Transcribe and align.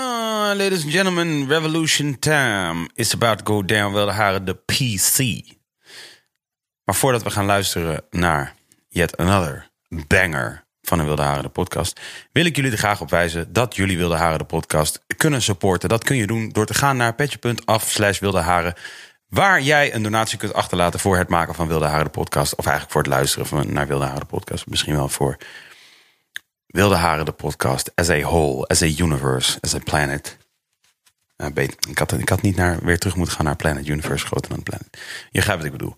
Uh, 0.00 0.50
ladies 0.54 0.82
and 0.82 0.92
gentlemen, 0.92 1.48
revolution 1.48 2.18
time 2.18 2.88
is 2.94 3.14
about 3.14 3.38
to 3.38 3.54
go 3.54 3.64
down. 3.64 3.92
Wilde 3.92 4.12
haren 4.12 4.44
de 4.44 4.54
PC. 4.54 5.18
Maar 6.84 6.94
voordat 6.94 7.22
we 7.22 7.30
gaan 7.30 7.44
luisteren 7.44 8.04
naar 8.10 8.54
yet 8.88 9.16
another 9.16 9.70
banger 9.88 10.64
van 10.82 10.98
de 10.98 11.04
Wilde 11.04 11.22
Haren 11.22 11.42
de 11.42 11.48
podcast, 11.48 12.00
wil 12.32 12.44
ik 12.44 12.56
jullie 12.56 12.70
er 12.70 12.78
graag 12.78 13.00
op 13.00 13.10
wijzen 13.10 13.52
dat 13.52 13.76
jullie 13.76 13.96
Wilde 13.96 14.16
Haren 14.16 14.38
de 14.38 14.44
podcast 14.44 15.04
kunnen 15.16 15.42
supporten. 15.42 15.88
Dat 15.88 16.04
kun 16.04 16.16
je 16.16 16.26
doen 16.26 16.48
door 16.48 16.66
te 16.66 16.74
gaan 16.74 16.96
naar 16.96 17.14
petje.af 17.14 17.90
slash 17.90 18.18
Wilde 18.18 18.40
Haren, 18.40 18.74
waar 19.28 19.60
jij 19.60 19.94
een 19.94 20.02
donatie 20.02 20.38
kunt 20.38 20.54
achterlaten 20.54 21.00
voor 21.00 21.16
het 21.16 21.28
maken 21.28 21.54
van 21.54 21.68
Wilde 21.68 21.86
Haren 21.86 22.04
de 22.04 22.10
podcast, 22.10 22.56
of 22.56 22.64
eigenlijk 22.64 22.92
voor 22.92 23.02
het 23.02 23.10
luisteren 23.10 23.46
van, 23.46 23.72
naar 23.72 23.86
Wilde 23.86 24.04
Haren 24.04 24.20
de 24.20 24.26
podcast, 24.26 24.66
misschien 24.66 24.94
wel 24.94 25.08
voor 25.08 25.36
Wilde 26.70 26.94
Haren 26.94 27.24
de 27.24 27.32
podcast 27.32 27.90
as 27.94 28.10
a 28.10 28.20
whole, 28.20 28.66
as 28.66 28.82
a 28.82 28.86
universe, 28.86 29.58
as 29.60 29.74
a 29.74 29.78
planet. 29.78 30.36
Ik, 31.88 31.98
had, 31.98 32.12
ik 32.12 32.42
niet 32.42 32.56
naar, 32.56 32.78
weer 32.82 32.98
terug 32.98 33.16
moeten 33.16 33.34
gaan 33.34 33.44
naar 33.44 33.56
Planet 33.56 33.86
Universe, 33.86 34.26
groter 34.26 34.50
dan 34.50 34.62
Planet. 34.62 34.88
Je 34.92 35.28
begrijpt 35.32 35.62
wat 35.62 35.72
ik 35.72 35.78
bedoel. 35.78 35.96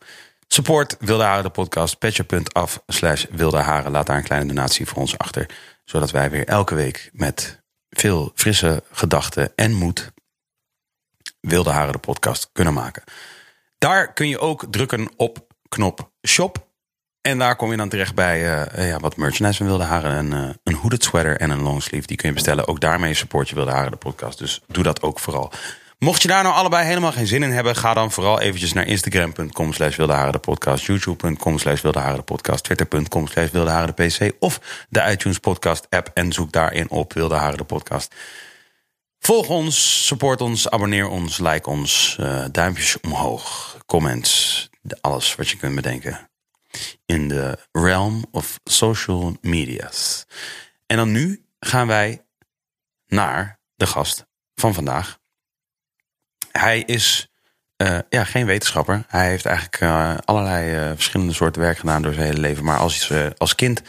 Support 0.48 0.96
Wilde 0.98 1.22
Haren 1.22 1.42
de 1.42 1.50
podcast. 1.50 1.98
Patje.af 1.98 2.82
slash 2.86 3.24
Wilde 3.30 3.56
Haren. 3.56 3.90
Laat 3.90 4.06
daar 4.06 4.16
een 4.16 4.22
kleine 4.22 4.46
donatie 4.46 4.86
voor 4.86 4.98
ons 4.98 5.18
achter. 5.18 5.48
Zodat 5.84 6.10
wij 6.10 6.30
weer 6.30 6.46
elke 6.46 6.74
week 6.74 7.10
met 7.12 7.62
veel 7.90 8.32
frisse 8.34 8.82
gedachten 8.90 9.52
en 9.56 9.72
moed 9.72 10.12
Wilde 11.40 11.70
Haren 11.70 11.92
de 11.92 11.98
podcast 11.98 12.50
kunnen 12.52 12.74
maken. 12.74 13.02
Daar 13.78 14.12
kun 14.12 14.28
je 14.28 14.38
ook 14.38 14.66
drukken 14.70 15.08
op 15.16 15.46
knop 15.68 16.10
shop. 16.26 16.70
En 17.22 17.38
daar 17.38 17.56
kom 17.56 17.70
je 17.70 17.76
dan 17.76 17.88
terecht 17.88 18.14
bij 18.14 18.66
uh, 18.78 18.88
ja, 18.88 18.98
wat 18.98 19.16
merchandise 19.16 19.58
van 19.58 19.66
Wilde 19.66 19.84
Haren. 19.84 20.16
Een, 20.16 20.32
uh, 20.32 20.50
een 20.62 20.74
hooded 20.74 21.04
sweater 21.04 21.36
en 21.36 21.50
een 21.50 21.62
longsleeve. 21.62 22.06
Die 22.06 22.16
kun 22.16 22.28
je 22.28 22.34
bestellen. 22.34 22.68
Ook 22.68 22.80
daarmee 22.80 23.14
support 23.14 23.48
je 23.48 23.54
Wilde 23.54 23.70
Haren 23.70 23.90
de 23.90 23.96
podcast. 23.96 24.38
Dus 24.38 24.60
doe 24.66 24.82
dat 24.82 25.02
ook 25.02 25.18
vooral. 25.18 25.52
Mocht 25.98 26.22
je 26.22 26.28
daar 26.28 26.42
nou 26.42 26.54
allebei 26.54 26.86
helemaal 26.86 27.12
geen 27.12 27.26
zin 27.26 27.42
in 27.42 27.50
hebben, 27.50 27.76
ga 27.76 27.94
dan 27.94 28.10
vooral 28.12 28.40
eventjes 28.40 28.72
naar 28.72 28.86
instagram.com 28.86 29.72
slash 29.72 29.96
de 29.96 30.38
podcast, 30.40 30.84
youtube.com 30.84 31.58
slash 31.58 31.80
de 31.80 32.22
podcast, 32.24 32.64
twitter.com 32.64 33.26
slash 33.26 33.50
de 33.50 33.92
pc 33.94 34.32
of 34.38 34.60
de 34.88 35.10
iTunes 35.10 35.38
podcast 35.38 35.86
app 35.90 36.10
en 36.14 36.32
zoek 36.32 36.52
daarin 36.52 36.90
op 36.90 37.12
Wilde 37.12 37.52
de 37.56 37.64
podcast. 37.64 38.14
Volg 39.18 39.48
ons, 39.48 40.06
support 40.06 40.40
ons, 40.40 40.70
abonneer 40.70 41.08
ons, 41.08 41.38
like 41.38 41.70
ons, 41.70 42.18
duimpjes 42.50 43.00
omhoog, 43.00 43.76
comments, 43.86 44.68
alles 45.00 45.34
wat 45.34 45.48
je 45.48 45.56
kunt 45.56 45.74
bedenken 45.74 46.30
in 47.06 47.28
de 47.28 47.58
realm 47.72 48.24
of 48.30 48.60
social 48.64 49.36
media's. 49.40 50.26
En 50.86 50.96
dan 50.96 51.12
nu 51.12 51.44
gaan 51.60 51.86
wij 51.86 52.24
naar 53.06 53.58
de 53.74 53.86
gast 53.86 54.26
van 54.54 54.74
vandaag. 54.74 55.18
Hij 56.52 56.80
is 56.80 57.32
uh, 57.76 57.98
ja, 58.08 58.24
geen 58.24 58.46
wetenschapper. 58.46 59.04
Hij 59.08 59.28
heeft 59.28 59.46
eigenlijk 59.46 59.80
uh, 59.80 60.14
allerlei 60.24 60.76
uh, 60.76 60.90
verschillende 60.94 61.32
soorten 61.32 61.62
werk 61.62 61.78
gedaan 61.78 62.02
door 62.02 62.12
zijn 62.12 62.26
hele 62.26 62.40
leven. 62.40 62.64
Maar 62.64 62.78
als, 62.78 63.12
als 63.36 63.54
kind 63.54 63.82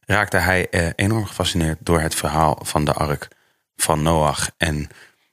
raakte 0.00 0.36
hij 0.36 0.94
enorm 0.94 1.26
gefascineerd 1.26 1.78
door 1.80 2.00
het 2.00 2.14
verhaal 2.14 2.58
van 2.62 2.84
de 2.84 2.92
ark 2.92 3.28
van 3.76 4.02
Noach. 4.02 4.50
En 4.56 4.88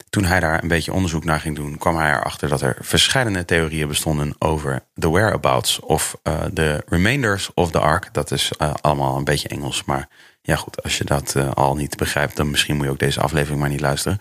toen 0.10 0.26
hij 0.26 0.40
daar 0.40 0.62
een 0.62 0.68
beetje 0.68 0.94
onderzoek 0.94 1.24
naar 1.24 1.40
ging 1.40 1.56
doen, 1.56 1.78
kwam 1.78 1.98
hij 1.98 2.12
erachter 2.12 2.50
dat 2.50 2.62
er 2.62 2.78
verschillende 2.80 3.46
theorieën 3.46 3.88
bestonden 3.88 4.36
over 4.38 4.86
de 4.94 5.10
whereabouts 5.10 5.80
of 5.80 6.18
de 6.54 6.84
remainders 6.88 7.54
of 7.54 7.72
the 7.72 7.80
ark. 7.80 8.14
Dat 8.14 8.32
is 8.32 8.58
allemaal 8.58 9.18
een 9.18 9.24
beetje 9.24 9.50
Engels. 9.50 9.84
Maar 9.84 10.10
ja, 10.42 10.56
goed, 10.56 10.84
als 10.84 10.98
je 10.98 11.04
dat 11.04 11.36
al 11.54 11.76
niet 11.76 11.98
begrijpt, 11.98 12.36
dan 12.36 12.50
misschien 12.50 12.76
moet 12.76 12.86
je 12.86 12.92
ook 12.92 13.00
deze 13.00 13.22
aflevering 13.22 13.60
maar 13.60 13.70
niet 13.70 13.82
luisteren. 13.82 14.20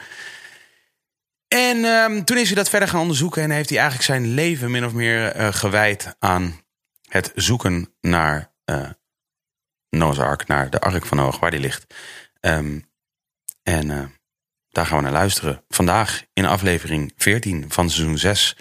En 1.49 1.84
um, 1.84 2.25
toen 2.25 2.38
is 2.38 2.47
hij 2.47 2.56
dat 2.56 2.69
verder 2.69 2.88
gaan 2.88 3.00
onderzoeken 3.00 3.43
en 3.43 3.50
heeft 3.50 3.69
hij 3.69 3.78
eigenlijk 3.78 4.09
zijn 4.09 4.34
leven 4.34 4.70
min 4.70 4.84
of 4.84 4.93
meer 4.93 5.53
gewijd 5.53 6.16
aan 6.19 6.60
het 7.09 7.32
zoeken 7.34 7.94
naar 8.00 8.53
Noah's 9.91 10.19
Ark, 10.19 10.47
naar 10.47 10.70
de 10.70 10.81
Ark 10.81 11.06
van 11.06 11.16
Noach, 11.16 11.38
waar 11.38 11.50
die 11.50 11.60
ligt. 11.60 11.94
Um, 12.41 12.88
en 13.62 14.17
daar 14.78 14.86
gaan 14.86 14.96
we 14.96 15.02
naar 15.02 15.12
luisteren. 15.12 15.62
Vandaag 15.68 16.22
in 16.32 16.44
aflevering 16.44 17.12
14 17.16 17.64
van 17.68 17.90
seizoen 17.90 18.18
6 18.18 18.56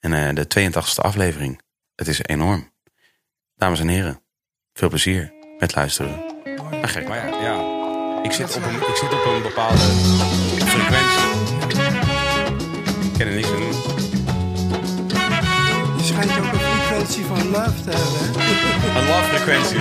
en 0.00 0.34
de 0.34 0.46
82e 0.58 1.02
aflevering. 1.02 1.60
Het 1.96 2.08
is 2.08 2.22
enorm. 2.22 2.70
Dames 3.56 3.80
en 3.80 3.88
heren, 3.88 4.20
veel 4.72 4.88
plezier 4.88 5.32
met 5.58 5.74
luisteren. 5.74 6.24
Ah, 6.82 6.88
gek, 6.88 7.08
maar 7.08 7.16
ja, 7.16 7.40
ja. 7.40 8.22
Ik, 8.22 8.32
zit 8.32 8.56
op 8.56 8.64
een, 8.64 8.74
ik 8.74 8.96
zit 8.96 9.12
op 9.12 9.24
een 9.24 9.42
bepaalde 9.42 9.78
frequentie. 10.64 11.24
Ik 13.04 13.18
ken 13.18 13.26
er 13.26 13.34
niks 13.34 13.48
aan 13.48 13.56
doen. 13.56 13.72
Je 15.96 16.04
schijnt 16.04 16.30
ook 16.30 16.52
een 16.52 16.58
frequentie 16.58 17.24
van 17.24 17.48
love 17.48 17.82
te 17.82 17.90
hebben, 17.90 18.42
hè? 18.42 18.98
Een 19.00 19.06
love 19.06 19.36
frequentie. 19.36 19.78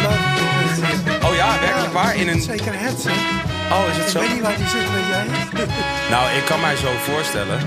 Oh 1.27 1.35
ja, 1.35 1.59
werkelijk 1.59 1.93
waar? 1.93 2.15
In 2.15 2.27
een... 2.27 2.41
Zeker 2.41 2.79
het, 2.79 3.03
hè? 3.03 3.52
Oh, 3.73 3.87
is 3.89 3.97
het 3.97 4.09
zo? 4.09 4.19
Ik 4.19 4.25
weet 4.27 4.33
niet 4.33 4.43
waar 4.43 4.57
die 4.57 4.67
zit, 4.67 4.91
weet 4.91 5.07
jij 5.07 5.25
Nou, 6.13 6.37
ik 6.37 6.45
kan 6.45 6.61
mij 6.61 6.75
zo 6.75 6.91
voorstellen... 6.97 7.59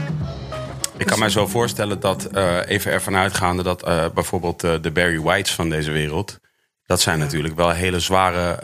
Ik 0.97 1.07
kan 1.07 1.19
mij 1.19 1.29
zo 1.29 1.47
voorstellen 1.47 2.01
dat, 2.01 2.29
uh, 2.35 2.59
even 2.67 2.93
ervan 2.93 3.17
uitgaande... 3.17 3.63
dat 3.63 3.89
uh, 3.89 4.05
bijvoorbeeld 4.15 4.65
uh, 4.65 4.75
de 4.81 4.91
Barry 4.91 5.21
Whites 5.21 5.55
van 5.55 5.71
deze 5.71 5.91
wereld... 5.91 6.39
dat 6.87 7.01
zijn 7.01 7.19
ja. 7.19 7.25
natuurlijk 7.25 7.57
wel 7.57 7.71
hele 7.71 8.01
zware, 8.01 8.59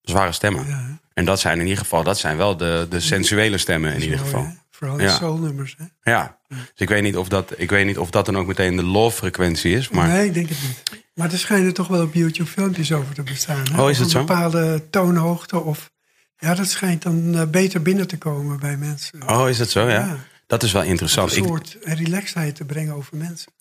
zware 0.00 0.32
stemmen. 0.32 0.66
Ja, 0.66 0.98
en 1.14 1.24
dat 1.24 1.40
zijn 1.40 1.58
in 1.58 1.64
ieder 1.66 1.78
geval, 1.78 2.02
dat 2.02 2.18
zijn 2.18 2.36
wel 2.36 2.56
de, 2.56 2.86
de 2.90 3.00
sensuele 3.00 3.58
stemmen 3.58 3.94
in 3.94 4.02
ieder 4.02 4.18
geval. 4.18 4.46
Vooral 4.70 4.96
de 4.96 5.02
ja. 5.02 5.14
soulnummers. 5.14 5.76
Hè? 5.78 6.12
Ja, 6.12 6.38
dus 6.48 6.58
ik 6.76 6.88
weet, 6.88 7.02
niet 7.02 7.16
of 7.16 7.28
dat, 7.28 7.52
ik 7.56 7.70
weet 7.70 7.86
niet 7.86 7.98
of 7.98 8.10
dat 8.10 8.26
dan 8.26 8.36
ook 8.36 8.46
meteen 8.46 8.76
de 8.76 8.84
love-frequentie 8.84 9.76
is. 9.76 9.88
Maar... 9.88 10.08
Nee, 10.08 10.26
ik 10.26 10.34
denk 10.34 10.48
het 10.48 10.58
niet. 10.62 11.04
Maar 11.14 11.32
er 11.32 11.38
schijnen 11.38 11.74
toch 11.74 11.88
wel 11.88 12.02
op 12.02 12.14
YouTube 12.14 12.50
filmpjes 12.50 12.92
over 12.92 13.14
te 13.14 13.22
bestaan. 13.22 13.64
Hè? 13.72 13.82
Oh, 13.82 13.90
is 13.90 13.98
het 13.98 14.10
zo? 14.10 14.18
Een 14.18 14.26
bepaalde 14.26 14.90
toonhoogte 14.90 15.60
of... 15.60 15.92
Ja, 16.36 16.54
dat 16.54 16.66
schijnt 16.66 17.02
dan 17.02 17.34
uh, 17.34 17.46
beter 17.46 17.82
binnen 17.82 18.06
te 18.06 18.18
komen 18.18 18.60
bij 18.60 18.76
mensen. 18.76 19.28
Oh, 19.28 19.48
is 19.48 19.58
het 19.58 19.70
zo? 19.70 19.88
Ja. 19.88 19.88
ja. 19.88 20.18
Dat 20.46 20.62
is 20.62 20.72
wel 20.72 20.82
interessant. 20.82 21.36
Een 21.36 21.44
soort 21.44 21.76
ik... 21.80 21.98
relaxedheid 21.98 22.54
te 22.54 22.64
brengen 22.64 22.94
over 22.94 23.16
mensen. 23.16 23.52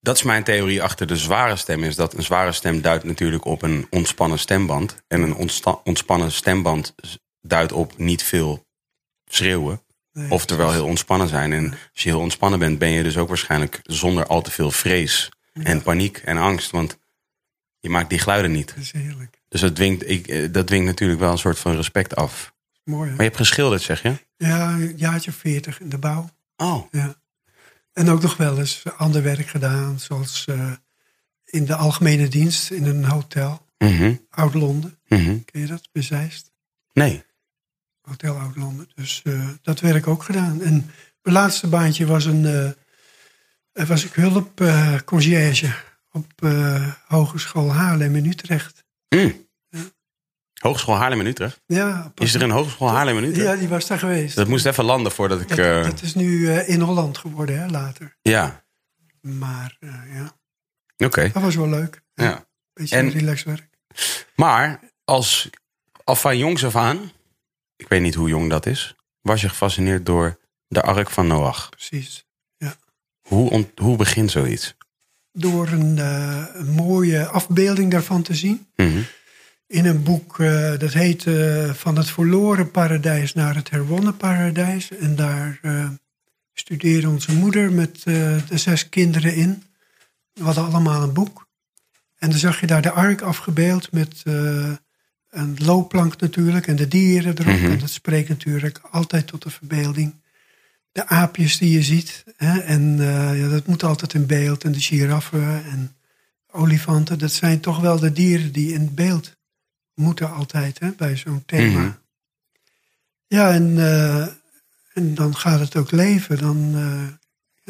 Dat 0.00 0.16
is 0.16 0.22
mijn 0.22 0.44
theorie 0.44 0.82
achter 0.82 1.06
de 1.06 1.16
zware 1.16 1.56
stem. 1.56 1.82
Is 1.82 1.96
dat 1.96 2.14
een 2.14 2.22
zware 2.22 2.52
stem 2.52 2.80
duidt 2.80 3.04
natuurlijk 3.04 3.44
op 3.44 3.62
een 3.62 3.86
ontspannen 3.90 4.38
stemband. 4.38 4.96
En 5.08 5.22
een 5.22 5.34
ontspannen 5.84 6.32
stemband 6.32 6.94
duidt 7.40 7.72
op 7.72 7.98
niet 7.98 8.22
veel 8.22 8.66
schreeuwen. 9.24 9.82
Nee, 10.12 10.30
Oftewel 10.30 10.72
heel 10.72 10.86
ontspannen 10.86 11.28
zijn. 11.28 11.52
En 11.52 11.70
als 11.70 12.02
je 12.02 12.08
heel 12.08 12.20
ontspannen 12.20 12.58
bent, 12.58 12.78
ben 12.78 12.90
je 12.90 13.02
dus 13.02 13.16
ook 13.16 13.28
waarschijnlijk 13.28 13.80
zonder 13.82 14.26
al 14.26 14.42
te 14.42 14.50
veel 14.50 14.70
vrees 14.70 15.30
ja. 15.52 15.62
en 15.62 15.82
paniek 15.82 16.16
en 16.16 16.36
angst. 16.36 16.70
Want 16.70 16.98
je 17.78 17.88
maakt 17.88 18.10
die 18.10 18.18
geluiden 18.18 18.52
niet. 18.52 18.68
Dat 18.68 18.84
is 18.84 18.92
heerlijk. 18.92 19.41
Dus 19.52 19.60
dat 19.60 19.74
dwingt, 19.74 20.08
ik, 20.08 20.54
dat 20.54 20.66
dwingt 20.66 20.86
natuurlijk 20.86 21.20
wel 21.20 21.30
een 21.30 21.38
soort 21.38 21.58
van 21.58 21.76
respect 21.76 22.16
af. 22.16 22.54
Mooi. 22.84 23.02
Hè? 23.02 23.10
Maar 23.10 23.24
je 23.24 23.30
hebt 23.30 23.36
geschilderd, 23.36 23.82
zeg 23.82 24.02
je? 24.02 24.14
Ja, 24.36 24.72
een 24.72 24.96
jaartje 24.96 25.32
veertig 25.32 25.80
in 25.80 25.88
de 25.88 25.98
bouw. 25.98 26.30
Oh. 26.56 26.84
Ja. 26.90 27.14
En 27.92 28.08
ook 28.08 28.22
nog 28.22 28.36
wel 28.36 28.58
eens 28.58 28.82
ander 28.96 29.22
werk 29.22 29.46
gedaan, 29.46 30.00
zoals 30.00 30.46
uh, 30.48 30.72
in 31.44 31.64
de 31.64 31.74
algemene 31.74 32.28
dienst 32.28 32.70
in 32.70 32.84
een 32.84 33.04
hotel. 33.04 33.66
Mm 33.78 33.96
-hmm. 33.96 34.26
Oud-Londen. 34.30 34.98
Mm 35.08 35.18
-hmm. 35.18 35.44
Ken 35.44 35.60
je 35.60 35.66
dat? 35.66 35.88
Bezeist? 35.92 36.52
Nee. 36.92 37.24
Hotel 38.02 38.36
Oud-Londen. 38.36 38.88
Dus 38.94 39.20
uh, 39.24 39.48
dat 39.62 39.80
werk 39.80 40.06
ook 40.06 40.22
gedaan. 40.22 40.62
En 40.62 40.90
mijn 41.22 41.36
laatste 41.36 41.66
baantje 41.66 42.06
was 42.06 42.24
een 42.24 42.44
uh, 43.72 43.86
was 43.86 44.04
ik 44.04 44.12
hulp 44.12 44.60
uh, 44.60 44.98
conciërge 45.04 45.74
op 46.12 46.32
Hogeschool 47.06 47.72
Haarlem 47.72 48.16
in 48.16 48.26
Utrecht. 48.26 48.84
Mm. 49.08 49.50
Ja. 50.62 50.68
Hogeschool 50.68 50.96
Haarlem 50.96 51.20
in 51.20 51.26
Utrecht? 51.26 51.60
Ja. 51.66 52.12
Is 52.14 52.34
er 52.34 52.42
een 52.42 52.50
Hogeschool 52.50 52.88
Haarlem 52.90 53.16
in 53.16 53.24
Utrecht? 53.24 53.46
Ja, 53.46 53.56
die 53.56 53.68
was 53.68 53.86
daar 53.86 53.98
geweest. 53.98 54.36
Dat 54.36 54.48
moest 54.48 54.66
even 54.66 54.84
landen 54.84 55.12
voordat 55.12 55.40
ik... 55.40 55.48
Dat, 55.48 55.84
dat 55.84 56.02
is 56.02 56.14
nu 56.14 56.50
in 56.50 56.80
Holland 56.80 57.18
geworden, 57.18 57.60
hè, 57.60 57.66
later. 57.68 58.16
Ja. 58.22 58.64
Maar 59.20 59.76
ja. 59.80 60.36
Oké. 60.96 61.04
Okay. 61.04 61.30
Dat 61.32 61.42
was 61.42 61.54
wel 61.54 61.68
leuk. 61.68 62.02
Ja. 62.14 62.46
Beetje 62.72 62.96
en, 62.96 63.10
relax 63.10 63.42
werk. 63.42 63.68
Maar 64.36 64.80
als, 65.04 65.50
al 66.04 66.14
van 66.16 66.38
jongs 66.38 66.64
af 66.64 66.76
aan 66.76 67.10
ik 67.82 67.88
weet 67.88 68.00
niet 68.00 68.14
hoe 68.14 68.28
jong 68.28 68.50
dat 68.50 68.66
is. 68.66 68.94
was 69.20 69.40
je 69.40 69.48
gefascineerd 69.48 70.06
door 70.06 70.38
de 70.68 70.82
Ark 70.82 71.10
van 71.10 71.26
Noach. 71.26 71.68
Precies. 71.68 72.24
Hoe, 73.28 73.50
ont- 73.50 73.78
hoe 73.78 73.96
begint 73.96 74.30
zoiets? 74.30 74.74
Door 75.32 75.68
een, 75.68 75.98
eh, 75.98 76.44
een 76.52 76.70
mooie 76.70 77.26
afbeelding 77.26 77.90
daarvan 77.90 78.22
te 78.22 78.34
zien. 78.34 78.66
Mhm. 78.76 79.02
In 79.72 79.86
een 79.86 80.02
boek 80.02 80.40
eh, 80.40 80.78
dat 80.78 80.92
heet 80.92 81.26
eh, 81.26 81.70
Van 81.70 81.96
het 81.96 82.10
verloren 82.10 82.70
paradijs 82.70 83.34
naar 83.34 83.54
het 83.54 83.70
herwonnen 83.70 84.16
paradijs. 84.16 84.90
En 84.90 85.16
daar 85.16 85.58
eh, 85.62 85.88
studeerde 86.54 87.08
onze 87.08 87.34
moeder 87.34 87.72
met 87.72 88.02
de 88.02 88.58
zes 88.58 88.88
kinderen 88.88 89.34
in. 89.34 89.62
We 90.32 90.42
hadden 90.42 90.64
allemaal 90.64 91.02
een 91.02 91.12
boek. 91.12 91.46
En 92.18 92.30
dan 92.30 92.38
zag 92.38 92.60
je 92.60 92.66
daar 92.66 92.82
de 92.82 92.90
ark 92.90 93.20
afgebeeld 93.20 93.92
met 93.92 94.22
een 95.30 95.56
loopplank 95.58 96.20
natuurlijk 96.20 96.66
en 96.66 96.76
de 96.76 96.88
dieren 96.88 97.38
erop. 97.38 97.60
Mhm. 97.60 97.70
En 97.70 97.78
dat 97.78 97.90
spreekt 97.90 98.28
natuurlijk 98.28 98.80
altijd 98.90 99.26
tot 99.26 99.42
de 99.42 99.50
verbeelding. 99.50 100.14
De 100.92 101.06
aapjes 101.06 101.58
die 101.58 101.70
je 101.70 101.82
ziet. 101.82 102.24
Hè? 102.36 102.58
En 102.58 102.96
ja, 103.36 103.48
dat 103.48 103.66
moet 103.66 103.82
altijd 103.82 104.14
in 104.14 104.26
beeld. 104.26 104.64
En 104.64 104.72
de 104.72 104.80
giraffen 104.80 105.64
en 105.64 105.96
olifanten. 106.50 107.18
Dat 107.18 107.32
zijn 107.32 107.60
toch 107.60 107.80
wel 107.80 107.98
de 107.98 108.12
dieren 108.12 108.52
die 108.52 108.72
in 108.72 108.94
beeld 108.94 109.40
moeten 109.94 110.30
altijd 110.32 110.78
hè, 110.78 110.90
bij 110.90 111.16
zo'n 111.16 111.42
thema. 111.46 111.80
Mhm. 111.80 111.90
Ja, 113.32 113.52
en, 113.52 113.78
eh, 113.78 114.26
en 114.92 115.14
dan 115.14 115.36
gaat 115.36 115.60
het 115.60 115.76
ook 115.76 115.90
leven. 115.90 116.38
Dan, 116.38 116.72
eh, 116.74 117.08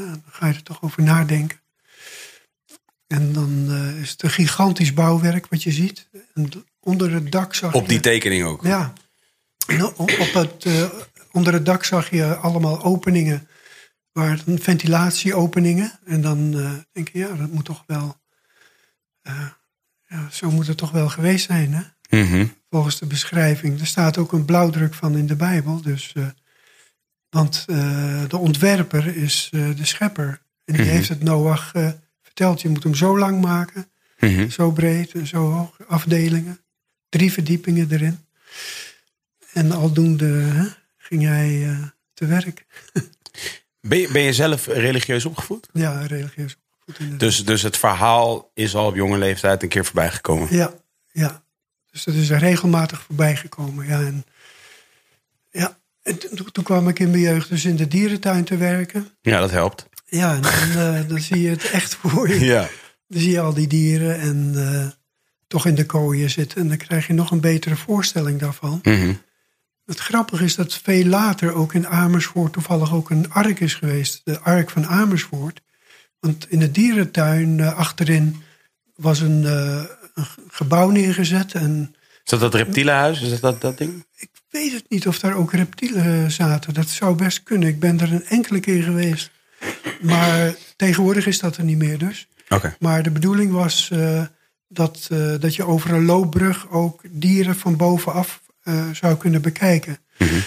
ja, 0.05 0.11
dan 0.11 0.23
ga 0.31 0.47
je 0.47 0.55
er 0.55 0.63
toch 0.63 0.83
over 0.83 1.03
nadenken. 1.03 1.61
En 3.07 3.33
dan 3.33 3.67
eh, 3.69 4.01
is 4.01 4.11
het 4.11 4.23
een 4.23 4.31
gigantisch 4.31 4.95
bouwwerk 4.95 5.47
wat 5.49 5.63
je 5.63 5.73
ziet. 5.73 6.09
En 6.35 6.51
onder 6.81 7.13
het 7.13 7.33
dak 7.33 7.55
zag 7.55 7.75
Op 7.75 7.83
je... 7.83 7.89
die 7.89 8.01
tekening 8.01 8.45
ook. 8.45 8.65
Ja. 8.65 8.93
En 9.67 9.85
op 9.85 10.31
het, 10.33 10.67
onder 11.33 11.53
het 11.53 11.67
dak 11.67 11.85
zag 11.85 12.11
je 12.11 12.37
allemaal 12.37 12.83
openingen. 12.83 13.49
Waar 14.13 14.45
dan 14.45 14.59
ventilatieopeningen. 14.59 15.99
En 16.05 16.21
dan 16.21 16.51
denk 16.93 17.09
je, 17.09 17.19
ja, 17.19 17.35
dat 17.35 17.51
moet 17.51 17.65
toch 17.65 17.85
wel... 17.87 18.21
ja, 20.09 20.31
zo 20.31 20.51
moet 20.51 20.67
het 20.67 20.77
toch 20.77 20.91
wel 20.91 21.09
geweest 21.09 21.47
zijn, 21.47 21.73
hè? 21.73 21.83
Mhm. 22.20 22.47
volgens 22.70 22.99
de 22.99 23.06
beschrijving. 23.06 23.81
Er 23.81 23.87
staat 23.87 24.19
ook 24.19 24.32
een 24.32 24.44
blauwdruk 24.44 24.94
van 24.94 25.17
in 25.17 25.26
de 25.26 25.37
Bijbel. 25.37 25.81
Dus, 25.82 26.12
eh, 26.17 26.26
want 27.31 27.64
eh, 27.69 28.23
de 28.29 28.37
ontwerper 28.37 29.17
is 29.17 29.49
eh, 29.53 29.76
de 29.76 29.85
schepper. 29.85 30.43
En 30.64 30.75
die 30.75 30.82
Mhm. 30.85 30.93
heeft 30.94 31.09
het 31.09 31.23
Noach 31.23 31.73
verteld. 32.23 32.61
Je 32.62 32.69
moet 32.69 32.82
hem 32.82 32.94
zo 32.94 33.19
lang 33.19 33.41
maken, 33.41 33.91
Mhm. 34.19 34.49
zo 34.50 34.70
breed 34.70 35.12
en 35.12 35.26
zo 35.26 35.50
hoog. 35.50 35.76
Afdelingen, 35.88 36.61
drie 37.09 37.32
verdiepingen 37.32 37.87
erin. 37.91 38.19
En 39.53 39.73
aldoende 39.73 40.26
hè, 40.26 40.65
ging 40.99 41.23
hij 41.23 41.76
te 42.15 42.26
werk. 42.26 42.67
Ben, 43.88 43.99
je, 43.99 44.08
ben 44.12 44.23
je 44.23 44.32
zelf 44.32 44.67
religieus 44.67 45.25
opgevoed? 45.25 45.69
Ja, 45.73 46.06
religieus 46.06 46.56
opgevoed. 46.87 47.20
Dus, 47.20 47.44
dus 47.44 47.62
het 47.62 47.76
verhaal 47.76 48.50
is 48.55 48.75
al 48.75 48.87
op 48.87 48.94
jonge 48.94 49.19
leeftijd 49.19 49.62
een 49.62 49.69
keer 49.69 49.85
voorbij 49.85 50.11
gekomen. 50.11 50.49
Ja, 50.56 50.73
ja. 51.12 51.43
Dus 51.93 52.05
dat 52.05 52.15
is 52.15 52.31
er 52.31 52.39
regelmatig 52.39 53.03
voorbij 53.03 53.37
gekomen. 53.37 53.87
Ja, 53.87 54.00
en, 54.00 54.25
ja. 55.50 55.79
en 56.03 56.19
toen, 56.53 56.65
kwam 56.65 56.89
ik 56.89 56.99
in 56.99 57.11
mijn 57.11 57.23
jeugd 57.23 57.49
dus 57.49 57.65
in 57.65 57.77
de 57.77 57.89
dierentuin 57.89 58.44
te 58.44 58.56
werken. 58.56 59.09
Ja, 59.21 59.41
dat 59.41 59.50
helpt. 59.50 59.89
Ja, 60.06 60.35
en 60.35 60.43
dan, 60.43 60.53
eh, 60.94 61.09
dan 61.09 61.21
zie 61.21 61.41
je 61.41 61.49
het 61.49 61.71
echt 61.71 61.94
voor 61.94 62.29
je. 62.29 62.44
Ja. 62.44 62.69
Dan 63.09 63.21
zie 63.21 63.31
je 63.31 63.41
al 63.41 63.55
die 63.55 63.67
dieren 63.67 64.21
en 64.21 64.53
eh, 64.56 64.87
toch 65.47 65.67
in 65.67 65.75
de 65.75 65.87
kooien 65.87 66.31
zitten. 66.31 66.61
En 66.61 66.69
dan 66.69 66.77
krijg 66.77 67.06
je 67.06 67.12
nog 67.12 67.31
een 67.31 67.41
betere 67.41 67.77
voorstelling 67.77 68.41
daarvan. 68.41 68.81
Mhm. 68.83 69.15
Het 69.85 69.99
grappige 69.99 70.44
is 70.44 70.55
dat 70.55 70.75
veel 70.75 71.05
later 71.05 71.55
ook 71.55 71.75
in 71.75 71.87
Amersfoort 71.87 72.53
toevallig 72.53 72.93
ook 72.93 73.11
een 73.11 73.33
ark 73.33 73.61
is 73.61 73.75
geweest. 73.75 74.21
De 74.25 74.41
ark 74.41 74.71
van 74.71 74.87
Amersfoort. 74.87 75.61
Want 76.21 76.50
in 76.50 76.59
de 76.59 76.71
dierentuin 76.71 77.61
eh, 77.61 77.75
achterin 77.77 78.43
was 78.94 79.21
een, 79.21 79.44
een 79.44 79.89
gebouw 80.49 80.91
neergezet. 80.91 81.53
En 81.53 81.94
Is 82.25 82.31
dat 82.31 82.41
dat 82.41 82.55
reptielenhuis? 82.55 83.20
Is 83.20 83.31
dat 83.31 83.41
dat, 83.41 83.61
dat 83.61 83.79
ding? 83.79 84.06
ik 84.17 84.31
weet 84.50 84.73
het 84.73 84.85
niet 84.88 85.06
of 85.06 85.19
daar 85.19 85.35
ook 85.35 85.53
reptielen 85.53 86.31
zaten. 86.31 86.75
Dat 86.75 86.88
zou 86.88 87.14
best 87.14 87.43
kunnen. 87.43 87.69
Ik 87.69 87.81
ben 87.81 88.00
er 88.00 88.12
een 88.12 88.26
enkele 88.26 88.61
keer 88.61 88.82
geweest. 88.82 89.31
Maar 90.00 90.55
tegenwoordig 90.76 91.26
is 91.26 91.38
dat 91.38 91.56
er 91.56 91.64
niet 91.64 91.79
meer 91.79 91.99
dus. 91.99 92.29
Oké. 92.49 92.76
Maar 92.79 93.03
de 93.03 93.11
bedoeling 93.11 93.53
was 93.53 93.91
eh, 93.91 94.23
dat, 94.69 95.09
eh, 95.11 95.35
dat 95.41 95.55
je 95.55 95.64
over 95.67 95.93
een 95.93 96.05
loopbrug 96.05 96.70
ook 96.70 97.00
dieren 97.11 97.56
van 97.56 97.76
bovenaf 97.76 98.43
eh, 98.62 98.91
zou 98.93 99.17
kunnen 99.17 99.43
bekijken. 99.43 99.99
Mhm. 100.19 100.41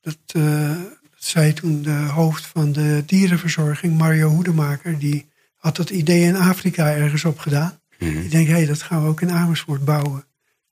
Dat, 0.00 0.16
eh, 0.26 0.68
dat 1.10 1.18
zei 1.18 1.52
toen 1.52 1.82
de 1.82 1.90
hoofd 1.90 2.46
van 2.46 2.72
de 2.72 3.02
dierenverzorging, 3.06 3.98
Mario 3.98 4.28
Hoedemaker. 4.28 4.98
Die 4.98 5.28
had 5.56 5.76
dat 5.76 5.90
idee 5.90 6.22
in 6.22 6.36
Afrika 6.36 6.94
ergens 6.94 7.24
op 7.24 7.38
gedaan. 7.38 7.79
Mhm. 8.00 8.18
Ik 8.18 8.30
denk, 8.30 8.46
hé, 8.46 8.52
hey, 8.52 8.66
dat 8.66 8.82
gaan 8.82 9.02
we 9.02 9.08
ook 9.08 9.20
in 9.20 9.30
Amersfoort 9.30 9.84
bouwen. 9.84 10.24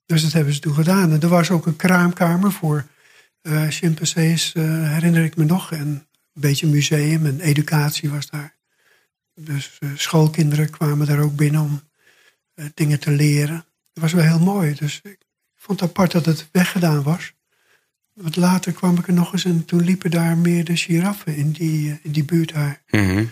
Dus 0.07 0.23
dat 0.23 0.33
hebben 0.33 0.55
ze 0.55 0.61
toen 0.61 0.75
gedaan. 0.75 1.13
En 1.13 1.21
er 1.21 1.29
was 1.29 1.51
ook 1.51 1.67
een 1.67 1.77
kraamkamer 1.77 2.53
voor 2.53 2.87
eh 3.43 3.69
chimpansees, 3.69 4.53
eh, 4.53 4.93
herinner 4.93 5.25
ik 5.25 5.37
me 5.37 5.45
nog. 5.45 5.73
En 5.73 5.87
een 5.87 6.41
beetje 6.41 6.67
museum 6.67 7.27
en 7.27 7.41
educatie 7.41 8.11
was 8.11 8.31
daar. 8.31 8.57
Dus 9.35 9.77
eh, 9.81 9.89
schoolkinderen 9.95 10.71
kwamen 10.71 11.07
daar 11.07 11.21
ook 11.21 11.37
binnen 11.37 11.61
om 11.61 11.81
dingen 12.75 13.01
te 13.01 13.11
leren. 13.11 13.65
Dat 13.93 14.03
was 14.03 14.13
wel 14.13 14.25
heel 14.25 14.45
mooi. 14.45 14.75
Dus 14.75 15.01
ik 15.03 15.19
vond 15.57 15.81
het 15.81 15.89
apart 15.89 16.13
dat 16.13 16.25
het 16.25 16.49
weggedaan 16.53 17.03
was. 17.03 17.33
Want 18.13 18.37
later 18.37 18.73
kwam 18.73 18.99
ik 18.99 19.07
er 19.07 19.13
nog 19.13 19.33
eens 19.33 19.45
en 19.45 19.65
toen 19.65 19.85
liepen 19.85 20.11
daar 20.11 20.37
meer 20.37 20.65
de 20.65 20.77
giraffen 20.77 21.37
in 21.37 21.51
die, 21.51 22.01
in 22.03 22.13
die 22.13 22.25
buurt 22.25 22.53
daar. 22.53 22.83
Mhm. 22.91 23.25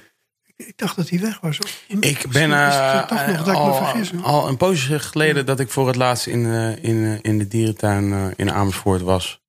Ik 0.56 0.72
dacht 0.76 0.96
dat 0.96 1.08
die 1.08 1.20
weg 1.20 1.40
was. 1.40 1.58
Ik 1.88 2.26
ben 2.28 2.52
eh, 2.52 3.06
toch 3.06 3.26
nog 3.26 3.36
dat 3.36 3.46
ik 3.46 3.52
me 3.52 3.58
al, 3.58 3.74
vergis. 3.74 4.10
hoor. 4.10 4.22
al 4.22 4.48
een 4.48 4.56
poosje 4.56 4.98
geleden 4.98 5.46
dat 5.46 5.60
ik 5.60 5.70
voor 5.70 5.86
het 5.86 5.96
laatst 5.96 6.26
in, 6.26 6.46
eh, 6.46 6.84
in, 6.84 7.04
eh, 7.04 7.18
in 7.22 7.38
de 7.38 7.48
dierentuin 7.48 8.32
in 8.36 8.52
Amersfoort 8.52 9.00
was. 9.02 9.40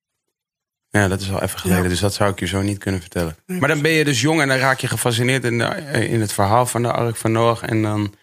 Ja, 0.90 1.08
dat 1.08 1.20
is 1.20 1.30
al 1.32 1.42
even 1.42 1.58
geleden, 1.58 1.82
Ja. 1.82 1.88
dus 1.88 2.00
dat 2.00 2.14
zou 2.14 2.30
ik 2.30 2.38
je 2.40 2.46
zo 2.46 2.62
niet 2.62 2.78
kunnen 2.78 3.00
vertellen. 3.00 3.36
Nee, 3.46 3.60
maar 3.60 3.68
dan 3.68 3.82
ben 3.82 3.90
je 3.90 4.04
dus 4.04 4.20
jong 4.20 4.40
en 4.40 4.48
dan 4.48 4.56
raak 4.56 4.78
je 4.80 4.88
gefascineerd 4.88 5.44
in, 5.44 5.58
de, 5.58 6.08
in 6.08 6.20
het 6.20 6.32
verhaal 6.32 6.66
van 6.66 6.82
de 6.82 6.92
Ark 6.92 7.16
van 7.16 7.32
Noach. 7.32 7.62
En 7.62 7.82
dan, 7.82 8.14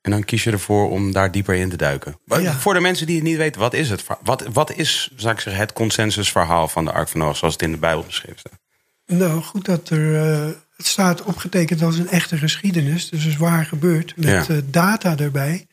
en 0.00 0.10
dan 0.10 0.24
kies 0.24 0.44
je 0.44 0.50
ervoor 0.50 0.90
om 0.90 1.12
daar 1.12 1.30
dieper 1.32 1.54
in 1.54 1.68
te 1.70 1.76
duiken. 1.76 2.18
Ja. 2.24 2.52
Voor 2.54 2.74
de 2.74 2.80
mensen 2.80 3.06
die 3.06 3.16
het 3.16 3.24
niet 3.24 3.36
weten, 3.36 3.60
wat 3.60 3.74
is 3.74 3.90
het? 3.90 4.04
Wat, 4.22 4.46
wat 4.52 4.72
is, 4.72 5.10
zou 5.16 5.34
ik 5.34 5.40
zeggen, 5.40 5.62
het 5.62 5.72
consensusverhaal 5.72 6.68
van 6.68 6.84
de 6.84 6.92
Ark 6.92 7.08
van 7.08 7.20
Noach 7.20 7.36
zoals 7.36 7.54
het 7.54 7.62
in 7.62 7.72
de 7.72 7.78
Bijbel 7.78 8.04
beschreven 8.04 8.38
staat? 8.38 8.58
Nou, 9.06 9.42
goed 9.42 9.64
dat 9.64 9.88
er. 9.90 10.64
Het 10.76 10.86
staat 10.86 11.22
opgetekend 11.22 11.82
als 11.82 11.98
een 11.98 12.08
echte 12.08 12.38
geschiedenis. 12.38 13.08
Dus 13.08 13.26
is 13.26 13.36
waar 13.36 13.64
gebeurd. 13.66 14.16
Met 14.16 14.26
Ja. 14.28 14.46
eh, 14.48 14.56
data 14.70 15.16
erbij. 15.16 15.66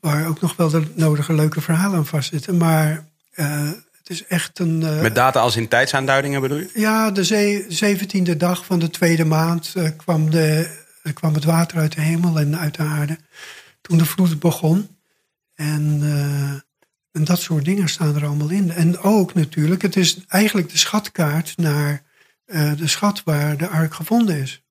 Waar 0.00 0.26
ook 0.28 0.40
nog 0.40 0.56
wel 0.56 0.68
de 0.70 0.82
nodige 0.94 1.32
leuke 1.34 1.60
verhalen 1.60 1.98
aan 1.98 2.06
vastzitten. 2.06 2.56
Maar 2.56 3.04
eh, 3.32 3.68
het 3.98 4.10
is 4.10 4.26
echt 4.26 4.58
een. 4.58 4.82
eh, 4.82 5.00
Met 5.00 5.14
data 5.14 5.40
als 5.40 5.56
in 5.56 5.68
tijdsaanduidingen 5.68 6.40
bedoel 6.40 6.58
je? 6.58 6.70
Ja, 6.74 7.10
de 7.10 7.24
ze- 7.24 7.64
zeventiende 7.68 8.36
dag 8.36 8.64
van 8.64 8.78
de 8.78 8.90
tweede 8.90 9.24
maand 9.24 9.74
kwam, 9.96 10.30
de, 10.30 10.78
kwam 11.14 11.34
het 11.34 11.44
water 11.44 11.78
uit 11.78 11.94
de 11.94 12.00
hemel 12.00 12.38
en 12.38 12.58
uit 12.58 12.74
de 12.76 12.82
aarde. 12.82 13.18
Toen 13.80 13.98
de 13.98 14.04
vloed 14.06 14.38
begon. 14.38 14.88
En, 15.54 16.02
en 17.12 17.24
dat 17.24 17.40
soort 17.40 17.64
dingen 17.64 17.88
staan 17.88 18.14
er 18.16 18.24
allemaal 18.26 18.50
in. 18.50 18.70
En 18.70 18.98
ook 18.98 19.34
natuurlijk, 19.34 19.82
het 19.82 19.96
is 19.96 20.18
eigenlijk 20.28 20.70
de 20.70 20.78
schatkaart 20.78 21.54
naar 21.56 22.02
eh, 22.52 22.76
de 22.76 22.86
schat 22.86 23.22
waar 23.24 23.56
de 23.56 23.68
ark 23.68 23.94
gevonden 23.94 24.36
is. 24.40 24.62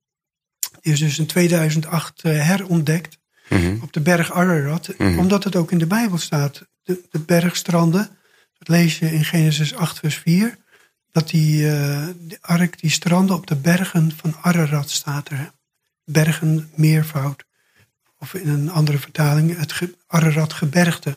Die 0.82 0.94
is 0.94 1.00
dus 1.00 1.20
in 1.20 1.26
2008 1.26 2.22
eh, 2.22 2.46
herontdekt 2.48 3.20
Mhm. 3.50 3.78
op 3.82 3.94
de 3.94 4.00
berg 4.00 4.32
Ararat. 4.32 4.94
Mhm. 4.98 5.20
Omdat 5.20 5.44
het 5.44 5.56
ook 5.56 5.72
in 5.72 5.78
de 5.78 5.86
Bijbel 5.88 6.18
staat. 6.18 6.62
De, 6.84 7.02
de 7.10 7.20
bergstranden, 7.20 8.10
dat 8.58 8.68
lees 8.68 9.00
je 9.00 9.12
in 9.14 9.26
Genesis 9.26 9.76
8 9.76 10.00
vers 10.00 10.16
4. 10.16 10.58
Dat 11.12 11.30
die, 11.30 11.68
eh, 11.70 12.08
de 12.20 12.38
ark, 12.42 12.80
die 12.82 12.90
stranden 12.90 13.36
op 13.36 13.48
de 13.48 13.56
bergen 13.56 14.12
van 14.16 14.36
Ararat 14.42 14.90
staat 14.90 15.30
er. 15.30 15.38
hè. 15.38 15.46
Bergen 16.06 16.70
meervoud. 16.76 17.44
Of 18.20 18.34
in 18.34 18.50
een 18.50 18.70
andere 18.72 18.98
vertaling 19.00 19.58
het 19.58 19.72
ge, 19.72 19.96
Ararat 20.08 20.54
gebergte. 20.54 21.16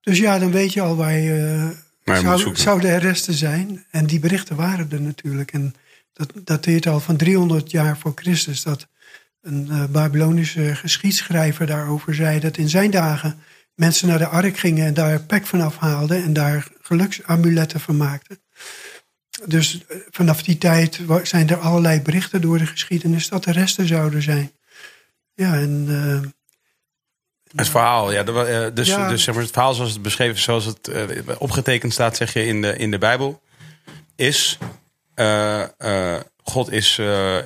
Dus 0.00 0.18
ja, 0.18 0.38
dan 0.38 0.50
weet 0.50 0.72
je 0.72 0.80
al 0.80 0.96
waar 0.96 1.12
je, 1.18 1.70
Maar 2.10 2.38
zou, 2.38 2.56
zouden 2.56 2.90
er 2.90 3.00
resten 3.00 3.34
zijn. 3.34 3.84
En 3.90 4.06
die 4.06 4.18
berichten 4.18 4.56
waren 4.56 4.88
er 4.90 5.00
natuurlijk. 5.00 5.52
En 5.52 5.74
dat 6.12 6.32
dateert 6.44 6.86
al 6.86 7.00
van 7.00 7.16
300 7.16 7.70
jaar 7.70 7.98
voor 7.98 8.12
Christus. 8.14 8.62
Dat 8.62 8.86
een 9.42 9.68
eh, 9.70 9.84
Babylonische 9.84 10.74
geschiedschrijver 10.74 11.66
daarover 11.66 12.14
zei 12.14 12.40
dat 12.40 12.56
in 12.56 12.68
zijn 12.68 12.90
dagen 12.90 13.38
mensen 13.74 14.08
naar 14.08 14.18
de 14.18 14.26
ark 14.26 14.58
gingen 14.58 14.86
en 14.86 14.94
daar 14.94 15.20
pek 15.22 15.46
van 15.46 15.60
afhaalden 15.60 16.22
en 16.22 16.32
daar 16.32 16.68
geluksamuletten 16.80 17.80
van 17.80 17.96
maakten. 17.96 18.40
Dus 19.46 19.84
eh, 19.88 19.96
vanaf 20.10 20.42
die 20.42 20.58
tijd 20.58 21.00
zijn 21.22 21.48
er 21.48 21.58
allerlei 21.58 22.00
berichten 22.00 22.40
door 22.40 22.58
de 22.58 22.66
geschiedenis 22.66 23.28
dat 23.28 23.46
er 23.46 23.52
resten 23.52 23.86
zouden 23.86 24.22
zijn. 24.22 24.52
Ja, 25.34 25.54
en, 25.54 25.84
eh, 25.88 26.30
Het 27.54 27.68
verhaal, 27.68 28.12
ja. 28.12 28.24
eh, 28.24 28.66
Dus, 28.74 28.88
Ja. 28.88 29.08
dus 29.08 29.22
zeg 29.22 29.34
maar, 29.34 29.42
het 29.42 29.52
verhaal 29.52 29.74
zoals 29.74 29.92
het 29.92 30.02
beschreven, 30.02 30.40
zoals 30.40 30.64
het 30.64 30.88
eh, 30.88 31.02
opgetekend 31.38 31.92
staat, 31.92 32.16
zeg 32.16 32.32
je 32.32 32.46
in 32.46 32.62
de, 32.62 32.76
in 32.76 32.90
de 32.90 32.98
Bijbel, 32.98 33.42
is: 34.16 34.58
eh, 35.14 36.16
God 36.44 36.70
is, 36.72 36.98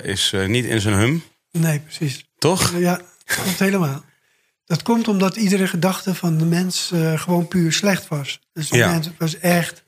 is 0.03 0.33
niet 0.47 0.65
in 0.65 0.81
zijn 0.81 0.95
hum, 0.95 1.23
Nee, 1.51 1.79
precies. 1.79 2.25
toch? 2.37 2.73
Ja, 2.77 3.01
klopt 3.25 3.59
helemaal. 3.59 4.03
Dat 4.65 4.81
komt 4.83 5.07
omdat 5.07 5.35
iedere 5.35 5.67
gedachte 5.67 6.15
van 6.15 6.37
de 6.37 6.45
mens 6.45 6.91
gewoon 7.15 7.47
puur 7.47 7.73
slecht 7.73 8.07
was. 8.07 8.39
Dus 8.53 8.69
de 8.69 8.77
Ja. 8.77 8.91
mens 8.91 9.09
was 9.17 9.39
echt, 9.39 9.83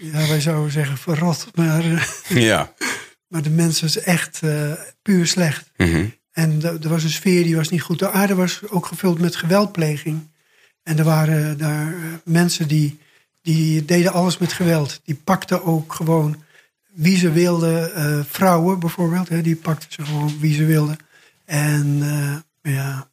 ja, 0.00 0.26
wij 0.28 0.40
zouden 0.40 0.72
zeggen 0.72 0.98
verrot, 0.98 1.46
maar, 1.54 1.84
Ja. 2.28 2.72
maar 3.28 3.42
de 3.42 3.50
mens 3.50 3.80
was 3.80 3.98
echt 4.00 4.40
puur 5.02 5.26
slecht. 5.26 5.70
Mhm. 5.76 6.06
En 6.36 6.62
er 6.62 6.88
was 6.88 7.02
een 7.02 7.10
sfeer 7.10 7.42
die 7.42 7.56
was 7.56 7.68
niet 7.68 7.82
goed. 7.82 7.98
De 7.98 8.10
aarde 8.10 8.34
was 8.34 8.60
ook 8.68 8.86
gevuld 8.86 9.18
met 9.18 9.36
geweldpleging. 9.36 10.28
En 10.82 10.98
er 10.98 11.04
waren 11.04 11.58
daar 11.58 11.86
eh, 11.86 11.98
mensen 12.24 12.68
die, 12.68 12.98
die 13.42 13.84
deden 13.84 14.12
alles 14.12 14.38
met 14.38 14.52
geweld. 14.52 15.00
Die 15.04 15.14
pakten 15.14 15.64
ook 15.64 15.92
gewoon 15.92 16.42
wie 16.92 17.16
ze 17.16 17.32
wilden. 17.32 17.94
eh, 17.94 18.20
vrouwen 18.28 18.78
bijvoorbeeld, 18.78 19.28
hè, 19.28 19.42
die 19.42 19.56
pakten 19.56 19.92
ze 19.92 20.04
gewoon 20.04 20.38
wie 20.40 20.54
ze 20.54 20.64
wilden. 20.64 20.96
En 21.44 21.98
eh, 22.02 22.74
ja. 22.74 23.08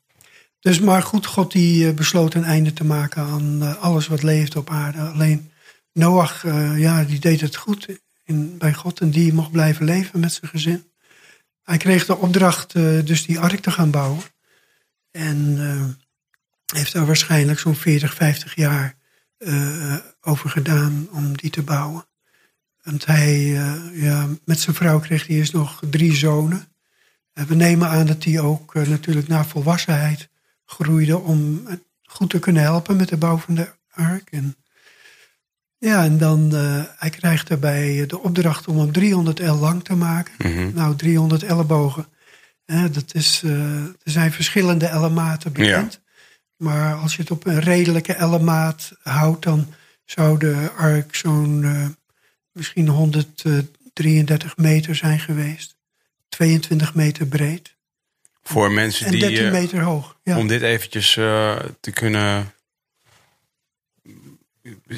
Dus 0.60 0.80
maar 0.80 1.02
goed, 1.02 1.26
God 1.26 1.52
die 1.52 1.94
besloot 1.94 2.34
een 2.34 2.44
einde 2.44 2.74
te 2.74 2.86
maken 2.86 3.24
aan 3.24 3.80
alles 3.80 4.08
wat 4.08 4.24
leeft 4.24 4.56
op 4.56 4.70
aarde. 4.70 5.00
Alleen 5.00 5.52
Noach, 5.94 6.44
ja, 6.78 7.04
die 7.04 7.20
deed 7.20 7.42
het 7.42 7.56
goed 7.56 7.88
in, 8.24 8.58
bij 8.58 8.74
God. 8.74 9.00
En 9.00 9.10
die 9.10 9.34
mocht 9.34 9.52
blijven 9.52 9.86
leven 9.86 10.20
met 10.20 10.34
zijn 10.34 10.52
gezin. 10.52 10.84
Hij 11.64 11.78
kreeg 11.78 12.06
de 12.06 12.18
opdracht 12.18 12.74
eh, 12.74 13.06
dus 13.06 13.26
die 13.26 13.40
ark 13.40 13.60
te 13.60 13.72
gaan 13.72 13.92
bouwen. 13.92 14.24
En 15.12 15.56
eh, 15.60 16.78
heeft 16.78 16.94
daar 16.94 17.06
waarschijnlijk 17.06 17.60
zo'n 17.60 17.76
40, 17.76 18.14
50 18.14 18.56
jaar 18.56 18.96
eh, 19.38 19.96
over 20.22 20.50
gedaan 20.50 21.08
om 21.12 21.38
die 21.38 21.50
te 21.50 21.62
bouwen. 21.62 22.06
Want 22.82 23.06
hij, 23.06 23.40
ja, 23.94 24.28
met 24.46 24.60
zijn 24.60 24.76
vrouw 24.76 25.00
kreeg 25.00 25.28
hij 25.28 25.36
eerst 25.36 25.54
nog 25.54 25.82
drie 25.90 26.16
zonen. 26.16 26.68
En 27.34 27.48
we 27.48 27.56
nemen 27.56 27.90
aan 27.90 28.06
dat 28.06 28.22
die 28.22 28.42
ook 28.42 28.74
natuurlijk 28.74 29.28
naar 29.28 29.46
volwassenheid 29.46 30.30
groeide 30.66 31.18
om 31.18 31.68
goed 32.04 32.30
te 32.30 32.40
kunnen 32.40 32.62
helpen 32.62 32.96
met 32.96 33.10
de 33.10 33.18
bouw 33.18 33.38
van 33.38 33.56
de 33.56 33.72
ark. 33.92 34.32
En, 34.32 34.56
ja, 35.84 36.04
en 36.04 36.18
dan, 36.18 36.56
eh, 36.56 36.82
hij 36.98 37.10
krijgt 37.10 37.48
daarbij 37.48 38.06
de 38.08 38.20
opdracht 38.20 38.68
om 38.68 38.80
hem 38.80 38.92
300 38.92 39.40
L 39.40 39.52
lang 39.52 39.84
te 39.84 39.96
maken. 39.96 40.34
Mhm. 40.38 40.74
Nou, 40.74 40.96
300 40.96 41.44
ellebogen. 41.44 42.08
Hè, 42.66 42.90
dat 42.90 43.14
is, 43.14 43.42
eh, 43.46 43.84
er 43.84 43.94
zijn 44.04 44.32
verschillende 44.32 44.86
ellematen 44.86 45.52
bekend. 45.54 46.02
Maar 46.58 46.96
als 46.96 47.16
je 47.16 47.22
het 47.22 47.32
op 47.32 47.46
een 47.46 47.60
redelijke 47.60 48.14
ellemaat 48.14 48.92
houdt, 49.02 49.44
dan 49.44 49.74
zou 50.06 50.40
de 50.40 50.70
ark 50.78 51.16
zo'n 51.16 51.64
eh, 51.64 51.86
misschien 52.52 52.88
133 52.88 54.58
meter 54.58 54.96
zijn 54.96 55.20
geweest. 55.20 55.76
22 56.30 56.96
meter 56.96 57.26
breed. 57.26 57.76
Voor 58.44 58.72
mensen 58.72 59.06
En 59.06 59.12
die. 59.12 59.20
13 59.20 59.46
eh, 59.46 59.52
meter 59.52 59.82
hoog. 59.82 60.18
Ja. 60.24 60.38
Om 60.38 60.48
dit 60.48 60.62
eventjes 60.62 61.18
eh, 61.18 61.56
te 61.80 61.92
kunnen. 61.92 62.53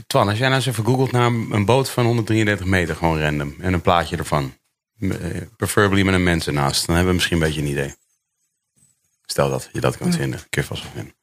Twan, 0.08 0.28
als 0.28 0.38
jij 0.38 0.48
nou 0.48 0.60
eens 0.60 0.66
even 0.70 0.86
googelt 0.86 1.12
naar 1.12 1.26
een 1.26 1.66
boot 1.66 1.90
van 1.90 2.06
133 2.06 2.66
meter, 2.66 2.96
gewoon 2.96 3.20
random. 3.20 3.56
En 3.60 3.74
een 3.74 3.82
plaatje 3.82 4.18
ervan. 4.18 4.54
Eh, 5.00 5.10
Preferably 5.58 6.02
met 6.04 6.14
een 6.14 6.24
mens 6.24 6.48
ernaast. 6.48 6.86
Dan 6.86 6.96
hebben 6.96 7.14
we 7.14 7.20
misschien 7.20 7.38
een 7.42 7.48
beetje 7.48 7.62
een 7.62 7.68
idee. 7.68 7.96
Stel 9.26 9.50
dat 9.50 9.70
je 9.74 9.80
dat 9.82 9.98
kan 9.98 10.08
Ja. 10.12 10.14
vinden. 10.18 10.40
Kun 10.50 10.62
je 10.62 10.68
vast 10.68 10.84
wel 10.84 10.92
vinden. 10.92 11.14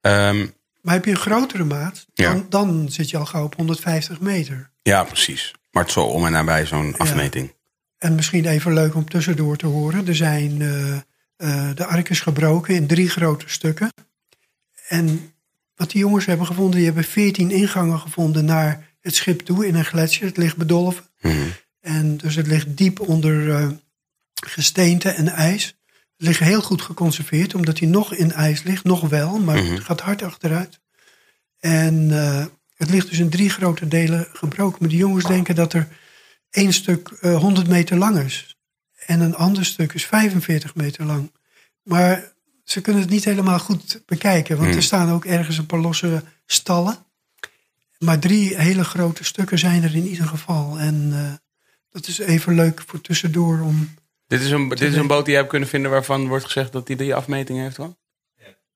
Ehm, 0.00 0.46
Maar 0.82 0.94
heb 0.94 1.04
je 1.04 1.10
een 1.10 1.16
grotere 1.16 1.64
maat, 1.64 2.06
Ja. 2.14 2.32
dan, 2.32 2.46
dan 2.48 2.88
zit 2.90 3.10
je 3.10 3.16
al 3.16 3.26
gauw 3.26 3.44
op 3.44 3.54
150 3.56 4.20
meter. 4.20 4.70
ja, 4.82 5.04
precies. 5.04 5.52
Maar 5.70 5.82
het 5.82 5.92
zo 5.92 6.02
om 6.04 6.26
en 6.26 6.32
nabij 6.32 6.66
zo'n 6.66 6.96
afmeting. 6.96 7.54
En 7.98 8.14
misschien 8.14 8.44
even 8.46 8.72
leuk 8.72 8.94
om 8.94 9.08
tussendoor 9.08 9.56
te 9.56 9.66
horen. 9.66 10.06
Er 10.06 10.16
zijn, 10.16 10.62
eh, 10.62 10.94
eh, 11.36 11.76
de 11.76 11.84
ark 11.86 12.08
is 12.08 12.20
gebroken 12.20 12.74
in 12.74 12.86
drie 12.86 13.08
grote 13.08 13.44
stukken. 13.48 13.92
En 14.88 15.33
wat 15.74 15.90
die 15.90 16.00
jongens 16.00 16.26
hebben 16.26 16.46
gevonden, 16.46 16.76
die 16.76 16.84
hebben 16.84 17.04
14 17.04 17.50
ingangen 17.50 17.98
gevonden 17.98 18.44
naar 18.44 18.92
het 19.00 19.14
schip 19.14 19.40
toe 19.40 19.66
in 19.66 19.74
een 19.74 19.84
gletsjer. 19.84 20.26
Het 20.28 20.36
ligt 20.36 20.56
bedolven. 20.56 21.04
Mhm. 21.20 21.34
En 21.80 22.16
dus 22.16 22.34
het 22.34 22.46
ligt 22.46 22.76
diep 22.76 23.00
onder 23.00 23.54
eh, 23.54 23.68
gesteente 24.34 25.08
en 25.08 25.28
ijs. 25.28 25.66
Het 26.16 26.26
ligt 26.26 26.40
heel 26.40 26.62
goed 26.62 26.82
geconserveerd, 26.82 27.54
omdat 27.54 27.78
hij 27.78 27.88
nog 27.88 28.14
in 28.14 28.32
ijs 28.32 28.62
ligt. 28.62 28.84
Nog 28.84 29.08
wel, 29.08 29.38
maar 29.38 29.62
Mhm. 29.62 29.72
het 29.72 29.84
gaat 29.84 30.00
hard 30.00 30.22
achteruit. 30.22 30.80
En 31.60 32.08
eh, 32.10 32.46
het 32.74 32.90
ligt 32.90 33.08
dus 33.08 33.18
in 33.18 33.30
drie 33.30 33.50
grote 33.50 33.88
delen 33.88 34.26
gebroken. 34.32 34.76
Maar 34.80 34.88
die 34.88 34.98
jongens 34.98 35.24
denken 35.24 35.54
dat 35.54 35.72
er 35.72 35.88
één 36.50 36.72
stuk 36.72 37.08
eh, 37.20 37.36
100 37.38 37.68
meter 37.68 37.96
lang 37.96 38.18
is. 38.18 38.56
En 39.06 39.20
een 39.20 39.34
ander 39.36 39.64
stuk 39.64 39.92
is 39.92 40.04
45 40.06 40.74
meter 40.74 41.04
lang. 41.04 41.32
Maar 41.82 42.33
ze 42.64 42.80
kunnen 42.80 43.02
het 43.02 43.10
niet 43.10 43.24
helemaal 43.24 43.58
goed 43.58 44.02
bekijken. 44.06 44.56
Want 44.56 44.68
Hmm. 44.68 44.76
er 44.76 44.82
staan 44.82 45.10
ook 45.10 45.24
ergens 45.24 45.58
een 45.58 45.66
paar 45.66 45.78
losse 45.80 46.22
stallen. 46.46 46.96
Maar 47.98 48.18
drie 48.18 48.56
hele 48.56 48.84
grote 48.84 49.24
stukken 49.24 49.58
zijn 49.58 49.82
er 49.82 49.94
in 49.94 50.06
ieder 50.06 50.26
geval. 50.26 50.78
En 50.78 51.10
eh, 51.12 51.32
dat 51.90 52.06
is 52.06 52.18
even 52.18 52.54
leuk 52.54 52.82
voor 52.86 53.00
tussendoor 53.00 53.60
om... 53.60 53.94
Dit, 54.26 54.40
is 54.40 54.50
een, 54.50 54.68
dit 54.68 54.80
is 54.80 54.96
een 54.96 55.06
boot 55.06 55.24
die 55.24 55.32
je 55.32 55.38
hebt 55.38 55.50
kunnen 55.50 55.68
vinden 55.68 55.90
waarvan 55.90 56.28
wordt 56.28 56.44
gezegd 56.44 56.72
dat 56.72 56.86
hij 56.88 56.96
die 56.96 57.14
afmeting 57.14 57.58
heeft 57.58 57.76
hoor. 57.76 57.94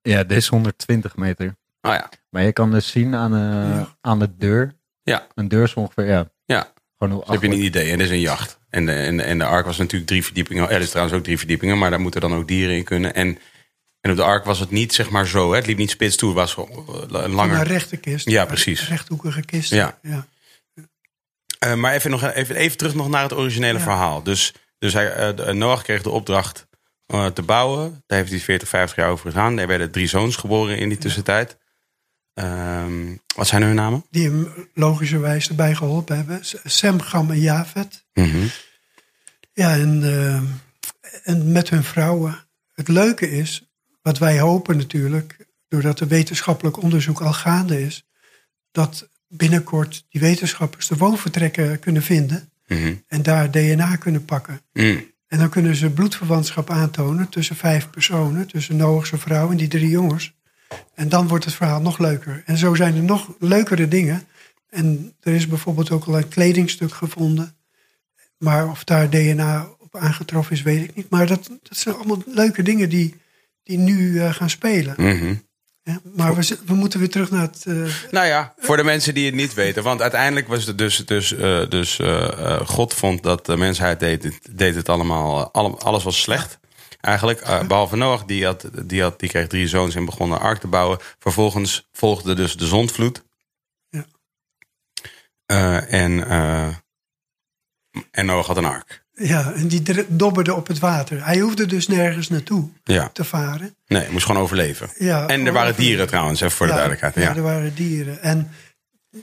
Ja, 0.01 0.23
dit 0.23 0.37
is 0.37 0.47
120 0.47 1.15
meter. 1.15 1.55
Oh 1.81 1.91
ja. 1.93 2.09
Maar 2.29 2.43
je 2.43 2.53
kan 2.53 2.71
dus 2.71 2.87
zien 2.87 3.15
aan, 3.15 3.33
eh, 3.33 3.39
Ja. 3.77 3.95
aan 4.01 4.19
de 4.19 4.37
deur. 4.37 4.75
Ja. 5.03 5.27
Een 5.35 5.47
deur 5.47 5.63
is 5.63 5.73
ongeveer, 5.73 6.05
ja. 6.07 6.31
Ja. 6.45 6.71
Gewoon 6.97 7.13
hoe 7.13 7.23
Dus 7.25 7.33
heb 7.33 7.41
je 7.41 7.47
een 7.47 7.53
achtelijk- 7.53 7.75
idee. 7.75 7.91
En 7.91 7.97
dit 7.97 8.07
is 8.07 8.13
een 8.13 8.19
jacht. 8.19 8.59
En 8.69 8.85
de, 8.85 8.91
en, 8.91 9.17
de, 9.17 9.23
en 9.23 9.37
de 9.37 9.45
ark 9.45 9.65
was 9.65 9.77
natuurlijk 9.77 10.09
drie 10.09 10.23
verdiepingen. 10.23 10.63
Ja, 10.63 10.69
er 10.69 10.81
is 10.81 10.89
trouwens 10.89 11.17
ook 11.17 11.23
drie 11.23 11.37
verdiepingen. 11.37 11.77
Maar 11.77 11.89
daar 11.89 11.99
moeten 11.99 12.21
dan 12.21 12.33
ook 12.33 12.47
dieren 12.47 12.75
in 12.75 12.83
kunnen. 12.83 13.13
En, 13.15 13.37
en 14.01 14.11
op 14.11 14.17
de 14.17 14.23
ark 14.23 14.45
was 14.45 14.59
het 14.59 14.71
niet 14.71 14.93
zeg 14.93 15.09
maar 15.09 15.27
zo. 15.27 15.49
Hè? 15.51 15.55
Het 15.57 15.65
liep 15.65 15.77
niet 15.77 15.89
spits 15.89 16.15
toe. 16.15 16.39
Het 16.39 16.55
was 16.55 16.67
eh, 16.67 17.21
Een 17.23 17.31
langer. 17.31 17.63
rechte 17.67 17.97
kist. 17.97 18.29
Ja, 18.29 18.45
precies. 18.45 18.81
Een 18.81 18.87
rechthoekige 18.87 19.41
kist. 19.41 19.69
Ja. 19.69 19.99
ja. 20.01 20.27
Eh, 21.59 21.73
maar 21.73 21.93
even, 21.93 22.11
nog, 22.11 22.23
even, 22.23 22.55
even 22.55 22.77
terug 22.77 22.95
nog 22.95 23.09
naar 23.09 23.23
het 23.23 23.33
originele 23.33 23.77
Ja. 23.77 23.83
verhaal. 23.83 24.23
Dus, 24.23 24.53
dus 24.77 24.93
hij, 24.93 25.33
de- 25.33 25.53
Noach 25.53 25.81
kreeg 25.83 26.01
de 26.01 26.09
opdracht 26.09 26.67
te 27.33 27.41
bouwen. 27.41 28.03
Daar 28.07 28.17
heeft 28.17 28.31
hij 28.31 28.39
40, 28.39 28.67
50 28.67 28.97
jaar 28.97 29.09
over 29.09 29.29
gedaan. 29.29 29.57
Er 29.59 29.67
werden 29.67 29.91
drie 29.91 30.07
zoons 30.07 30.35
geboren 30.35 30.77
in 30.77 30.89
die 30.89 30.97
tussentijd. 30.97 31.57
Ehm, 32.33 33.15
wat 33.35 33.47
zijn 33.47 33.61
hun 33.61 33.75
namen? 33.75 34.05
Die 34.09 34.23
hem 34.23 34.69
logischerwijs 34.73 35.49
erbij 35.49 35.75
geholpen 35.75 36.15
hebben. 36.15 36.39
Sem, 36.63 37.01
Gam 37.01 37.31
en 37.31 37.39
Javet. 37.39 38.05
Mhm. 38.13 38.45
Ja, 39.53 39.73
en, 39.73 40.03
en 41.23 41.51
met 41.51 41.69
hun 41.69 41.83
vrouwen. 41.83 42.47
Het 42.73 42.87
leuke 42.87 43.31
is, 43.31 43.68
wat 44.01 44.17
wij 44.17 44.39
hopen 44.39 44.77
natuurlijk, 44.77 45.47
doordat 45.67 45.99
er 45.99 46.07
wetenschappelijk 46.07 46.81
onderzoek 46.81 47.21
al 47.21 47.33
gaande 47.33 47.81
is, 47.81 48.07
dat 48.71 49.09
binnenkort 49.27 50.05
die 50.09 50.21
wetenschappers 50.21 50.87
de 50.87 50.97
woonvertrekken 50.97 51.79
kunnen 51.79 52.01
vinden 52.03 52.49
Mhm. 52.69 52.93
en 53.07 53.21
daar 53.21 53.51
DNA 53.51 53.95
kunnen 53.95 54.25
pakken. 54.25 54.61
Mm. 54.73 55.07
En 55.27 55.37
dan 55.37 55.49
kunnen 55.49 55.75
ze 55.75 55.89
bloedverwantschap 55.89 56.69
aantonen 56.69 57.29
tussen 57.29 57.55
vijf 57.55 57.89
personen, 57.89 58.47
tussen 58.47 58.75
Noach's 58.75 59.11
vrouw 59.15 59.51
en 59.51 59.57
die 59.57 59.67
drie 59.67 59.89
jongens. 59.89 60.33
En 60.95 61.09
dan 61.09 61.27
wordt 61.27 61.45
het 61.45 61.53
verhaal 61.53 61.81
nog 61.81 61.97
leuker. 61.97 62.43
En 62.45 62.57
zo 62.57 62.75
zijn 62.75 62.95
er 62.95 63.03
nog 63.03 63.33
leukere 63.39 63.87
dingen. 63.87 64.23
En 64.69 65.13
er 65.19 65.33
is 65.33 65.47
bijvoorbeeld 65.47 65.91
ook 65.91 66.05
al 66.05 66.17
een 66.17 66.27
kledingstuk 66.27 66.93
gevonden. 66.93 67.55
Maar 68.37 68.69
of 68.69 68.83
daar 68.83 69.09
DNA 69.09 69.69
op 69.79 69.95
aangetroffen 69.95 70.55
is, 70.55 70.61
weet 70.61 70.83
ik 70.83 70.95
niet. 70.95 71.09
Maar 71.09 71.27
dat, 71.27 71.47
dat 71.63 71.77
zijn 71.77 71.95
allemaal 71.95 72.23
leuke 72.25 72.63
dingen 72.63 72.89
die, 72.89 73.15
die 73.69 73.77
nu 73.77 74.19
eh, 74.21 74.33
gaan 74.33 74.49
spelen. 74.49 74.93
Mhm. 74.97 75.33
hè. 75.83 75.93
Maar 76.15 76.35
we, 76.35 76.57
we 76.65 76.73
moeten 76.73 76.99
weer 76.99 77.09
terug 77.09 77.31
naar 77.31 77.41
het... 77.41 77.65
eh, 77.65 77.73
Nou 78.11 78.27
ja, 78.27 78.53
voor 78.57 78.77
de 78.77 78.83
mensen 78.83 79.13
die 79.13 79.25
het 79.25 79.35
niet 79.35 79.53
weten. 79.53 79.83
Want 79.83 80.01
uiteindelijk 80.01 80.47
was 80.47 80.65
het 80.65 80.77
dus, 80.77 81.05
dus, 81.05 81.33
eh, 81.35 81.69
dus 81.69 81.99
God 82.65 82.93
vond 82.93 83.23
dat 83.23 83.45
de 83.45 83.57
mensheid 83.57 83.99
deed 83.99 84.23
het, 84.23 84.39
deed 84.51 84.75
het 84.75 84.89
allemaal, 84.89 85.51
alle- 85.53 85.77
alles 85.77 86.03
was 86.03 86.21
slecht. 86.21 86.59
Eigenlijk, 86.99 87.39
eh, 87.41 87.67
behalve 87.67 87.95
Noach, 87.95 88.25
die, 88.25 88.45
had, 88.45 88.69
die, 88.85 89.01
had, 89.01 89.19
die 89.19 89.29
kreeg 89.29 89.47
drie 89.47 89.67
zoons 89.67 89.95
en 89.95 90.05
begon 90.05 90.31
een 90.31 90.37
ark 90.39 90.59
te 90.59 90.67
bouwen. 90.67 90.97
Vervolgens 91.19 91.87
volgde 91.91 92.33
dus 92.33 92.57
de 92.57 92.65
zondvloed. 92.67 93.23
Ja. 93.89 94.05
En, 95.87 96.27
eh, 96.29 96.67
en 98.11 98.25
Noach 98.25 98.47
had 98.47 98.57
een 98.57 98.65
ark. 98.65 99.03
Ja, 99.19 99.51
en 99.53 99.67
die 99.67 99.81
dobberde 100.07 100.55
op 100.55 100.67
het 100.67 100.79
water. 100.79 101.25
Hij 101.25 101.39
hoefde 101.39 101.65
dus 101.65 101.87
nergens 101.87 102.29
naartoe 102.29 102.69
Ja, 102.83 103.09
te 103.13 103.23
varen. 103.23 103.75
nee, 103.87 104.01
hij 104.01 104.11
moest 104.11 104.25
gewoon 104.25 104.41
overleven. 104.41 104.89
Ja, 104.97 105.27
En 105.27 105.45
er 105.45 105.53
waren 105.53 105.75
dieren 105.75 106.07
trouwens, 106.07 106.41
even 106.41 106.55
voor 106.57 106.65
de 106.65 106.71
duidelijkheid. 106.71 107.15
Ja, 107.15 107.35
er 107.35 107.41
waren 107.41 107.75
dieren. 107.75 108.21
En 108.21 108.49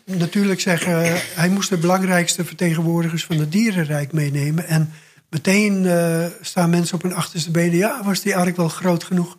natuurlijk 0.04 0.60
zeggen, 0.60 1.20
hij 1.34 1.48
moest 1.48 1.68
de 1.68 1.76
belangrijkste 1.76 2.44
vertegenwoordigers 2.44 3.24
van 3.24 3.38
het 3.38 3.52
dierenrijk 3.52 4.12
meenemen. 4.12 4.66
En 4.66 4.92
meteen 5.30 5.86
eh, 5.86 6.24
staan 6.40 6.70
mensen 6.70 6.94
op 6.96 7.02
hun 7.02 7.14
achterste 7.14 7.50
benen. 7.50 7.76
Ja, 7.76 8.04
was 8.04 8.20
die 8.20 8.36
ark 8.36 8.56
wel 8.56 8.68
groot 8.68 9.04
genoeg? 9.04 9.38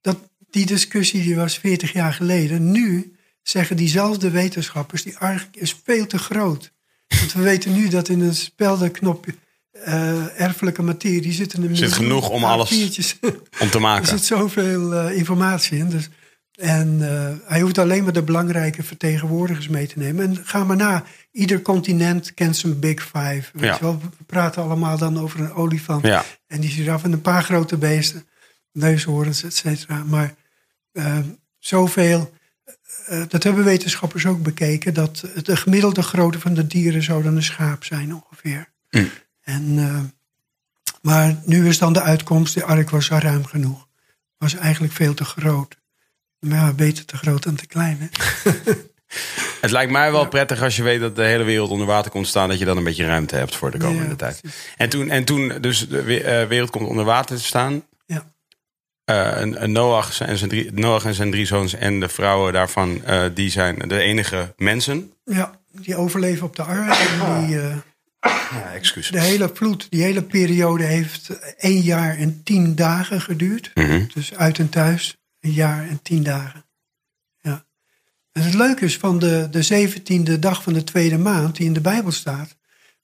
Dat, 0.00 0.18
die 0.50 0.66
discussie 0.66 1.22
die 1.22 1.36
was 1.36 1.58
40 1.58 1.92
jaar 1.92 2.12
geleden. 2.12 2.70
Nu 2.70 3.16
zeggen 3.42 3.76
diezelfde 3.76 4.30
wetenschappers, 4.30 5.02
die 5.02 5.18
ark 5.18 5.48
is 5.52 5.76
veel 5.84 6.06
te 6.06 6.18
groot. 6.18 6.72
Want 7.08 7.32
we 7.32 7.42
weten 7.42 7.72
nu 7.72 7.88
dat 7.88 8.08
in 8.08 8.20
een 8.20 8.34
speldenknopje 8.34 9.34
eh, 9.82 10.40
erfelijke 10.40 10.82
materie 10.82 11.32
zitten 11.32 11.62
een 11.62 11.76
Zit 11.76 11.92
genoeg 11.92 12.28
om 12.28 12.44
alles 12.44 12.72
A4'tjes. 12.74 13.18
om 13.60 13.68
te 13.70 13.70
Er 13.72 13.80
maken. 13.80 14.06
zit 14.06 14.24
zoveel 14.24 14.94
eh, 14.94 15.16
informatie 15.16 15.78
in. 15.78 15.88
Dus, 15.88 16.08
en 16.54 16.98
eh, 17.00 17.50
hij 17.50 17.60
hoeft 17.60 17.78
alleen 17.78 18.04
maar 18.04 18.12
de 18.12 18.22
belangrijke 18.22 18.82
vertegenwoordigers 18.82 19.68
mee 19.68 19.86
te 19.86 19.98
nemen. 19.98 20.24
En 20.24 20.40
ga 20.44 20.64
maar 20.64 20.76
na. 20.76 21.04
Ieder 21.32 21.62
continent 21.62 22.34
kent 22.34 22.56
zijn 22.56 22.78
Big 22.78 23.02
Five. 23.02 23.42
Weet 23.52 23.64
Ja. 23.64 23.74
je 23.74 23.80
wel? 23.80 23.98
We 24.18 24.24
praten 24.26 24.62
allemaal 24.62 24.98
dan 24.98 25.18
over 25.20 25.40
een 25.40 25.52
olifant. 25.52 26.06
Ja. 26.06 26.24
En 26.46 26.60
die 26.60 26.70
giraf 26.70 27.04
en 27.04 27.12
een 27.12 27.20
paar 27.20 27.42
grote 27.42 27.76
beesten. 27.76 28.26
Neushoorns, 28.72 29.42
et 29.44 29.54
cetera. 29.56 30.02
Maar 30.04 30.34
zoveel... 31.58 32.32
dat 33.28 33.42
hebben 33.42 33.64
wetenschappers 33.64 34.26
ook 34.26 34.42
bekeken. 34.42 34.94
Dat 34.94 35.24
de 35.42 35.56
gemiddelde 35.56 36.02
grootte 36.02 36.40
van 36.40 36.54
de 36.54 36.66
dieren 36.66 37.02
zou 37.02 37.22
dan 37.22 37.36
een 37.36 37.42
schaap 37.42 37.84
zijn 37.84 38.14
ongeveer. 38.14 38.68
Mm. 38.90 39.10
En, 39.44 39.78
eh, 39.78 40.00
maar 41.02 41.36
nu 41.44 41.68
is 41.68 41.78
dan 41.78 41.92
de 41.92 42.00
uitkomst, 42.02 42.54
de 42.54 42.64
ark 42.64 42.90
was 42.90 43.10
al 43.10 43.18
ruim 43.18 43.44
genoeg. 43.44 43.88
Was 44.38 44.54
eigenlijk 44.54 44.92
veel 44.92 45.14
te 45.14 45.24
groot. 45.24 45.76
Maar 46.38 46.58
ja, 46.58 46.72
beter 46.72 47.04
te 47.04 47.16
groot 47.16 47.42
dan 47.42 47.54
te 47.54 47.66
klein. 47.66 47.98
Hè? 48.00 48.06
Het 49.60 49.70
lijkt 49.70 49.92
mij 49.92 50.12
wel 50.12 50.28
prettig 50.28 50.62
als 50.62 50.76
je 50.76 50.82
weet 50.82 51.00
dat 51.00 51.16
de 51.16 51.24
hele 51.24 51.44
wereld 51.44 51.70
onder 51.70 51.86
water 51.86 52.10
komt 52.10 52.26
staan, 52.26 52.48
dat 52.48 52.58
je 52.58 52.64
dan 52.64 52.76
een 52.76 52.84
beetje 52.84 53.06
ruimte 53.06 53.36
hebt 53.36 53.56
voor 53.56 53.70
de 53.70 53.78
komende 53.78 54.08
Ja, 54.08 54.16
tijd. 54.16 54.40
En 54.76 54.88
toen, 54.88 55.10
en 55.10 55.24
toen 55.24 55.52
dus 55.60 55.88
de 55.88 56.22
eh, 56.22 56.48
wereld 56.48 56.70
komt 56.70 56.88
onder 56.88 57.04
water 57.04 57.36
te 57.36 57.42
staan. 57.42 57.82
Ja. 58.06 58.24
Eh, 59.04 59.42
Noach, 59.66 60.20
en 60.20 60.38
zijn 60.38 60.50
drie, 60.50 60.72
Noach 60.72 61.04
en 61.04 61.14
zijn 61.14 61.30
drie 61.30 61.46
zoons 61.46 61.74
en 61.74 62.00
de 62.00 62.08
vrouwen 62.08 62.52
daarvan, 62.52 63.02
die 63.34 63.50
zijn 63.50 63.78
de 63.78 63.98
enige 63.98 64.54
mensen. 64.56 65.12
Ja, 65.24 65.60
die 65.70 65.96
overleven 65.96 66.46
op 66.46 66.56
de 66.56 66.62
ark. 66.62 66.94
En 66.94 67.46
die, 67.46 67.58
Ja, 68.24 68.72
excuus. 68.72 69.10
de 69.10 69.20
hele 69.20 69.50
vloed, 69.54 69.86
die 69.90 70.02
hele 70.02 70.22
periode 70.22 70.84
heeft 70.84 71.28
één 71.56 71.80
jaar 71.80 72.16
en 72.16 72.42
tien 72.42 72.74
dagen 72.74 73.20
geduurd. 73.20 73.70
Mhm. 73.74 74.04
Dus 74.14 74.34
uit 74.34 74.58
en 74.58 74.68
thuis, 74.68 75.16
een 75.40 75.52
jaar 75.52 75.88
en 75.88 76.02
tien 76.02 76.22
dagen. 76.22 76.64
Ja. 77.40 77.64
En 78.32 78.42
het 78.42 78.54
leuke 78.54 78.84
is 78.84 78.96
van 78.96 79.18
de, 79.18 79.48
de 79.50 79.62
zeventiende 79.62 80.38
dag 80.38 80.62
van 80.62 80.72
de 80.72 80.84
tweede 80.84 81.18
maand, 81.18 81.56
die 81.56 81.66
in 81.66 81.72
de 81.72 81.80
Bijbel 81.80 82.12
staat. 82.12 82.56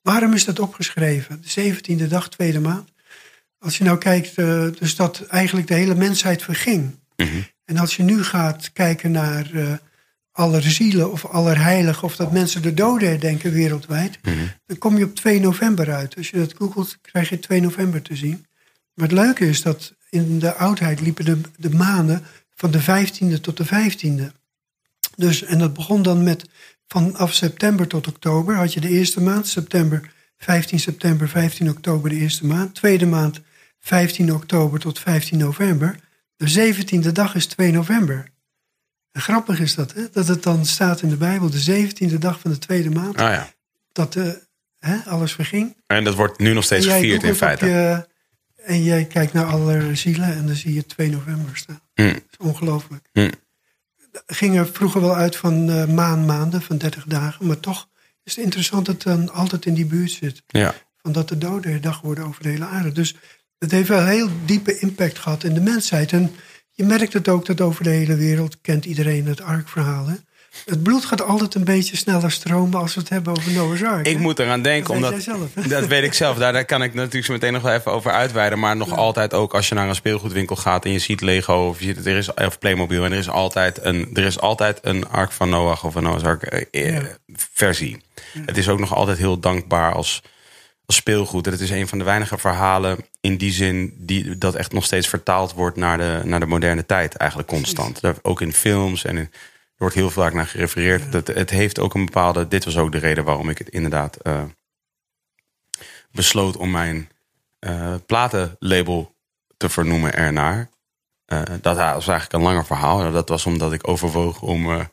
Waarom 0.02 0.34
is 0.34 0.44
dat 0.44 0.58
opgeschreven? 0.58 1.42
De 1.42 1.48
zeventiende 1.48 2.08
dag, 2.08 2.28
tweede 2.28 2.60
maand. 2.60 2.92
Als 3.58 3.78
je 3.78 3.84
nou 3.84 3.98
kijkt, 3.98 4.34
eh, 4.34 4.66
dus 4.78 4.96
dat 4.96 5.26
eigenlijk 5.26 5.66
de 5.66 5.74
hele 5.74 5.94
mensheid 5.94 6.42
verging. 6.42 6.98
Mhm. 7.16 7.40
En 7.64 7.76
als 7.76 7.96
je 7.96 8.02
nu 8.02 8.24
gaat 8.24 8.72
kijken 8.72 9.10
naar 9.10 9.50
eh 9.54 9.72
aller 10.32 10.62
zielen 10.62 11.12
of 11.12 11.26
allerheiligen, 11.26 12.02
of 12.02 12.16
dat 12.16 12.32
mensen 12.32 12.62
de 12.62 12.74
doden 12.74 13.08
herdenken 13.08 13.52
wereldwijd, 13.52 14.18
Mhm. 14.22 14.36
dan 14.66 14.78
kom 14.78 14.98
je 14.98 15.04
op 15.04 15.14
2 15.14 15.40
november 15.40 15.92
uit. 15.94 16.16
Als 16.16 16.30
je 16.30 16.36
dat 16.38 16.54
googelt, 16.56 16.98
krijg 17.02 17.28
je 17.28 17.38
2 17.38 17.60
november 17.60 18.02
te 18.02 18.16
zien. 18.16 18.46
Maar 18.94 19.08
het 19.08 19.18
leuke 19.18 19.48
is 19.48 19.62
dat 19.62 19.94
in 20.10 20.38
de 20.38 20.54
oudheid 20.54 21.00
liepen 21.00 21.24
de, 21.24 21.40
de 21.56 21.70
maanden 21.70 22.22
van 22.54 22.70
de 22.70 22.80
15e 22.80 23.40
tot 23.40 23.56
de 23.56 23.64
15e. 23.64 24.32
Dus, 25.16 25.42
en 25.42 25.58
dat 25.58 25.74
begon 25.74 26.02
dan 26.02 26.22
met 26.22 26.44
vanaf 26.86 27.32
september 27.34 27.86
tot 27.86 28.06
oktober 28.08 28.54
had 28.56 28.72
je 28.72 28.80
de 28.80 28.88
eerste 28.88 29.20
maand, 29.20 29.48
september, 29.48 30.12
15 30.38 30.80
september, 30.80 31.28
15 31.28 31.70
oktober 31.70 32.10
de 32.10 32.16
eerste 32.16 32.46
maand. 32.46 32.74
Tweede 32.74 33.06
maand, 33.06 33.40
15 33.80 34.32
oktober 34.34 34.80
tot 34.80 34.98
15 34.98 35.38
november. 35.38 35.96
De 36.36 36.48
17e 36.48 37.12
dag 37.12 37.34
is 37.34 37.46
2 37.46 37.72
november. 37.72 38.30
En 39.12 39.20
grappig 39.20 39.60
is 39.60 39.74
dat, 39.74 39.92
hè? 39.92 40.02
dat 40.12 40.28
het 40.28 40.42
dan 40.42 40.66
staat 40.66 41.02
in 41.02 41.08
de 41.08 41.16
Bijbel, 41.16 41.50
de 41.50 41.88
17e 41.88 42.18
dag 42.18 42.40
van 42.40 42.50
de 42.50 42.58
tweede 42.58 42.90
maand, 42.90 43.16
Ah 43.16 43.32
ja. 43.32 43.52
dat 43.92 44.16
eh, 44.16 44.28
hè, 44.78 44.96
alles 45.04 45.32
verging. 45.32 45.76
En 45.86 46.04
dat 46.04 46.14
wordt 46.14 46.38
nu 46.38 46.52
nog 46.52 46.64
steeds 46.64 46.86
gevierd 46.86 47.22
in 47.22 47.34
feite. 47.34 47.66
je- 47.66 48.08
en 48.64 48.82
jij 48.84 49.04
kijkt 49.04 49.32
naar 49.32 49.44
alle 49.46 49.94
zielen 49.94 50.32
en 50.34 50.46
dan 50.46 50.54
zie 50.54 50.74
je 50.74 50.86
2 50.86 51.10
november 51.10 51.56
staan. 51.56 51.80
Hm. 51.94 52.02
Dat 52.12 52.14
is 52.30 52.36
ongelooflijk. 52.46 53.08
Hm. 53.12 53.30
Ging 54.26 54.56
er 54.58 54.66
vroeger 54.66 55.00
wel 55.00 55.14
uit 55.16 55.36
van 55.36 55.64
maanmaanden, 55.94 56.62
van 56.62 56.78
30 56.78 57.04
dagen. 57.04 57.46
Maar 57.46 57.60
toch 57.60 57.88
is 58.24 58.34
het 58.36 58.44
interessant 58.44 58.86
dat 58.86 58.94
het 58.94 59.16
dan 59.16 59.32
altijd 59.32 59.66
in 59.66 59.74
die 59.74 59.86
buurt 59.86 60.10
zit. 60.10 60.42
Ja. 60.46 60.74
Van 61.02 61.12
dat 61.12 61.28
de 61.28 61.38
doden 61.38 61.70
herdacht 61.70 62.02
worden 62.02 62.24
over 62.24 62.42
de 62.42 62.48
hele 62.48 62.64
aarde. 62.64 62.92
Dus 62.92 63.14
het 63.58 63.70
heeft 63.70 63.88
wel 63.88 64.00
een 64.00 64.06
heel 64.08 64.28
diepe 64.44 64.78
impact 64.78 65.18
gehad 65.18 65.44
in 65.44 65.54
de 65.54 65.60
mensheid. 65.60 66.12
En 66.12 66.34
je 66.80 66.86
merkt 66.86 67.12
het 67.12 67.28
ook 67.28 67.46
dat 67.46 67.60
over 67.60 67.84
de 67.84 67.90
hele 67.90 68.16
wereld 68.16 68.56
kent 68.62 68.84
iedereen 68.84 69.26
het 69.26 69.42
arkverhaal. 69.42 70.06
Hè? 70.06 70.14
Het 70.66 70.82
bloed 70.82 71.04
gaat 71.04 71.22
altijd 71.22 71.54
een 71.54 71.64
beetje 71.64 71.96
sneller 71.96 72.30
stromen 72.30 72.80
als 72.80 72.94
we 72.94 73.00
het 73.00 73.08
hebben 73.08 73.32
over 73.36 73.52
Noah's 73.52 73.82
Ark. 73.82 74.06
Ik 74.06 74.16
hè? 74.16 74.20
moet 74.22 74.38
eraan 74.38 74.62
denken, 74.62 75.00
Dat 75.00 75.10
weet 75.10 75.28
omdat 75.28 75.50
zelf, 75.54 75.68
dat 75.68 75.86
weet 75.86 76.02
ik 76.02 76.14
zelf. 76.14 76.36
Daar, 76.36 76.52
daar 76.52 76.64
kan 76.64 76.82
ik 76.82 76.94
natuurlijk 76.94 77.24
zo 77.24 77.32
meteen 77.32 77.52
nog 77.52 77.62
wel 77.62 77.72
even 77.72 77.92
over 77.92 78.10
uitweiden. 78.10 78.58
Maar 78.58 78.76
nog 78.76 78.96
altijd 78.96 79.34
ook 79.34 79.54
als 79.54 79.68
je 79.68 79.74
naar 79.74 79.88
een 79.88 79.94
speelgoedwinkel 79.94 80.56
gaat 80.56 80.84
en 80.84 80.92
je 80.92 80.98
ziet 80.98 81.20
Lego 81.20 81.68
of 81.68 81.80
je 81.80 81.84
ziet 81.84 82.06
er 82.06 82.16
is 82.16 82.34
of 82.34 82.58
Playmobil 82.58 83.04
en 83.04 83.12
er 83.12 83.18
is 83.18 83.28
altijd 83.28 83.78
een, 83.82 84.10
er 84.14 84.24
is 84.24 84.40
altijd 84.40 84.78
een 84.82 85.08
Ark 85.08 85.32
van 85.32 85.48
Noach 85.48 85.84
of 85.84 85.94
een 85.94 86.02
Noah's 86.02 86.22
Ark 86.22 86.42
eh, 86.42 86.62
eh, 86.70 86.94
Ja. 86.94 87.02
versie. 87.36 88.02
Het 88.46 88.56
is 88.56 88.68
ook 88.68 88.78
nog 88.78 88.94
altijd 88.94 89.18
heel 89.18 89.38
dankbaar 89.40 89.92
als, 89.92 90.22
als 90.90 90.98
speelgoed. 90.98 91.46
En 91.46 91.52
het 91.52 91.60
is 91.60 91.70
een 91.70 91.88
van 91.88 91.98
de 91.98 92.04
weinige 92.04 92.38
verhalen 92.38 92.98
in 93.20 93.36
die 93.36 93.52
zin 93.52 93.94
die 93.98 94.38
dat 94.38 94.54
echt 94.54 94.72
nog 94.72 94.84
steeds 94.84 95.08
vertaald 95.08 95.52
wordt 95.52 95.76
naar 95.76 95.98
de, 95.98 96.20
naar 96.24 96.40
de 96.40 96.46
moderne 96.46 96.86
tijd, 96.86 97.14
eigenlijk 97.16 97.48
constant. 97.48 98.00
Daar- 98.00 98.16
Ook 98.22 98.40
in 98.40 98.52
films 98.52 99.04
en 99.04 99.16
in, 99.16 99.22
er 99.24 99.30
wordt 99.76 99.94
heel 99.94 100.10
vaak 100.10 100.32
naar 100.32 100.46
gerefereerd. 100.46 101.12
Dat, 101.12 101.26
het 101.26 101.50
heeft 101.50 101.78
ook 101.78 101.94
een 101.94 102.04
bepaalde. 102.04 102.48
Dit 102.48 102.64
was 102.64 102.76
ook 102.76 102.92
de 102.92 102.98
reden 102.98 103.24
waarom 103.24 103.48
ik 103.48 103.58
het 103.58 103.68
inderdaad 103.68 104.16
eh, 104.16 104.42
besloot 106.12 106.56
om 106.56 106.70
mijn 106.70 107.08
eh, 107.58 107.94
platenlabel 108.06 109.14
te 109.56 109.68
vernoemen 109.68 110.14
ernaar. 110.14 110.68
Eh, 111.24 111.42
dat 111.60 111.76
was 111.76 112.08
eigenlijk 112.08 112.32
een 112.32 112.42
langer 112.42 112.66
verhaal. 112.66 113.12
Dat 113.12 113.28
was 113.28 113.46
omdat 113.46 113.72
ik 113.72 113.88
overwoog 113.88 114.42
om. 114.42 114.88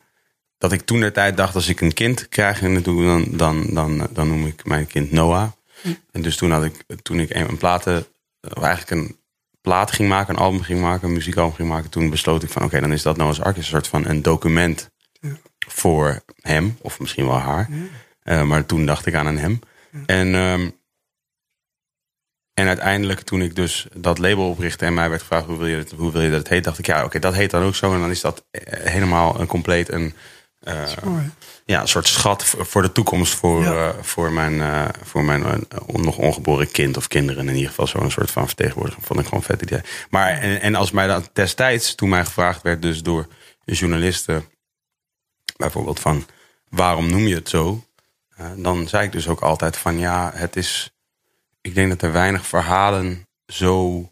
dat 0.58 0.72
ik 0.72 0.80
toen 0.80 1.00
de 1.00 1.12
tijd 1.12 1.36
dacht: 1.36 1.54
als 1.54 1.68
ik 1.68 1.80
een 1.80 1.94
kind 1.94 2.28
krijg, 2.28 2.62
en 2.62 2.82
doe, 2.82 3.04
dan, 3.04 3.26
dan, 3.36 3.66
dan, 3.74 4.08
dan 4.12 4.28
noem 4.28 4.46
ik 4.46 4.64
mijn 4.64 4.86
kind 4.86 5.12
Noah. 5.12 5.48
En 6.10 6.22
dus 6.22 6.36
toen 6.36 6.50
had 6.50 6.64
ik, 6.64 6.84
toen 7.02 7.20
ik 7.20 7.34
een, 7.34 7.48
een 7.48 7.56
platen, 7.58 8.06
of 8.40 8.62
eigenlijk 8.62 8.90
een 8.90 9.16
plaat 9.60 9.92
ging 9.92 10.08
maken, 10.08 10.34
een 10.34 10.40
album 10.40 10.62
ging 10.62 10.80
maken, 10.80 11.08
een 11.08 11.14
muziekalbum 11.14 11.54
ging 11.54 11.68
maken, 11.68 11.90
toen 11.90 12.10
besloot 12.10 12.42
ik 12.42 12.50
van: 12.50 12.62
oké, 12.64 12.80
dan 12.80 12.92
is 12.92 13.02
dat 13.02 13.16
Noah's 13.16 13.40
Ark 13.40 13.56
is 13.56 13.62
een 13.62 13.70
soort 13.70 13.88
van 13.88 14.06
een 14.06 14.22
document 14.22 14.90
Ja. 15.20 15.36
voor 15.68 16.22
hem, 16.40 16.76
of 16.80 17.00
misschien 17.00 17.26
wel 17.26 17.38
haar. 17.38 17.68
Eh, 18.22 18.42
maar 18.42 18.66
toen 18.66 18.86
dacht 18.86 19.06
ik 19.06 19.14
aan 19.14 19.26
een 19.26 19.38
hem. 19.38 19.58
En, 20.06 20.34
ehm, 20.34 20.70
en 22.54 22.66
uiteindelijk, 22.66 23.20
toen 23.20 23.42
ik 23.42 23.54
dus 23.56 23.86
dat 23.94 24.18
label 24.18 24.48
oprichtte 24.50 24.84
en 24.84 24.94
mij 24.94 25.08
werd 25.08 25.20
gevraagd 25.20 25.46
hoe 25.46 25.56
wil 25.58 25.66
je, 25.66 25.76
het, 25.76 25.90
hoe 25.90 26.12
wil 26.12 26.20
je 26.22 26.30
dat 26.30 26.38
het 26.38 26.48
heet, 26.48 26.64
dacht 26.64 26.78
ik 26.78 26.86
ja, 26.86 27.04
oké, 27.04 27.18
dat 27.18 27.34
heet 27.34 27.50
dan 27.50 27.62
ook 27.62 27.74
zo. 27.74 27.94
En 27.94 28.00
dan 28.00 28.10
is 28.10 28.20
dat 28.20 28.44
eh, 28.50 28.90
helemaal 28.90 29.40
een 29.40 29.46
compleet 29.46 29.88
een, 29.92 30.14
eh, 30.60 30.82
ja, 31.64 31.80
een 31.80 31.88
soort 31.88 32.08
schat 32.08 32.44
voor 32.44 32.82
de 32.82 32.92
toekomst 32.92 33.34
voor, 33.34 33.62
Ja. 33.62 33.88
eh, 33.88 34.02
voor 34.02 34.32
mijn, 34.32 34.60
eh, 34.60 34.88
voor 35.02 35.24
mijn 35.24 35.66
nog 35.86 36.16
ongeboren 36.18 36.70
kind 36.70 36.96
of 36.96 37.08
kinderen. 37.08 37.48
In 37.48 37.54
ieder 37.54 37.68
geval 37.68 37.86
zo'n 37.86 38.10
soort 38.10 38.30
van 38.30 38.46
vertegenwoordiging 38.46 39.06
vond 39.06 39.20
ik 39.20 39.26
gewoon 39.26 39.42
vet 39.42 39.62
idee. 39.62 39.80
Maar 40.10 40.28
en, 40.30 40.60
en 40.60 40.74
als 40.74 40.90
mij 40.90 41.06
dat 41.06 41.30
destijds, 41.32 41.94
toen 41.94 42.08
mij 42.08 42.24
gevraagd 42.24 42.62
werd 42.62 42.82
dus 42.82 43.02
door 43.02 43.26
journalisten, 43.64 44.44
bijvoorbeeld 45.56 46.00
van 46.00 46.26
waarom 46.68 47.10
noem 47.10 47.26
je 47.26 47.34
het 47.34 47.48
zo? 47.48 47.82
Dan 48.56 48.88
zei 48.88 49.04
ik 49.04 49.12
dus 49.12 49.28
ook 49.28 49.40
altijd 49.40 49.76
van 49.76 49.98
ja, 49.98 50.30
het 50.34 50.56
is. 50.56 50.90
Ik 51.60 51.74
denk 51.74 51.88
dat 51.88 52.02
er 52.02 52.12
weinig 52.12 52.46
verhalen 52.46 53.26
zo 53.46 54.08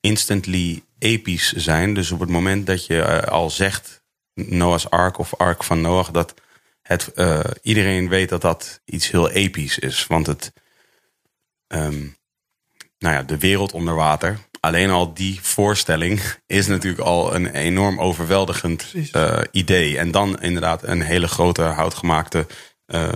instantly 0.00 0.82
episch 0.98 1.52
zijn. 1.52 1.94
Dus 1.94 2.10
op 2.10 2.20
het 2.20 2.28
moment 2.28 2.66
dat 2.66 2.86
je 2.86 3.26
al 3.28 3.50
zegt 3.50 4.02
Noah's 4.36 4.90
Ark 4.90 5.18
of 5.18 5.34
Ark 5.36 5.64
van 5.64 5.80
Noach, 5.80 6.10
dat 6.10 6.34
het, 6.82 7.12
eh, 7.12 7.40
iedereen 7.62 8.08
weet 8.08 8.28
dat 8.28 8.40
dat 8.40 8.80
iets 8.84 9.10
heel 9.10 9.30
episch 9.30 9.78
is. 9.78 10.06
Want 10.06 10.26
het, 10.26 10.52
ehm, 11.66 11.98
nou 12.98 13.14
ja, 13.14 13.22
de 13.22 13.38
wereld 13.38 13.72
onder 13.72 13.94
water, 13.94 14.38
alleen 14.60 14.90
al 14.90 15.14
die 15.14 15.38
voorstelling 15.42 16.20
is 16.46 16.66
natuurlijk 16.66 17.02
al 17.02 17.34
een 17.34 17.46
enorm 17.46 18.00
overweldigend 18.00 18.94
eh, 19.12 19.40
idee. 19.50 19.98
En 19.98 20.10
dan 20.10 20.40
inderdaad 20.40 20.82
een 20.82 21.02
hele 21.02 21.28
grote 21.28 21.62
houtgemaakte, 21.62 22.46
eh, 22.86 23.08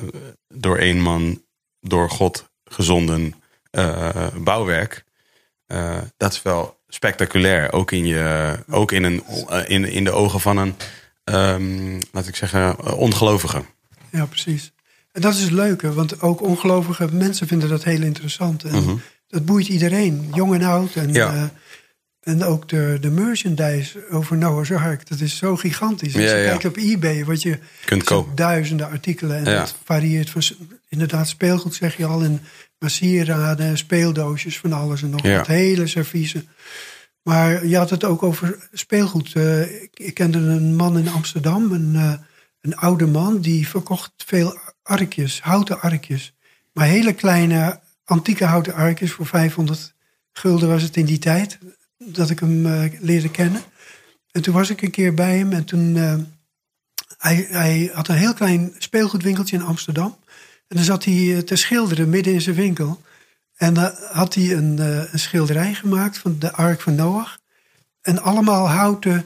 door 0.49 0.79
één 0.79 1.01
man, 1.01 1.43
door 1.81 2.11
God 2.11 2.51
gezonden 2.65 3.35
bouwwerk. 4.35 5.05
Dat 6.17 6.33
is 6.33 6.43
wel 6.43 6.81
spectaculair. 6.89 7.73
Ook 7.73 7.93
in, 7.93 8.07
je, 8.07 8.59
ook 8.71 8.93
in, 8.93 9.05
een, 9.05 9.23
in, 9.67 9.85
in 9.85 10.05
de 10.05 10.11
ogen 10.11 10.41
van 10.41 10.57
een, 10.57 10.75
ehm, 11.31 12.01
laat 12.13 12.27
ik 12.29 12.37
zeggen, 12.37 12.61
eh, 12.85 12.99
ongelovige. 12.99 13.63
Ja, 14.11 14.25
precies. 14.27 14.73
En 15.13 15.21
dat 15.21 15.35
is 15.35 15.41
het 15.43 15.51
leuke, 15.51 15.93
want 15.93 16.21
ook 16.23 16.43
ongelovige 16.43 17.09
mensen 17.13 17.47
vinden 17.47 17.69
dat 17.69 17.85
heel 17.85 18.03
interessant. 18.03 18.65
En 18.65 19.03
dat 19.29 19.45
boeit 19.45 19.69
iedereen, 19.69 20.29
jong 20.35 20.55
en 20.55 20.63
oud. 20.63 20.95
En, 20.95 21.07
Mhm. 21.07 21.15
Ja. 21.17 21.35
eh, 21.35 21.43
En 22.21 22.45
ook 22.45 22.69
de, 22.69 22.99
de 23.01 23.11
merchandise 23.11 24.09
over 24.11 24.37
Noah's 24.37 24.71
Ark. 24.71 25.09
Dat 25.09 25.21
is 25.21 25.37
zo 25.37 25.57
gigantisch. 25.57 26.15
Als 26.15 26.25
Ja, 26.25 26.35
je 26.37 26.43
ja. 26.43 26.49
kijkt 26.49 26.65
op 26.65 26.77
eBay, 26.77 27.25
wat 27.25 27.43
je 27.43 27.59
Kunt 27.85 28.05
kopen. 28.05 28.35
duizenden 28.35 28.91
artikelen. 28.91 29.37
En 29.37 29.45
dat 29.45 29.75
varieert 29.85 30.31
van 30.31 30.43
inderdaad 30.89 31.29
speelgoed, 31.29 31.75
zeg 31.75 31.97
je 31.97 32.07
al. 32.07 32.23
En 32.23 32.41
maar 32.79 32.91
sieraden, 32.91 33.79
speeldoosjes, 33.79 34.59
van 34.59 34.73
alles 34.73 35.03
en 35.03 35.11
nog 35.11 35.23
wat. 35.23 35.47
Hele 35.47 35.87
serviezen. 35.87 36.49
Maar 37.23 37.67
je 37.67 37.77
had 37.77 37.91
het 37.91 38.05
ook 38.05 38.23
over 38.23 38.69
speelgoed. 38.73 39.35
Eh, 39.35 39.83
ik, 39.83 40.15
kende 40.15 40.39
een 40.39 40.77
man 40.77 40.99
in 40.99 41.09
Amsterdam, 41.09 41.73
een, 41.73 41.95
eh, 41.95 42.13
een 42.61 42.77
oude 42.77 43.07
man, 43.07 43.41
die 43.41 43.69
verkocht 43.69 44.13
veel 44.17 44.59
arkjes, 44.83 45.41
houten 45.41 45.81
arkjes. 45.81 46.35
Maar 46.73 46.87
hele 46.87 47.13
kleine, 47.13 47.81
antieke 48.05 48.45
houten 48.45 48.75
arkjes 48.75 49.13
voor 49.13 49.27
500 49.27 49.95
gulden 50.33 50.69
was 50.69 50.83
het 50.83 50.97
in 50.97 51.05
die 51.05 51.19
tijd 51.19 51.59
dat 51.99 52.31
ik 52.31 52.39
hem 52.39 52.67
eh, 52.67 53.01
leerde 53.01 53.31
kennen. 53.31 53.63
En 54.31 54.43
toen 54.43 54.55
was 54.55 54.71
ik 54.71 54.83
een 54.83 54.91
keer 54.91 55.15
bij 55.15 55.39
hem 55.39 55.53
en 55.53 55.65
toen. 55.65 55.95
hij, 57.19 57.47
hij 57.51 57.91
had 57.93 58.09
een 58.09 58.17
heel 58.17 58.35
klein 58.35 58.75
speelgoedwinkeltje 58.79 59.57
in 59.57 59.63
Amsterdam. 59.63 60.17
En 60.69 60.77
dan 60.77 60.85
zat 60.85 61.05
hij 61.05 61.43
te 61.43 61.57
schilderen 61.57 62.09
midden 62.09 62.33
in 62.33 62.41
zijn 62.41 62.57
winkel. 62.57 63.01
En 63.61 63.75
dan 63.75 63.93
had 64.13 64.35
hij 64.35 64.53
een, 64.53 64.79
eh, 64.79 65.13
een 65.13 65.19
schilderij 65.19 65.75
gemaakt 65.75 66.19
van 66.19 66.37
de 66.39 66.53
Ark 66.53 66.81
van 66.81 66.95
Noach. 66.95 67.39
En 68.03 68.23
allemaal 68.23 68.69
houten. 68.69 69.25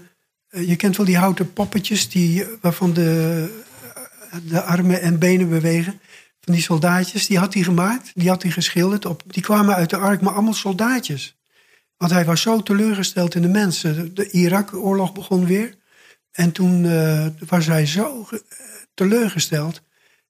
eh, 0.48 0.68
je 0.68 0.76
kent 0.76 0.96
wel 0.96 1.06
die 1.06 1.16
houten 1.16 1.52
poppetjes 1.52 2.08
die, 2.08 2.44
waarvan 2.60 2.92
de, 2.92 3.62
de 4.48 4.62
armen 4.62 5.00
en 5.00 5.18
benen 5.18 5.48
bewegen. 5.48 6.00
Van 6.40 6.54
die 6.54 6.62
soldaatjes, 6.62 7.26
die 7.26 7.38
had 7.38 7.54
hij 7.54 7.62
gemaakt. 7.62 8.10
Die 8.14 8.28
had 8.28 8.42
hij 8.42 8.50
geschilderd. 8.50 9.06
Op, 9.06 9.22
die 9.26 9.42
kwamen 9.42 9.74
uit 9.74 9.90
de 9.90 9.96
Ark, 9.96 10.20
maar 10.20 10.32
allemaal 10.32 10.54
soldaatjes. 10.54 11.36
Want 11.96 12.12
hij 12.12 12.24
was 12.24 12.40
zo 12.40 12.62
teleurgesteld 12.62 13.34
in 13.34 13.42
de 13.42 13.48
mensen. 13.48 14.14
De, 14.14 14.30
Irak-oorlog 14.30 15.12
begon 15.12 15.46
weer. 15.46 15.74
En 16.32 16.52
toen 16.52 16.84
eh, 16.84 17.26
was 17.48 17.66
hij 17.66 17.86
zo 17.86 18.24
ge- 18.24 18.44
eh, 18.48 18.56
teleurgesteld. 18.94 19.82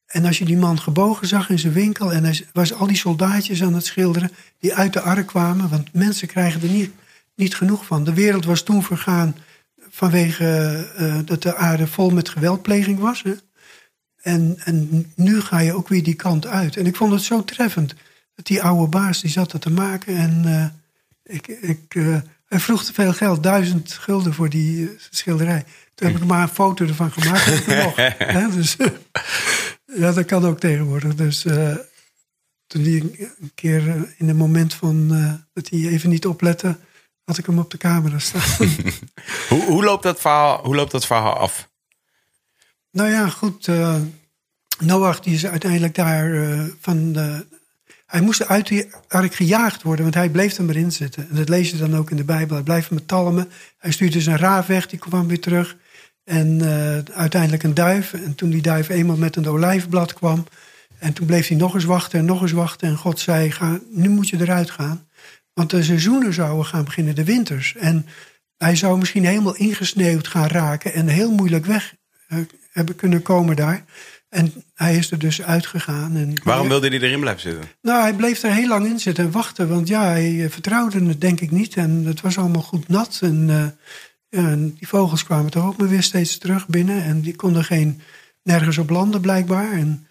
En 0.07 0.25
als 0.25 0.39
je 0.39 0.45
die 0.45 0.57
man 0.57 0.81
gebogen 0.81 1.27
zag 1.27 1.51
in 1.51 1.59
zijn 1.59 1.73
winkel... 1.73 2.13
en 2.13 2.25
hij 2.25 2.47
was 2.53 2.73
al 2.73 2.87
die 2.87 2.97
soldaatjes 2.97 3.63
aan 3.63 3.75
het 3.75 3.87
schilderen... 3.87 4.31
die 4.59 4.75
uit 4.75 4.93
de 4.93 5.01
ark 5.01 5.27
kwamen, 5.27 5.69
want 5.69 5.93
mensen 5.93 6.29
krijgen 6.29 6.63
er 6.63 6.69
niet, 6.69 6.93
niet 7.35 7.55
genoeg 7.55 7.87
van. 7.87 8.05
De 8.05 8.15
wereld 8.15 8.45
was 8.45 8.63
toen 8.63 8.83
vergaan 8.83 9.37
vanwege 9.89 10.47
eh, 10.97 11.19
dat 11.25 11.43
de 11.43 11.57
aarde 11.57 11.87
vol 11.87 12.11
met 12.11 12.29
geweldpleging 12.29 12.99
was. 12.99 13.23
Hè? 13.23 13.35
En, 14.23 14.57
en 14.65 15.07
nu 15.15 15.41
ga 15.41 15.59
je 15.59 15.73
ook 15.73 15.89
weer 15.89 16.03
die 16.03 16.15
kant 16.15 16.47
uit. 16.47 16.77
En 16.77 16.87
ik 16.87 16.97
vond 16.97 17.13
het 17.13 17.23
zo 17.23 17.45
treffend. 17.45 17.95
Dat 18.35 18.47
die 18.47 18.63
oude 18.63 18.89
baas 18.89 19.21
die 19.21 19.31
zat 19.31 19.51
dat 19.51 19.61
te 19.61 19.71
maken. 19.71 20.17
En 20.17 20.43
eh, 20.45 21.35
ik, 21.35 21.47
ik, 21.47 21.95
eh, 21.95 22.17
hij 22.47 22.61
vroeg 22.61 22.85
te 22.85 22.93
veel 22.93 23.13
geld. 23.13 23.43
Duizend 23.43 23.93
gulden 23.93 24.35
voor 24.35 24.49
die 24.49 24.91
schilderij. 25.11 25.65
Toen 25.95 26.09
heb 26.09 26.17
ik 26.17 26.25
maar 26.29 26.43
een 26.43 26.49
foto 26.49 26.87
ervan 26.87 27.13
gemaakt. 27.13 27.67
nog. 27.67 27.97
Hè, 28.19 28.51
dus, 28.51 28.77
ja, 29.95 30.13
dat 30.13 30.25
kan 30.25 30.45
ook 30.45 30.61
tegenwoordig. 30.61 31.15
Dus 31.15 31.45
eh, 31.45 31.77
toen 32.67 32.83
die 32.83 33.01
een, 33.01 33.51
keer 33.55 33.89
eh, 33.89 34.03
in 34.17 34.29
een 34.29 34.37
moment 34.37 34.75
van 34.75 35.09
eh, 35.13 35.33
dat 35.53 35.69
hij 35.69 35.89
even 35.89 36.11
niet 36.11 36.27
oplette... 36.27 36.79
had 37.25 37.39
ik 37.39 37.47
hem 37.47 37.59
op 37.59 37.71
de 37.71 37.79
camera 37.79 38.19
staan. 38.19 38.69
Hoe, 39.49 39.63
hoe, 39.63 39.85
loopt 39.85 40.03
dat 40.03 40.21
verhaal, 40.21 40.65
hoe 40.65 40.75
loopt 40.75 40.91
dat 40.91 41.07
verhaal 41.07 41.37
af? 41.37 41.69
Nou 42.91 43.11
ja, 43.11 43.29
goed. 43.29 43.69
Noach 44.79 45.21
die 45.21 45.35
is 45.35 45.47
uiteindelijk 45.47 45.95
daar 45.95 46.57
van 46.81 47.13
de... 47.13 47.47
Hij 48.07 48.21
moest 48.21 48.47
uit 48.47 48.67
die 48.67 48.91
ark 49.09 49.35
gejaagd 49.35 49.83
worden, 49.83 50.03
want 50.03 50.15
hij 50.15 50.29
bleef 50.29 50.57
er 50.57 50.65
maar 50.65 50.77
in 50.77 50.93
zitten. 50.93 51.29
En 51.29 51.37
dat 51.37 51.49
lees 51.49 51.71
je 51.71 51.77
dan 51.77 51.97
ook 51.97 52.11
in 52.11 52.17
de 52.17 52.25
Bijbel. 52.25 52.55
Hij 52.55 52.65
blijft 52.65 52.91
met 52.91 53.09
talmen. 53.09 53.51
Hij 53.79 53.93
stuurde 53.93 54.21
zijn 54.21 54.37
raaf 54.37 54.67
weg, 54.67 54.87
die 54.87 54.99
kwam 54.99 55.27
weer 55.27 55.41
terug. 55.41 55.77
En 56.25 56.61
eh, 56.61 57.15
uiteindelijk 57.15 57.63
een 57.63 57.75
duif. 57.75 58.13
En 58.13 58.35
toen 58.35 58.51
die 58.51 58.63
duif 58.63 58.89
eenmaal 58.89 59.17
met 59.17 59.37
een 59.37 59.49
olijfblad 59.49 60.15
kwam... 60.15 60.47
en 60.99 61.13
toen 61.13 61.27
bleef 61.27 61.49
hij 61.49 61.57
nog 61.57 61.75
eens 61.75 61.85
wachten 61.85 62.19
en 62.19 62.25
nog 62.25 62.43
eens 62.43 62.53
wachten. 62.53 62.89
En 62.89 62.97
God 62.97 63.21
zei, 63.21 63.51
ga, 63.51 63.79
nu 63.91 64.09
moet 64.09 64.29
je 64.29 64.41
eruit 64.41 64.71
gaan. 64.71 65.09
Want 65.53 65.71
de 65.71 65.83
seizoenen 65.83 66.33
zouden 66.33 66.65
gaan 66.65 66.85
beginnen, 66.85 67.15
de 67.15 67.25
winters. 67.25 67.75
En 67.75 68.07
hij 68.57 68.77
zou 68.77 68.99
misschien 68.99 69.25
helemaal 69.25 69.57
ingesneeuwd 69.57 70.29
gaan 70.29 70.49
raken... 70.49 70.93
en 70.93 71.07
heel 71.07 71.31
moeilijk 71.31 71.67
weg 71.67 71.95
eh, 72.29 72.39
hebben 72.71 72.97
kunnen 72.97 73.23
komen 73.23 73.57
daar. 73.57 73.85
En 74.29 74.53
hij 74.75 74.97
is 74.97 75.11
er 75.11 75.19
dus 75.19 75.43
uitgegaan. 75.43 76.17
En, 76.17 76.35
Waarom 76.45 76.69
wilde 76.69 76.89
hij 76.89 77.01
erin 77.01 77.21
blijven 77.21 77.43
zitten? 77.43 77.65
Nou, 77.83 78.03
hij 78.03 78.15
bleef 78.15 78.43
er 78.43 78.53
heel 78.53 78.69
lang 78.69 78.87
in 78.87 78.99
zitten 78.99 79.25
en 79.25 79.31
wachten. 79.31 79.69
Want 79.69 79.89
ja, 79.89 80.05
hij 80.05 80.45
eh, 80.45 80.51
vertrouwde 80.51 81.05
het 81.05 81.21
denk 81.21 81.41
ik 81.41 81.51
niet. 81.51 81.75
En 81.75 82.05
het 82.05 82.21
was 82.21 82.39
allemaal 82.39 82.63
goed 82.63 82.89
nat. 82.89 83.19
En, 83.23 83.77
ja, 84.35 84.49
en 84.49 84.75
die 84.79 84.89
vogels 84.89 85.25
kwamen 85.25 85.51
toch 85.51 85.65
ook 85.65 85.77
maar 85.77 85.89
weer 85.89 86.03
steeds 86.03 86.39
terug 86.39 86.69
binnen. 86.69 87.03
En 87.05 87.21
die 87.21 87.37
konden 87.37 87.65
geen, 87.65 88.01
nergens 88.43 88.79
op 88.79 88.91
landen 88.91 89.21
blijkbaar. 89.21 89.73
En, 89.73 90.07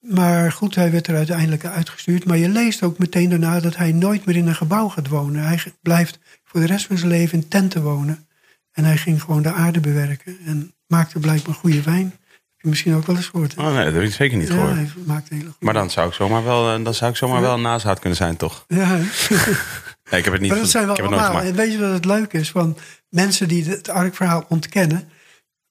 maar 0.00 0.52
goed, 0.52 0.74
hij 0.74 0.90
werd 0.90 1.06
er 1.06 1.16
uiteindelijk 1.16 1.64
uitgestuurd. 1.64 2.24
Maar 2.24 2.36
je 2.36 2.48
leest 2.48 2.82
ook 2.82 2.98
meteen 2.98 3.30
daarna 3.30 3.60
dat 3.60 3.76
hij 3.76 3.92
nooit 3.92 4.24
meer 4.24 4.36
in 4.36 4.46
een 4.46 4.54
gebouw 4.54 4.88
gaat 4.88 5.08
wonen. 5.08 5.46
Hij 5.46 5.62
blijft 5.82 6.18
voor 6.44 6.60
de 6.60 6.66
rest 6.66 6.86
van 6.86 6.98
zijn 6.98 7.10
leven 7.10 7.38
in 7.38 7.48
tenten 7.48 7.82
wonen. 7.82 8.26
En 8.72 8.84
hij 8.84 8.96
ging 8.96 9.22
gewoon 9.22 9.42
de 9.42 9.52
aarde 9.52 9.80
bewerken. 9.80 10.38
En 10.46 10.74
maakte 10.86 11.18
blijkbaar 11.18 11.54
goede 11.54 11.82
wijn. 11.82 12.04
Heb 12.30 12.60
je 12.60 12.68
misschien 12.68 12.94
ook 12.94 13.06
wel 13.06 13.16
eens 13.16 13.26
gehoord. 13.26 13.54
hè? 13.54 13.62
Oh 13.62 13.74
nee, 13.74 13.84
dat 13.84 13.94
heb 13.94 14.02
ik 14.02 14.12
zeker 14.12 14.38
niet 14.38 14.48
ja, 14.48 14.54
gehoord. 14.54 14.74
hij 14.74 14.88
maakte 15.04 15.34
hele 15.34 15.46
goede 15.46 15.64
Maar 15.64 15.74
dan 15.74 15.90
zou 15.90 16.08
ik 16.08 16.14
zomaar 16.14 16.44
wel, 16.44 16.74
eh, 16.74 16.84
dan 16.84 16.94
zou 16.94 17.10
ik 17.10 17.16
zomaar 17.16 17.40
wel 17.40 17.54
een 17.54 17.62
nazaat 17.62 17.98
kunnen 17.98 18.18
zijn, 18.18 18.36
toch? 18.36 18.64
Ja? 18.68 18.98
Nee, 20.12 20.20
ik 20.20 20.26
heb 20.26 20.32
het 20.32 20.42
niet, 20.42 20.50
maar 20.50 20.60
dat 20.60 20.70
zijn 20.70 20.86
wel 20.86 20.96
allemaal. 20.96 21.40
En 21.40 21.54
weet 21.54 21.72
je 21.72 21.78
wat 21.78 21.92
het 21.92 22.04
leuke 22.04 22.38
is? 22.38 22.50
Van 22.50 22.76
mensen 23.08 23.48
die 23.48 23.64
het 23.64 23.88
arkverhaal 23.88 24.44
ontkennen, 24.48 25.08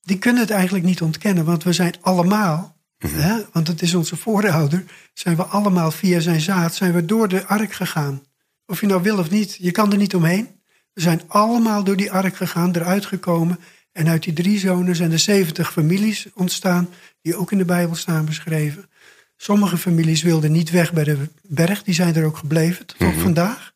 die 0.02 0.18
kunnen 0.18 0.42
het 0.42 0.52
eigenlijk 0.52 0.86
niet 0.86 1.02
ontkennen. 1.02 1.46
Want 1.46 1.64
we 1.64 1.74
zijn 1.74 1.94
allemaal, 2.02 2.76
Mhm. 3.00 3.20
hè, 3.20 3.38
want 3.52 3.68
het 3.68 3.82
is 3.82 3.94
onze 3.94 4.16
voorouder, 4.16 4.84
zijn 5.14 5.36
we 5.36 5.44
allemaal 5.44 5.92
via 5.92 6.20
zijn 6.20 6.42
zaad, 6.42 6.76
zijn 6.76 6.94
we 6.94 7.06
door 7.06 7.28
de 7.28 7.46
ark 7.46 7.74
gegaan. 7.74 8.24
Of 8.66 8.82
je 8.82 8.88
nou 8.88 9.02
wil 9.02 9.18
of 9.18 9.30
niet, 9.30 9.58
je 9.60 9.72
kan 9.72 9.92
er 9.92 9.98
niet 9.98 10.16
omheen. 10.16 10.48
We 10.94 11.02
zijn 11.02 11.22
allemaal 11.28 11.84
door 11.84 11.96
die 11.98 12.12
ark 12.12 12.36
gegaan, 12.36 12.76
eruit 12.76 13.06
gekomen. 13.06 13.60
En 13.92 14.08
uit 14.08 14.24
die 14.24 14.34
drie 14.34 14.60
zonen 14.60 14.96
zijn 14.96 15.12
er 15.12 15.20
70 15.20 15.72
families 15.72 16.28
ontstaan, 16.34 16.90
die 17.22 17.36
ook 17.36 17.52
in 17.52 17.58
de 17.58 17.66
Bijbel 17.66 17.96
staan 17.96 18.26
beschreven. 18.26 18.90
Sommige 19.38 19.78
families 19.78 20.22
wilden 20.22 20.52
niet 20.52 20.70
weg 20.70 20.94
bij 20.94 21.04
de 21.04 21.18
berg, 21.42 21.84
die 21.84 21.94
zijn 21.94 22.16
er 22.16 22.26
ook 22.26 22.38
gebleven 22.38 22.86
tot 22.86 23.08
op 23.08 23.14
vandaag. 23.20 23.71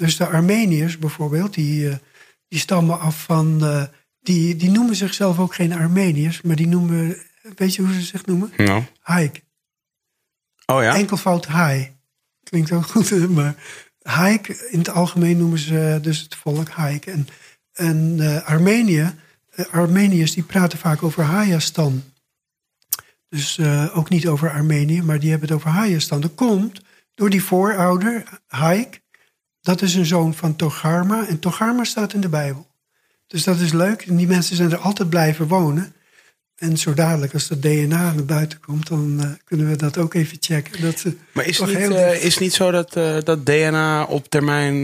Dus 0.00 0.16
de 0.16 0.26
Armeniërs 0.26 0.98
bijvoorbeeld, 0.98 1.54
die, 1.54 1.88
eh, 1.90 1.96
die 2.48 2.58
stammen 2.58 3.00
af 3.00 3.22
van. 3.22 3.64
eh, 3.64 3.82
die, 4.20 4.56
die 4.56 4.70
noemen 4.70 4.96
zichzelf 4.96 5.38
ook 5.38 5.54
geen 5.54 5.72
Armeniërs, 5.72 6.42
maar 6.42 6.56
die 6.56 6.66
noemen. 6.68 7.16
Weet 7.56 7.74
je 7.74 7.82
hoe 7.82 7.92
ze 7.92 8.00
zich 8.00 8.26
noemen? 8.26 8.52
Nou. 8.56 8.82
Haik. 9.00 9.42
Oh 10.66 10.82
ja? 10.82 10.94
Enkelvoud 10.94 11.46
Hai. 11.46 11.92
Klinkt 12.42 12.72
ook 12.72 12.86
goed, 12.86 13.28
maar 13.38 13.54
Haik, 14.02 14.48
in 14.48 14.78
het 14.78 14.88
algemeen 14.88 15.38
noemen 15.38 15.58
ze 15.58 15.98
dus 16.02 16.20
het 16.20 16.34
volk 16.34 16.68
Haik. 16.68 17.06
En, 17.06 17.28
en 17.72 18.16
eh, 18.20 18.48
Armenië, 18.48 19.14
Armeniërs 19.70 20.34
die 20.34 20.42
praten 20.42 20.78
vaak 20.78 21.02
over 21.02 21.22
Hayastan. 21.22 22.02
Dus 23.28 23.60
ook 23.92 24.08
niet 24.08 24.28
over 24.28 24.50
Armenië, 24.50 25.02
maar 25.02 25.18
die 25.18 25.30
hebben 25.30 25.48
het 25.48 25.56
over 25.56 25.70
Hayastan. 25.70 26.20
Dat 26.20 26.34
komt 26.34 26.80
door 27.14 27.30
die 27.30 27.42
voorouder, 27.44 28.40
Haik. 28.46 29.00
Dat 29.60 29.82
is 29.82 29.94
een 29.94 30.06
zoon 30.06 30.34
van 30.34 30.56
Togarma. 30.56 31.26
En 31.26 31.38
Togarma 31.38 31.84
staat 31.84 32.12
in 32.12 32.20
de 32.20 32.28
Bijbel. 32.28 32.66
Dus 33.26 33.44
dat 33.44 33.58
is 33.58 33.72
leuk. 33.72 34.02
En 34.02 34.16
die 34.16 34.26
mensen 34.26 34.56
zijn 34.56 34.72
er 34.72 34.78
altijd 34.78 35.08
blijven 35.08 35.48
wonen. 35.48 35.94
En 36.60 36.76
zo 36.76 36.94
dadelijk, 36.94 37.32
als 37.32 37.48
dat 37.48 37.62
DNA 37.62 38.12
naar 38.12 38.24
buiten 38.24 38.60
komt, 38.60 38.88
dan 38.88 39.20
eh, 39.20 39.26
kunnen 39.44 39.68
we 39.68 39.76
dat 39.76 39.98
ook 39.98 40.14
even 40.14 40.36
checken. 40.40 40.82
Dat 40.82 40.98
ze 40.98 41.16
Maar 41.32 41.44
is 41.46 41.56
toch 41.56 41.66
het 41.66 41.78
niet, 41.78 41.88
heel 41.88 41.96
eh, 41.96 42.24
is 42.24 42.38
niet 42.38 42.52
zo 42.52 42.70
dat, 42.70 42.96
eh, 42.96 43.16
dat 43.24 43.46
DNA 43.46 44.04
op 44.04 44.28
termijn, 44.28 44.82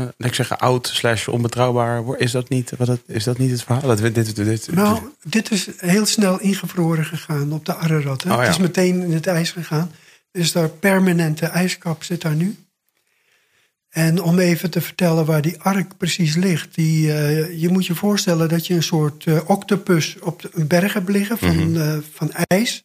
laat 0.00 0.14
ik 0.16 0.34
zeggen, 0.34 0.58
oud 0.58 0.86
slash 0.86 1.28
onbetrouwbaar 1.28 2.02
wordt? 2.02 2.20
Is 2.20 2.30
dat 2.30 2.48
niet, 2.48 2.72
wat 2.76 2.88
het, 2.88 3.00
is 3.06 3.24
dat 3.24 3.38
niet 3.38 3.50
het 3.50 3.62
verhaal? 3.62 3.82
Dat, 3.82 3.98
dit, 3.98 4.14
dit, 4.14 4.36
dit, 4.36 4.72
Nou, 4.72 5.00
dit 5.22 5.50
is 5.50 5.68
heel 5.76 6.06
snel 6.06 6.40
ingevroren 6.40 7.04
gegaan 7.04 7.52
op 7.52 7.64
de 7.64 7.74
Ararat. 7.74 8.22
Hè? 8.22 8.30
Oh, 8.30 8.36
ja. 8.36 8.42
Het 8.42 8.52
is 8.52 8.58
meteen 8.58 9.02
in 9.02 9.12
het 9.12 9.26
ijs 9.26 9.50
gegaan. 9.50 9.90
Dus 10.32 10.52
daar 10.52 10.68
permanente 10.68 11.46
ijskap 11.46 12.02
zit 12.02 12.22
daar 12.22 12.34
nu. 12.34 12.56
En 13.88 14.22
om 14.22 14.38
even 14.38 14.70
te 14.70 14.80
vertellen 14.80 15.24
waar 15.24 15.42
die 15.42 15.60
ark 15.60 15.96
precies 15.96 16.34
ligt. 16.34 16.74
Die, 16.74 17.12
eh, 17.12 17.60
je 17.60 17.68
moet 17.68 17.86
je 17.86 17.94
voorstellen 17.94 18.48
dat 18.48 18.66
je 18.66 18.74
een 18.74 18.82
soort 18.82 19.26
eh, 19.26 19.48
octopus 19.50 20.18
op 20.20 20.42
de, 20.42 20.50
een 20.52 20.66
berg 20.66 20.92
hebt 20.92 21.08
liggen 21.08 21.38
van, 21.38 21.76
eh, 21.76 21.98
van 22.12 22.32
ijs. 22.32 22.84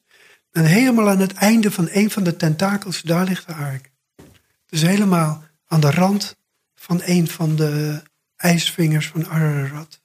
En 0.51 0.65
helemaal 0.65 1.09
aan 1.09 1.19
het 1.19 1.33
einde 1.33 1.71
van 1.71 1.87
een 1.91 2.11
van 2.11 2.23
de 2.23 2.35
tentakels, 2.35 3.01
daar 3.01 3.25
ligt 3.25 3.47
de 3.47 3.53
ark. 3.53 3.91
Dus 4.65 4.81
helemaal 4.81 5.43
aan 5.67 5.81
de 5.81 5.91
rand 5.91 6.35
van 6.75 7.01
een 7.05 7.27
van 7.27 7.55
de 7.55 8.01
ijsvingers 8.35 9.07
van 9.07 9.27
Ararat. 9.27 10.01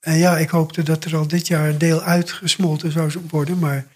En 0.00 0.18
ja, 0.18 0.38
ik 0.38 0.48
hoopte 0.48 0.82
dat 0.82 1.04
er 1.04 1.16
al 1.16 1.28
dit 1.28 1.46
jaar 1.46 1.68
een 1.68 1.78
deel 1.78 2.02
uitgesmolten 2.02 2.92
zou 2.92 3.12
worden, 3.30 3.58
maar 3.58 3.86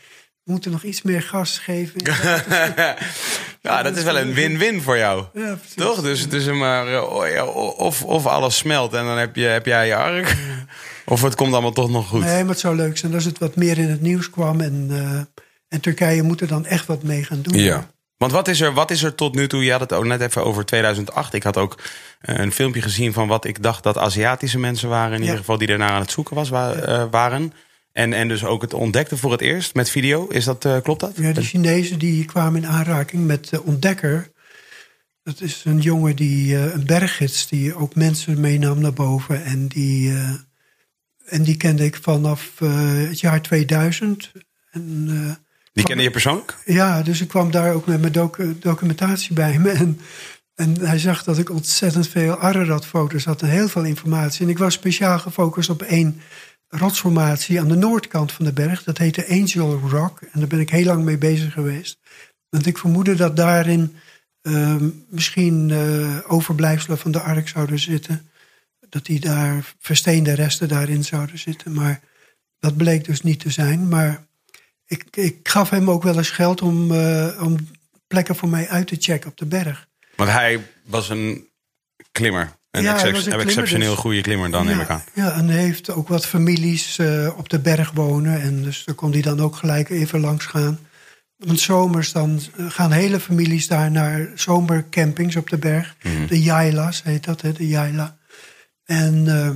we 0.50 0.56
moeten 0.56 0.70
nog 0.70 0.82
iets 0.82 1.02
meer 1.02 1.22
gas 1.22 1.58
geven. 1.58 2.00
Ja, 3.62 3.82
dat 3.82 3.96
is 3.96 4.02
wel 4.02 4.18
een 4.18 4.34
win-win 4.34 4.82
voor 4.82 4.96
jou. 4.98 5.24
Ja. 5.34 5.58
Toch? 5.76 6.02
Dus, 6.02 6.28
dus 6.28 6.44
maar, 6.44 6.86
eh, 6.94 7.02
oh 7.46 7.78
of, 7.78 8.04
of 8.04 8.26
alles 8.26 8.56
smelt 8.56 8.94
en 8.94 9.04
dan 9.04 9.18
heb, 9.18 9.36
je, 9.36 9.44
heb 9.44 9.66
jij 9.66 9.86
je 9.86 9.94
ark. 9.96 10.36
Of 11.06 11.22
het 11.22 11.34
komt 11.34 11.52
allemaal 11.52 11.72
toch 11.72 11.90
nog 11.90 12.08
goed. 12.08 12.20
Nee, 12.24 12.40
maar 12.40 12.50
het 12.50 12.58
zou 12.60 12.76
leuk 12.76 12.98
zijn 12.98 13.14
als 13.14 13.24
het 13.24 13.38
wat 13.38 13.56
meer 13.56 13.78
in 13.78 13.88
het 13.90 14.00
nieuws 14.00 14.30
kwam. 14.30 14.60
En, 14.60 14.86
eh, 14.90 15.42
en 15.68 15.80
Turkije 15.80 16.22
moet 16.22 16.40
er 16.40 16.46
dan 16.46 16.66
echt 16.66 16.86
wat 16.86 17.02
mee 17.02 17.24
gaan 17.24 17.42
doen. 17.42 17.58
Ja. 17.58 17.86
Want 18.16 18.32
wat 18.32 18.48
is, 18.48 18.60
er, 18.60 18.72
wat 18.72 18.90
is 18.90 19.02
er 19.02 19.14
tot 19.14 19.34
nu 19.34 19.46
toe? 19.48 19.64
Je 19.64 19.70
had 19.70 19.80
het 19.80 19.92
ook 19.92 20.04
net 20.04 20.20
even 20.20 20.44
over 20.44 20.64
2008. 20.64 21.34
Ik 21.34 21.42
had 21.42 21.56
ook 21.56 21.78
eh, 22.20 22.38
een 22.38 22.52
filmpje 22.52 22.82
gezien 22.82 23.12
van 23.12 23.28
wat 23.28 23.44
ik 23.44 23.62
dacht 23.62 23.82
dat 23.82 23.98
Aziatische 23.98 24.58
mensen 24.58 24.88
waren. 24.88 25.12
In 25.12 25.18
Ja. 25.18 25.22
ieder 25.24 25.38
geval 25.38 25.58
die 25.58 25.68
ernaar 25.68 25.90
aan 25.90 26.00
het 26.00 26.10
zoeken 26.10 26.34
was, 26.34 26.48
wa- 26.48 27.08
waren. 27.08 27.52
En, 27.92 28.12
en 28.12 28.28
dus 28.28 28.44
ook 28.44 28.62
het 28.62 28.74
ontdekte 28.74 29.16
voor 29.16 29.32
het 29.32 29.40
eerst 29.40 29.74
met 29.74 29.90
video. 29.90 30.26
Is 30.26 30.44
dat, 30.44 30.64
eh, 30.64 30.80
klopt 30.82 31.00
dat? 31.00 31.12
Ja, 31.16 31.32
de 31.32 31.42
Chinezen 31.42 31.98
die 31.98 32.24
kwamen 32.24 32.62
in 32.62 32.68
aanraking 32.68 33.26
met 33.26 33.48
de 33.48 33.62
ontdekker. 33.62 34.30
Dat 35.22 35.40
is 35.40 35.62
een 35.64 35.80
jongen 35.80 36.16
die 36.16 36.56
eh, 36.56 36.72
een 36.74 36.86
berggids 36.86 37.48
die 37.48 37.74
ook 37.74 37.94
mensen 37.94 38.40
meenam 38.40 38.80
naar 38.80 38.92
boven. 38.92 39.44
En 39.44 39.66
die, 39.66 40.10
eh, 40.10 40.32
en 41.26 41.42
die 41.42 41.56
kende 41.56 41.84
ik 41.84 41.98
vanaf 42.02 42.58
het 43.08 43.20
jaar 43.20 43.42
2000. 43.42 44.32
En, 44.70 45.06
Die 45.72 45.84
kende 45.84 46.02
je 46.02 46.10
persoonlijk? 46.10 46.58
ja, 46.64 47.02
dus 47.02 47.20
ik 47.20 47.28
kwam 47.28 47.50
daar 47.50 47.74
ook 47.74 47.86
met 47.86 48.00
mijn 48.00 48.12
docu- 48.12 48.58
documentatie 48.58 49.34
bij 49.34 49.58
me. 49.58 49.70
En, 49.70 50.00
en 50.54 50.78
hij 50.80 50.98
zag 50.98 51.24
dat 51.24 51.38
ik 51.38 51.50
ontzettend 51.50 52.08
veel 52.08 52.38
Ararat-foto's 52.38 53.24
had 53.24 53.42
en 53.42 53.48
heel 53.48 53.68
veel 53.68 53.84
informatie. 53.84 54.44
En 54.44 54.50
ik 54.50 54.58
was 54.58 54.74
speciaal 54.74 55.18
gefocust 55.18 55.70
op 55.70 55.82
één 55.82 56.20
rotsformatie 56.70 57.60
aan 57.60 57.68
de 57.68 57.76
noordkant 57.76 58.32
van 58.32 58.44
de 58.44 58.52
berg. 58.52 58.82
Dat 58.82 58.98
heette 58.98 59.28
Angel 59.28 59.78
Rock. 59.78 60.20
En 60.20 60.38
daar 60.40 60.48
ben 60.48 60.60
ik 60.60 60.70
heel 60.70 60.84
lang 60.84 61.04
mee 61.04 61.18
bezig 61.18 61.52
geweest. 61.52 61.98
Want 62.48 62.66
ik 62.66 62.78
vermoedde 62.78 63.14
dat 63.14 63.36
daarin 63.36 63.96
ehm, 64.42 64.88
misschien 65.08 65.70
eh, 65.70 66.32
overblijfselen 66.32 66.98
van 66.98 67.10
de 67.10 67.20
ark 67.20 67.48
zouden 67.48 67.78
zitten. 67.78 68.30
Dat 68.88 69.06
die 69.06 69.20
daar 69.20 69.74
versteende 69.78 70.32
resten 70.32 70.68
daarin 70.68 71.04
zouden 71.04 71.38
zitten. 71.38 71.72
Maar 71.72 72.00
dat 72.58 72.76
bleek 72.76 73.04
dus 73.04 73.22
niet 73.22 73.40
te 73.40 73.50
zijn. 73.50 73.88
Maar 73.88 74.26
ik, 74.86 75.04
ik 75.10 75.48
gaf 75.48 75.70
hem 75.70 75.90
ook 75.90 76.02
wel 76.02 76.16
eens 76.16 76.30
geld 76.30 76.62
om, 76.62 76.92
eh, 76.92 77.42
om 77.42 77.56
plekken 78.06 78.36
voor 78.36 78.48
mij 78.48 78.68
uit 78.68 78.86
te 78.86 78.96
checken 78.98 79.30
op 79.30 79.36
de 79.36 79.46
berg. 79.46 79.88
Want 80.16 80.30
hij 80.30 80.66
was 80.84 81.08
een 81.08 81.48
klimmer. 82.12 82.58
Een, 82.70 82.82
Ja, 82.82 83.04
een 83.04 83.14
exceptioneel 83.40 83.90
dus- 83.90 83.98
goede 84.00 84.20
klimmer, 84.20 84.50
dan 84.50 84.66
neem 84.66 84.80
ik 84.80 84.88
aan. 84.88 85.02
Ja, 85.14 85.32
en 85.32 85.48
hij 85.48 85.58
heeft 85.58 85.90
ook 85.90 86.08
wat 86.08 86.26
families 86.26 86.98
eh, 86.98 87.28
op 87.36 87.48
de 87.48 87.58
berg 87.58 87.90
wonen. 87.90 88.40
En 88.40 88.62
dus 88.62 88.84
daar 88.84 88.94
kon 88.94 89.12
hij 89.12 89.22
dan 89.22 89.40
ook 89.40 89.56
gelijk 89.56 89.88
even 89.88 90.20
langs 90.20 90.46
gaan. 90.46 90.78
Want 91.36 91.60
zomers 91.60 92.12
dan 92.12 92.40
eh, 92.56 92.66
gaan 92.68 92.92
hele 92.92 93.20
families 93.20 93.66
daar 93.68 93.90
naar 93.90 94.28
zomercampings 94.34 95.36
op 95.36 95.50
de 95.50 95.58
berg. 95.58 95.96
Mhm. 96.02 96.26
De 96.26 96.42
Jaila's 96.42 97.02
heet 97.02 97.24
dat, 97.24 97.40
hè, 97.40 97.52
de 97.52 97.68
Jaila. 97.68 98.16
En 98.84 99.28
eh, 99.28 99.50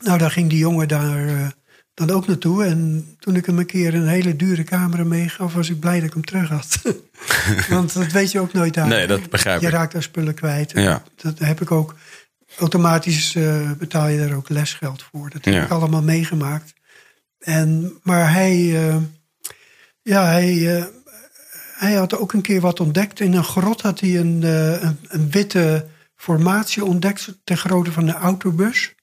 nou, 0.00 0.18
daar 0.18 0.30
ging 0.30 0.50
die 0.50 0.58
jongen 0.58 0.88
daar 0.88 1.52
dan 1.94 2.10
ook 2.10 2.26
naartoe. 2.26 2.64
En 2.64 3.06
toen 3.18 3.36
ik 3.36 3.46
hem 3.46 3.58
een 3.58 3.66
keer 3.66 3.94
een 3.94 4.08
hele 4.08 4.36
dure 4.36 4.64
camera 4.64 5.04
meegaf, 5.04 5.52
was 5.54 5.70
ik 5.70 5.80
blij 5.80 5.94
dat 5.96 6.08
ik 6.08 6.12
hem 6.12 6.24
terug 6.24 6.48
had. 6.48 6.78
Want 7.68 7.92
dat 7.94 8.12
weet 8.12 8.32
je 8.32 8.40
ook 8.40 8.52
nooit 8.52 8.76
aan. 8.76 8.88
Nee, 8.88 9.06
dat 9.06 9.30
begrijp 9.30 9.60
Je 9.60 9.66
ik. 9.66 9.72
raakt 9.72 9.92
daar 9.92 10.02
spullen 10.02 10.34
kwijt. 10.34 10.70
Ja. 10.74 11.02
Dat 11.16 11.38
heb 11.38 11.60
ik 11.60 11.70
ook. 11.70 11.94
Automatisch 12.58 13.34
eh, 13.34 13.72
betaal 13.72 14.08
je 14.08 14.18
daar 14.18 14.36
ook 14.36 14.48
lesgeld 14.48 15.02
voor. 15.02 15.30
Dat 15.30 15.44
heb 15.44 15.54
Ja. 15.54 15.62
ik 15.62 15.70
allemaal 15.70 16.02
meegemaakt. 16.02 16.74
En, 17.38 17.98
maar 18.02 18.32
hij, 18.32 18.88
eh, 18.88 18.96
ja, 20.02 20.24
hij, 20.24 20.76
eh, 20.76 20.84
hij 21.76 21.94
had 21.94 22.16
ook 22.16 22.32
een 22.32 22.42
keer 22.42 22.60
wat 22.60 22.80
ontdekt. 22.80 23.20
In 23.20 23.32
een 23.32 23.44
grot 23.44 23.80
had 23.80 24.00
hij 24.00 24.18
een, 24.18 24.42
een, 24.86 24.98
een 25.08 25.30
witte 25.30 25.86
formatie 26.16 26.84
ontdekt 26.84 27.38
ter 27.44 27.56
grootte 27.56 27.92
van 27.92 28.08
een 28.08 28.14
autobus. 28.14 28.94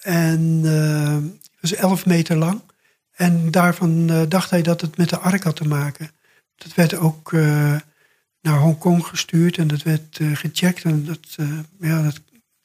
En 0.00 0.62
was 1.60 1.74
11 1.74 2.06
meter 2.06 2.36
lang. 2.36 2.60
En 3.12 3.50
daarvan 3.50 4.06
dacht 4.28 4.50
hij 4.50 4.62
dat 4.62 4.80
het 4.80 4.96
met 4.96 5.08
de 5.08 5.18
ark 5.18 5.42
had 5.42 5.56
te 5.56 5.68
maken. 5.68 6.10
Dat 6.56 6.74
werd 6.74 6.94
ook 6.94 7.32
naar 8.40 8.58
Hongkong 8.58 9.06
gestuurd 9.06 9.58
en 9.58 9.68
dat 9.68 9.82
werd 9.82 10.20
gecheckt. 10.32 10.84
En 10.84 11.04
dat, 11.04 11.36
ja, 11.80 12.02
dat, 12.02 12.20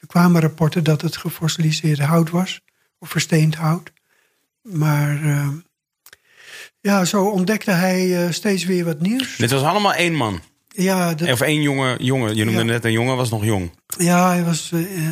er 0.06 0.12
kwamen 0.12 0.42
rapporten 0.42 0.84
dat 0.84 1.02
het 1.02 1.18
gefossiliseerde 1.18 2.04
hout 2.04 2.30
was, 2.30 2.62
of 3.00 3.10
versteend 3.10 3.56
hout. 3.56 3.92
Maar 4.62 5.24
eh, 5.24 5.48
ja, 6.80 7.06
zo 7.06 7.26
ontdekte 7.26 7.72
hij 7.72 8.26
eh, 8.26 8.32
steeds 8.32 8.64
weer 8.66 8.86
wat 8.86 9.00
nieuws. 9.00 9.36
Dit 9.38 9.52
was 9.52 9.62
allemaal 9.62 9.94
één 9.94 10.14
man. 10.14 10.42
Ja, 10.68 11.14
dat, 11.14 11.32
Of 11.32 11.42
één 11.42 11.62
jonge 11.62 11.96
jongen. 12.00 12.36
Je 12.36 12.44
noemde 12.44 12.60
Ja. 12.60 12.66
net 12.66 12.86
een 12.86 12.92
jongen, 12.92 13.16
was 13.16 13.30
nog 13.30 13.46
jong. 13.46 13.72
ja 13.98 14.30
hij 14.30 14.44
was 14.44 14.72
eh, 14.72 15.08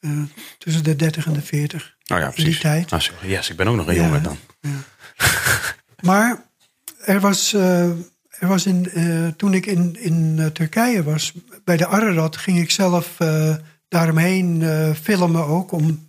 eh, 0.00 0.10
tussen 0.58 0.84
de 0.84 0.96
30 0.96 1.26
en 1.26 1.32
de 1.32 1.42
40. 1.42 1.96
Nou 2.04 2.20
ja, 2.20 2.26
In 2.26 2.32
die 2.34 2.42
precies. 2.44 2.60
tijd. 2.62 2.92
Ah, 2.92 3.00
sorry. 3.00 3.28
yes, 3.30 3.50
ik 3.50 3.56
ben 3.56 3.68
ook 3.68 3.76
nog 3.76 3.86
een 3.86 3.94
Ja. 3.94 4.02
jongen 4.02 4.22
dan. 4.22 4.38
Maar 6.00 6.42
er 7.04 7.20
was, 7.20 7.52
er 7.52 7.96
was 8.48 8.66
in, 8.66 8.88
toen 9.36 9.54
ik 9.54 9.66
in, 9.66 9.96
in 10.00 10.50
Turkije 10.52 11.02
was, 11.02 11.32
bij 11.64 11.76
de 11.76 11.86
Ararat, 11.86 12.36
ging 12.36 12.58
ik 12.58 12.70
zelf 12.70 13.16
daaromheen 13.88 14.62
eh, 14.62 14.94
filmen 14.94 15.44
ook. 15.44 15.72
Om, 15.72 16.06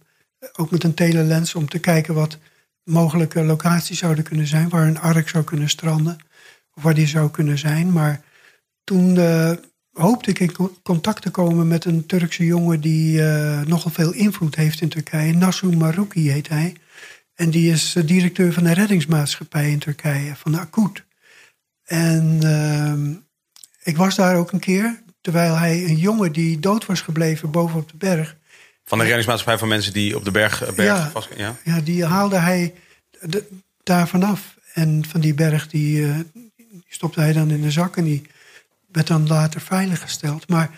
ook 0.56 0.72
met 0.72 0.84
een 0.84 0.94
telelens 0.94 1.56
om 1.56 1.70
te 1.70 1.80
kijken 1.80 2.14
wat 2.14 2.38
mogelijke 2.84 3.44
locaties 3.44 4.00
zouden 4.00 4.24
kunnen 4.24 4.48
zijn. 4.48 4.70
Waar 4.70 4.88
een 4.88 5.00
ark 5.00 5.30
zou 5.30 5.44
kunnen 5.44 5.70
stranden. 5.70 6.18
Of 6.74 6.84
waar 6.84 6.94
die 6.94 7.08
zou 7.08 7.32
kunnen 7.32 7.58
zijn. 7.58 7.92
Maar 7.92 8.22
toen 8.84 9.18
eh, 9.18 9.52
hoopte 9.92 10.30
ik 10.30 10.40
in 10.40 10.52
co- 10.52 10.76
contact 10.84 11.22
te 11.22 11.30
komen 11.30 11.68
met 11.68 11.86
een 11.86 12.06
Turkse 12.06 12.46
jongen 12.46 12.82
die 12.82 13.24
eh, 13.24 13.62
nogal 13.62 13.92
veel 13.92 14.14
invloed 14.14 14.56
heeft 14.56 14.82
in 14.82 14.90
Turkije. 14.90 15.34
Nasu 15.34 15.68
Maruki 15.78 16.32
heet 16.32 16.50
hij. 16.50 16.76
En 17.36 17.50
die 17.50 17.72
is 17.72 17.96
directeur 18.06 18.54
van 18.54 18.64
de 18.64 18.74
reddingsmaatschappij 18.74 19.72
in 19.72 19.80
Turkije, 19.80 20.36
van 20.36 20.52
de 20.52 20.60
Akut. 20.60 21.04
En 21.84 22.40
ehm, 22.42 23.14
ik 23.84 23.98
was 23.98 24.16
daar 24.16 24.36
ook 24.36 24.52
een 24.52 24.60
keer, 24.60 25.02
terwijl 25.22 25.56
hij 25.58 25.84
een 25.84 25.96
jongen 25.98 26.32
die 26.32 26.60
dood 26.60 26.86
was 26.86 27.02
gebleven 27.02 27.52
bovenop 27.52 27.90
de 27.92 27.98
berg. 27.98 28.36
Van 28.86 28.98
de 28.98 29.04
reddingsmaatschappij 29.04 29.58
van 29.60 29.68
mensen 29.68 29.94
die 29.94 30.16
op 30.16 30.24
de 30.26 30.32
berg, 30.32 30.64
eh, 30.64 30.74
berg 30.74 30.98
Ja. 30.98 31.10
vast... 31.10 31.30
Ja. 31.38 31.56
Ja, 31.64 31.80
die 31.82 32.06
haalde 32.06 32.38
hij 32.38 32.74
de- 33.22 33.48
daar 33.84 34.08
vanaf. 34.08 34.58
En 34.74 35.06
van 35.08 35.22
die 35.22 35.34
berg, 35.34 35.68
die, 35.68 36.08
eh, 36.08 36.16
die 36.34 36.84
stopte 36.88 37.20
hij 37.20 37.34
dan 37.34 37.50
in 37.52 37.62
de 37.62 37.72
zak 37.72 37.98
en 37.98 38.04
die 38.04 38.22
werd 38.92 39.08
dan 39.08 39.28
later 39.28 39.62
veiliggesteld. 39.62 40.48
Maar 40.48 40.70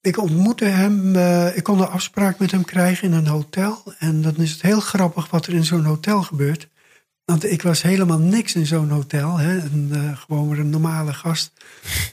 ik 0.00 0.18
ontmoette 0.18 0.64
hem, 0.64 1.16
eh, 1.16 1.56
ik 1.56 1.62
kon 1.62 1.80
een 1.80 1.86
afspraak 1.88 2.38
met 2.38 2.50
hem 2.50 2.64
krijgen 2.64 3.08
in 3.08 3.14
een 3.14 3.26
hotel. 3.26 3.94
En 3.98 4.22
dan 4.22 4.36
is 4.36 4.50
het 4.50 4.62
heel 4.62 4.80
grappig 4.80 5.30
wat 5.30 5.46
er 5.46 5.54
in 5.54 5.64
zo'n 5.64 5.84
hotel 5.84 6.22
gebeurt. 6.22 6.68
Want 7.32 7.50
ik 7.52 7.62
was 7.62 7.82
helemaal 7.82 8.18
niks 8.18 8.54
in 8.54 8.66
zo'n 8.66 8.88
hotel. 8.88 9.38
Hè? 9.38 9.56
Een, 9.56 9.90
eh, 9.92 10.18
gewoon 10.18 10.48
maar 10.48 10.58
een 10.58 10.70
normale 10.70 11.12
gast. 11.12 11.52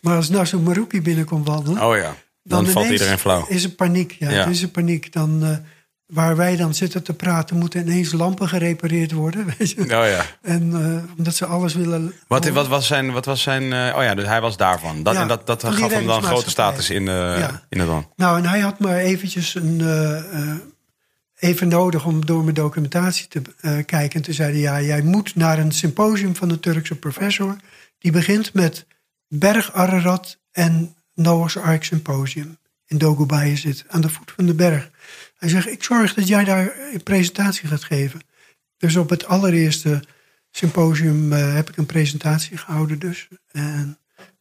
Maar 0.02 0.16
als 0.16 0.30
Nasu 0.30 0.58
Maruki 0.58 1.02
binnenkomt 1.02 1.48
wandelen... 1.48 1.84
Oh 1.84 1.96
ja, 1.96 2.16
dan, 2.44 2.66
valt 2.66 2.90
iedereen 2.90 3.20
flauw. 3.20 3.46
Is 3.48 3.64
er 3.64 3.70
paniek, 3.70 4.16
ja. 4.20 4.46
Is 4.46 4.62
er 4.62 4.68
paniek. 4.68 5.14
Dan, 5.14 5.44
eh, 5.44 5.50
waar 6.06 6.36
wij 6.36 6.56
dan 6.56 6.74
zitten 6.74 7.04
te 7.04 7.14
praten, 7.14 7.58
moeten 7.58 7.82
ineens 7.82 8.12
lampen 8.12 8.48
gerepareerd 8.48 9.12
worden. 9.12 9.46
Weet 9.58 9.72
je? 9.72 9.82
Oh 9.82 9.88
ja. 9.88 10.26
En 10.42 10.72
eh, 10.74 11.18
omdat 11.18 11.36
ze 11.36 11.46
alles 11.46 11.74
willen. 11.74 12.14
Wat, 12.28 12.48
wat 12.48 12.68
was 12.68 12.88
zijn... 12.88 13.12
Wat 13.12 13.26
was 13.26 13.42
zijn 13.42 13.64
oh 13.64 14.04
ja, 14.04 14.16
dus 14.16 14.26
hij 14.26 14.42
was 14.42 14.58
daarvan. 14.58 15.04
Dat, 15.04 15.14
Ja, 15.14 15.22
en 15.22 15.28
dat, 15.28 15.48
dat 15.48 15.64
gaf 15.64 15.94
hem 15.94 16.06
dan 16.06 16.24
grote 16.24 16.50
status 16.50 16.90
in, 16.90 17.08
in 17.70 17.80
het 17.80 17.88
land. 17.88 18.08
Nou, 18.16 18.38
en 18.38 18.46
hij 18.46 18.60
had 18.60 18.80
maar 18.80 18.98
eventjes 18.98 19.56
een, 19.56 19.82
even 21.40 21.68
nodig 21.68 22.06
om 22.06 22.26
door 22.26 22.44
mijn 22.44 22.56
documentatie 22.56 23.28
te 23.28 23.42
eh, 23.60 23.78
kijken. 23.86 24.16
En 24.16 24.22
toen 24.22 24.34
zei 24.34 24.52
hij, 24.52 24.62
ja, 24.62 24.82
jij 24.82 25.02
moet 25.02 25.36
naar 25.36 25.60
een 25.60 25.72
symposium 25.72 26.36
van 26.36 26.50
een 26.50 26.60
Turkse 26.60 26.96
professor. 26.96 27.56
Die 27.98 28.12
begint 28.12 28.54
met 28.54 28.86
Berg 29.28 29.74
Ararat 29.74 30.40
en 30.52 30.96
Noah's 31.14 31.58
Ark 31.58 31.84
Symposium. 31.84 32.58
In 32.86 32.98
Dogobaye 32.98 33.56
zit, 33.56 33.86
aan 33.88 34.02
de 34.02 34.10
voet 34.10 34.32
van 34.36 34.46
de 34.46 34.54
berg. 34.54 34.90
Hij 35.38 35.50
zegt, 35.50 35.68
ik 35.68 35.84
zorg 35.84 36.14
dat 36.14 36.28
jij 36.28 36.44
daar 36.44 36.74
een 36.94 37.04
presentatie 37.04 37.68
gaat 37.68 37.84
geven. 37.84 38.22
Dus 38.78 38.96
op 38.96 39.10
het 39.10 39.26
allereerste 39.26 40.04
symposium 40.52 41.34
eh, 41.34 41.54
heb 41.54 41.70
ik 41.70 41.78
een 41.78 41.86
presentatie 41.86 42.58
gehouden 42.58 43.00
dus. 43.00 43.28
En, 43.52 43.98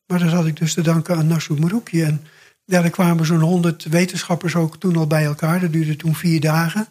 maar 0.07 0.19
dat 0.19 0.31
had 0.31 0.47
ik 0.47 0.57
dus 0.57 0.75
te 0.75 0.83
danken 0.83 1.17
aan 1.17 1.27
Nasu 1.27 1.55
Maruki. 1.55 2.03
En 2.03 2.25
ja, 2.69 2.83
er 2.85 2.91
kwamen 2.91 3.27
zo'n 3.27 3.41
honderd 3.41 3.85
wetenschappers 3.85 4.55
ook 4.55 4.77
toen 4.77 4.97
al 4.97 5.07
bij 5.07 5.25
elkaar. 5.25 5.61
Dat 5.61 5.73
duurde 5.73 5.97
toen 5.97 6.15
vier 6.15 6.41
dagen. 6.41 6.87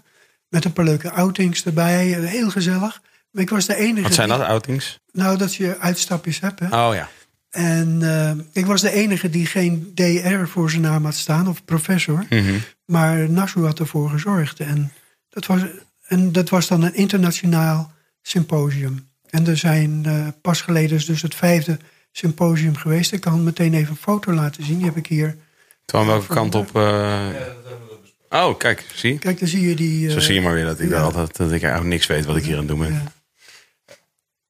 Met 0.49 0.65
een 0.65 0.73
paar 0.73 0.85
leuke 0.85 1.11
outings 1.11 1.65
erbij. 1.65 2.05
Heel 2.07 2.49
gezellig. 2.49 3.01
Maar 3.31 3.41
ik 3.43 3.49
was 3.49 3.65
de 3.65 3.75
enige... 3.75 4.01
Wat 4.01 4.13
zijn 4.13 4.29
die- 4.29 4.37
dat, 4.37 4.47
outings? 4.47 4.99
Nou, 5.11 5.37
dat 5.37 5.55
je 5.55 5.77
uitstapjes 5.79 6.39
hebt. 6.39 6.59
Hè? 6.59 6.65
Oh 6.87 6.93
ja. 6.93 7.09
En 7.49 7.97
eh, 8.01 8.31
ik 8.53 8.65
was 8.65 8.81
de 8.81 8.91
enige 8.91 9.29
die 9.29 9.45
geen 9.45 9.91
DR 9.93 10.45
voor 10.45 10.69
zijn 10.69 10.81
naam 10.81 11.03
had 11.05 11.15
staan. 11.15 11.47
Of 11.47 11.65
professor. 11.65 12.25
Mhm. 12.29 12.57
Maar 12.85 13.29
Nasu 13.29 13.65
had 13.65 13.79
ervoor 13.79 14.09
gezorgd. 14.09 14.59
En 14.59 14.91
dat 15.29 15.45
was, 15.45 15.61
en 16.07 16.31
dat 16.31 16.49
was 16.49 16.67
dan 16.67 16.83
een 16.83 16.95
internationaal 16.95 17.91
symposium. 18.21 19.09
En 19.29 19.47
er 19.47 19.57
zijn 19.57 20.01
eh, 20.05 20.27
pas 20.41 20.61
geleden 20.61 21.05
dus 21.05 21.21
het 21.21 21.35
vijfde 21.35 21.77
symposium 22.11 22.75
geweest. 22.75 23.11
Ik 23.11 23.21
kan 23.21 23.43
meteen 23.43 23.73
even 23.73 23.89
een 23.89 23.97
foto 23.97 24.33
laten 24.33 24.63
zien. 24.63 24.77
Die 24.77 24.85
heb 24.85 24.97
ik 24.97 25.07
hier. 25.07 25.37
Toen 25.91 26.05
welke 26.07 26.27
kant 26.33 26.55
op... 26.55 26.75
eh, 26.75 27.29
Oh, 28.29 28.57
kijk, 28.57 28.85
zie. 28.93 29.17
Kijk, 29.19 29.39
dan 29.39 29.47
zie 29.47 29.69
je 29.69 29.75
die. 29.75 30.09
Zo 30.09 30.17
eh, 30.17 30.23
zie 30.23 30.33
je 30.33 30.41
maar 30.41 30.53
weer 30.53 30.65
dat 30.65 30.79
ik, 30.79 30.89
ja. 30.89 31.01
altijd, 31.01 31.37
dat 31.37 31.51
ik 31.51 31.61
eigenlijk 31.61 31.91
niks 31.93 32.07
weet 32.07 32.25
wat 32.25 32.35
ik 32.35 32.43
hier 32.43 32.53
aan 32.53 32.59
het 32.59 32.67
doen 32.67 32.79
ben. 32.79 32.93
ja. 32.93 33.03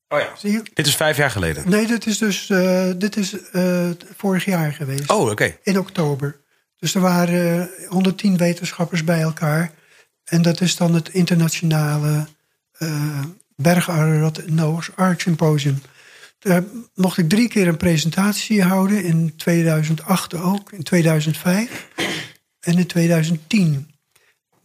Oh 0.10 0.20
ja. 0.20 0.34
Zie 0.38 0.52
je? 0.52 0.62
Dit 0.74 0.88
is 0.88 0.96
vijf 0.96 1.18
jaar 1.18 1.32
geleden. 1.32 1.70
Nee, 1.70 1.88
dit 1.88 2.06
is 2.06 2.18
dus 2.18 2.50
eh, 2.50 2.90
dit 2.96 3.18
is, 3.18 3.50
eh, 3.52 3.90
vorig 4.18 4.46
jaar 4.46 4.74
geweest. 4.74 5.10
Oh, 5.10 5.30
oké. 5.30 5.58
In 5.64 5.80
oktober. 5.80 6.40
Dus 6.80 6.96
er 6.96 7.02
waren 7.02 7.70
eh, 7.84 7.90
110 7.90 8.38
wetenschappers 8.38 9.04
bij 9.04 9.22
elkaar. 9.22 9.72
En 10.24 10.42
dat 10.42 10.62
is 10.62 10.76
dan 10.76 10.94
het 10.94 11.10
internationale 11.10 12.28
eh 12.78 13.24
Bergararat 13.56 14.42
Noah's 14.46 14.90
Ark 14.96 15.22
Symposium. 15.22 15.82
Daar 16.48 16.64
mocht 16.96 17.18
ik 17.18 17.30
drie 17.30 17.48
keer 17.48 17.68
een 17.68 17.78
presentatie 17.78 18.64
houden. 18.64 19.04
In 19.04 19.36
2008 19.36 20.34
ook, 20.34 20.72
in 20.72 20.84
2005 20.84 21.88
en 22.60 22.78
in 22.78 22.88
2010. 22.88 23.92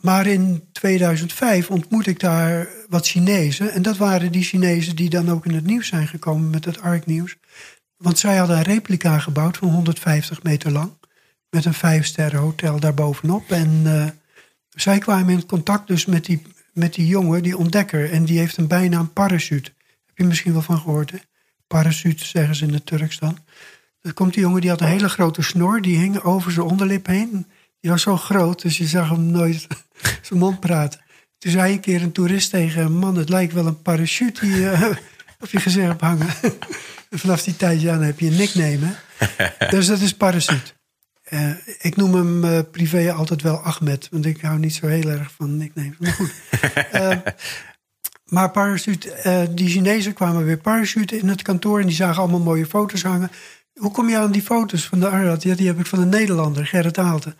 Maar 0.01 0.27
in 0.27 0.65
2005 0.73 1.71
ontmoette 1.71 2.11
ik 2.11 2.21
daar 2.21 2.69
wat 2.89 3.07
Chinezen. 3.07 3.73
En 3.73 3.83
dat 3.83 3.97
waren 3.97 4.33
die 4.33 4.43
Chinezen 4.43 4.97
die 4.97 5.11
dan 5.11 5.31
ook 5.31 5.47
in 5.47 5.55
het 5.55 5.65
nieuws 5.65 5.89
zijn 5.89 6.09
gekomen 6.09 6.51
met 6.51 6.65
het 6.65 6.81
ARK-nieuws. 6.81 7.37
Want 7.97 8.19
zij 8.19 8.37
hadden 8.37 8.57
een 8.57 8.63
replica 8.63 9.19
gebouwd 9.19 9.57
van 9.57 9.69
150 9.69 10.43
meter 10.43 10.71
lang. 10.71 10.93
Met 11.51 11.65
een 11.65 11.75
vijfsterren 11.75 12.41
hotel 12.41 12.81
daarbovenop. 12.81 13.51
En 13.51 13.83
eh, 13.85 14.07
zij 14.69 14.99
kwamen 14.99 15.33
in 15.33 15.47
contact 15.47 15.87
dus 15.87 16.07
met 16.07 16.25
die, 16.25 16.43
met 16.73 16.95
die 16.95 17.07
jongen, 17.07 17.43
die 17.43 17.57
ontdekker. 17.57 18.11
En 18.11 18.25
die 18.25 18.39
heeft 18.39 18.57
een 18.57 18.69
bijnaam 18.69 19.13
parachute. 19.13 19.73
Heb 20.07 20.17
je 20.19 20.25
misschien 20.25 20.53
wel 20.53 20.63
van 20.63 20.79
gehoord, 20.79 21.11
hè? 21.11 21.19
Parachute 21.73 22.25
zeggen 22.25 22.55
ze 22.55 22.65
in 22.65 22.73
het 22.73 22.87
Turks 22.87 23.19
dan. 23.19 23.39
Dan 24.01 24.15
komt 24.15 24.35
die 24.35 24.43
jongen, 24.43 24.61
die 24.61 24.71
had 24.71 24.81
een 24.81 24.87
hele 24.87 25.09
grote 25.09 25.43
snor. 25.43 25.81
Die 25.81 25.99
hing 25.99 26.23
over 26.23 26.53
zijn 26.53 26.67
onderlip 26.67 27.07
heen. 27.07 27.47
Die 27.81 27.91
was 27.91 28.03
zo 28.03 28.17
groot, 28.17 28.63
dus 28.63 28.79
je 28.79 28.87
zag 28.87 29.09
hem 29.09 29.27
nooit 29.27 29.67
zijn 30.27 30.39
mond 30.39 30.61
praten. 30.61 31.01
Toen 31.39 31.53
zei 31.53 31.73
een 31.73 31.81
keer 31.81 32.03
een 32.03 32.13
toerist 32.13 32.51
tegen 32.51 32.83
hem... 32.83 32.93
man, 32.93 33.17
het 33.17 33.29
lijkt 33.29 33.53
wel 33.53 33.67
een 33.67 33.83
parachute 33.83 34.41
die 34.41 34.55
je 34.55 34.97
op 35.41 35.49
je 35.49 35.61
gezicht 35.61 35.87
hebt 35.87 36.01
hangen. 36.01 36.29
En 37.11 37.19
vanaf 37.23 37.43
die 37.43 37.57
tijd 37.57 37.81
ja, 37.81 37.93
dan 37.93 38.03
heb 38.03 38.21
je 38.21 38.27
een 38.27 38.37
nickname. 38.37 38.79
Hè? 39.17 39.69
dus 39.69 39.87
dat 39.87 40.01
is 40.01 40.15
parachute. 40.15 40.73
Eh, 41.23 41.51
ik 41.81 41.97
noem 41.97 42.15
hem 42.15 42.45
eh, 42.45 42.59
privé 42.71 43.13
altijd 43.13 43.43
wel 43.43 43.59
Ahmed, 43.59 44.09
want 44.11 44.27
ik 44.27 44.41
hou 44.41 44.59
niet 44.59 44.75
zo 44.75 44.87
heel 44.87 45.11
erg 45.11 45.33
van 45.37 45.57
nicknames. 45.57 45.97
Maar 45.99 46.13
goed. 46.13 46.33
Maar 48.33 48.51
parachute, 48.51 49.13
eh, 49.13 49.43
die 49.51 49.69
Chinezen 49.69 50.13
kwamen 50.13 50.45
weer 50.45 50.59
parachute 50.59 51.19
in 51.19 51.29
het 51.29 51.43
kantoor 51.43 51.81
en 51.81 51.87
die 51.87 51.95
zagen 51.95 52.23
allemaal 52.23 52.41
mooie 52.41 52.67
foto's 52.67 53.03
hangen. 53.03 53.31
Hoe 53.75 53.91
kom 53.91 54.09
je 54.09 54.17
aan 54.17 54.33
die 54.33 54.43
foto's 54.43 54.87
van 54.87 55.01
de 55.01 55.09
Arad? 55.09 55.43
Ja, 55.43 55.55
die 55.55 55.67
heb 55.67 55.79
ik 55.79 55.87
van 55.87 56.01
een 56.01 56.09
Nederlander, 56.09 56.67
Gerrit 56.67 56.99
Aalten. 56.99 57.37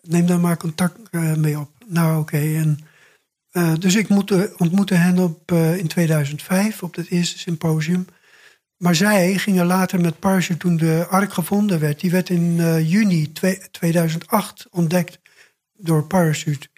Neem 0.00 0.26
daar 0.26 0.40
maar 0.40 0.56
contact 0.56 0.98
eh, 1.10 1.34
mee 1.34 1.58
op. 1.58 1.70
Nou, 1.86 2.20
oké. 2.20 2.36
En 2.36 2.78
eh, 3.50 3.74
dus 3.78 3.94
ik 3.94 4.08
moet, 4.08 4.56
ontmoette 4.56 4.94
hen 4.94 5.18
op, 5.18 5.52
in 5.52 5.86
2005 5.86 6.82
op 6.82 6.94
het 6.94 7.10
eerste 7.10 7.38
symposium. 7.38 8.06
Maar 8.76 8.94
zij 8.94 9.38
gingen 9.38 9.66
later 9.66 10.00
met 10.00 10.18
Parachute 10.18 10.58
toen 10.58 10.76
de 10.76 11.06
ark 11.10 11.32
gevonden 11.32 11.80
werd. 11.80 12.00
Die 12.00 12.10
werd 12.10 12.28
in 12.28 12.56
juni 12.86 13.32
twee- 13.32 13.62
2008 13.70 14.66
ontdekt 14.70 15.18
door 15.76 16.04
Parachute. 16.04 16.68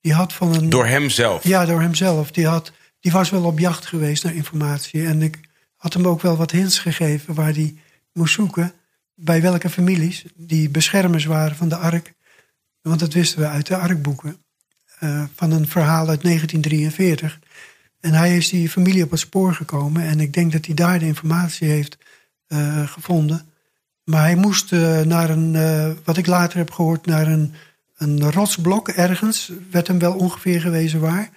Die 0.00 0.12
had 0.12 0.32
van 0.32 0.54
een. 0.54 0.70
Door 0.70 0.86
hem 0.86 1.10
zelf. 1.10 1.44
Ja, 1.44 1.66
door 1.66 1.80
hemzelf. 1.80 2.30
Die, 2.30 2.46
had, 2.46 2.72
die 3.04 3.12
was 3.12 3.30
wel 3.30 3.44
op 3.44 3.58
jacht 3.58 3.86
geweest 3.86 4.24
naar 4.24 4.34
informatie. 4.34 5.06
En 5.06 5.22
ik 5.22 5.40
had 5.76 5.92
hem 5.92 6.06
ook 6.06 6.20
wel 6.20 6.36
wat 6.36 6.50
hints 6.50 6.78
gegeven 6.78 7.34
waar 7.34 7.52
hij 7.52 7.74
moest 8.12 8.34
zoeken. 8.34 8.72
Bij 9.14 9.42
welke 9.42 9.70
families 9.70 10.24
die 10.34 10.68
beschermers 10.68 11.24
waren 11.24 11.56
van 11.56 11.68
de 11.68 11.76
ark. 11.76 12.12
Want 12.80 13.00
dat 13.00 13.12
wisten 13.12 13.38
we 13.38 13.46
uit 13.46 13.66
de 13.66 13.76
arkboeken. 13.76 14.36
eh, 14.98 15.24
van 15.34 15.50
een 15.50 15.68
verhaal 15.68 16.08
uit 16.08 16.22
1943. 16.22 17.38
En 18.00 18.12
hij 18.12 18.36
is 18.36 18.48
die 18.48 18.70
familie 18.70 19.04
op 19.04 19.10
het 19.10 19.20
spoor 19.20 19.54
gekomen. 19.54 20.02
En 20.02 20.20
ik 20.20 20.32
denk 20.32 20.52
dat 20.52 20.66
hij 20.66 20.74
daar 20.74 20.98
de 20.98 21.06
informatie 21.06 21.68
heeft 21.68 21.98
eh, 22.46 22.88
gevonden. 22.88 23.48
Maar 24.04 24.20
hij 24.22 24.36
moest 24.36 24.72
eh, 24.72 25.00
naar 25.00 25.30
een, 25.30 25.52
wat 26.04 26.16
ik 26.16 26.26
later 26.26 26.58
heb 26.58 26.70
gehoord, 26.70 27.06
naar 27.06 27.26
een, 27.26 27.54
een 27.96 28.30
rotsblok 28.30 28.88
ergens. 28.88 29.52
Werd 29.70 29.86
hem 29.86 29.98
wel 29.98 30.14
ongeveer 30.14 30.60
gewezen 30.60 31.00
waar. 31.00 31.30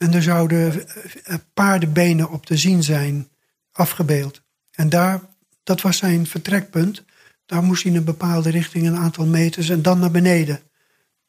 En 0.00 0.14
er 0.14 0.22
zouden 0.22 0.88
eh, 1.24 1.34
paardenbenen 1.54 2.30
op 2.30 2.46
te 2.46 2.56
zien 2.56 2.82
zijn 2.82 3.28
afgebeeld. 3.72 4.42
En 4.70 4.88
daar, 4.88 5.20
dat 5.62 5.80
was 5.80 5.96
zijn 5.96 6.26
vertrekpunt. 6.26 7.04
Daar 7.46 7.62
moest 7.62 7.82
hij 7.82 7.92
in 7.92 7.98
een 7.98 8.04
bepaalde 8.04 8.50
richting 8.50 8.86
een 8.86 8.96
aantal 8.96 9.26
meters 9.26 9.68
en 9.68 9.82
dan 9.82 9.98
naar 9.98 10.10
beneden. 10.10 10.60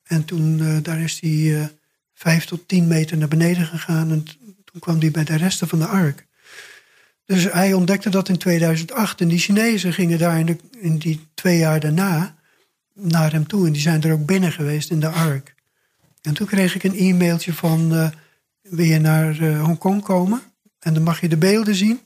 En 0.04 0.26
toen 0.26 0.60
eh, 0.62 0.78
daar 0.82 1.00
is 1.00 1.20
hij 1.20 1.60
eh, 1.60 1.66
vijf 2.14 2.46
tot 2.46 2.68
tien 2.68 2.88
meter 2.88 3.18
naar 3.18 3.28
beneden 3.28 3.66
gegaan. 3.66 4.12
En 4.12 4.24
toen 4.66 4.80
kwam 4.80 5.00
hij 5.00 5.12
bij 5.12 5.24
de 5.24 5.36
resten 5.38 5.68
van 5.68 5.80
de 5.80 5.88
ark. 5.88 6.28
Dus 7.26 7.44
hij 7.44 7.74
ontdekte 7.74 8.10
dat 8.10 8.30
in 8.30 8.38
2008. 8.38 9.22
En 9.22 9.28
die 9.28 9.40
Chinezen 9.40 9.94
gingen 9.94 10.20
daar 10.20 10.40
in, 10.80 10.98
die 10.98 11.28
twee 11.34 11.58
jaar 11.58 11.80
daarna 11.80 12.36
naar 12.94 13.32
hem 13.32 13.48
toe. 13.48 13.66
En 13.66 13.72
die 13.72 13.82
zijn 13.82 14.04
er 14.04 14.14
ook 14.14 14.26
binnen 14.26 14.52
geweest 14.52 14.92
in 14.92 15.00
de 15.00 15.10
ark. 15.10 15.56
En 16.22 16.34
toen 16.34 16.48
kreeg 16.48 16.76
ik 16.76 16.84
een 16.84 16.98
e-mailtje 16.98 17.54
van... 17.54 17.94
eh, 17.94 18.10
wil 18.72 18.86
je 18.86 19.00
naar 19.00 19.40
eh, 19.40 19.64
Hongkong 19.64 20.02
komen? 20.04 20.42
En 20.80 20.94
dan 20.94 21.04
mag 21.04 21.22
je 21.22 21.30
de 21.30 21.38
beelden 21.38 21.76
zien. 21.76 22.00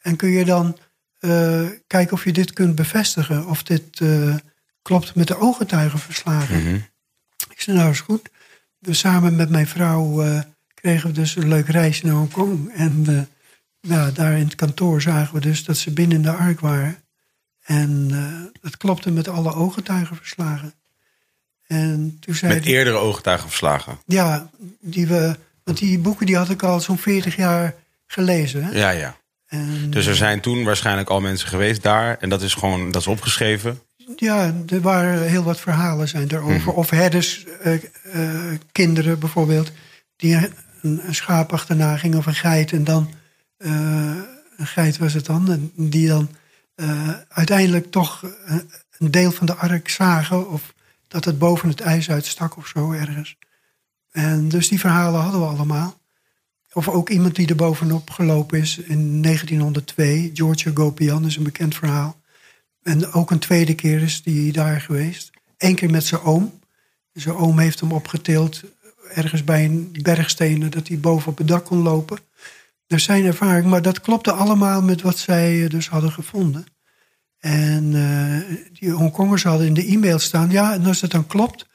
En 0.00 0.16
kun 0.16 0.28
je 0.28 0.44
dan 0.44 0.78
eh, 1.18 1.66
kijken 1.86 2.12
of 2.12 2.24
je 2.24 2.32
dit 2.32 2.52
kunt 2.52 2.74
bevestigen. 2.74 3.46
Of 3.46 3.62
dit 3.62 4.00
eh, 4.00 4.34
klopt 4.82 5.14
met 5.14 5.26
de 5.26 5.38
ooggetuigenverslagen. 5.38 6.62
Mhm. 6.62 6.74
Ik 7.50 7.60
zei, 7.60 7.76
nou 7.76 7.90
is 7.90 8.00
goed. 8.00 8.30
Dus 8.78 8.98
samen 8.98 9.36
met 9.36 9.50
mijn 9.50 9.66
vrouw 9.66 10.24
kregen 10.74 11.08
we 11.08 11.14
dus 11.14 11.36
een 11.36 11.48
leuk 11.48 11.68
reisje 11.68 12.06
naar 12.06 12.14
Hongkong. 12.14 12.72
En 12.72 13.28
ja, 13.80 14.10
daar 14.10 14.32
in 14.38 14.44
het 14.44 14.54
kantoor 14.54 15.02
zagen 15.02 15.34
we 15.34 15.40
dus 15.40 15.64
dat 15.64 15.76
ze 15.76 15.92
binnen 15.92 16.16
in 16.16 16.22
de 16.22 16.30
ark 16.30 16.60
waren. 16.60 16.96
En 17.64 18.08
dat 18.60 18.76
klopte 18.76 19.10
met 19.10 19.28
alle 19.28 19.54
ooggetuigenverslagen. 19.54 20.72
En 21.66 22.16
toen 22.20 22.34
zei 22.34 22.54
Met 22.54 22.62
die- 22.62 22.72
eerdere 22.72 22.96
ooggetuigen 22.96 23.48
verslagen. 23.48 23.98
Ja, 24.06 24.50
die 24.80 25.06
we, 25.06 25.36
want 25.68 25.80
die 25.80 25.98
boeken 25.98 26.26
die 26.26 26.36
had 26.36 26.50
ik 26.50 26.62
al 26.62 26.80
zo'n 26.80 26.98
40 26.98 27.36
jaar 27.36 27.74
gelezen. 28.06 28.64
Hè? 28.64 28.70
Ja, 28.78 28.90
ja. 28.90 29.16
En, 29.46 29.90
Dus 29.90 30.06
er 30.06 30.16
zijn 30.16 30.40
toen 30.40 30.64
waarschijnlijk 30.64 31.08
al 31.08 31.20
mensen 31.20 31.48
geweest 31.48 31.82
daar. 31.82 32.16
En 32.20 32.28
dat 32.28 32.42
is 32.42 32.54
gewoon, 32.54 32.90
dat 32.90 33.00
is 33.00 33.06
opgeschreven. 33.06 33.80
Ja, 34.16 34.54
er 34.68 34.80
waren 34.80 35.22
heel 35.22 35.42
wat 35.42 35.60
verhalen 35.60 36.08
zijn 36.08 36.28
erover. 36.30 36.72
Of 36.72 36.90
herders, 36.90 37.44
eh, 37.44 37.74
eh, 37.74 38.58
kinderen 38.72 39.18
bijvoorbeeld, 39.18 39.72
die 40.16 40.34
een, 40.34 41.00
een 41.06 41.14
schaap 41.14 41.52
achterna 41.52 41.96
gingen 41.96 42.18
of 42.18 42.26
een 42.26 42.34
geit. 42.34 42.72
En 42.72 42.84
dan, 42.84 43.10
eh, 43.56 43.70
een 44.56 44.66
geit 44.66 44.98
was 44.98 45.12
het 45.12 45.26
dan, 45.26 45.52
en 45.52 45.72
die 45.74 46.08
dan 46.08 46.28
uiteindelijk 47.28 47.90
toch 47.90 48.24
een 48.98 49.10
deel 49.10 49.32
van 49.32 49.46
de 49.46 49.54
ark 49.54 49.88
zagen. 49.88 50.50
Of 50.50 50.74
dat 51.08 51.24
het 51.24 51.38
boven 51.38 51.68
het 51.68 51.80
ijs 51.80 52.10
uitstak 52.10 52.56
of 52.56 52.66
zo 52.66 52.92
ergens. 52.92 53.36
En 54.18 54.48
dus 54.48 54.68
die 54.68 54.80
verhalen 54.80 55.20
hadden 55.20 55.40
we 55.40 55.46
allemaal. 55.46 56.00
Of 56.72 56.88
ook 56.88 57.08
iemand 57.08 57.34
die 57.34 57.48
er 57.48 57.56
bovenop 57.56 58.10
gelopen 58.10 58.58
is 58.58 58.78
in 58.78 59.22
1902. 59.22 60.30
George 60.34 60.70
Gopian 60.74 61.26
is 61.26 61.36
een 61.36 61.42
bekend 61.42 61.74
verhaal. 61.74 62.20
En 62.82 63.12
ook 63.12 63.30
een 63.30 63.38
tweede 63.38 63.74
keer 63.74 64.02
is 64.02 64.22
die 64.22 64.52
daar 64.52 64.80
geweest. 64.80 65.30
Eén 65.56 65.74
keer 65.74 65.90
met 65.90 66.04
zijn 66.04 66.20
oom. 66.20 66.58
Zijn 67.12 67.34
oom 67.34 67.58
heeft 67.58 67.80
hem 67.80 67.92
opgetild 67.92 68.62
ergens 69.14 69.44
bij 69.44 69.64
een 69.64 69.96
bergstenen... 70.02 70.70
dat 70.70 70.88
hij 70.88 70.98
boven 70.98 71.30
op 71.30 71.38
het 71.38 71.48
dak 71.48 71.64
kon 71.64 71.82
lopen. 71.82 72.18
Dat 72.86 73.00
zijn 73.00 73.24
ervaring. 73.24 73.66
Maar 73.66 73.82
dat 73.82 74.00
klopte 74.00 74.32
allemaal 74.32 74.82
met 74.82 75.02
wat 75.02 75.18
zij 75.18 75.64
eh, 75.64 75.70
dus 75.70 75.88
hadden 75.88 76.12
gevonden. 76.12 76.66
En 77.38 77.94
eh, 77.94 78.56
die 78.78 78.90
Hongkongers 78.90 79.42
hadden 79.42 79.66
in 79.66 79.74
de 79.74 79.86
e-mail 79.86 80.18
staan... 80.18 80.50
ja, 80.50 80.72
en 80.72 80.84
als 80.84 81.00
dat 81.00 81.10
dan 81.10 81.26
klopt, 81.26 81.66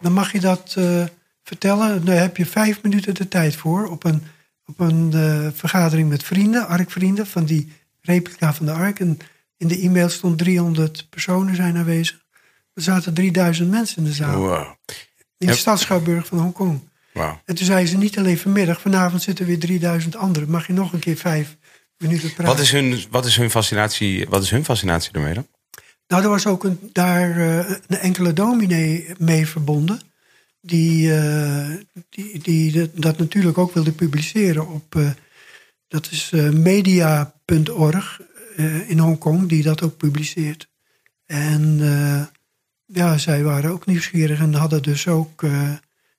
dan 0.00 0.12
mag 0.12 0.32
je 0.32 0.40
dat 0.40 0.74
eh, 0.78 1.04
vertellen. 1.48 2.04
Daar 2.04 2.18
heb 2.18 2.36
je 2.36 2.46
vijf 2.46 2.82
minuten 2.82 3.14
de 3.14 3.28
tijd 3.28 3.56
voor... 3.56 3.86
op 3.86 4.04
een, 4.04 4.22
op 4.66 4.80
een 4.80 5.10
eh, 5.12 5.48
vergadering 5.54 6.08
met 6.08 6.22
vrienden, 6.22 6.66
arkvrienden... 6.66 7.26
van 7.26 7.44
die 7.44 7.72
replica 8.00 8.54
van 8.54 8.66
de 8.66 8.72
ark... 8.72 9.00
En 9.00 9.18
in 9.56 9.68
de 9.68 9.80
e-mail 9.80 10.08
stond 10.08 10.38
300 10.38 11.06
personen 11.10 11.56
zijn 11.56 11.76
aanwezig. 11.76 12.18
Er 12.74 12.82
zaten 12.82 13.14
3000 13.14 13.70
mensen 13.70 13.96
in 13.96 14.04
de 14.04 14.12
zaal. 14.12 14.36
Wow. 14.36 14.66
In 15.38 15.46
de 15.46 15.54
stadschouwburg 15.54 16.26
van 16.26 16.38
Hongkong. 16.38 16.80
Wow. 17.12 17.34
En 17.44 17.54
toen 17.54 17.66
zeiden 17.66 17.88
ze 17.88 17.96
niet 17.96 18.18
alleen 18.18 18.38
vanmiddag, 18.38 18.80
vanavond 18.80 19.22
zitten 19.22 19.46
weer 19.46 19.58
3000 19.58 20.16
anderen. 20.16 20.50
Mag 20.50 20.66
je 20.66 20.72
nog 20.72 20.92
een 20.92 20.98
keer 20.98 21.16
vijf 21.16 21.56
minuten 21.96 22.34
praten? 22.34 22.54
Wat 22.54 22.58
is 22.62 22.72
hun, 22.72 23.04
wat 23.10 23.26
is 23.26 23.36
hun 23.36 23.50
fascinatie, 23.50 24.26
wat 24.28 24.42
is 24.42 24.50
hun 24.50 24.64
fascinatie 24.64 25.12
ermee 25.12 25.34
dan? 25.34 25.46
Nou, 26.08 26.22
er 26.22 26.28
was 26.28 26.46
ook 26.46 26.64
een, 26.64 26.90
daar 26.92 27.30
eh, 27.30 27.76
een 27.86 27.98
enkele 27.98 28.32
dominee 28.32 29.08
mee 29.18 29.46
verbonden. 29.46 30.00
Die, 30.60 31.14
eh, 31.14 31.68
die, 32.08 32.38
die 32.38 32.72
dat- 32.72 32.90
dat 32.94 33.18
natuurlijk 33.18 33.58
ook 33.58 33.74
wilde 33.74 33.92
publiceren 33.92 34.68
op. 34.68 34.94
eh, 34.94 35.10
dat 35.88 36.08
is 36.10 36.30
eh, 36.32 36.50
media.org. 36.50 38.20
in 38.86 38.98
Hongkong 38.98 39.48
die 39.48 39.62
dat 39.62 39.82
ook 39.82 39.96
publiceert. 39.96 40.68
En 41.26 41.78
ja, 42.86 43.18
zij 43.18 43.42
waren 43.42 43.70
ook 43.70 43.86
nieuwsgierig 43.86 44.38
en 44.40 44.54
hadden 44.54 44.82
dus 44.82 45.08
ook, 45.08 45.44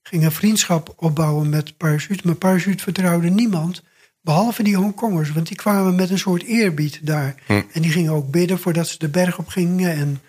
gingen 0.04 0.32
vriendschap 0.32 0.94
opbouwen 0.96 1.50
met 1.50 1.78
Parachute. 1.78 2.22
Maar 2.28 2.36
Parachute 2.36 2.84
vertrouwde 2.84 3.30
niemand, 3.30 3.84
behalve 4.22 4.64
die 4.64 4.76
Hongkongers. 4.76 5.32
Want 5.32 5.48
die 5.48 5.58
kwamen 5.58 5.96
met 5.96 6.10
een 6.10 6.20
soort 6.20 6.44
eerbied 6.44 7.00
daar. 7.04 7.36
Hm. 7.46 7.62
En 7.72 7.82
die 7.82 7.92
gingen 7.92 8.12
ook 8.12 8.32
bidden 8.32 8.60
voordat 8.60 8.88
ze 8.88 8.98
de 8.98 9.10
berg 9.10 9.38
op 9.38 9.48
gingen. 9.48 9.92
En 9.94 10.22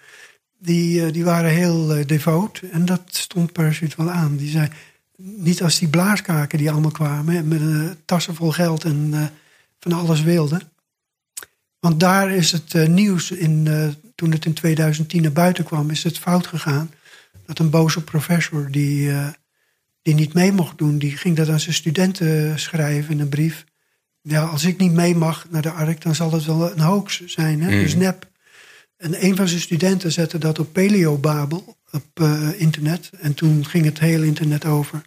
die, 0.60 1.04
eh, 1.04 1.12
die 1.12 1.24
waren 1.24 1.50
heel 1.50 1.94
eh, 1.94 2.06
devoot. 2.06 2.62
En 2.72 2.84
dat 2.84 3.02
stond 3.06 3.52
Parachute 3.52 3.96
wel 3.96 4.10
aan. 4.10 4.36
Die 4.36 4.50
zei, 4.50 4.68
niet 5.16 5.62
als 5.62 5.78
die 5.78 5.88
blaaskaken 5.88 6.58
die 6.58 6.70
allemaal 6.70 6.90
kwamen, 6.90 7.48
met 7.48 7.60
eh, 7.60 7.90
tassen 8.04 8.34
vol 8.34 8.50
geld 8.50 8.84
en 8.84 9.30
van 9.80 9.92
alles 9.92 10.22
wilden. 10.22 10.62
Want 11.78 12.00
daar 12.00 12.30
is 12.30 12.52
het 12.52 12.88
nieuws, 12.88 13.30
in, 13.30 13.68
toen 14.14 14.32
het 14.32 14.44
in 14.44 14.52
2010 14.52 15.22
naar 15.22 15.32
buiten 15.32 15.64
kwam, 15.64 15.90
is 15.90 16.04
het 16.04 16.18
fout 16.18 16.46
gegaan. 16.46 16.90
Dat 17.46 17.58
een 17.58 17.70
boze 17.70 18.04
professor 18.04 18.70
die, 18.70 19.12
die 20.02 20.14
niet 20.14 20.34
mee 20.34 20.52
mocht 20.52 20.78
doen, 20.78 20.98
die 20.98 21.16
ging 21.16 21.36
dat 21.36 21.48
aan 21.48 21.60
zijn 21.60 21.74
studenten 21.74 22.58
schrijven 22.58 23.12
in 23.12 23.20
een 23.20 23.28
brief. 23.28 23.64
Ja, 24.22 24.44
als 24.44 24.64
ik 24.64 24.78
niet 24.78 24.92
mee 24.92 25.14
mag 25.16 25.46
naar 25.50 25.62
de 25.62 25.70
Ark, 25.70 26.02
dan 26.02 26.14
zal 26.14 26.32
het 26.32 26.44
wel 26.44 26.72
een 26.72 26.80
hoax 26.80 27.24
zijn, 27.24 27.62
hè? 27.62 27.74
Mm. 27.74 27.82
dus 27.82 27.94
nep. 27.94 28.29
En 29.00 29.24
een 29.24 29.36
van 29.36 29.48
zijn 29.48 29.60
studenten 29.60 30.12
zette 30.12 30.38
dat 30.38 30.58
op 30.58 30.72
Paleobabel, 30.72 31.76
op 31.90 32.04
eh, 32.14 32.60
internet. 32.60 33.10
En 33.20 33.34
toen 33.34 33.66
ging 33.66 33.84
het 33.84 33.98
hele 33.98 34.26
internet 34.26 34.64
over. 34.64 35.02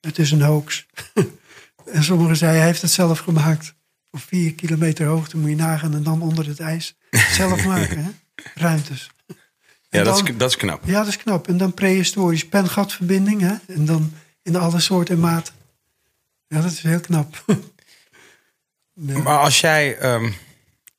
Het 0.00 0.18
is 0.18 0.30
een 0.30 0.42
hoax. 0.42 0.86
en 1.92 2.04
sommigen 2.04 2.36
zeiden, 2.36 2.60
hij 2.60 2.68
heeft 2.68 2.82
het 2.82 2.90
zelf 2.90 3.18
gemaakt. 3.18 3.74
Op 4.10 4.20
vier 4.20 4.54
kilometer 4.54 5.06
hoogte 5.06 5.36
moet 5.36 5.50
je 5.50 5.56
nagaan 5.56 5.94
en 5.94 6.02
dan 6.02 6.22
onder 6.22 6.46
het 6.46 6.60
ijs. 6.60 6.96
Zelf 7.36 7.64
maken, 7.64 8.04
hè? 8.04 8.10
Ruimtes. 8.54 9.10
Ja, 9.88 10.02
dat 10.02 10.16
is, 10.16 10.36
dat 10.36 10.48
is 10.48 10.56
knap. 10.56 10.82
Ja, 10.84 10.98
dat 10.98 11.06
is 11.06 11.16
knap. 11.16 11.48
En 11.48 11.56
dan 11.56 11.74
prehistorisch 11.74 12.48
pen-gatverbinding, 12.48 13.40
hè? 13.40 13.54
En 13.66 13.84
dan 13.84 14.12
in 14.42 14.56
alle 14.56 14.80
soorten 14.80 15.14
en 15.14 15.20
maten. 15.20 15.54
Ja, 16.46 16.60
dat 16.60 16.72
is 16.72 16.80
heel 16.80 17.00
knap. 17.00 17.44
Maar 18.94 19.38
als 19.38 19.60
jij, 19.60 19.98
ehm, 19.98 20.30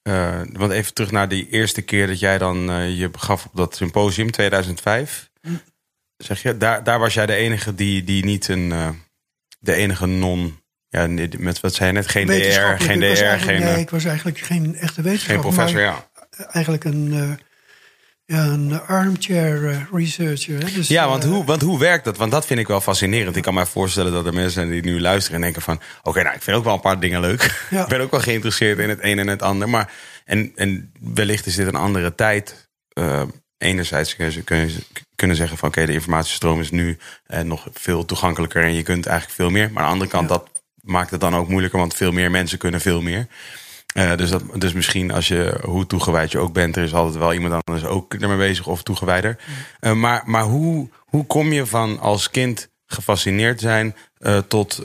eh, 0.05 0.41
want 0.51 0.71
even 0.71 0.93
terug 0.93 1.11
naar 1.11 1.27
die 1.27 1.49
eerste 1.49 1.81
keer 1.81 2.07
dat 2.07 2.19
jij 2.19 2.37
dan 2.37 2.69
eh, 2.69 2.97
je 2.99 3.09
begaf 3.09 3.45
op 3.45 3.51
dat 3.55 3.75
symposium, 3.75 4.31
2005. 4.31 5.29
Zeg 6.17 6.41
je, 6.41 6.57
daar, 6.57 6.83
daar 6.83 6.99
was 6.99 7.13
jij 7.13 7.25
de 7.25 7.33
enige 7.33 7.75
die, 7.75 8.03
die 8.03 8.25
niet 8.25 8.47
een, 8.47 8.71
eh, 8.71 8.89
de 9.59 9.73
enige 9.73 10.05
non, 10.05 10.59
ja, 10.89 11.07
met 11.37 11.59
wat 11.59 11.73
zei 11.73 11.89
je 11.89 11.95
net, 11.95 12.07
geen 12.07 12.27
DR, 12.27 12.31
geen 12.83 12.99
DR, 12.99 13.39
geen, 13.39 13.61
Nee, 13.61 13.79
ik 13.79 13.89
was 13.89 14.05
eigenlijk 14.05 14.37
geen 14.37 14.75
echte 14.75 14.93
geen 14.93 15.03
wetenschapper. 15.03 15.41
professor, 15.53 15.81
maar 15.81 15.83
ja. 15.83 16.09
Eigenlijk 16.47 16.83
een, 16.83 17.39
een 18.25 18.81
armchair 18.81 19.69
eh, 19.69 19.81
researcher. 19.91 20.59
Hè? 20.65 20.71
Dus, 20.71 20.87
Ja, 20.87 21.07
want 21.07 21.23
eh, 21.23 21.29
hoe, 21.29 21.45
want 21.45 21.61
hoe 21.61 21.79
werkt 21.79 22.05
dat? 22.05 22.17
Want 22.17 22.31
dat 22.31 22.45
vind 22.45 22.59
ik 22.59 22.67
wel 22.67 22.81
fascinerend. 22.81 23.35
Ik 23.35 23.43
kan 23.43 23.53
me 23.53 23.65
voorstellen 23.65 24.11
dat 24.11 24.25
er 24.25 24.33
mensen 24.33 24.51
zijn 24.51 24.69
die 24.69 24.83
nu 24.83 25.01
luisteren 25.01 25.35
en 25.35 25.41
denken 25.41 25.61
van... 25.61 25.81
oké, 26.03 26.23
nou, 26.23 26.35
ik 26.35 26.41
vind 26.41 26.57
ook 26.57 26.63
wel 26.63 26.73
een 26.73 26.79
paar 26.79 26.99
dingen 26.99 27.21
leuk. 27.21 27.67
Ja. 27.69 27.81
ik 27.83 27.87
ben 27.87 28.01
ook 28.01 28.11
wel 28.11 28.19
geïnteresseerd 28.19 28.79
in 28.79 28.89
het 28.89 28.99
een 29.01 29.19
en 29.19 29.27
het 29.27 29.41
ander. 29.41 29.69
Maar, 29.69 29.91
en, 30.25 30.51
en 30.55 30.91
wellicht 31.13 31.45
is 31.45 31.55
dit 31.55 31.67
een 31.67 31.75
andere 31.75 32.15
tijd. 32.15 32.69
Eh, 32.89 33.23
enerzijds 33.57 34.15
kun 34.15 34.31
je, 34.31 34.43
kun 34.43 34.57
je 34.57 34.75
kunnen 35.15 35.37
zeggen 35.37 35.57
van... 35.57 35.69
oké, 35.69 35.85
de 35.85 35.93
informatiestroom 35.93 36.59
is 36.59 36.71
nu 36.71 36.97
nog 37.43 37.67
veel 37.73 38.05
toegankelijker... 38.05 38.63
en 38.63 38.73
je 38.73 38.83
kunt 38.83 39.05
eigenlijk 39.05 39.37
veel 39.39 39.49
meer. 39.49 39.71
Maar 39.71 39.83
aan 39.83 39.87
de 39.87 39.93
andere 39.93 40.11
kant, 40.11 40.29
dat 40.29 40.49
maakt 40.81 41.11
het 41.11 41.19
dan 41.19 41.35
ook 41.35 41.47
moeilijker... 41.47 41.79
want 41.79 41.95
veel 41.95 42.11
meer 42.11 42.31
mensen 42.31 42.57
kunnen 42.57 42.81
veel 42.81 43.01
meer. 43.01 43.27
Eh, 43.95 44.15
dus, 44.17 44.29
dat, 44.29 44.43
dus 44.55 44.73
misschien 44.73 45.11
als 45.11 45.27
je 45.27 45.59
hoe 45.63 45.87
toegewijd 45.87 46.31
je 46.31 46.37
ook 46.37 46.53
bent, 46.53 46.75
er 46.75 46.83
is 46.83 46.93
altijd 46.93 47.17
wel 47.17 47.33
iemand 47.33 47.63
anders 47.65 47.85
ook 47.85 48.13
ermee 48.13 48.37
bezig 48.37 48.67
of 48.67 48.83
toegewijder. 48.83 49.37
Eh, 49.79 49.93
maar 49.93 50.23
maar 50.25 50.43
hoe, 50.43 50.89
hoe 50.97 51.25
kom 51.25 51.53
je 51.53 51.65
van 51.65 51.99
als 51.99 52.29
kind 52.29 52.69
gefascineerd 52.85 53.59
zijn 53.59 53.95
eh, 54.17 54.37
tot, 54.37 54.83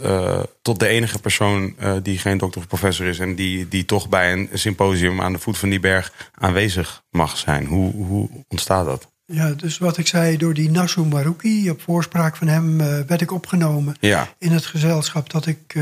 tot 0.63 0.79
de 0.81 0.87
enige 0.87 1.19
persoon 1.19 1.75
die 2.03 2.19
geen 2.19 2.39
dokter 2.39 2.61
of 2.61 2.67
professor 2.67 3.07
is 3.07 3.19
en 3.19 3.35
die, 3.35 3.69
die 3.69 3.85
toch 3.85 4.09
bij 4.09 4.33
een 4.33 4.49
symposium 4.53 5.21
aan 5.21 5.33
de 5.33 5.39
voet 5.39 5.59
van 5.59 5.69
die 5.69 5.81
berg 5.81 6.13
aanwezig 6.35 7.03
mag 7.11 7.37
zijn? 7.37 7.67
Hoe, 7.67 7.93
hoe 7.93 8.29
ontstaat 8.49 8.85
dat? 8.87 9.09
Ja, 9.25 9.51
dus 9.51 9.79
wat 9.79 9.99
ik 9.99 10.07
zei, 10.07 10.37
door 10.37 10.55
die 10.55 10.71
Nasu 10.71 11.01
Maruki, 11.03 11.71
op 11.71 11.83
voorspraak 11.83 12.37
van 12.37 12.47
hem, 12.47 12.79
werd 13.07 13.21
ik 13.21 13.33
opgenomen 13.33 13.97
Ja. 14.01 14.29
in 14.39 14.53
het 14.53 14.67
gezelschap 14.67 15.31
dat 15.31 15.47
ik 15.47 15.79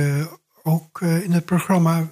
ook 0.62 1.00
in 1.00 1.32
het 1.32 1.44
programma 1.44 2.08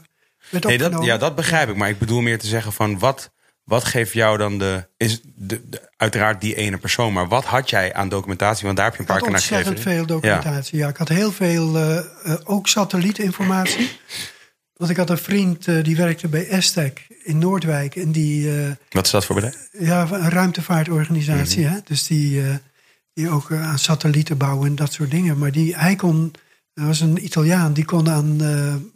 Nee, 0.51 0.79
dat, 0.79 1.05
ja, 1.05 1.17
dat 1.17 1.35
begrijp 1.35 1.69
ik. 1.69 1.77
Maar 1.77 1.89
ik 1.89 1.99
bedoel 1.99 2.21
meer 2.21 2.39
te 2.39 2.47
zeggen 2.47 2.73
van 2.73 2.99
wat, 2.99 3.31
wat 3.65 3.85
geeft 3.85 4.13
jou 4.13 4.39
dan 4.39 4.59
de. 4.59 4.89
Is 4.97 5.21
de, 5.35 5.69
de- 5.69 5.91
uiteraard 5.97 6.41
die 6.41 6.55
ene 6.55 6.77
persoon, 6.79 7.13
maar 7.13 7.29
wat 7.29 7.45
had 7.45 7.71
jij 7.71 7.95
aan 7.95 8.09
documentatie? 8.09 8.65
Want 8.65 8.77
daar 8.77 8.87
heb 8.87 8.95
je 8.95 9.01
een 9.03 9.07
Ik 9.09 9.13
paar 9.15 9.21
had 9.31 9.41
keer 9.41 9.51
naar 9.51 9.63
ontzettend 9.65 9.77
geschreven. 9.77 10.07
veel 10.07 10.21
documentatie. 10.21 10.79
Ja. 10.79 10.89
ik 10.89 10.97
had 10.97 11.09
heel 11.09 11.33
veel, 11.33 11.77
eh, 11.77 11.99
eh, 11.99 12.05
ook 12.45 12.69
satellietinformatie. 12.69 13.91
Want 14.77 14.91
ik 14.91 14.97
had 14.97 15.11
een 15.11 15.19
vriend 15.19 15.69
eh, 15.69 15.85
die 15.85 15.97
werkte 15.97 16.29
bij 16.29 16.49
Estec 16.49 17.07
in 17.25 17.39
Noordwijk. 17.39 17.97
En 17.97 18.13
die, 18.13 18.51
Wat 18.91 19.05
is 19.05 19.11
dat 19.11 19.25
voor 19.25 19.35
bedrijf? 19.35 19.69
ja, 19.79 20.09
een 20.11 20.31
ruimtevaartorganisatie. 20.31 21.65
Mhm. 21.65 21.73
hè? 21.73 21.79
Dus 21.85 22.07
die, 22.07 22.43
die 23.13 23.29
ook 23.31 23.53
aan 23.53 23.79
satellieten 23.79 24.37
bouwen 24.37 24.67
en 24.69 24.75
dat 24.75 24.93
soort 24.93 25.11
dingen. 25.11 25.39
Maar 25.39 25.53
die, 25.53 25.77
hij 25.77 25.97
kon, 25.97 26.33
dat 26.75 26.87
was 26.87 27.01
een 27.01 27.25
Italiaan, 27.25 27.73
die 27.73 27.85
kon 27.85 28.09
aan 28.11 28.41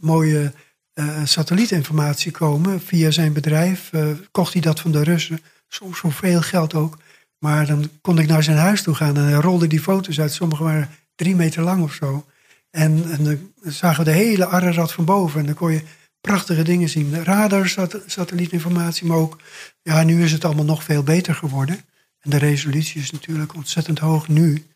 mooie 0.00 0.52
eh, 0.92 1.24
satellietinformatie 1.24 2.32
komen. 2.32 2.80
Via 2.80 3.10
zijn 3.10 3.32
bedrijf 3.32 3.92
eh, 3.92 4.06
kocht 4.30 4.52
hij 4.52 4.62
dat 4.62 4.80
van 4.80 4.92
de 4.92 5.02
Russen. 5.02 5.40
Soms 5.68 5.98
voor 5.98 6.12
veel 6.12 6.40
geld 6.40 6.74
ook. 6.74 6.98
Maar 7.38 7.66
dan 7.66 7.90
kon 8.00 8.18
ik 8.18 8.28
naar 8.28 8.42
zijn 8.42 8.56
huis 8.56 8.82
toe 8.82 8.94
gaan 8.94 9.16
en 9.16 9.40
rolde 9.40 9.66
die 9.66 9.80
foto's 9.80 10.20
uit. 10.20 10.32
Sommige 10.32 10.62
waren 10.62 10.90
drie 11.14 11.36
meter 11.36 11.62
lang 11.62 11.82
of 11.82 11.92
zo. 11.92 12.26
En, 12.70 13.04
en 13.10 13.24
dan 13.24 13.52
zagen 13.62 14.04
we 14.04 14.10
de 14.10 14.16
hele 14.16 14.46
Ararat 14.46 14.92
van 14.92 15.04
boven. 15.04 15.40
En 15.40 15.46
dan 15.46 15.54
kon 15.54 15.72
je 15.72 15.82
prachtige 16.20 16.62
dingen 16.62 16.88
zien. 16.88 17.24
Radar, 17.24 17.68
sat- 17.68 18.02
satellietinformatie, 18.06 19.06
maar 19.06 19.16
ook... 19.16 19.38
Ja, 19.82 20.02
nu 20.02 20.22
is 20.22 20.32
het 20.32 20.44
allemaal 20.44 20.64
nog 20.64 20.84
veel 20.84 21.02
beter 21.02 21.34
geworden. 21.34 21.80
En 22.20 22.30
de 22.30 22.36
resolutie 22.36 23.00
is 23.00 23.10
natuurlijk 23.10 23.54
ontzettend 23.54 23.98
hoog 23.98 24.28
nu. 24.28 24.66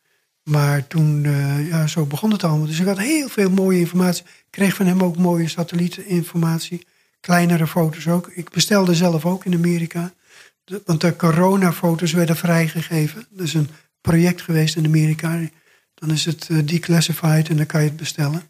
Maar 0.45 0.86
toen, 0.86 1.24
eh, 1.24 1.68
ja, 1.68 1.86
zo 1.86 2.07
begon 2.07 2.30
het 2.30 2.45
allemaal. 2.45 2.66
Dus 2.66 2.80
ik 2.80 2.86
had 2.86 2.99
heel 2.99 3.28
veel 3.28 3.51
mooie 3.51 3.78
informatie. 3.78 4.24
Ik 4.24 4.45
kreeg 4.51 4.74
van 4.74 4.86
hem 4.86 5.03
ook 5.03 5.16
mooie 5.16 5.49
satellietinformatie. 5.49 6.86
Kleinere 7.20 7.66
foto's 7.66 8.09
ook. 8.09 8.28
Ik 8.28 8.51
bestelde 8.51 8.95
zelf 8.95 9.26
ook 9.26 9.45
in 9.45 9.55
Amerika. 9.55 10.12
Want 10.84 11.01
de 11.01 11.16
coronafoto's 11.16 12.12
werden 12.12 12.36
vrijgegeven. 12.36 13.26
Dat 13.30 13.47
is 13.47 13.55
een 13.55 13.68
project 14.01 14.42
geweest 14.42 14.76
in 14.76 14.84
Amerika. 14.84 15.40
Dan 15.95 16.11
is 16.11 16.24
het 16.24 16.49
eh, 16.51 16.59
declassified 16.64 17.49
en 17.49 17.57
dan 17.57 17.66
kan 17.66 17.82
je 17.82 17.88
het 17.88 17.97
bestellen. 17.97 18.42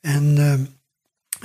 En 0.00 0.38
eh, 0.38 0.58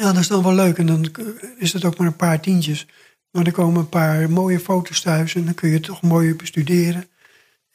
ja, 0.04 0.12
dat 0.12 0.22
is 0.22 0.28
dan 0.28 0.44
wel 0.44 0.54
leuk. 0.54 0.78
En 0.78 0.86
dan 0.86 1.12
is 1.58 1.74
het 1.74 1.86
ook 1.86 1.98
maar 1.98 2.08
een 2.08 2.16
paar 2.16 2.40
tientjes. 2.40 2.88
Maar 3.32 3.46
er 3.46 3.52
komen 3.52 3.80
een 3.80 3.90
paar 3.90 4.30
mooie 4.30 4.60
foto's 4.60 5.02
thuis. 5.02 5.36
En 5.36 5.46
dan 5.46 5.54
kun 5.54 5.70
je 5.70 5.76
het 5.76 5.84
toch 5.84 6.02
mooi 6.02 6.36
bestuderen. 6.36 7.08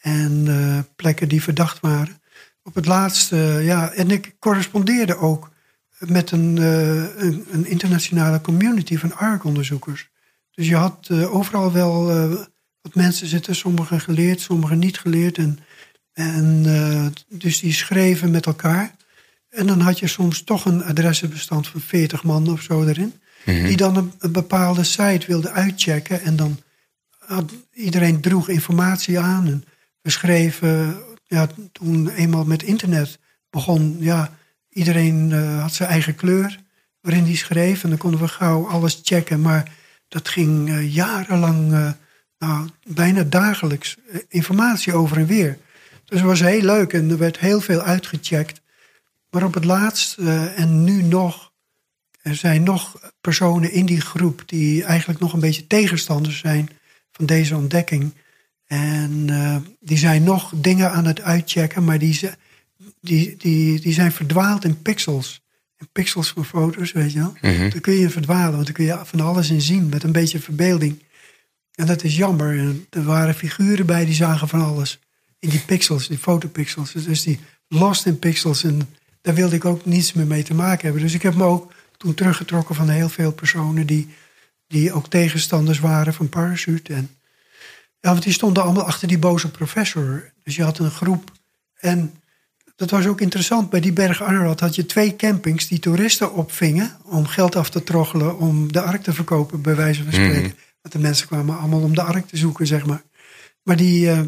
En 0.01 0.45
eh, 0.47 0.79
plekken 0.97 1.29
die 1.29 1.43
verdacht 1.43 1.81
waren. 1.81 2.21
Op 2.63 2.75
het 2.75 2.87
laatste, 2.87 3.37
ja. 3.63 3.93
En 3.93 4.11
ik 4.11 4.37
correspondeerde 4.39 5.17
ook 5.17 5.51
met 5.99 6.31
een, 6.31 6.59
eh, 6.59 7.23
een, 7.25 7.47
een 7.51 7.67
internationale 7.67 8.41
community 8.41 8.97
van 8.97 9.17
ARC-onderzoekers. 9.17 10.09
Dus 10.51 10.69
je 10.69 10.77
had 10.77 11.07
eh, 11.11 11.35
overal 11.35 11.73
wel 11.73 12.07
wat 12.81 12.95
mensen 12.95 13.27
zitten. 13.27 13.57
Sommigen 13.57 14.01
geleerd, 14.01 14.41
sommigen 14.41 14.79
niet 14.79 14.99
geleerd. 14.99 15.39
En, 15.39 15.59
en 16.13 16.63
dus 17.29 17.61
die 17.61 17.73
schreven 17.73 18.31
met 18.31 18.47
elkaar. 18.47 18.97
En 19.49 19.67
dan 19.67 19.81
had 19.81 19.99
je 19.99 20.07
soms 20.07 20.43
toch 20.43 20.65
een 20.65 20.85
adressenbestand 20.85 21.69
van 21.69 21.81
40 21.81 22.25
man 22.25 22.49
of 22.49 22.63
zo 22.63 22.85
erin. 22.85 23.13
Die 23.45 23.77
dan 23.77 23.97
een, 23.97 24.13
een 24.19 24.33
bepaalde 24.33 24.85
site 24.85 25.27
wilden 25.27 25.53
uitchecken. 25.53 26.23
En 26.23 26.37
dan 26.37 26.61
had, 27.19 27.53
iedereen 27.73 28.21
droeg 28.21 28.49
informatie 28.49 29.19
aan. 29.19 29.47
En 29.47 29.65
we 30.09 30.15
schreven, 30.15 31.03
ja, 31.27 31.49
toen 31.73 32.09
eenmaal 32.09 32.45
met 32.45 32.63
internet 32.63 33.19
begon, 33.51 33.97
ja, 33.99 34.37
iedereen 34.69 35.33
eh, 35.33 35.61
had 35.61 35.73
zijn 35.73 35.89
eigen 35.89 36.15
kleur 36.15 36.61
waarin 37.01 37.25
die 37.25 37.37
schreef. 37.37 37.83
En 37.83 37.89
dan 37.89 37.99
konden 37.99 38.21
we 38.21 38.29
gauw 38.29 38.69
alles 38.69 39.01
checken. 39.03 39.41
Maar 39.41 39.73
dat 40.09 40.29
ging 40.29 40.69
eh, 40.69 40.95
jarenlang, 40.95 41.73
eh, 41.73 41.93
nou, 42.39 42.69
bijna 42.87 43.23
dagelijks, 43.23 43.97
informatie 44.29 44.95
over 44.95 45.17
en 45.17 45.27
weer. 45.27 45.59
Dus 46.05 46.19
het 46.19 46.29
was 46.29 46.41
heel 46.41 46.63
leuk 46.63 46.93
en 46.93 47.11
er 47.11 47.19
werd 47.19 47.39
heel 47.39 47.61
veel 47.61 47.81
uitgecheckt. 47.81 48.61
Maar 49.31 49.45
op 49.45 49.55
het 49.55 49.65
laatst, 49.65 50.19
en 50.57 50.85
nu 50.85 51.03
nog, 51.03 51.53
er 52.23 52.35
zijn 52.35 52.63
nog 52.63 53.13
personen 53.21 53.73
in 53.73 53.87
die 53.87 54.01
groep 54.01 54.43
die 54.47 54.85
eigenlijk 54.85 55.21
nog 55.21 55.33
een 55.33 55.41
beetje 55.41 55.67
tegenstanders 55.67 56.39
zijn 56.39 56.69
van 57.13 57.27
deze 57.27 57.57
ontdekking. 57.57 58.13
En 58.69 59.25
eh, 59.29 59.57
die 59.81 59.99
zijn 59.99 60.23
nog 60.23 60.53
dingen 60.57 60.91
aan 60.91 61.05
het 61.05 61.21
uitchecken, 61.21 61.85
maar 61.85 61.99
die, 61.99 62.21
die, 63.01 63.37
die, 63.37 63.81
die 63.81 63.93
zijn 63.93 64.13
verdwaald 64.13 64.65
in 64.65 64.83
pixels. 64.83 65.43
in 65.79 65.89
pixels 65.93 66.29
van 66.29 66.45
foto's, 66.45 66.93
weet 66.93 67.13
je 67.13 67.19
wel. 67.19 67.35
Mhm. 67.41 67.71
Dan 67.71 67.81
kun 67.81 67.95
je 67.95 68.11
verdwalen, 68.11 68.53
want 68.53 68.65
dan 68.65 68.75
kun 68.75 68.85
je 68.85 69.01
van 69.05 69.21
alles 69.21 69.51
in 69.51 69.61
zien 69.61 69.89
met 69.89 70.03
een 70.03 70.13
beetje 70.13 70.41
verbeelding. 70.41 71.03
En 71.75 71.87
dat 71.87 72.05
is 72.05 72.17
jammer. 72.17 72.59
En 72.59 72.87
er 72.91 73.05
waren 73.05 73.35
figuren 73.35 73.87
bij 73.87 74.05
die 74.05 74.15
zagen 74.15 74.49
van 74.49 74.61
alles. 74.61 74.99
In 75.39 75.49
die 75.49 75.61
pixels, 75.61 76.09
die 76.09 76.19
fotopixels. 76.19 76.93
Dus 76.93 77.23
die 77.23 77.39
lost 77.69 78.07
in 78.07 78.19
pixels. 78.19 78.65
En 78.65 78.89
daar 79.21 79.35
wilde 79.35 79.57
ik 79.57 79.65
ook 79.65 79.85
niets 79.85 80.13
meer 80.13 80.27
mee 80.27 80.43
te 80.43 80.55
maken 80.55 80.85
hebben. 80.85 81.03
Dus 81.03 81.15
ik 81.15 81.23
heb 81.23 81.35
me 81.35 81.45
ook 81.45 81.73
toen 81.97 82.15
teruggetrokken 82.15 82.75
van 82.75 82.89
heel 82.89 83.09
veel 83.09 83.33
personen 83.33 83.87
die, 83.87 84.09
die 84.67 84.93
ook 84.93 85.09
tegenstanders 85.09 85.79
waren 85.79 86.15
van 86.15 86.29
Parachute. 86.29 86.95
En, 86.95 87.11
want 88.01 88.23
die 88.23 88.33
stonden 88.33 88.63
allemaal 88.63 88.87
achter 88.87 89.09
die 89.09 89.19
boze 89.19 89.51
professor. 89.51 90.33
Dus 90.43 90.57
je 90.57 90.63
had 90.63 90.79
een 90.79 90.91
groep. 90.91 91.33
En 91.75 92.13
dat 92.77 92.91
was 92.91 93.07
ook 93.07 93.21
interessant. 93.21 93.71
Bij 93.71 93.81
die 93.81 93.93
berg 93.93 94.23
Ararat 94.23 94.61
had 94.61 94.75
je 94.75 94.87
twee 94.87 95.17
campings 95.17 95.69
die 95.69 95.79
toeristen 95.79 96.35
opvingen. 96.35 96.97
om 97.05 97.27
geld 97.27 97.57
af 97.57 97.71
te 97.71 97.83
troggelen 97.83 98.39
om 98.39 98.73
de 98.73 98.81
ark 98.81 99.03
te 99.03 99.13
verkopen, 99.13 99.63
bij 99.63 99.77
wijze 99.77 100.03
van 100.03 100.13
spreken. 100.13 100.43
Mhm. 100.43 100.53
Want 100.83 100.95
de 100.95 100.99
mensen 100.99 101.27
kwamen 101.27 101.59
allemaal 101.59 101.81
om 101.81 101.95
de 101.95 102.03
ark 102.03 102.27
te 102.27 102.37
zoeken, 102.37 102.67
zeg 102.67 102.87
maar. 102.87 103.03
Maar 103.63 103.77
die, 103.77 104.09
eh, 104.09 104.19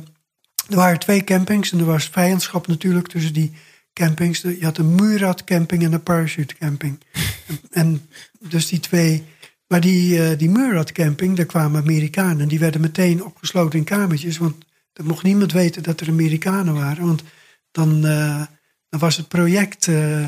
er 0.69 0.77
waren 0.77 0.99
twee 0.99 1.25
campings 1.25 1.73
en 1.73 1.79
er 1.79 1.85
was 1.85 2.09
vijandschap 2.09 2.67
natuurlijk 2.67 3.09
tussen 3.09 3.33
die 3.33 3.53
campings. 3.93 4.41
Je 4.41 4.65
had 4.65 4.79
een 4.79 4.95
Murat 4.95 5.45
camping 5.45 5.85
en 5.85 5.93
een 5.93 6.03
Parachute 6.03 6.55
camping. 6.55 7.01
en, 7.47 7.61
en 7.71 8.09
dus 8.39 8.69
die 8.69 8.81
twee. 8.81 9.25
Maar 9.71 9.81
die, 9.81 10.23
eh, 10.23 10.39
die 10.39 10.51
Murat 10.51 10.93
camping, 10.93 11.37
daar 11.37 11.47
kwamen 11.47 11.81
Amerikanen. 11.81 12.49
Die 12.49 12.59
werden 12.59 12.81
meteen 12.81 13.25
opgesloten 13.25 13.79
in 13.79 13.85
kamertjes. 13.85 14.39
Want 14.39 14.55
er 14.93 15.05
mocht 15.05 15.23
niemand 15.23 15.53
weten 15.53 15.83
dat 15.83 16.01
er 16.01 16.09
Amerikanen 16.09 16.75
waren. 16.75 17.07
Want 17.07 17.23
dan, 17.71 18.07
eh, 18.07 18.43
dan 18.89 19.01
was 19.01 19.17
het 19.17 19.29
project. 19.29 19.89
eh, 19.89 20.25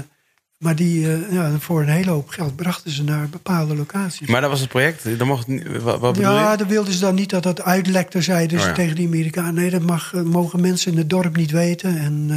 maar 0.59 0.77
die, 0.77 1.01
ja, 1.31 1.59
voor 1.59 1.81
een 1.83 1.89
hele 1.89 2.11
hoop 2.11 2.29
geld 2.29 2.57
brachten 2.57 2.91
ze 2.91 3.03
naar 3.03 3.29
bepaalde 3.29 3.77
locaties. 3.77 4.29
Maar 4.29 4.41
dat 4.41 4.51
was 4.51 4.61
het 4.61 4.69
project? 4.69 5.19
Dan 5.19 5.27
mocht 5.27 5.47
wat, 5.83 6.01
wat 6.01 6.17
Ja, 6.17 6.57
dan 6.57 6.69
wilden 6.69 6.93
ze 6.93 7.01
dan 7.01 7.15
niet 7.15 7.31
dat 7.31 7.43
dat 7.43 7.63
uitlekte, 7.63 8.23
zeiden 8.23 8.59
ze 8.59 8.65
Oh 8.65 8.71
ja. 8.71 8.77
tegen 8.77 8.97
die 8.97 9.07
Amerikanen. 9.07 9.55
Nee, 9.55 9.71
dat 9.71 9.83
mag, 9.83 10.13
mogen 10.13 10.61
mensen 10.61 10.93
in 10.93 10.99
het 10.99 11.11
dorp 11.11 11.37
niet 11.37 11.51
weten. 11.51 11.99
En, 11.99 12.31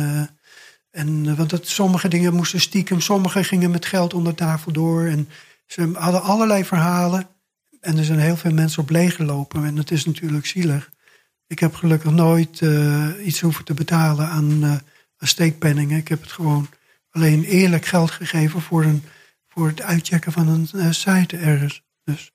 en, 0.91 1.35
want 1.35 1.49
dat, 1.49 1.67
sommige 1.67 2.07
dingen 2.07 2.33
moesten 2.33 2.61
stiekem, 2.61 3.01
sommige 3.01 3.43
gingen 3.43 3.71
met 3.71 3.85
geld 3.85 4.13
onder 4.13 4.35
tafel 4.35 4.71
door. 4.71 5.05
En 5.05 5.27
ze 5.65 5.91
hadden 5.93 6.21
allerlei 6.21 6.65
verhalen. 6.65 7.27
En 7.79 7.97
er 7.97 8.03
zijn 8.03 8.19
heel 8.19 8.37
veel 8.37 8.53
mensen 8.53 8.81
op 8.81 8.89
leeggelopen. 8.89 9.65
En 9.65 9.75
dat 9.75 9.91
is 9.91 10.05
natuurlijk 10.05 10.45
zielig. 10.45 10.89
Ik 11.47 11.59
heb 11.59 11.75
gelukkig 11.75 12.11
nooit 12.11 12.61
eh, 12.61 13.09
iets 13.23 13.41
hoeven 13.41 13.65
te 13.65 13.73
betalen 13.73 14.27
aan, 14.27 14.63
aan 15.17 15.27
steekpenningen. 15.27 15.97
Ik 15.97 16.07
heb 16.07 16.21
het 16.21 16.31
gewoon 16.31 16.67
alleen 17.11 17.43
eerlijk 17.43 17.85
geld 17.85 18.11
gegeven 18.11 18.61
voor, 18.61 18.83
een, 18.83 19.03
voor 19.47 19.67
het 19.67 19.81
uitchecken 19.81 20.31
van 20.31 20.47
een 20.47 20.69
eh, 20.75 20.91
site 20.91 21.37
ergens. 21.37 21.83
Dus 22.03 22.31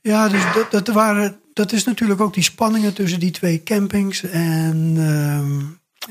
ja, 0.00 0.28
dus 0.28 0.42
dat, 0.54 0.70
dat, 0.70 0.94
waren, 0.94 1.40
dat 1.52 1.72
is 1.72 1.84
natuurlijk 1.84 2.20
ook 2.20 2.34
die 2.34 2.42
spanningen 2.42 2.94
tussen 2.94 3.20
die 3.20 3.30
twee 3.30 3.62
campings. 3.62 4.22
En 4.22 4.94
ehm, 4.96 5.62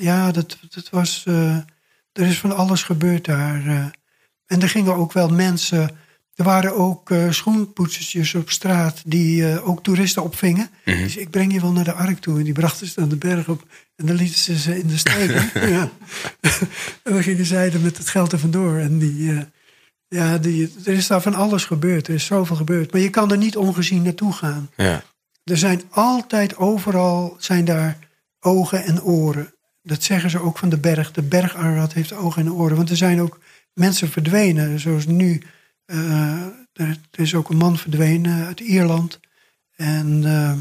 ja, 0.04 0.32
dat, 0.32 0.58
dat 0.70 0.90
was. 0.90 1.26
er 1.26 2.26
is 2.28 2.40
van 2.40 2.56
alles 2.56 2.84
gebeurd 2.84 3.26
daar. 3.26 3.94
en 4.46 4.62
er 4.62 4.70
gingen 4.70 4.96
ook 4.96 5.14
wel 5.14 5.30
mensen. 5.30 5.90
Er 6.36 6.44
waren 6.44 6.76
ook 6.76 7.12
eh 7.12 7.32
schoenpoetsertjes 7.32 8.36
op 8.36 8.50
straat 8.50 9.02
die 9.06 9.52
eh, 9.52 9.68
ook 9.70 9.84
toeristen 9.84 10.24
opvingen. 10.24 10.70
Dus 10.84 11.18
ik 11.18 11.30
breng 11.30 11.54
je 11.54 11.62
wel 11.62 11.72
naar 11.72 11.84
de 11.84 11.94
Ark 11.94 12.20
toe. 12.20 12.38
En 12.38 12.44
die 12.44 12.54
brachten 12.54 12.88
ze 12.88 13.02
aan 13.02 13.10
de 13.10 13.16
berg 13.16 13.48
op. 13.48 13.64
En 13.96 14.06
dan 14.06 14.16
lieten 14.16 14.40
ze 14.40 14.58
ze 14.58 14.80
in 14.80 14.88
de 14.88 14.98
steek. 14.98 15.32
hè. 15.34 15.68
ja. 15.76 15.90
en 17.04 17.14
dan 17.14 17.24
gingen 17.24 17.46
zij 17.46 17.74
er 17.74 17.80
met 17.80 17.98
het 17.98 18.10
geld 18.10 18.32
er 18.32 18.40
vandoor. 18.40 18.78
En 18.78 19.00
die, 19.00 19.32
eh, 19.32 19.42
ja, 20.08 20.38
die, 20.38 20.74
er 20.86 20.94
is 20.94 21.08
daar 21.08 21.22
van 21.22 21.34
alles 21.34 21.66
gebeurd. 21.66 22.08
Er 22.08 22.14
is 22.14 22.26
zoveel 22.26 22.56
gebeurd. 22.56 22.92
Maar 22.92 23.02
je 23.02 23.10
kan 23.10 23.32
er 23.32 23.38
niet 23.38 23.58
ongezien 23.58 24.02
naartoe 24.02 24.34
gaan. 24.34 24.70
Ja. 24.76 25.04
Er 25.44 25.58
zijn 25.58 25.82
altijd 25.90 26.58
overal 26.58 27.36
zijn 27.40 27.66
daar 27.66 27.98
ogen 28.40 28.84
en 28.84 29.04
oren. 29.04 29.54
Dat 29.82 30.04
zeggen 30.04 30.30
ze 30.30 30.40
ook 30.40 30.58
van 30.58 30.70
de 30.70 30.78
berg. 30.78 31.12
De 31.12 31.22
berg 31.22 31.56
Ararat 31.56 31.94
heeft 31.94 32.14
ogen 32.14 32.42
en 32.42 32.54
oren. 32.54 32.78
Want 32.78 32.90
er 32.90 32.98
zijn 32.98 33.22
ook 33.22 33.40
mensen 33.74 34.10
verdwenen. 34.10 34.80
Zoals 34.80 35.06
nu. 35.06 35.42
Eh, 35.86 36.42
er, 36.74 36.98
er 37.12 37.20
is 37.20 37.36
ook 37.36 37.50
een 37.50 37.58
man 37.58 37.78
verdwenen 37.78 38.46
uit 38.46 38.60
Ierland. 38.60 39.20
En 39.76 40.22
eh, 40.26 40.54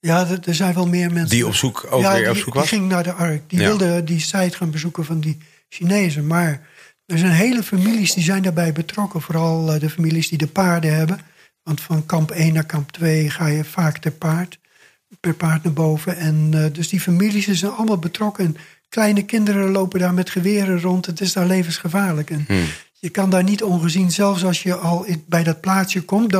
ja, 0.00 0.26
er, 0.28 0.38
er 0.44 0.54
zijn 0.54 0.74
wel 0.74 0.86
meer 0.88 1.12
mensen. 1.12 1.36
Die 1.36 1.46
op 1.46 1.54
zoek, 1.54 1.86
ook 1.90 2.00
ja, 2.00 2.12
weer 2.12 2.20
die, 2.20 2.30
op 2.30 2.36
zoek 2.36 2.52
die 2.52 2.60
was? 2.60 2.68
ging 2.68 2.88
naar 2.88 3.02
de 3.02 3.12
Ark. 3.12 3.42
Die 3.50 3.60
Ja. 3.60 3.66
wilde 3.66 4.04
die 4.04 4.20
site 4.20 4.56
gaan 4.56 4.70
bezoeken 4.70 5.04
van 5.04 5.20
die 5.20 5.38
Chinezen. 5.68 6.26
Maar 6.26 6.66
er 7.06 7.18
zijn 7.18 7.32
hele 7.32 7.62
families 7.62 8.12
die 8.14 8.24
zijn 8.24 8.42
daarbij 8.42 8.72
betrokken. 8.72 9.20
Vooral 9.22 9.72
eh, 9.72 9.80
de 9.80 9.90
families 9.90 10.28
die 10.28 10.38
de 10.38 10.46
paarden 10.46 10.94
hebben. 10.94 11.20
Want 11.62 11.80
van 11.80 12.06
kamp 12.06 12.30
1 12.30 12.52
naar 12.52 12.66
kamp 12.66 12.92
2 12.92 13.30
ga 13.30 13.46
je 13.46 13.64
vaak 13.64 13.98
ter 13.98 14.12
paard. 14.12 14.58
Per 15.20 15.34
paard 15.34 15.64
naar 15.64 15.72
boven. 15.72 16.16
En 16.16 16.50
dus 16.72 16.88
die 16.88 17.00
families 17.00 17.44
die 17.44 17.54
zijn 17.54 17.72
allemaal 17.72 17.98
betrokken. 17.98 18.44
En 18.44 18.56
kleine 18.88 19.22
kinderen 19.24 19.70
lopen 19.70 20.00
daar 20.00 20.14
met 20.14 20.30
geweren 20.30 20.80
rond. 20.80 21.06
Het 21.06 21.20
is 21.20 21.32
daar 21.32 21.46
levensgevaarlijk. 21.46 22.30
En 22.30 22.44
Hmm. 22.46 22.64
Je 23.00 23.08
kan 23.08 23.30
daar 23.30 23.42
niet 23.44 23.62
ongezien, 23.62 24.10
zelfs 24.12 24.44
als 24.44 24.62
je 24.62 24.74
al 24.74 25.04
in- 25.04 25.24
bij 25.26 25.42
dat 25.44 25.60
plaatsje 25.60 26.02
komt, 26.02 26.30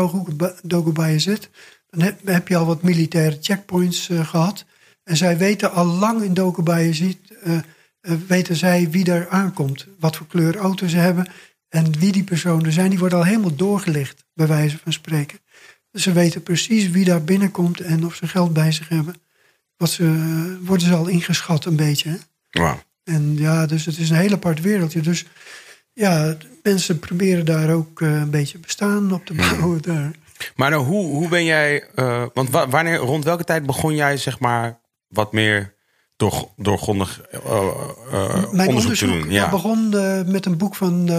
Dogobaye 0.62 1.18
zit, 1.18 1.50
dan 1.90 2.00
heb, 2.00 2.26
heb 2.26 2.48
je 2.48 2.56
al 2.56 2.66
wat 2.66 2.82
militaire 2.82 3.38
checkpoints 3.40 4.08
eh, 4.08 4.28
gehad. 4.28 4.64
En 5.04 5.16
zij 5.16 5.38
weten 5.38 5.72
al 5.72 5.84
lang 5.86 6.22
in 6.22 6.34
Dogobaye 6.34 6.92
zit, 6.92 7.18
eh, 7.42 7.56
eh, 8.00 8.12
weten 8.26 8.56
zij 8.56 8.90
wie 8.90 9.04
daar 9.04 9.28
aankomt, 9.28 9.86
wat 9.98 10.16
voor 10.16 10.26
kleur 10.26 10.56
auto 10.56 10.86
ze 10.86 10.96
hebben 10.96 11.30
en 11.68 11.98
wie 11.98 12.12
die 12.12 12.24
personen 12.24 12.72
zijn. 12.72 12.90
Die 12.90 12.98
worden 12.98 13.18
al 13.18 13.24
helemaal 13.24 13.54
doorgelicht, 13.56 14.24
bij 14.34 14.46
wijze 14.46 14.78
van 14.82 14.92
spreken. 14.92 15.38
Dus 15.90 16.02
ze 16.02 16.12
weten 16.12 16.42
precies 16.42 16.90
wie 16.90 17.04
daar 17.04 17.24
binnenkomt 17.24 17.80
en 17.80 18.06
of 18.06 18.14
ze 18.14 18.28
geld 18.28 18.52
bij 18.52 18.72
zich 18.72 18.88
hebben. 18.88 19.14
Wat 19.76 19.90
ze, 19.90 20.58
worden 20.62 20.86
ze 20.86 20.94
al 20.94 21.06
ingeschat 21.06 21.64
een 21.64 21.76
beetje. 21.76 22.10
Hè? 22.10 22.16
Wauw. 22.50 22.82
En 23.04 23.36
ja, 23.36 23.66
dus 23.66 23.84
het 23.84 23.98
is 23.98 24.10
een 24.10 24.16
heel 24.16 24.32
apart 24.32 24.60
wereldje. 24.60 25.00
Dus 25.00 25.26
ja, 25.98 26.36
mensen 26.62 26.98
proberen 26.98 27.44
daar 27.44 27.70
ook 27.70 28.00
eh, 28.00 28.08
een 28.20 28.30
beetje 28.30 28.58
bestaan 28.58 29.12
op 29.12 29.26
te 29.26 29.34
bouwen 29.34 29.82
daar. 29.82 30.10
Maar 30.56 30.70
nou, 30.70 30.84
hoe, 30.84 31.06
hoe 31.06 31.28
ben 31.28 31.44
jij... 31.44 31.84
eh, 31.94 32.24
want 32.34 32.50
wa- 32.50 32.68
wanneer, 32.68 32.96
rond 32.96 33.24
welke 33.24 33.44
tijd 33.44 33.66
begon 33.66 33.94
jij 33.94 34.16
zeg 34.16 34.38
maar 34.38 34.78
wat 35.08 35.32
meer 35.32 35.74
door, 36.16 36.48
doorgrondig 36.56 37.20
eh, 37.30 38.50
Mijn 38.52 38.68
onderzoek, 38.68 38.94
te 38.94 39.06
doen? 39.06 39.30
Ja. 39.30 39.50
begon 39.50 39.88
met 40.30 40.46
een 40.46 40.56
boek 40.56 40.74
van 40.74 41.10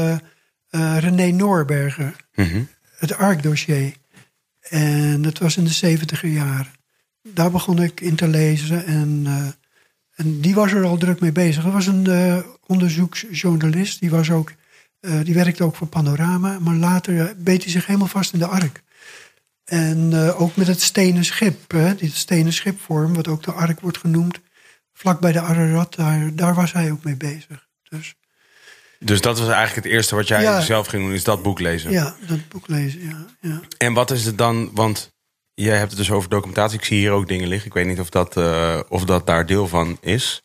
René 0.99 1.27
Noorberger, 1.31 2.15
Mhm. 2.35 2.61
het 2.97 3.13
ARC-dossier. 3.17 3.93
En 4.61 5.21
dat 5.21 5.37
was 5.37 5.57
in 5.57 5.63
de 5.63 5.69
zeventiger 5.69 6.29
jaren. 6.29 6.71
Daar 7.23 7.51
begon 7.51 7.81
ik 7.81 8.01
in 8.01 8.15
te 8.15 8.27
lezen 8.27 8.85
en, 8.85 9.25
en 10.15 10.41
die 10.41 10.55
was 10.55 10.71
er 10.71 10.83
al 10.85 10.97
druk 10.97 11.19
mee 11.19 11.31
bezig. 11.31 11.65
Er 11.65 11.71
was 11.71 11.87
een 11.87 12.43
onderzoeksjournalist, 12.67 13.99
die, 13.99 14.09
was 14.09 14.31
ook, 14.31 14.51
eh, 14.99 15.19
die 15.23 15.33
werkte 15.33 15.63
ook 15.63 15.75
voor 15.75 15.87
Panorama, 15.87 16.59
maar 16.59 16.75
later 16.75 17.19
eh, 17.21 17.35
beet 17.37 17.63
hij 17.63 17.71
zich 17.71 17.85
helemaal 17.85 18.07
vast 18.07 18.33
in 18.33 18.39
de 18.39 18.47
ARK. 18.47 18.81
En 19.65 20.09
eh, 20.13 20.41
ook 20.41 20.55
met 20.55 20.67
het 20.67 20.81
stenen 20.81 21.25
schip, 21.25 21.71
hè, 21.71 21.95
dit 21.95 22.13
stenen 22.13 22.53
schipvorm, 22.53 23.13
wat 23.13 23.27
ook 23.27 23.43
de 23.43 23.51
ARK 23.51 23.79
wordt 23.79 23.97
genoemd, 23.97 24.39
vlak 24.93 25.19
bij 25.19 25.31
de 25.31 25.39
Ararat, 25.41 25.95
daar, 25.95 26.35
daar 26.35 26.53
was 26.55 26.73
hij 26.73 26.91
ook 26.91 27.03
mee 27.03 27.15
bezig. 27.15 27.67
Dus 27.89 28.15
Dus 28.99 29.21
dat 29.21 29.39
was 29.39 29.47
eigenlijk 29.47 29.85
het 29.85 29.93
eerste 29.95 30.15
wat 30.15 30.27
jij 30.27 30.41
Ja. 30.41 30.61
zelf 30.61 30.87
ging 30.87 31.03
doen, 31.03 31.13
is 31.13 31.23
dat 31.23 31.43
boek 31.43 31.59
lezen. 31.59 31.91
ja, 31.91 32.15
dat 32.27 32.47
boek 32.47 32.67
lezen, 32.67 33.01
ja. 33.01 33.25
ja. 33.41 33.61
En 33.77 33.93
wat 33.93 34.11
is 34.11 34.25
het 34.25 34.37
dan, 34.37 34.69
want 34.73 35.11
jij 35.53 35.77
hebt 35.77 35.89
het 35.89 35.99
dus 35.99 36.11
over 36.11 36.29
documentatie. 36.29 36.77
Ik 36.79 36.85
zie 36.85 36.97
hier 36.97 37.11
ook 37.11 37.27
dingen 37.27 37.47
liggen. 37.47 37.67
Ik 37.67 37.73
weet 37.73 37.85
niet 37.85 37.99
of 37.99 38.09
dat, 38.09 38.37
of 38.89 39.03
dat 39.05 39.27
daar 39.27 39.45
deel 39.45 39.67
van 39.67 39.97
is. 40.01 40.41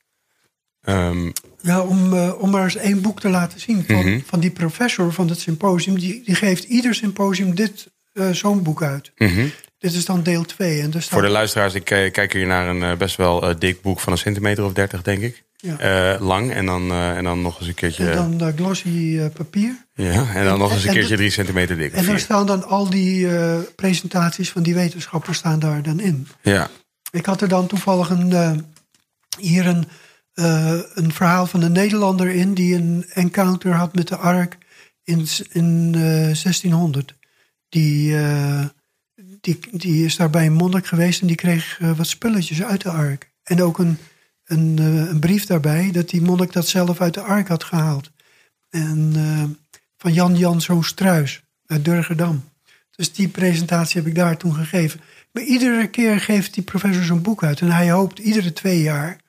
Ehm, 0.81 1.31
Ja, 1.65 1.81
om, 1.81 2.15
eh, 2.15 2.33
om 2.39 2.51
maar 2.51 2.65
eens 2.65 2.77
één 2.77 3.01
boek 3.03 3.21
te 3.21 3.29
laten 3.29 3.61
zien 3.61 3.85
van, 3.87 3.97
Mhm. 3.97 4.19
van 4.27 4.41
die 4.41 4.51
professor 4.51 5.13
van 5.13 5.29
het 5.29 5.39
symposium. 5.41 5.99
Die, 5.99 6.23
die 6.25 6.35
geeft 6.35 6.65
ieder 6.65 6.95
symposium 6.95 7.55
dit 7.55 7.93
eh, 8.13 8.31
zo'n 8.31 8.63
boek 8.63 8.83
uit. 8.83 9.13
mhm. 9.17 9.47
Dit 9.79 9.93
is 9.95 10.05
dan 10.05 10.23
deel 10.23 10.45
2. 10.45 10.81
En 10.81 10.91
staat, 10.91 11.05
Voor 11.05 11.23
de 11.23 11.29
luisteraars, 11.29 11.75
ik 11.75 11.91
eh, 11.91 12.13
kijk 12.13 12.33
hier 12.33 12.47
naar 12.47 12.69
een 12.69 12.99
best 12.99 13.17
wel 13.17 13.59
dik 13.59 13.83
boek 13.83 14.01
van 14.01 14.13
een 14.13 14.19
centimeter 14.19 14.65
of 14.65 14.73
dertig, 14.73 15.03
denk 15.03 15.23
ik. 15.23 15.45
ja. 15.57 16.19
Lang 16.21 16.53
en 16.53 16.67
dan, 16.67 16.93
en 16.93 17.25
dan 17.25 17.43
nog 17.43 17.59
eens 17.59 17.69
een 17.69 17.75
keertje. 17.75 18.11
en 18.11 18.39
dan 18.39 18.53
glossy 18.57 19.19
papier. 19.29 19.85
ja, 19.95 20.35
en 20.35 20.45
dan 20.45 20.59
nog 20.59 20.73
eens 20.73 20.83
een 20.83 20.89
en- 20.89 20.95
keertje 20.95 21.17
drie 21.17 21.31
centimeter 21.31 21.77
dik. 21.77 21.93
En 21.93 22.07
daar 22.07 22.19
staan 22.19 22.47
dan 22.47 22.65
al 22.65 22.91
die 22.91 23.29
presentaties 23.77 24.51
van 24.51 24.63
die 24.63 24.75
wetenschappers 24.75 25.39
staan 25.39 25.59
daar 25.59 25.83
dan 25.83 26.01
in. 26.01 26.29
Ja. 26.43 26.71
Ik 27.11 27.27
had 27.27 27.41
er 27.41 27.49
dan 27.49 27.67
toevallig 27.67 28.11
een, 28.11 28.65
hier 29.39 29.67
een, 29.67 29.89
eh, 30.35 30.79
een 30.95 31.13
verhaal 31.13 31.47
van 31.47 31.63
een 31.63 31.73
Nederlander 31.73 32.31
in... 32.31 32.55
die 32.55 32.75
een 32.75 33.05
encounter 33.09 33.73
had 33.73 33.95
met 33.95 34.09
de 34.09 34.17
Ark 34.17 34.59
in, 35.03 35.27
in 35.53 35.93
eh, 35.95 36.03
1600. 36.03 37.15
Die, 37.69 38.17
eh, 38.17 38.65
die, 39.41 39.59
die 39.71 40.05
is 40.05 40.17
daar 40.17 40.31
bij 40.31 40.47
een 40.47 40.53
monnik 40.53 40.87
geweest 40.87 41.21
en 41.21 41.27
die 41.27 41.37
kreeg 41.37 41.79
eh, 41.81 41.97
wat 41.97 42.07
spulletjes 42.07 42.63
uit 42.63 42.83
de 42.83 42.91
Ark. 42.91 43.33
En 43.43 43.63
ook 43.63 43.79
een, 43.79 43.99
een, 44.45 44.77
eh, 44.79 45.09
een 45.09 45.21
brief 45.21 45.47
daarbij 45.47 45.91
dat 45.93 46.09
die 46.11 46.23
monnik 46.23 46.53
dat 46.53 46.69
zelf 46.69 47.01
uit 47.01 47.15
de 47.15 47.21
Ark 47.21 47.49
had 47.49 47.65
gehaald. 47.65 48.11
En 48.71 49.13
eh, 49.15 49.43
van 49.97 50.13
Jan 50.13 50.37
Janszoon 50.37 50.85
Struis 50.85 51.43
uit 51.67 51.85
Durgerdam. 51.85 52.45
Dus 52.97 53.13
die 53.13 53.29
presentatie 53.29 54.01
heb 54.01 54.11
ik 54.11 54.15
daar 54.15 54.37
toen 54.37 54.55
gegeven. 54.55 55.01
Maar 55.33 55.43
iedere 55.43 55.89
keer 55.89 56.21
geeft 56.21 56.55
die 56.55 56.63
professor 56.63 57.05
zo'n 57.05 57.23
boek 57.23 57.45
uit. 57.45 57.61
En 57.61 57.71
hij 57.71 57.91
hoopt 57.91 58.19
iedere 58.19 58.53
twee 58.53 58.83
jaar 58.83 59.21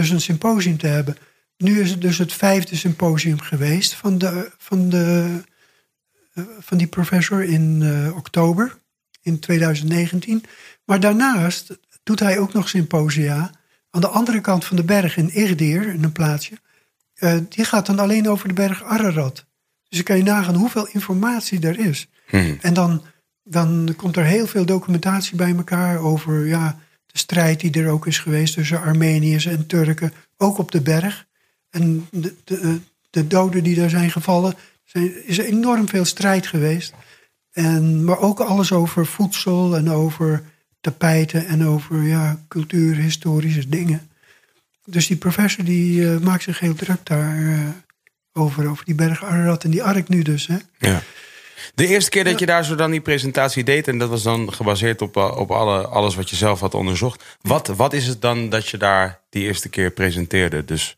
dus 0.00 0.10
een 0.10 0.20
symposium 0.20 0.78
te 0.78 0.86
hebben. 0.86 1.16
Nu 1.56 1.80
is 1.80 1.90
het 1.90 2.00
dus 2.00 2.18
het 2.18 2.32
vijfde 2.32 2.76
symposium 2.76 3.40
geweest 3.40 3.94
van, 3.94 4.18
de, 4.18 4.50
van, 4.58 4.88
de, 4.88 5.40
eh, 6.32 6.44
van 6.58 6.78
die 6.78 6.86
professor 6.86 7.44
in 7.44 7.82
eh, 7.82 8.16
oktober 8.16 8.78
in 9.22 9.38
2019. 9.38 10.44
Maar 10.84 11.00
daarnaast 11.00 11.78
doet 12.02 12.20
hij 12.20 12.38
ook 12.38 12.52
nog 12.52 12.68
symposia 12.68 13.50
aan 13.90 14.00
de 14.00 14.08
andere 14.08 14.40
kant 14.40 14.64
van 14.64 14.76
de 14.76 14.84
berg 14.84 15.16
in 15.16 15.34
Irdir, 15.34 15.88
in 15.88 16.04
een 16.04 16.12
plaatsje. 16.12 16.58
Eh, 17.14 17.38
die 17.48 17.64
gaat 17.64 17.86
dan 17.86 17.98
alleen 17.98 18.28
over 18.28 18.48
de 18.48 18.54
berg 18.54 18.82
Ararat. 18.82 19.46
Dus 19.88 19.98
dan 19.98 20.02
kan 20.02 20.16
je 20.16 20.22
nagaan 20.22 20.54
hoeveel 20.54 20.86
informatie 20.86 21.60
er 21.60 21.78
is. 21.78 22.08
Hmm. 22.26 22.58
En 22.60 22.74
dan, 22.74 23.04
dan 23.42 23.94
komt 23.96 24.16
er 24.16 24.24
heel 24.24 24.46
veel 24.46 24.64
documentatie 24.64 25.36
bij 25.36 25.54
elkaar 25.56 25.98
over 25.98 26.46
ja, 26.46 26.78
de 27.12 27.18
strijd 27.18 27.60
die 27.60 27.72
er 27.72 27.90
ook 27.90 28.06
is 28.06 28.18
geweest 28.18 28.54
tussen 28.54 28.80
Armeniërs 28.80 29.46
en 29.46 29.66
Turken, 29.66 30.12
ook 30.36 30.58
op 30.58 30.70
de 30.70 30.80
berg. 30.80 31.26
En 31.70 32.06
de, 32.10 32.34
de, 32.44 32.78
de 33.10 33.26
doden 33.26 33.64
die 33.64 33.74
daar 33.74 33.90
zijn 33.90 34.10
gevallen, 34.10 34.54
zijn, 34.84 35.26
is 35.26 35.38
enorm 35.38 35.88
veel 35.88 36.04
strijd 36.04 36.46
geweest. 36.46 36.92
En, 37.52 38.04
maar 38.04 38.18
ook 38.18 38.40
alles 38.40 38.72
over 38.72 39.06
voedsel 39.06 39.76
en 39.76 39.90
over 39.90 40.42
tapijten 40.80 41.46
en 41.46 41.66
over 41.66 42.02
ja, 42.02 42.44
cultuurhistorische 42.48 43.68
dingen. 43.68 44.08
Dus 44.84 45.06
die 45.06 45.16
professor 45.16 45.64
die 45.64 46.10
eh, 46.10 46.20
maakt 46.20 46.42
zich 46.42 46.58
heel 46.58 46.74
druk 46.74 47.00
daar 47.02 47.36
eh, 47.36 47.68
over, 48.32 48.68
over 48.68 48.84
die 48.84 48.94
berg 48.94 49.24
Ararat 49.24 49.64
en 49.64 49.70
die 49.70 49.82
ark 49.82 50.08
nu 50.08 50.22
dus. 50.22 50.46
Hè? 50.46 50.56
Ja. 50.78 51.02
De 51.74 51.86
eerste 51.86 52.10
keer 52.10 52.24
dat 52.24 52.38
je 52.38 52.46
daar 52.46 52.64
zo 52.64 52.74
dan 52.74 52.90
die 52.90 53.00
presentatie 53.00 53.64
deed, 53.64 53.88
en 53.88 53.98
dat 53.98 54.08
was 54.08 54.22
dan 54.22 54.52
gebaseerd 54.52 55.02
op, 55.02 55.16
eh, 55.16 55.36
op 55.36 55.50
alle, 55.50 55.86
alles 55.86 56.14
wat 56.14 56.30
je 56.30 56.36
zelf 56.36 56.60
had 56.60 56.74
onderzocht. 56.74 57.24
Wat, 57.40 57.66
wat 57.66 57.92
is 57.92 58.06
het 58.06 58.20
dan 58.20 58.48
dat 58.48 58.68
je 58.68 58.76
daar 58.76 59.20
die 59.28 59.42
eerste 59.42 59.68
keer 59.68 59.90
presenteerde? 59.90 60.64
Dus 60.64 60.96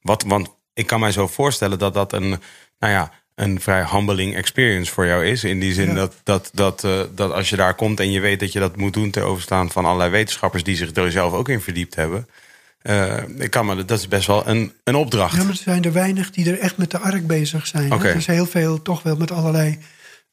wat, 0.00 0.22
want 0.22 0.48
ik 0.74 0.86
kan 0.86 1.00
mij 1.00 1.12
zo 1.12 1.26
voorstellen 1.26 1.78
dat 1.78 1.94
dat 1.94 2.12
een, 2.12 2.28
nou 2.78 2.92
ja, 2.92 3.12
een 3.34 3.60
vrij 3.60 3.84
humbling 3.90 4.34
experience 4.36 4.92
voor 4.92 5.06
jou 5.06 5.26
is. 5.26 5.44
In 5.44 5.60
die 5.60 5.72
zin 5.72 5.88
Ja. 5.88 5.94
dat, 5.94 6.14
dat, 6.24 6.50
dat, 6.52 6.84
eh, 6.84 7.00
dat 7.14 7.32
als 7.32 7.48
je 7.48 7.56
daar 7.56 7.74
komt 7.74 8.00
en 8.00 8.10
je 8.10 8.20
weet 8.20 8.40
dat 8.40 8.52
je 8.52 8.58
dat 8.58 8.76
moet 8.76 8.92
doen 8.92 9.10
ter 9.10 9.22
overstaan 9.22 9.70
van 9.70 9.84
allerlei 9.84 10.10
wetenschappers 10.10 10.62
die 10.62 10.76
zich 10.76 10.94
er 10.94 11.10
zelf 11.10 11.32
ook 11.32 11.48
in 11.48 11.60
verdiept 11.60 11.94
hebben. 11.94 12.28
Eh, 12.78 13.16
ik 13.38 13.50
kan 13.50 13.66
me, 13.66 13.84
dat 13.84 13.98
is 13.98 14.08
best 14.08 14.26
wel 14.26 14.48
een, 14.48 14.72
een 14.84 14.94
opdracht. 14.94 15.36
Ja, 15.36 15.42
maar 15.42 15.50
er 15.50 15.56
zijn 15.56 15.84
er 15.84 15.92
weinig 15.92 16.30
die 16.30 16.50
er 16.50 16.58
echt 16.58 16.76
met 16.76 16.90
de 16.90 16.98
ark 16.98 17.26
bezig 17.26 17.66
zijn. 17.66 17.92
Oké. 17.92 18.08
Er 18.08 18.16
is 18.16 18.26
heel 18.26 18.46
veel 18.46 18.82
toch 18.82 19.02
wel 19.02 19.16
met 19.16 19.30
allerlei 19.30 19.78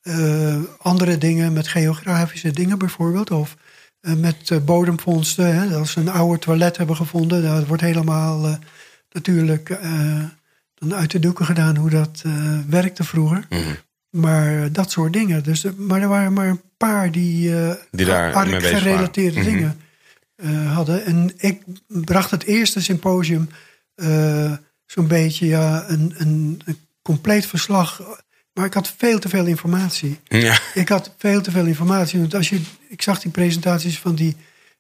eh, 0.02 0.56
andere 0.78 1.18
dingen, 1.18 1.54
met 1.54 1.68
geografische 1.68 2.52
dingen 2.52 2.78
bijvoorbeeld. 2.78 3.32
Of 3.32 3.56
eh, 4.02 4.14
met 4.14 4.66
bodemvondsten. 4.66 5.56
Hè. 5.56 5.76
Als 5.78 5.92
ze 5.92 6.00
een 6.00 6.10
oude 6.10 6.40
toilet 6.40 6.78
hebben 6.78 6.96
gevonden, 6.96 7.44
dat 7.44 7.68
wordt 7.68 7.82
helemaal 7.82 8.58
natuurlijk 9.12 9.80
dan 10.76 10.94
uit 10.96 11.12
de 11.12 11.20
doeken 11.20 11.46
gedaan 11.46 11.76
hoe 11.76 11.90
dat 11.90 12.24
werkte 12.70 13.04
vroeger. 13.04 13.46
Mhm. 13.50 13.62
Maar 14.10 14.72
dat 14.72 14.92
soort 14.92 15.14
dingen. 15.14 15.44
Dus, 15.44 15.66
maar 15.78 16.02
er 16.02 16.08
waren 16.08 16.34
maar 16.34 16.48
een 16.48 16.62
paar 16.78 17.12
die, 17.12 17.54
Die 17.92 18.06
daar 18.06 18.34
waren. 18.34 18.62
gerelateerde 18.62 19.40
Mhm. 19.40 19.50
dingen 19.50 19.80
eh, 20.36 20.74
hadden. 20.74 21.06
En 21.06 21.32
ik 21.38 21.62
bracht 21.88 22.32
het 22.32 22.44
eerste 22.44 22.82
symposium 22.82 23.50
eh, 23.96 24.52
zo'n 24.86 25.08
beetje 25.08 25.46
ja, 25.46 25.86
een, 25.88 26.14
een, 26.18 26.62
een 26.66 26.78
compleet 27.02 27.46
verslag. 27.46 28.02
Maar 28.54 28.66
ik 28.66 28.74
had 28.74 28.94
veel 28.98 29.20
te 29.20 29.30
veel 29.30 29.46
informatie. 29.46 30.20
Ja. 30.28 30.60
Ik 30.74 30.90
had 30.90 31.14
veel 31.18 31.42
te 31.42 31.52
veel 31.52 31.66
informatie. 31.66 32.20
Want 32.20 32.36
als 32.36 32.50
je, 32.50 32.62
ik 32.90 33.02
zag 33.02 33.20
die 33.20 33.32
presentaties 33.32 34.00
van 34.00 34.16
die, 34.16 34.36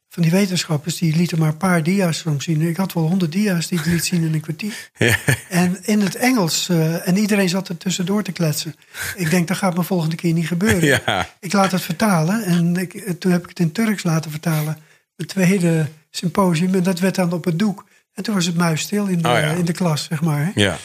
van 0.09 0.23
die 0.23 0.31
wetenschappers, 0.31 0.97
die 0.97 1.15
lieten 1.15 1.39
maar 1.39 1.47
een 1.47 1.57
paar 1.57 1.83
dia's 1.83 2.17
soms 2.17 2.43
zien. 2.43 2.61
Ik 2.61 2.77
had 2.77 2.93
wel 2.93 3.07
honderd 3.07 3.31
dia's 3.31 3.67
die 3.67 3.79
ik 3.79 3.85
liet 3.85 4.05
zien 4.05 4.23
in 4.23 4.33
een 4.33 4.39
kwartier. 4.39 4.89
Ja. 4.97 5.17
En 5.49 5.77
in 5.81 6.01
het 6.01 6.15
Engels. 6.15 6.69
eh, 6.69 7.07
en 7.07 7.17
iedereen 7.17 7.49
zat 7.49 7.69
er 7.69 7.77
tussendoor 7.77 8.23
te 8.23 8.31
kletsen. 8.31 8.75
Ik 9.15 9.29
denk, 9.29 9.47
dat 9.47 9.57
gaat 9.57 9.75
me 9.75 9.83
volgende 9.83 10.15
keer 10.15 10.33
niet 10.33 10.47
gebeuren. 10.47 11.01
Ja. 11.05 11.29
Ik 11.39 11.53
laat 11.53 11.71
het 11.71 11.81
vertalen. 11.81 12.43
En 12.43 12.75
ik, 12.75 13.13
toen 13.19 13.31
heb 13.31 13.43
ik 13.43 13.49
het 13.49 13.59
in 13.59 13.71
Turks 13.71 14.03
laten 14.03 14.31
vertalen. 14.31 14.77
Het 15.15 15.27
tweede 15.27 15.87
symposium. 16.09 16.73
En 16.73 16.83
dat 16.83 16.99
werd 16.99 17.15
dan 17.15 17.33
op 17.33 17.45
het 17.45 17.59
doek. 17.59 17.85
En 18.13 18.23
toen 18.23 18.35
was 18.35 18.45
het 18.45 18.55
muisstil 18.55 19.05
in 19.07 19.21
de, 19.21 19.27
Oh 19.27 19.33
ja. 19.39 19.51
in 19.51 19.65
de 19.65 19.71
klas, 19.73 20.03
zeg 20.03 20.21
maar. 20.21 20.45
hè. 20.45 20.51
ja. 20.61 20.77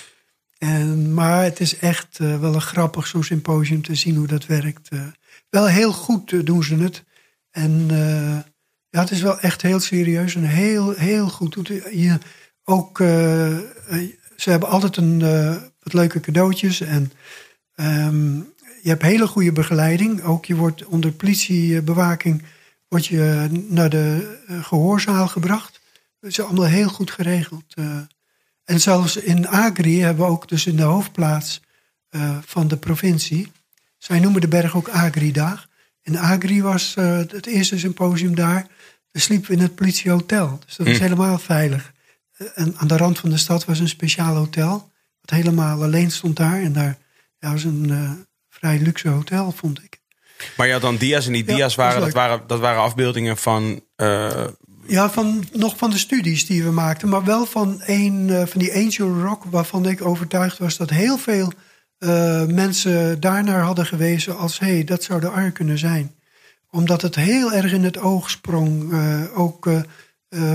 En, 0.58 1.14
maar 1.14 1.42
het 1.42 1.60
is 1.60 1.78
echt 1.78 2.18
eh, 2.18 2.40
wel 2.40 2.54
een 2.54 2.60
grappig 2.60 3.06
zo'n 3.06 3.22
symposium 3.24 3.82
te 3.82 3.94
zien 3.94 4.16
hoe 4.16 4.26
dat 4.26 4.46
werkt. 4.46 4.88
eh. 4.88 5.02
wel 5.50 5.66
heel 5.66 5.92
goed 5.92 6.32
eh, 6.32 6.40
doen 6.44 6.62
ze 6.62 6.76
het. 6.76 7.04
En 7.50 7.86
ja, 8.90 9.00
het 9.00 9.10
is 9.10 9.20
wel 9.20 9.38
echt 9.40 9.62
heel 9.62 9.80
serieus 9.80 10.34
en 10.34 10.42
heel, 10.44 10.90
heel 10.92 11.28
goed. 11.28 11.54
Je, 11.92 12.18
ook, 12.64 12.98
ze 14.36 14.50
hebben 14.50 14.68
altijd 14.68 14.96
een, 14.96 15.18
wat 15.80 15.92
leuke 15.92 16.20
cadeautjes. 16.20 16.80
En 16.80 17.12
ehm, 17.74 18.36
je 18.82 18.88
hebt 18.88 19.02
hele 19.02 19.26
goede 19.26 19.52
begeleiding. 19.52 20.22
Ook 20.22 20.44
je 20.44 20.54
wordt 20.56 20.84
onder 20.84 21.12
politiebewaking 21.12 22.42
word 22.90 23.06
je 23.06 23.48
naar 23.68 23.90
de 23.90 24.38
eh, 24.46 24.64
gehoorzaal 24.64 25.28
gebracht. 25.28 25.80
Dat 26.20 26.30
is 26.30 26.40
allemaal 26.40 26.64
heel 26.64 26.88
goed 26.88 27.10
geregeld. 27.10 27.64
eh. 27.74 27.98
En 28.64 28.80
zelfs 28.80 29.16
in 29.16 29.48
Agri 29.48 30.00
hebben 30.00 30.24
we 30.24 30.30
ook 30.30 30.48
dus 30.48 30.66
in 30.66 30.76
de 30.76 30.82
hoofdplaats 30.82 31.60
eh, 32.08 32.38
van 32.46 32.68
de 32.68 32.76
provincie. 32.76 33.52
Zij 33.98 34.20
noemen 34.20 34.40
de 34.40 34.48
berg 34.48 34.76
ook 34.76 34.88
Agri-dag. 34.88 35.68
In 36.02 36.18
Agri 36.18 36.62
was 36.62 36.94
het 36.94 37.46
eerste 37.46 37.78
symposium 37.78 38.34
daar. 38.34 38.66
We 39.10 39.18
sliepen 39.18 39.54
in 39.54 39.60
het 39.60 39.74
politiehotel. 39.74 40.60
Dus 40.66 40.76
dat 40.76 40.86
was 40.86 40.96
Hm. 40.96 41.02
helemaal 41.02 41.38
veilig. 41.38 41.92
En 42.54 42.76
aan 42.76 42.88
de 42.88 42.96
rand 42.96 43.18
van 43.18 43.30
de 43.30 43.36
stad 43.36 43.64
was 43.64 43.78
een 43.78 43.88
speciaal 43.88 44.34
hotel. 44.34 44.90
Wat 45.20 45.30
helemaal 45.30 45.82
alleen 45.82 46.10
stond 46.10 46.36
daar. 46.36 46.62
En 46.62 46.72
daar 46.72 46.98
ja, 47.38 47.52
was 47.52 47.64
een 47.64 48.26
vrij 48.48 48.78
luxe 48.78 49.08
hotel, 49.08 49.52
vond 49.52 49.82
ik. 49.82 49.89
Maar 50.56 50.66
je 50.66 50.72
had 50.72 50.82
dan 50.82 50.96
dia's 50.96 51.26
en 51.26 51.32
die 51.32 51.46
Ja, 51.46 51.54
dia's 51.54 51.74
waren, 51.74 52.00
dat 52.00 52.12
waren, 52.12 52.40
dat 52.46 52.60
waren 52.60 52.82
afbeeldingen 52.82 53.36
van. 53.36 53.80
eh, 53.96 54.44
Ja, 54.86 55.10
van, 55.10 55.44
nog 55.52 55.76
van 55.76 55.90
de 55.90 55.98
studies 55.98 56.46
die 56.46 56.62
we 56.64 56.70
maakten. 56.70 57.08
Maar 57.08 57.24
wel 57.24 57.46
van, 57.46 57.82
een, 57.86 58.30
eh, 58.30 58.46
van 58.46 58.60
die 58.60 58.74
Angel 58.74 59.22
Rock, 59.22 59.44
waarvan 59.44 59.86
ik 59.86 60.04
overtuigd 60.04 60.58
was 60.58 60.76
dat 60.76 60.90
heel 60.90 61.18
veel 61.18 61.52
eh, 61.98 62.44
mensen 62.46 63.20
daarnaar 63.20 63.62
hadden 63.62 63.86
gewezen 63.86 64.36
als 64.38 64.58
hé, 64.58 64.66
hey, 64.66 64.84
dat 64.84 65.02
zou 65.02 65.20
de 65.20 65.28
ark 65.28 65.54
kunnen 65.54 65.78
zijn. 65.78 66.14
Omdat 66.70 67.02
het 67.02 67.14
heel 67.14 67.52
erg 67.52 67.72
in 67.72 67.84
het 67.84 67.98
oog 67.98 68.30
sprong. 68.30 68.92
Ook 69.34 69.68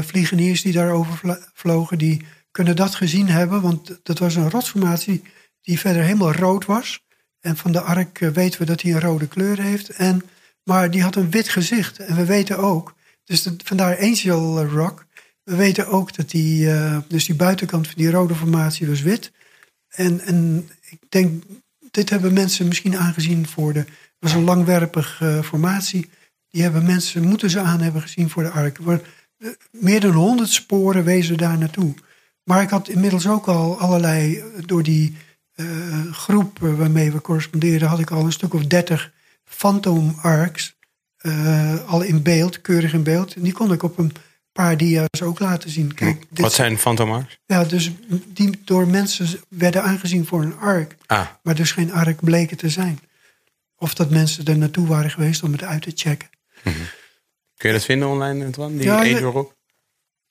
vliegeniers 0.02 0.62
die 0.62 0.74
daarover 0.74 1.40
vlogen, 1.54 1.98
die 1.98 2.26
kunnen 2.52 2.76
dat 2.76 2.96
gezien 2.96 3.28
hebben. 3.30 3.62
Want 3.62 4.00
dat 4.04 4.20
was 4.20 4.36
een 4.36 4.50
rotsformatie 4.50 5.24
die 5.62 5.80
verder 5.80 6.02
helemaal 6.04 6.34
rood 6.34 6.66
was. 6.66 7.05
En 7.46 7.58
van 7.58 7.72
de 7.72 7.82
ark 7.82 8.22
eh, 8.22 8.30
weten 8.30 8.60
we 8.60 8.66
dat 8.66 8.82
hij 8.82 8.92
een 8.92 9.00
rode 9.00 9.28
kleur 9.28 9.62
heeft. 9.62 9.90
En, 9.90 10.24
maar 10.64 10.92
die 10.92 11.04
had 11.04 11.16
een 11.16 11.32
wit 11.32 11.50
gezicht. 11.50 12.00
En 12.00 12.16
we 12.16 12.26
weten 12.26 12.58
ook, 12.58 12.96
dus 13.24 13.48
vandaar 13.64 14.00
Angel 14.00 14.66
Rock. 14.66 15.06
We 15.44 15.56
weten 15.56 15.88
ook 15.88 16.16
dat 16.16 16.30
die, 16.30 16.72
eh, 16.72 16.98
dus 17.08 17.26
die 17.26 17.36
buitenkant 17.36 17.88
van 17.88 17.96
die 17.98 18.12
rode 18.12 18.36
formatie 18.36 18.88
was 18.88 19.02
wit. 19.02 19.32
En, 19.90 20.20
en 20.20 20.70
ik 20.90 21.00
denk, 21.10 21.44
dit 21.92 22.10
hebben 22.10 22.34
mensen 22.34 22.68
misschien 22.68 22.98
aangezien 22.98 23.48
voor 23.48 23.74
de. 23.74 23.80
Het 23.80 24.34
was 24.34 24.34
een 24.34 24.44
langwerpig 24.44 25.22
eh, 25.22 25.42
formatie. 25.42 26.10
Die 26.50 26.62
hebben 26.62 26.86
mensen, 26.86 27.28
moeten 27.28 27.50
ze 27.50 27.60
aan 27.60 27.82
hebben 27.82 28.02
gezien 28.02 28.30
voor 28.30 28.44
de 28.44 28.50
ark. 28.50 28.80
Eh, 28.80 29.50
meer 29.72 30.00
dan 30.00 30.12
honderd 30.12 30.50
sporen 30.50 31.04
wezen 31.04 31.38
daar 31.38 31.58
naartoe. 31.58 31.94
Maar 32.44 32.62
ik 32.62 32.70
had 32.70 32.90
inmiddels 32.90 33.28
ook 33.28 33.48
al 33.48 33.80
allerlei, 33.80 34.44
door 34.66 34.84
die 34.84 35.16
eh, 35.56 36.12
groep 36.12 36.64
eh, 36.64 36.74
waarmee 36.74 37.12
we 37.12 37.22
correspondeerden, 37.22 37.88
had 37.88 38.00
ik 38.00 38.12
al 38.12 38.26
een 38.26 38.32
stuk 38.32 38.54
of 38.54 38.66
dertig 38.66 39.12
Phantom 39.44 40.16
Arcs 40.22 40.76
eh, 41.18 41.90
al 41.90 42.02
in 42.02 42.22
beeld, 42.22 42.62
keurig 42.62 42.94
in 42.94 43.04
beeld. 43.04 43.34
En 43.34 43.42
die 43.42 43.54
kon 43.54 43.74
ik 43.74 43.84
op 43.84 43.98
een 43.98 44.14
paar 44.52 44.78
dia's 44.78 45.22
ook 45.22 45.40
laten 45.40 45.70
zien. 45.70 45.94
Kijk, 45.94 46.26
dit, 46.30 46.40
wat 46.40 46.54
zijn 46.54 46.78
fantoma's? 46.78 47.40
ja, 47.46 47.64
dus 47.64 47.92
die 48.28 48.62
door 48.64 48.88
mensen 48.88 49.28
werden 49.50 49.84
aangezien 49.84 50.26
voor 50.26 50.42
een 50.42 50.58
ark, 50.58 50.96
Ah, 51.06 51.28
maar 51.44 51.56
dus 51.56 51.72
geen 51.72 51.92
ark 51.94 52.22
bleken 52.22 52.58
te 52.58 52.70
zijn. 52.70 53.00
Of 53.78 53.94
dat 53.94 54.10
mensen 54.10 54.46
er 54.46 54.58
naartoe 54.58 54.88
waren 54.88 55.12
geweest 55.12 55.44
om 55.44 55.52
het 55.52 55.64
uit 55.64 55.82
te 55.82 55.92
checken. 55.96 56.30
kun 57.58 57.70
je 57.70 57.72
dat 57.72 57.86
vinden 57.86 58.08
online, 58.08 58.46
Antoine? 58.46 58.78
Die 58.78 58.86
Ja, 58.86 59.20
Rock? 59.20 59.56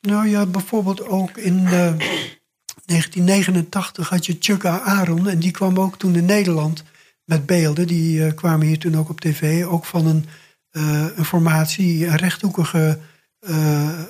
Nou 0.01 0.29
ja, 0.29 0.47
bijvoorbeeld 0.47 1.07
ook 1.07 1.37
in 1.37 1.67
eh, 1.67 1.95
1989 2.87 4.09
had 4.09 4.27
je 4.27 4.37
Chuck. 4.39 4.65
Aaron. 4.65 5.29
En 5.29 5.39
die 5.39 5.51
kwam 5.51 5.79
ook 5.79 5.99
toen 5.99 6.17
in 6.17 6.25
Nederland 6.25 6.85
met 7.25 7.47
beelden. 7.47 7.87
Die 7.87 8.25
eh, 8.27 8.35
kwamen 8.35 8.67
hier 8.67 8.79
toen 8.79 8.97
ook 8.97 9.09
op 9.09 9.21
tv. 9.21 9.65
Ook 9.65 9.85
van 9.85 10.07
een, 10.07 10.27
eh, 10.71 11.07
een 11.17 11.25
formatie, 11.25 12.07
een 12.07 12.17
rechthoekige 12.17 12.99
eh, 13.39 14.01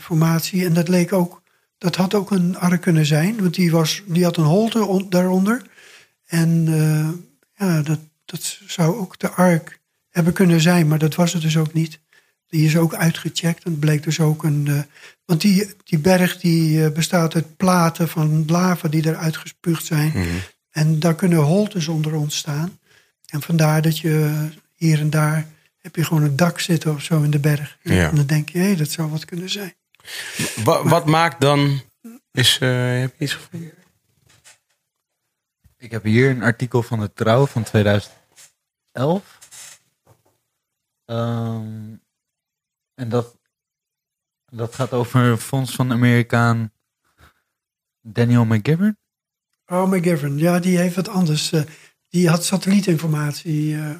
formatie. 0.00 0.64
En 0.64 0.74
dat 0.74 0.88
leek 0.88 1.12
ook 1.12 1.42
dat 1.78 1.96
had 1.96 2.14
ook 2.14 2.30
een 2.30 2.58
ark 2.58 2.80
kunnen 2.80 3.06
zijn, 3.06 3.40
want 3.40 3.54
die, 3.54 3.70
was, 3.70 4.02
die 4.06 4.24
had 4.24 4.36
een 4.36 4.44
holte 4.44 4.84
on- 4.84 5.10
daaronder. 5.10 5.62
En 6.26 6.64
ja, 7.54 7.82
dat, 7.82 7.98
dat 8.24 8.60
zou 8.66 8.96
ook 8.96 9.18
de 9.18 9.30
ark 9.30 9.80
hebben 10.10 10.32
kunnen 10.32 10.60
zijn, 10.60 10.88
maar 10.88 10.98
dat 10.98 11.14
was 11.14 11.32
het 11.32 11.42
dus 11.42 11.56
ook 11.56 11.72
niet. 11.72 12.00
Die 12.48 12.66
is 12.66 12.76
ook 12.76 12.94
uitgecheckt 12.94 13.64
en 13.64 13.70
het 13.70 13.80
bleek 13.80 14.02
dus 14.02 14.20
ook 14.20 14.44
een. 14.44 14.66
eh, 14.68 14.82
want 15.24 15.40
die, 15.40 15.74
die 15.84 15.98
berg 15.98 16.36
die 16.40 16.84
eh, 16.84 16.92
bestaat 16.92 17.34
uit 17.34 17.56
platen 17.56 18.08
van 18.08 18.44
lava 18.46 18.88
die 18.88 19.06
eruit 19.06 19.36
gespuugd 19.36 19.84
zijn. 19.84 20.08
Mhm. 20.08 20.26
En 20.70 20.98
daar 21.00 21.14
kunnen 21.14 21.38
holtes 21.38 21.88
onder 21.88 22.14
ontstaan. 22.14 22.78
En 23.26 23.42
vandaar 23.42 23.82
dat 23.82 23.98
je 23.98 24.48
hier 24.74 25.00
en 25.00 25.10
daar 25.10 25.46
heb 25.78 25.96
je 25.96 26.04
gewoon 26.04 26.22
een 26.22 26.36
dak 26.36 26.60
zitten 26.60 26.94
of 26.94 27.02
zo 27.02 27.22
in 27.22 27.30
de 27.30 27.38
berg. 27.38 27.78
Ja. 27.82 28.08
En 28.08 28.14
dan 28.16 28.26
denk 28.26 28.48
je, 28.48 28.58
hé, 28.58 28.74
dat 28.76 28.90
zou 28.90 29.10
wat 29.10 29.24
kunnen 29.24 29.50
zijn. 29.50 29.74
Wa- 30.64 30.82
wat 30.88 31.06
maakt 31.06 31.40
dan... 31.40 31.80
Is, 32.32 32.58
eh, 32.58 33.00
heb 33.00 33.14
je 33.18 33.24
iets 33.24 33.32
gevonden? 33.34 33.72
Ik 35.76 35.90
heb 35.90 36.02
hier 36.04 36.30
een 36.30 36.42
artikel 36.42 36.82
van 36.82 37.00
de 37.00 37.12
Trouw 37.12 37.46
van 37.46 37.62
2011. 37.62 38.08
Ehm, 41.04 41.94
en 42.98 43.08
dat, 43.08 43.36
dat 44.50 44.74
gaat 44.74 44.92
over 44.92 45.20
een 45.20 45.38
fonds 45.38 45.74
van 45.74 45.92
Amerikaan 45.92 46.72
Daniel 48.00 48.44
McGivern. 48.44 48.96
Oh, 49.66 49.90
McGivern, 49.90 50.38
ja, 50.38 50.58
die 50.58 50.78
heeft 50.78 50.94
wat 50.96 51.08
anders. 51.08 51.52
eh, 51.52 51.62
die 52.08 52.28
had 52.28 52.44
satellietinformatie. 52.44 53.76
eh, 53.76 53.90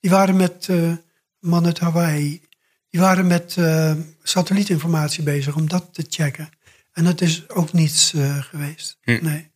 die 0.00 0.10
waren 0.10 0.36
met 0.36 0.68
eh 0.68 0.92
man 1.40 1.64
uit 1.66 1.78
Hawaii. 1.78 2.42
Die 2.90 3.00
waren 3.00 3.26
met 3.26 3.56
eh, 3.56 3.94
satellietinformatie 4.22 5.22
bezig 5.22 5.54
om 5.56 5.68
dat 5.68 5.94
te 5.94 6.04
checken. 6.08 6.48
En 6.92 7.04
dat 7.04 7.20
is 7.20 7.48
ook 7.48 7.72
niets 7.72 8.14
eh, 8.14 8.42
geweest. 8.42 8.98
Hm. 9.02 9.18
Nee. 9.22 9.50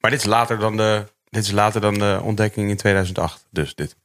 Maar 0.00 0.10
dit 0.10 0.20
is 0.20 0.26
later 0.26 0.58
dan 0.58 0.76
de, 0.76 1.04
dit 1.30 1.44
is 1.44 1.50
later 1.50 1.80
dan 1.80 1.94
de 1.94 2.20
ontdekking 2.22 2.70
in 2.70 2.76
2008. 2.76 3.46
Dus 3.50 3.74
dit. 3.74 3.96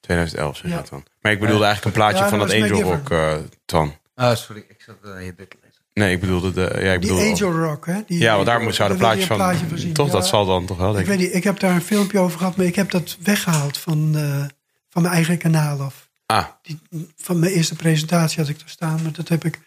2011 0.00 0.56
zeg 0.56 0.64
je 0.64 0.70
Ja. 0.70 0.76
het 0.76 0.88
dan. 0.90 1.04
Maar 1.20 1.32
ik 1.32 1.40
bedoelde 1.40 1.64
eigenlijk 1.64 1.96
een 1.96 2.02
plaatje 2.02 2.22
Ja, 2.24 2.28
van 2.28 2.38
dat 2.38 2.48
dat 2.48 2.58
was 2.58 2.70
Angel. 2.70 2.82
Rock, 2.92 3.10
eh 3.10 3.34
Twan. 3.64 3.94
Ah, 4.14 4.36
sorry, 4.36 4.64
ik 4.68 4.82
zat 4.86 4.96
uh, 5.04 5.14
dit 5.36 5.36
te 5.36 5.56
lezen. 5.62 5.78
Nee, 5.94 6.14
ik 6.14 6.20
bedoelde 6.20 6.52
de... 6.52 6.78
Ja, 6.82 6.92
ik 6.92 7.00
Die 7.02 7.10
Angel 7.12 7.52
Rock, 7.52 7.86
hè? 7.86 8.00
Die, 8.06 8.18
Ja, 8.18 8.34
want 8.34 8.46
daar 8.46 8.60
moet- 8.60 8.74
zou 8.74 8.88
je 8.88 8.94
een 9.04 9.22
van... 9.26 9.36
plaatje 9.36 9.66
zien. 9.78 9.92
Toch, 9.92 10.06
Ja, 10.06 10.12
dat 10.12 10.26
zal 10.26 10.46
dan 10.46 10.66
toch 10.66 10.76
wel, 10.78 10.88
Ik 10.90 10.94
denk 10.96 11.06
weet 11.08 11.18
ik. 11.20 11.26
niet, 11.26 11.34
ik 11.34 11.44
heb 11.44 11.58
daar 11.60 11.74
een 11.74 11.82
filmpje 11.82 12.18
over 12.18 12.38
gehad, 12.38 12.56
maar 12.56 12.66
ik 12.66 12.74
heb 12.74 12.90
dat 12.90 13.16
weggehaald 13.22 13.78
van, 13.78 14.12
eh, 14.16 14.44
van 14.88 15.02
mijn 15.02 15.14
eigen 15.14 15.38
kanaal 15.38 15.80
af. 15.80 16.08
Ah, 16.26 16.44
die, 16.62 16.78
van 17.16 17.38
mijn 17.38 17.52
eerste 17.52 17.74
presentatie 17.74 18.38
had 18.40 18.48
ik 18.48 18.60
er 18.60 18.68
staan, 18.68 19.02
maar 19.02 19.12
dat 19.12 19.28
heb 19.28 19.44
ik 19.44 19.60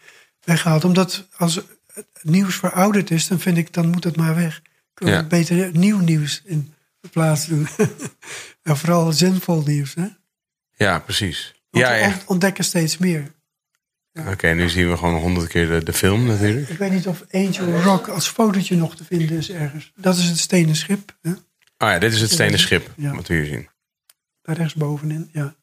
weggehaald. 0.44 0.84
Omdat 0.84 1.28
als 1.38 1.56
het 1.56 2.06
nieuws 2.22 2.56
verouderd 2.56 3.12
is, 3.12 3.28
dan 3.28 3.40
vind 3.40 3.58
ik, 3.58 3.74
dan 3.74 3.90
moet 3.90 4.04
het 4.04 4.16
maar 4.16 4.36
weg. 4.36 4.58
Ik 4.94 5.00
wil 5.00 5.10
Ja. 5.10 5.24
beter 5.24 5.70
nieuw 5.78 6.00
nieuws 6.00 6.42
in 6.46 6.74
de 7.00 7.08
plaats 7.08 7.46
doen. 7.48 7.68
en 8.64 8.78
vooral 8.78 9.12
zinvol 9.12 9.64
nieuws, 9.66 9.94
hè? 9.94 10.06
Ja, 10.76 11.00
precies. 11.00 11.54
Want 11.70 11.86
Ja, 11.86 12.10
we 12.10 12.14
ontdekken 12.26 12.64
steeds 12.64 12.98
meer. 12.98 13.32
Oké, 14.28 14.48
nu 14.54 14.70
zien 14.70 14.90
we 14.90 14.98
gewoon 14.98 15.20
honderd 15.22 15.48
keer 15.48 15.68
de, 15.68 15.84
de 15.84 15.94
film 15.94 16.26
natuurlijk. 16.26 16.70
Ik 16.70 16.78
weet 16.78 16.92
niet 16.92 17.08
of 17.08 17.24
Angel 17.32 17.82
Rock 17.82 18.08
als 18.08 18.28
fotootje 18.28 18.76
nog 18.76 18.96
te 18.96 19.04
vinden 19.04 19.38
is 19.38 19.50
ergens. 19.52 19.92
Dat 19.96 20.18
is 20.18 20.26
het 20.30 20.38
stenen 20.38 20.76
schip, 20.76 21.18
hè? 21.22 21.32
Ah 21.78 21.90
ja, 21.92 22.00
dit 22.00 22.14
is 22.14 22.22
het 22.22 22.32
stenen 22.32 22.60
schip, 22.60 22.94
Ja. 22.96 23.16
wat 23.16 23.28
we 23.28 23.34
hier 23.34 23.46
zien. 23.46 23.70
daar 24.42 24.56
rechtsbovenin, 24.58 25.30
ja. 25.34 25.56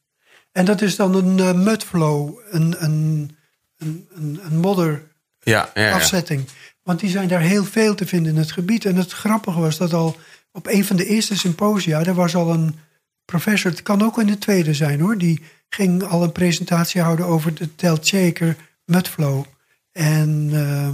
En 0.52 0.64
dat 0.64 0.82
is 0.82 0.96
dan 0.96 1.14
een 1.14 1.38
eh, 1.38 1.52
mudflow, 1.64 2.38
een, 2.50 2.84
een, 2.84 3.36
een, 3.78 4.08
een, 4.44 4.58
modder 4.58 5.02
Ja, 5.40 5.70
ja, 5.74 5.82
ja. 5.82 5.92
afzetting. 5.94 6.48
Want 6.82 7.00
die 7.00 7.10
zijn 7.10 7.28
daar 7.28 7.40
heel 7.40 7.64
veel 7.64 7.94
te 7.94 8.06
vinden 8.06 8.32
in 8.32 8.38
het 8.38 8.52
gebied. 8.52 8.84
En 8.84 8.96
het 8.96 9.12
grappige 9.12 9.60
was 9.60 9.76
dat 9.76 9.92
al 9.92 10.16
op 10.52 10.66
een 10.66 10.84
van 10.84 10.96
de 10.96 11.06
eerste 11.06 11.36
symposia, 11.36 12.04
er 12.04 12.14
was 12.14 12.34
al 12.34 12.52
een 12.52 12.78
professor, 13.30 13.70
het 13.70 13.82
kan 13.82 14.02
ook 14.02 14.20
in 14.20 14.26
de 14.26 14.38
tweede 14.38 14.74
zijn 14.74 15.00
hoor, 15.00 15.18
die 15.18 15.42
ging 15.68 16.02
al 16.02 16.22
een 16.22 16.32
presentatie 16.32 17.00
houden 17.00 17.26
over 17.26 17.54
de 17.54 17.74
Telchaker 17.74 18.56
mudflow. 18.84 19.44
En, 19.92 20.48
eh, 20.52 20.86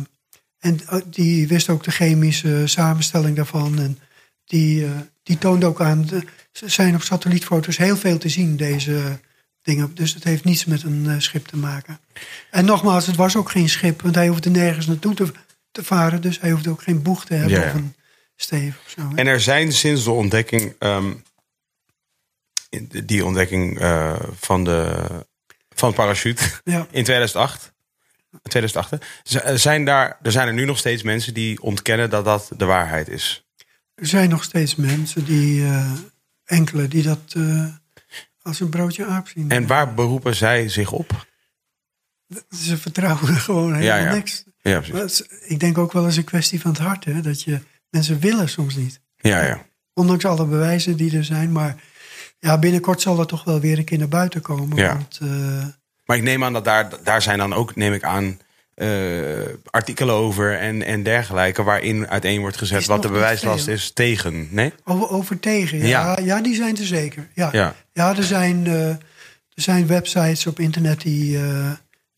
en 0.58 0.80
eh, 0.88 1.00
die 1.06 1.48
wist 1.48 1.68
ook 1.68 1.84
de 1.84 1.90
chemische 1.90 2.62
samenstelling 2.66 3.36
daarvan. 3.36 3.78
En 3.78 3.98
die, 4.44 4.84
eh, 4.84 4.90
die 5.22 5.38
toonde 5.38 5.66
ook 5.66 5.80
aan, 5.80 6.08
ze 6.52 6.68
zijn 6.68 6.94
op 6.94 7.02
satellietfoto's 7.02 7.76
heel 7.76 7.96
veel 7.96 8.18
te 8.18 8.28
zien, 8.28 8.56
deze 8.56 9.18
dingen. 9.62 9.90
Dus 9.94 10.14
het 10.14 10.24
heeft 10.24 10.44
niets 10.44 10.64
met 10.64 10.82
een 10.82 11.04
eh, 11.08 11.14
schip 11.18 11.46
te 11.46 11.56
maken. 11.56 11.98
En 12.50 12.64
nogmaals, 12.64 13.06
het 13.06 13.16
was 13.16 13.36
ook 13.36 13.50
geen 13.50 13.68
schip, 13.68 14.02
want 14.02 14.14
hij 14.14 14.28
hoefde 14.28 14.50
nergens 14.50 14.86
naartoe 14.86 15.14
te, 15.14 15.32
te 15.70 15.84
varen. 15.84 16.20
Dus 16.20 16.40
hij 16.40 16.50
hoefde 16.50 16.70
ook 16.70 16.82
geen 16.82 17.02
boeg 17.02 17.24
te 17.24 17.34
hebben 17.34 17.52
Ja, 17.52 17.60
ja. 17.64 17.68
of 17.68 17.74
een 17.74 17.94
steef 18.36 18.78
of 18.84 18.90
zo. 18.90 19.08
hè. 19.08 19.14
En 19.16 19.26
er 19.26 19.40
zijn 19.40 19.72
sinds 19.72 20.04
de 20.04 20.10
ontdekking, 20.10 20.74
ehm, 20.78 21.12
die 23.04 23.24
ontdekking 23.24 23.78
eh, 23.80 24.20
van, 24.40 24.64
de, 24.64 25.06
van 25.68 25.92
parachute 25.94 26.42
ja. 26.64 26.78
in 26.90 27.04
2008, 27.04 27.72
2008 28.42 28.90
hè, 28.90 28.96
z- 29.22 29.62
zijn 29.62 29.84
daar, 29.84 30.18
er 30.22 30.32
zijn 30.32 30.46
er 30.48 30.54
nu 30.54 30.64
nog 30.64 30.78
steeds 30.78 31.02
mensen 31.02 31.34
die 31.34 31.62
ontkennen 31.62 32.10
dat 32.10 32.24
dat 32.24 32.50
de 32.56 32.64
waarheid 32.64 33.08
is. 33.08 33.44
Er 33.94 34.06
zijn 34.06 34.28
nog 34.30 34.44
steeds 34.44 34.74
mensen, 34.74 35.24
die, 35.24 35.64
eh, 35.64 35.92
enkele, 36.44 36.88
die 36.88 37.02
dat 37.02 37.20
eh, 37.36 37.66
als 38.42 38.60
een 38.60 38.68
broodje 38.68 39.06
aap 39.06 39.28
zien. 39.28 39.50
En 39.50 39.66
waar 39.66 39.94
beroepen 39.94 40.34
zij 40.34 40.68
zich 40.68 40.92
op? 40.92 41.26
Ze 42.50 42.76
vertrouwen 42.78 43.28
er 43.28 43.40
gewoon 43.50 43.74
helemaal 43.74 43.98
Ja, 43.98 44.04
ja. 44.06 44.12
niks. 44.14 44.44
Ja, 44.60 44.80
precies. 44.80 45.20
is- 45.20 45.38
ik 45.48 45.60
denk 45.60 45.78
ook 45.78 45.92
wel 45.92 46.04
eens 46.04 46.16
een 46.16 46.24
kwestie 46.24 46.60
van 46.60 46.70
het 46.70 46.80
hart. 46.80 47.04
Hè? 47.04 47.20
Dat 47.20 47.42
je, 47.42 47.60
mensen 47.90 48.18
willen 48.20 48.48
soms 48.48 48.74
niet. 48.74 49.00
Ja, 49.16 49.44
ja. 49.44 49.66
Ondanks 49.94 50.24
alle 50.24 50.46
bewijzen 50.46 50.96
die 50.96 51.16
er 51.16 51.24
zijn. 51.24 51.52
Maar 51.52 51.76
ja, 52.46 52.58
binnenkort 52.58 53.00
zal 53.00 53.18
er 53.20 53.26
toch 53.26 53.44
wel 53.44 53.60
weer 53.60 53.78
een 53.78 53.84
keer 53.84 53.98
naar 53.98 54.08
buiten 54.08 54.40
komen. 54.40 54.76
Ja. 54.76 54.92
Want 54.92 55.18
eh, 55.22 55.28
Maar 56.04 56.16
ik 56.16 56.22
neem 56.22 56.44
aan 56.44 56.52
dat 56.52 56.64
daar, 56.64 56.88
daar 57.04 57.22
zijn 57.22 57.38
dan 57.38 57.54
ook, 57.54 57.76
neem 57.76 57.92
ik 57.92 58.02
aan, 58.04 58.38
eh, 58.74 58.88
artikelen 59.70 60.14
over 60.14 60.58
en, 60.58 60.82
en 60.82 61.02
dergelijke, 61.02 61.62
waarin 61.62 62.08
uiteen 62.08 62.40
wordt 62.40 62.56
gezet 62.56 62.86
wat 62.86 63.02
de 63.02 63.08
bewijslast 63.08 63.68
is 63.68 63.90
tegen. 63.92 64.48
Nee? 64.50 64.72
over, 64.84 65.08
over 65.10 65.40
tegen, 65.40 65.78
ja. 65.78 65.86
Ja. 65.86 66.18
ja. 66.24 66.40
die 66.40 66.54
zijn 66.54 66.76
er 66.78 66.86
zeker. 66.86 67.28
Ja, 67.34 67.48
Ja. 67.52 67.74
ja. 67.92 68.16
er, 68.16 68.22
zijn, 68.24 68.66
eh, 68.66 68.88
er 68.88 68.98
zijn 69.54 69.86
websites 69.86 70.46
op 70.46 70.58
internet 70.60 71.00
die, 71.00 71.38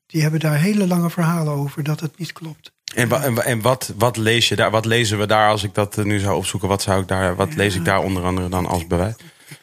die 0.06 0.22
hebben 0.22 0.40
daar 0.40 0.58
hele 0.58 0.86
lange 0.86 1.10
verhalen 1.10 1.52
over 1.52 1.82
dat 1.82 2.00
het 2.00 2.18
niet 2.18 2.32
klopt. 2.32 2.72
En, 2.94 3.08
wa- 3.08 3.22
en, 3.22 3.44
en 3.44 3.60
wat, 3.60 3.92
wat 3.96 4.16
lees 4.16 4.48
je 4.48 4.56
daar? 4.56 4.70
Wat 4.70 4.84
lezen 4.84 5.18
we 5.18 5.26
daar 5.26 5.48
als 5.50 5.62
ik 5.64 5.74
dat 5.74 5.96
nu 5.96 6.18
zou 6.18 6.36
opzoeken? 6.36 6.68
Wat, 6.68 6.82
zou 6.82 7.00
ik 7.02 7.08
daar, 7.08 7.36
wat 7.36 7.54
lees 7.54 7.74
ik 7.74 7.84
daar 7.84 8.02
onder 8.02 8.24
andere 8.24 8.48
dan 8.48 8.66
als 8.66 8.86
bewijs? 8.86 9.14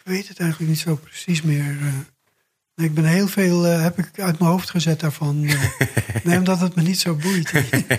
Ik 0.05 0.11
weet 0.11 0.27
het 0.27 0.39
eigenlijk 0.39 0.69
niet 0.71 0.79
zo 0.79 0.95
precies 0.95 1.41
meer. 1.41 1.77
eh. 1.81 1.93
Nee, 2.75 2.87
ik 2.87 2.93
ben 2.93 3.05
heel 3.05 3.27
veel, 3.27 3.65
eh, 3.65 3.81
heb 3.81 3.97
ik 3.97 4.19
uit 4.19 4.39
mijn 4.39 4.51
hoofd 4.51 4.69
gezet 4.69 4.99
daarvan. 4.99 5.43
eh. 5.45 5.63
nee, 6.23 6.37
omdat 6.37 6.59
het 6.59 6.75
me 6.75 6.81
niet 6.81 6.99
zo 6.99 7.15
boeit. 7.15 7.51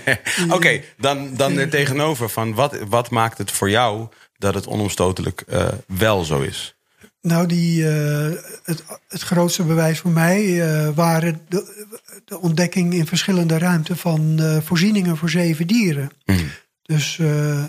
Oké, 0.56 0.80
dan, 0.98 1.36
dan 1.36 1.58
er 1.58 1.68
tegenover 1.68 2.28
van 2.28 2.54
wat, 2.54 2.78
wat 2.88 3.10
maakt 3.10 3.38
het 3.38 3.50
voor 3.50 3.70
jou 3.70 4.08
dat 4.38 4.54
het 4.54 4.66
onomstotelijk 4.66 5.40
eh, 5.40 5.68
wel 5.86 6.24
zo 6.24 6.40
is? 6.40 6.74
Nou, 7.20 7.46
die, 7.46 7.88
eh, 7.88 8.30
het, 8.64 8.84
het 9.08 9.22
grootste 9.22 9.62
bewijs 9.64 9.98
voor 9.98 10.10
mij 10.10 10.62
eh, 10.62 10.88
waren 10.94 11.40
de, 11.48 11.86
de 12.24 12.40
ontdekking 12.40 12.94
in 12.94 13.06
verschillende 13.06 13.58
ruimten 13.58 13.96
van 13.96 14.38
eh, 14.40 14.58
voorzieningen 14.62 15.16
voor 15.16 15.30
zeven 15.30 15.66
dieren. 15.66 16.10
Hmm. 16.24 16.50
Dus 16.82 17.18
eh, 17.18 17.58
eh, 17.58 17.64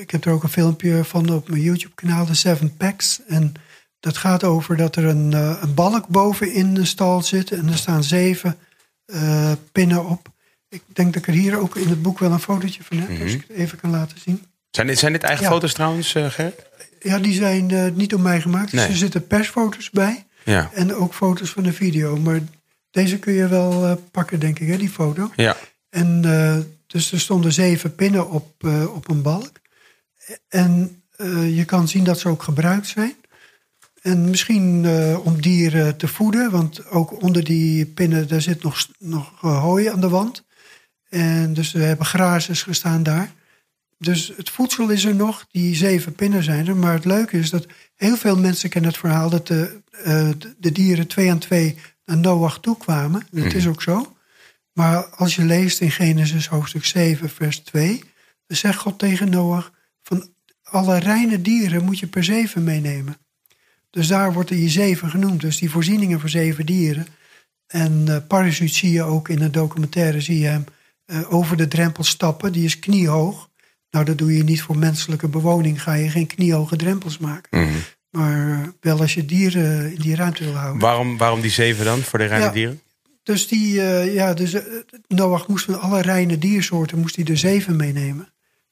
ik 0.00 0.10
heb 0.10 0.24
er 0.24 0.32
ook 0.32 0.42
een 0.42 0.48
filmpje 0.48 1.04
van 1.04 1.28
op 1.32 1.48
mijn 1.48 1.62
YouTube-kanaal, 1.62 2.26
de 2.26 2.34
Seven 2.34 2.76
Packs. 2.76 3.20
En 3.28 3.52
dat 4.00 4.16
gaat 4.16 4.44
over 4.44 4.76
dat 4.76 4.96
er 4.96 5.04
een, 5.04 5.32
eh, 5.32 5.58
een 5.60 5.74
balk 5.74 6.06
boven 6.08 6.52
in 6.52 6.74
de 6.74 6.84
stal 6.84 7.22
zit 7.22 7.50
en 7.50 7.68
er 7.68 7.76
staan 7.76 8.04
zeven 8.04 8.56
eh, 9.04 9.52
pinnen 9.72 10.04
op. 10.06 10.28
Ik 10.68 10.82
denk 10.86 11.12
dat 11.14 11.22
ik 11.22 11.28
er 11.28 11.40
hier 11.40 11.58
ook 11.58 11.76
in 11.76 11.88
het 11.88 12.02
boek 12.02 12.18
wel 12.18 12.32
een 12.32 12.40
fotootje 12.40 12.82
van 12.84 12.96
heb, 12.98 13.22
als 13.22 13.32
ik 13.32 13.44
het 13.48 13.56
even 13.56 13.80
kan 13.80 13.90
laten 13.90 14.18
zien. 14.20 14.42
Zijn 14.70 14.86
dit, 14.86 14.98
zijn 14.98 15.12
dit 15.12 15.22
eigen 15.22 15.44
Ja. 15.44 15.50
foto's 15.50 15.72
trouwens, 15.72 16.14
eh 16.14 16.26
Gerrit? 16.30 16.62
Ja, 17.00 17.18
die 17.18 17.34
zijn 17.34 17.70
eh, 17.70 17.86
niet 17.94 18.10
door 18.10 18.20
mij 18.20 18.40
gemaakt. 18.40 18.70
Dus 18.70 18.80
Nee. 18.80 18.88
er 18.88 18.96
zitten 18.96 19.26
persfoto's 19.26 19.90
bij. 19.90 20.26
Ja. 20.44 20.70
En 20.74 20.94
ook 20.94 21.14
foto's 21.14 21.50
van 21.50 21.62
de 21.62 21.72
video. 21.72 22.16
Maar 22.16 22.40
deze 22.90 23.18
kun 23.18 23.32
je 23.32 23.48
wel 23.48 23.86
eh, 23.86 23.92
pakken, 24.10 24.40
denk 24.40 24.58
ik, 24.58 24.68
hè, 24.68 24.76
die 24.76 24.90
foto. 24.90 25.30
Ja. 25.36 25.56
En 25.88 26.20
eh, 26.24 26.58
dus 26.86 27.12
er 27.12 27.20
stonden 27.20 27.52
zeven 27.52 27.94
pinnen 27.94 28.30
op, 28.30 28.64
eh, 28.64 28.94
op 28.94 29.08
een 29.08 29.22
balk. 29.22 29.59
En 30.48 31.02
eh, 31.16 31.56
je 31.56 31.64
kan 31.64 31.88
zien 31.88 32.04
dat 32.04 32.18
ze 32.18 32.28
ook 32.28 32.42
gebruikt 32.42 32.86
zijn. 32.86 33.14
En 34.02 34.30
misschien 34.30 34.84
eh, 34.84 35.26
om 35.26 35.40
dieren 35.40 35.96
te 35.96 36.08
voeden, 36.08 36.50
want 36.50 36.86
ook 36.86 37.22
onder 37.22 37.44
die 37.44 37.86
pinnen 37.86 38.28
daar 38.28 38.40
zit 38.42 38.62
nog, 38.62 38.88
nog 38.98 39.32
eh, 39.42 39.60
hooi 39.62 39.86
aan 39.88 40.00
de 40.00 40.08
wand. 40.08 40.44
En 41.08 41.54
dus 41.54 41.74
er 41.74 41.80
hebben 41.80 42.06
grazers 42.06 42.62
gestaan 42.62 43.02
daar. 43.02 43.32
Dus 43.98 44.32
het 44.36 44.50
voedsel 44.50 44.88
is 44.88 45.04
er 45.04 45.14
nog, 45.14 45.46
die 45.50 45.74
zeven 45.74 46.12
pinnen 46.14 46.42
zijn 46.42 46.66
er. 46.66 46.76
Maar 46.76 46.92
het 46.92 47.04
leuke 47.04 47.38
is 47.38 47.50
dat 47.50 47.66
heel 47.96 48.16
veel 48.16 48.38
mensen 48.38 48.68
kennen 48.70 48.90
het 48.90 49.00
verhaal 49.00 49.30
dat 49.30 49.46
de, 49.46 49.80
de- 50.58 50.72
dieren 50.72 51.06
twee 51.06 51.30
aan 51.30 51.38
twee 51.38 51.76
naar 52.04 52.16
Noach 52.18 52.58
toe 52.60 52.76
kwamen. 52.76 53.26
Dat 53.30 53.52
is 53.52 53.66
ook 53.66 53.82
zo. 53.82 54.16
Maar 54.72 55.04
als 55.06 55.34
je 55.36 55.44
leest 55.44 55.80
in 55.80 55.90
Genesis 55.90 56.46
hoofdstuk 56.46 56.84
7, 56.84 57.28
vers 57.30 57.58
2, 57.58 58.02
Dus 58.46 58.58
zegt 58.58 58.78
God 58.78 58.98
tegen 58.98 59.30
Noach: 59.30 59.70
van 60.10 60.28
alle 60.62 60.98
reine 60.98 61.42
dieren 61.42 61.84
moet 61.84 61.98
je 61.98 62.06
per 62.06 62.24
zeven 62.24 62.64
meenemen. 62.64 63.16
Dus 63.90 64.06
daar 64.06 64.32
wordt 64.32 64.48
die 64.48 64.68
zeven 64.68 65.10
genoemd. 65.10 65.40
Dus 65.40 65.58
die 65.58 65.70
voorzieningen 65.70 66.20
voor 66.20 66.28
zeven 66.28 66.66
dieren. 66.66 67.06
En 67.66 68.04
uh, 68.08 68.16
parachute 68.28 68.74
zie 68.74 68.92
je 68.92 69.02
ook 69.02 69.28
in 69.28 69.38
de 69.38 69.50
documentaire, 69.50 70.20
zie 70.20 70.38
je 70.38 70.46
hem 70.46 70.64
uh, 71.06 71.32
over 71.32 71.56
de 71.56 71.68
drempel 71.68 72.04
stappen. 72.04 72.52
Die 72.52 72.64
is 72.64 72.78
kniehoog. 72.78 73.50
Nou, 73.90 74.04
dat 74.04 74.18
doe 74.18 74.36
je 74.36 74.44
niet 74.44 74.62
voor 74.62 74.78
menselijke 74.78 75.28
bewoning. 75.28 75.82
Ga 75.82 75.94
je 75.94 76.10
geen 76.10 76.26
kniehoge 76.26 76.76
drempels 76.76 77.18
maken. 77.18 77.60
Mhm. 77.60 77.78
Maar 78.10 78.48
uh, 78.48 78.58
wel 78.80 79.00
als 79.00 79.14
je 79.14 79.24
dieren 79.24 79.92
in 79.92 80.00
die 80.00 80.14
ruimte 80.16 80.44
wil 80.44 80.54
houden. 80.54 80.80
Waarom, 80.80 81.16
waarom 81.16 81.40
die 81.40 81.50
zeven 81.50 81.84
dan 81.84 82.00
voor 82.00 82.18
de 82.18 82.24
reine 82.24 82.44
Ja. 82.44 82.52
dieren? 82.52 82.80
Dus, 83.22 83.48
die, 83.48 83.72
ja, 84.12 84.34
dus 84.34 84.56
Noach 85.08 85.48
moest 85.48 85.64
van 85.64 85.80
alle 85.80 86.00
reine 86.00 86.38
diersoorten 86.38 86.98
moest 86.98 87.16
hij 87.16 87.24
er 87.24 87.38
zeven 87.38 87.76
meenemen. 87.76 88.28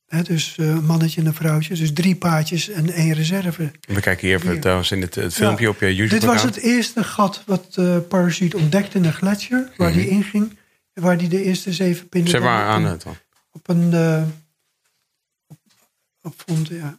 He, 0.08 0.22
dus 0.22 0.56
uh, 0.56 0.66
een 0.68 0.84
mannetje 0.84 1.20
en 1.20 1.26
een 1.26 1.34
vrouwtje. 1.34 1.74
Dus 1.74 1.92
drie 1.92 2.16
paardjes 2.16 2.68
en 2.68 2.90
één 2.92 3.12
reserve. 3.12 3.70
We 3.80 4.00
kijken 4.00 4.26
hier 4.26 4.36
even 4.36 4.60
trouwens 4.60 4.90
in 4.90 5.00
het, 5.00 5.14
het 5.14 5.34
filmpje 5.34 5.64
Ja. 5.64 5.70
op 5.70 5.80
je 5.80 5.94
YouTube 5.94 6.20
Dit 6.20 6.24
was 6.28 6.42
het 6.42 6.56
eerste 6.56 7.04
gat 7.04 7.42
wat 7.46 7.76
uh, 7.78 7.96
Parachute 8.08 8.56
ontdekte 8.56 8.98
in 8.98 9.04
een 9.04 9.12
gletsjer. 9.12 9.72
Waar 9.76 9.88
Mhm. 9.90 9.98
die 9.98 10.08
inging. 10.08 10.56
En 10.92 11.02
waar 11.02 11.18
die 11.18 11.28
de 11.28 11.42
eerste 11.42 11.72
zeven 11.72 12.08
pinnen 12.08 12.30
Zeg 12.30 12.40
maar 12.40 12.64
op 12.68 12.72
aan 12.74 12.84
het 12.84 13.02
dan. 13.02 13.16
op 13.52 13.68
een 13.68 13.90
uh, 13.92 14.22
op, 15.46 15.58
op 16.22 16.42
vond, 16.46 16.68
ja. 16.68 16.98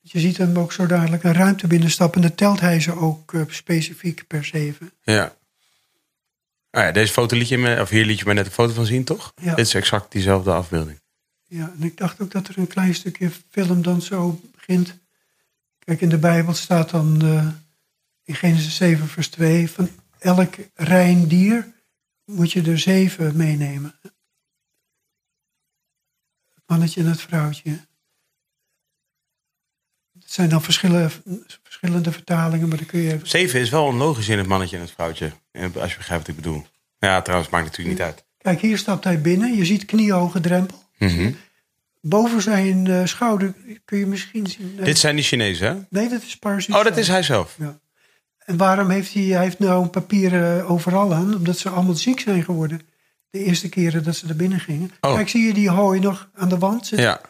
Je 0.00 0.20
ziet 0.20 0.36
hem 0.36 0.58
ook 0.58 0.72
zo 0.72 0.86
dadelijk 0.86 1.22
een 1.24 1.32
ruimte 1.34 1.66
binnenstappen. 1.66 2.22
En 2.22 2.28
dan 2.28 2.36
telt 2.36 2.60
hij 2.60 2.80
ze 2.80 2.96
ook 2.96 3.32
uh, 3.32 3.42
specifiek 3.48 4.26
per 4.26 4.44
zeven. 4.44 4.92
Ja. 5.02 5.36
Ah 6.70 6.82
ja, 6.82 6.92
deze 6.92 7.12
foto 7.12 7.36
liet 7.36 7.48
je 7.48 7.58
me, 7.58 7.80
of 7.80 7.88
hier 7.88 8.04
liet 8.04 8.18
je 8.18 8.24
me 8.26 8.32
net 8.34 8.46
een 8.46 8.52
foto 8.52 8.72
van 8.72 8.86
zien, 8.86 9.04
toch? 9.04 9.32
Ja. 9.42 9.54
Dit 9.54 9.66
is 9.66 9.74
exact 9.74 10.12
diezelfde 10.12 10.52
afbeelding. 10.52 11.02
Ja, 11.46 11.72
en 11.76 11.82
ik 11.82 11.96
dacht 11.96 12.20
ook 12.20 12.30
dat 12.30 12.48
er 12.48 12.58
een 12.58 12.66
klein 12.66 12.94
stukje 12.94 13.30
film 13.50 13.82
dan 13.82 14.02
zo 14.02 14.40
begint. 14.52 14.98
Kijk, 15.78 16.00
in 16.00 16.08
de 16.08 16.18
Bijbel 16.18 16.54
staat 16.54 16.90
dan 16.90 17.24
uh, 17.24 17.48
in 18.24 18.34
Genesis 18.34 18.76
7 18.76 19.08
vers 19.08 19.28
2... 19.28 19.70
van 19.70 19.88
elk 20.18 20.54
rein 20.74 21.28
dier 21.28 21.72
moet 22.24 22.52
je 22.52 22.62
er 22.62 22.78
zeven 22.78 23.36
meenemen. 23.36 23.94
Het 26.54 26.62
mannetje 26.66 27.00
en 27.00 27.06
het 27.06 27.20
vrouwtje. 27.20 27.70
Het 30.18 30.32
zijn 30.32 30.48
dan 30.48 30.62
verschillende, 30.62 31.10
verschillende 31.62 32.12
vertalingen, 32.12 32.68
maar 32.68 32.76
dan 32.76 32.86
kun 32.86 33.00
je... 33.00 33.20
Zeven 33.22 33.60
is 33.60 33.70
wel 33.70 33.84
onlogisch 33.84 34.28
in 34.28 34.38
het 34.38 34.46
mannetje 34.46 34.76
en 34.76 34.82
het 34.82 34.92
vrouwtje. 34.92 35.32
Als 35.52 35.90
je 35.92 35.96
begrijpt 35.96 36.26
wat 36.26 36.28
ik 36.28 36.42
bedoel. 36.42 36.66
Ja, 36.98 37.22
trouwens, 37.22 37.50
maakt 37.50 37.64
natuurlijk 37.64 37.98
niet 37.98 38.06
uit. 38.06 38.24
Kijk, 38.38 38.60
hier 38.60 38.78
stapt 38.78 39.04
hij 39.04 39.20
binnen. 39.20 39.56
Je 39.56 39.64
ziet 39.64 39.84
kniehoge 39.84 40.40
drempel. 40.40 40.83
Mhm. 40.98 41.30
Boven 42.00 42.42
zijn 42.42 42.86
uh, 42.86 43.04
schouder 43.04 43.54
kun 43.84 43.98
je 43.98 44.06
misschien 44.06 44.46
zien... 44.46 44.78
Dit 44.82 44.98
zijn 44.98 45.14
die 45.14 45.24
Chinezen, 45.24 45.66
hè? 45.66 45.80
Nee, 45.88 46.08
dat 46.08 46.22
is 46.22 46.36
parasiet. 46.36 46.74
Oh, 46.74 46.84
dat 46.84 46.96
is 46.96 47.08
hij 47.08 47.22
zelf. 47.22 47.56
Ja. 47.58 47.78
En 48.44 48.56
waarom 48.56 48.90
heeft 48.90 49.14
hij, 49.14 49.22
hij 49.22 49.42
heeft 49.42 49.58
nou 49.58 49.82
een 49.82 49.90
papier 49.90 50.32
uh, 50.32 50.70
overal 50.70 51.14
aan? 51.14 51.34
Omdat 51.34 51.58
ze 51.58 51.68
allemaal 51.68 51.94
ziek 51.94 52.20
zijn 52.20 52.44
geworden. 52.44 52.80
De 53.30 53.44
eerste 53.44 53.68
keren 53.68 54.04
dat 54.04 54.16
ze 54.16 54.28
er 54.28 54.36
binnen 54.36 54.60
gingen. 54.60 54.90
Oh. 55.00 55.14
Kijk, 55.14 55.28
zie 55.28 55.46
je 55.46 55.54
die 55.54 55.70
hooi 55.70 56.00
nog 56.00 56.28
aan 56.34 56.48
de 56.48 56.58
wand 56.58 56.86
zitten? 56.86 57.06
Ja. 57.06 57.20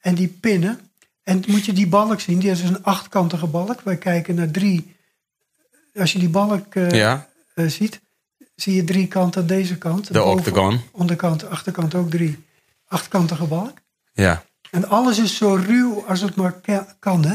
En 0.00 0.14
die 0.14 0.28
pinnen. 0.28 0.80
En 1.22 1.42
moet 1.46 1.64
je 1.64 1.72
die 1.72 1.86
balk 1.86 2.20
zien? 2.20 2.38
Die 2.38 2.50
is 2.50 2.62
een 2.62 2.82
achtkantige 2.82 3.46
balk. 3.46 3.80
Wij 3.80 3.96
kijken 3.96 4.34
naar 4.34 4.50
drie. 4.50 4.96
Als 5.94 6.12
je 6.12 6.18
die 6.18 6.28
balk 6.28 6.74
uh, 6.74 6.90
ja. 6.90 7.28
uh, 7.54 7.68
ziet, 7.68 8.00
zie 8.54 8.74
je 8.74 8.84
drie 8.84 9.06
kanten 9.06 9.40
aan 9.40 9.46
deze 9.46 9.78
kant. 9.78 10.12
De 10.12 10.22
octagon. 10.22 10.80
Onderkant, 10.92 11.48
achterkant 11.48 11.94
ook 11.94 12.10
drie. 12.10 12.46
Achtkantige 12.88 13.44
balk. 13.44 13.78
Ja. 14.12 14.44
En 14.70 14.88
alles 14.88 15.18
is 15.18 15.36
zo 15.36 15.54
ruw 15.54 16.04
als 16.06 16.20
het 16.20 16.34
maar 16.34 16.60
kan, 16.98 17.24
hè? 17.24 17.34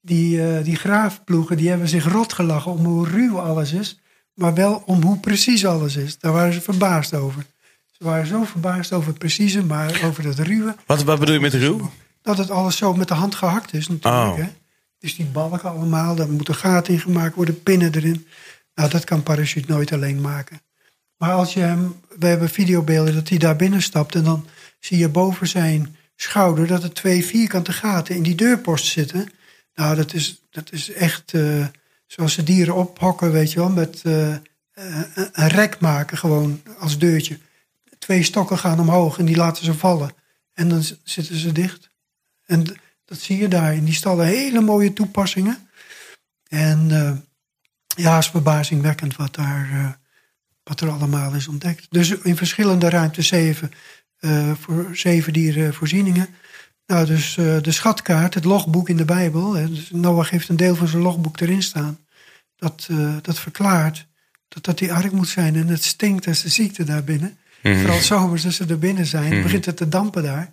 Die, 0.00 0.36
uh, 0.36 0.64
die 0.64 0.76
graafploegen 0.76 1.56
die 1.56 1.68
hebben 1.68 1.88
zich 1.88 2.12
rot 2.12 2.32
gelachen 2.32 2.72
om 2.72 2.84
hoe 2.84 3.08
ruw 3.08 3.40
alles 3.40 3.72
is, 3.72 4.00
maar 4.34 4.54
wel 4.54 4.82
om 4.86 5.02
hoe 5.02 5.20
precies 5.20 5.66
alles 5.66 5.96
is. 5.96 6.18
Daar 6.18 6.32
waren 6.32 6.52
ze 6.52 6.60
verbaasd 6.60 7.14
over. 7.14 7.46
Ze 7.90 8.04
waren 8.04 8.26
zo 8.26 8.44
verbaasd 8.44 8.92
over 8.92 9.08
het 9.08 9.18
precieze, 9.18 9.64
maar 9.64 10.00
over 10.04 10.24
het 10.24 10.38
ruwe. 10.38 10.76
Wat, 10.86 11.02
wat 11.02 11.18
bedoel 11.18 11.34
je 11.34 11.40
met 11.40 11.54
ruw? 11.54 11.90
Dat 12.22 12.38
het 12.38 12.50
alles 12.50 12.76
zo 12.76 12.94
met 12.94 13.08
de 13.08 13.14
hand 13.14 13.34
gehakt 13.34 13.72
is 13.72 13.88
natuurlijk. 13.88 14.32
Oh. 14.32 14.36
Hè? 14.36 14.48
Dus 14.98 15.16
die 15.16 15.26
balken 15.26 15.70
allemaal, 15.70 16.14
daar 16.14 16.28
moeten 16.28 16.54
gaten 16.54 16.92
in 16.92 17.00
gemaakt 17.00 17.34
worden, 17.34 17.62
pinnen 17.62 17.94
erin. 17.94 18.26
Nou, 18.74 18.90
dat 18.90 19.04
kan 19.04 19.22
parachute 19.22 19.72
nooit 19.72 19.92
alleen 19.92 20.20
maken. 20.20 20.60
Maar 21.16 21.32
als 21.32 21.54
je 21.54 21.60
hem, 21.60 22.00
we 22.18 22.26
hebben 22.26 22.48
videobeelden 22.48 23.14
dat 23.14 23.28
hij 23.28 23.38
daar 23.38 23.56
binnen 23.56 23.82
stapt 23.82 24.14
en 24.14 24.24
dan 24.24 24.46
zie 24.80 24.98
je 24.98 25.08
boven 25.08 25.48
zijn 25.48 25.96
schouder 26.16 26.66
dat 26.66 26.82
er 26.82 26.92
twee 26.92 27.24
vierkante 27.24 27.72
gaten 27.72 28.14
in 28.14 28.22
die 28.22 28.34
deurpost 28.34 28.86
zitten. 28.86 29.28
Nou, 29.74 29.96
dat 29.96 30.14
is, 30.14 30.42
dat 30.50 30.72
is 30.72 30.92
echt 30.92 31.32
uh, 31.32 31.66
zoals 32.06 32.32
ze 32.32 32.42
dieren 32.42 32.74
ophokken, 32.74 33.32
weet 33.32 33.52
je 33.52 33.58
wel, 33.58 33.70
met 33.70 34.02
uh, 34.06 34.36
een 35.32 35.48
rek 35.48 35.80
maken 35.80 36.18
gewoon 36.18 36.62
als 36.78 36.98
deurtje. 36.98 37.38
Twee 37.98 38.22
stokken 38.22 38.58
gaan 38.58 38.80
omhoog 38.80 39.18
en 39.18 39.24
die 39.24 39.36
laten 39.36 39.64
ze 39.64 39.74
vallen. 39.74 40.10
En 40.52 40.68
dan 40.68 40.82
zitten 41.02 41.36
ze 41.36 41.52
dicht. 41.52 41.90
En 42.46 42.64
dat 43.04 43.18
zie 43.18 43.38
je 43.38 43.48
daar 43.48 43.74
in 43.74 43.84
die 43.84 43.94
stallen. 43.94 44.26
Hele 44.26 44.60
mooie 44.60 44.92
toepassingen. 44.92 45.68
En 46.48 46.88
uh, 46.90 47.12
ja, 47.96 48.18
is 48.18 48.28
verbazingwekkend 48.28 49.16
wat, 49.16 49.34
daar, 49.34 49.98
wat 50.62 50.80
er 50.80 50.90
allemaal 50.90 51.34
is 51.34 51.48
ontdekt. 51.48 51.86
Dus 51.90 52.10
in 52.10 52.36
verschillende 52.36 52.88
ruimtes 52.88 53.26
zeven, 53.26 53.72
voor 54.60 54.88
zeven 54.92 55.32
dieren 55.32 55.74
voorzieningen. 55.74 56.28
Nou, 56.86 57.06
dus 57.06 57.36
uh, 57.36 57.60
de 57.62 57.72
schatkaart, 57.72 58.34
het 58.34 58.44
logboek 58.44 58.88
in 58.88 58.96
de 58.96 59.04
Bijbel. 59.04 59.54
Hè, 59.54 59.68
dus 59.68 59.90
Noach 59.90 60.30
heeft 60.30 60.48
een 60.48 60.56
deel 60.56 60.76
van 60.76 60.88
zijn 60.88 61.02
logboek 61.02 61.40
erin 61.40 61.62
staan. 61.62 61.98
Dat, 62.56 62.88
uh, 62.90 63.16
dat 63.22 63.38
verklaart 63.38 64.06
dat 64.48 64.64
dat 64.64 64.78
die 64.78 64.92
ark 64.92 65.12
moet 65.12 65.28
zijn. 65.28 65.56
En 65.56 65.66
het 65.66 65.84
stinkt 65.84 66.26
als 66.26 66.42
de 66.42 66.48
ziekte 66.48 66.84
daar 66.84 67.04
binnen. 67.04 67.38
Mm 67.62 67.72
-hmm. 67.72 67.80
Vooral 67.80 68.00
zomers 68.00 68.44
als 68.44 68.56
ze 68.56 68.64
er 68.66 68.78
binnen 68.78 69.06
zijn, 69.06 69.26
mm 69.26 69.32
-hmm. 69.32 69.42
begint 69.42 69.64
het 69.64 69.76
te 69.76 69.88
dampen 69.88 70.22
daar. 70.22 70.52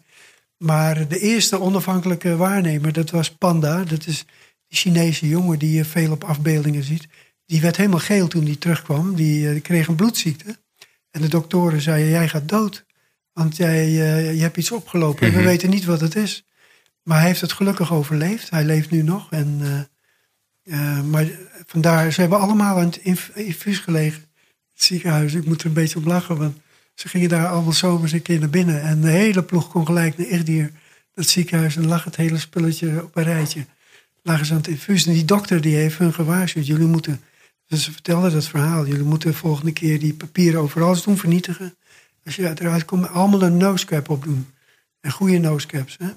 Maar 0.58 1.08
de 1.08 1.20
eerste 1.20 1.60
onafhankelijke 1.60 2.36
waarnemer, 2.36 2.94
dat 2.94 3.10
was 3.10 3.32
Panda. 3.32 3.84
Dat 3.84 4.08
is 4.08 4.26
die 4.68 4.78
Chinese 4.78 5.28
jongen 5.28 5.60
die 5.60 5.72
je 5.72 5.86
veel 5.86 6.12
op 6.12 6.24
afbeeldingen 6.24 6.84
ziet. 6.84 7.08
Die 7.46 7.62
werd 7.62 7.78
helemaal 7.78 8.00
geel 8.00 8.28
toen 8.28 8.44
die 8.44 8.58
terugkwam. 8.58 9.16
Die, 9.16 9.52
die 9.52 9.62
kreeg 9.62 9.88
een 9.88 9.96
bloedziekte. 9.96 10.58
En 11.12 11.22
de 11.22 11.28
doktoren 11.30 11.82
zeiden, 11.82 12.10
jij 12.10 12.28
gaat 12.28 12.50
dood. 12.50 12.86
Want 13.38 13.58
jij, 13.58 13.88
uh, 13.88 14.34
je 14.34 14.42
hebt 14.42 14.58
iets 14.58 14.72
opgelopen 14.72 15.22
en 15.22 15.28
mm 15.28 15.34
-hmm. 15.34 15.44
we 15.44 15.50
weten 15.50 15.70
niet 15.70 15.86
wat 15.86 16.02
het 16.02 16.16
is. 16.16 16.46
Maar 17.04 17.18
hij 17.18 17.28
heeft 17.28 17.42
het 17.42 17.52
gelukkig 17.52 17.94
overleefd. 17.94 18.50
Hij 18.50 18.64
leeft 18.64 18.90
nu 18.90 19.02
nog. 19.02 19.32
En, 19.32 19.60
uh, 19.62 20.80
uh, 20.80 21.02
maar 21.02 21.28
vandaar, 21.66 22.12
ze 22.12 22.22
hebben 22.22 22.40
allemaal 22.40 22.80
in 22.80 22.86
het 22.86 22.98
infuus 23.34 23.80
gelegen. 23.80 24.22
Het 24.74 24.84
ziekenhuis. 24.84 25.34
Ik 25.34 25.46
moet 25.46 25.62
er 25.62 25.68
een 25.68 25.74
beetje 25.74 26.00
om 26.00 26.08
lachen. 26.08 26.38
Want 26.38 26.58
ze 26.94 27.08
gingen 27.08 27.30
daar 27.30 27.48
allemaal 27.48 27.74
zomers 27.74 28.12
een 28.12 28.22
keer 28.22 28.40
naar 28.40 28.50
binnen. 28.50 28.82
En 28.82 29.02
de 29.02 29.10
hele 29.10 29.44
ploeg 29.44 29.70
kon 29.70 29.86
gelijk 29.86 30.18
naar 30.18 30.28
Igdier. 30.28 30.72
Dat 31.14 31.28
ziekenhuis. 31.28 31.76
En 31.76 31.88
lag 31.88 32.04
het 32.04 32.16
hele 32.16 32.38
spulletje 32.38 33.04
op 33.04 33.16
een 33.16 33.24
rijtje. 33.24 33.66
Lagen 34.24 34.46
ze 34.46 34.52
aan 34.52 34.58
het 34.58 34.68
infuus. 34.68 35.06
En 35.06 35.14
die 35.14 35.26
dokter 35.26 35.62
die 35.62 35.76
heeft 35.76 35.98
hun 35.98 36.14
gewaarschuwd. 36.14 36.68
Jullie 36.68 36.88
moeten, 36.88 37.22
dus 37.68 37.84
ze 37.84 37.92
vertelden 37.92 38.32
dat 38.32 38.48
verhaal. 38.48 38.88
Jullie 38.88 39.04
moeten 39.04 39.32
de 39.32 39.38
volgende 39.38 39.74
keer 39.74 40.00
die 40.00 40.14
papieren 40.14 40.62
overal 40.62 41.02
doen 41.02 41.18
vernietigen 41.18 41.78
als 42.28 42.36
je 42.36 42.54
eruit 42.62 42.86
komt, 42.86 43.10
allemaal 43.10 43.42
een 43.42 43.58
nosecap 43.58 44.10
opdoen. 44.10 44.48
En 45.00 45.12
goede 45.12 45.38
nosecaps. 45.38 45.96
Hè? 46.00 46.10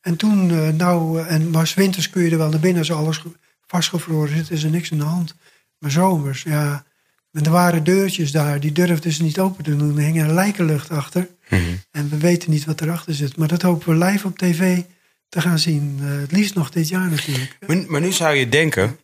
En 0.00 0.16
toen, 0.16 0.50
uh, 0.50 0.68
nou, 0.68 1.20
uh, 1.20 1.32
en 1.32 1.50
maar 1.50 1.72
winters 1.76 2.10
kun 2.10 2.22
je 2.22 2.30
er 2.30 2.38
wel 2.38 2.48
naar 2.48 2.60
binnen 2.60 2.78
als 2.78 2.92
alles 2.92 3.22
vastgevroren 3.66 4.36
zit, 4.36 4.50
is 4.50 4.62
er 4.62 4.70
niks 4.70 4.92
aan 4.92 4.98
de 4.98 5.04
hand. 5.04 5.34
Maar 5.78 5.90
zomers, 5.90 6.42
ja. 6.42 6.84
En 7.32 7.44
er 7.44 7.50
waren 7.50 7.84
deurtjes 7.84 8.32
daar, 8.32 8.60
die 8.60 8.72
durfden 8.72 9.12
ze 9.12 9.22
niet 9.22 9.38
open 9.38 9.64
te 9.64 9.76
doen. 9.76 9.98
Er 9.98 10.04
hing 10.04 10.20
een 10.20 10.34
lijkenlucht 10.34 10.90
achter. 10.90 11.28
Mm 11.48 11.58
-hmm. 11.58 11.80
En 11.90 12.08
we 12.08 12.16
weten 12.16 12.50
niet 12.50 12.64
wat 12.64 12.80
erachter 12.80 13.14
zit. 13.14 13.36
Maar 13.36 13.48
dat 13.48 13.62
hopen 13.62 13.98
we 13.98 14.04
live 14.04 14.26
op 14.26 14.38
tv 14.38 14.82
te 15.28 15.40
gaan 15.40 15.58
zien. 15.58 15.98
Uh, 16.02 16.20
het 16.20 16.32
liefst 16.32 16.54
nog 16.54 16.70
dit 16.70 16.88
jaar 16.88 17.10
natuurlijk. 17.10 17.56
Maar, 17.66 17.84
maar 17.88 18.00
nu 18.00 18.12
zou 18.12 18.34
je 18.34 18.48
denken, 18.48 18.98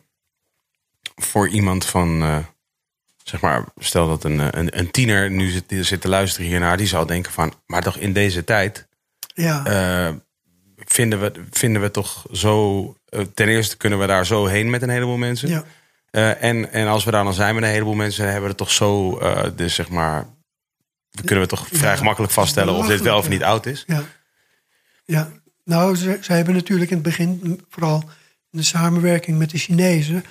voor 1.15 1.49
iemand 1.49 1.85
van 1.85 2.21
uh, 2.21 2.37
zeg 3.23 3.41
maar, 3.41 3.63
stel 3.77 4.07
dat 4.07 4.23
een, 4.23 4.57
een, 4.57 4.79
een 4.79 4.91
tiener 4.91 5.31
nu 5.31 5.49
zit, 5.49 5.73
zit 5.85 6.01
te 6.01 6.09
luisteren 6.09 6.47
hiernaar, 6.47 6.77
die 6.77 6.87
zou 6.87 7.07
denken 7.07 7.31
van, 7.31 7.53
maar 7.65 7.81
toch 7.81 7.97
in 7.97 8.13
deze 8.13 8.43
tijd 8.43 8.87
ja. 9.33 10.07
uh, 10.07 10.15
vinden, 10.77 11.19
we, 11.19 11.31
vinden 11.51 11.81
we 11.81 11.91
toch 11.91 12.25
zo, 12.31 12.83
uh, 13.09 13.21
ten 13.33 13.47
eerste 13.47 13.77
kunnen 13.77 13.99
we 13.99 14.07
daar 14.07 14.25
zo 14.25 14.45
heen 14.45 14.69
met 14.69 14.81
een 14.81 14.89
heleboel 14.89 15.17
mensen. 15.17 15.49
Ja. 15.49 15.63
Uh, 16.11 16.43
en, 16.43 16.71
en 16.71 16.87
als 16.87 17.03
we 17.03 17.11
daar 17.11 17.23
dan 17.23 17.33
zijn 17.33 17.55
met 17.55 17.63
een 17.63 17.69
heleboel 17.69 17.93
mensen, 17.93 18.23
hebben 18.23 18.41
we 18.41 18.47
het 18.47 18.57
toch 18.57 18.71
zo, 18.71 19.19
dus 19.55 19.75
zeg 19.75 19.89
maar, 19.89 20.27
kunnen 21.25 21.43
we 21.43 21.49
toch 21.49 21.67
vrij 21.71 21.97
gemakkelijk 21.97 22.33
vaststellen 22.33 22.73
of 22.73 22.87
dit 22.87 23.01
wel 23.01 23.17
of 23.17 23.29
niet 23.29 23.43
oud 23.43 23.65
is. 23.65 23.83
Ja, 23.87 24.03
ja. 25.05 25.31
nou, 25.63 25.95
ze, 25.95 26.17
ze 26.21 26.33
hebben 26.33 26.53
natuurlijk 26.53 26.91
in 26.91 26.97
het 26.97 27.05
begin, 27.05 27.61
vooral 27.69 28.03
in 28.51 28.57
de 28.57 28.63
samenwerking 28.63 29.37
met 29.37 29.49
de 29.49 29.57
Chinezen, 29.57 30.25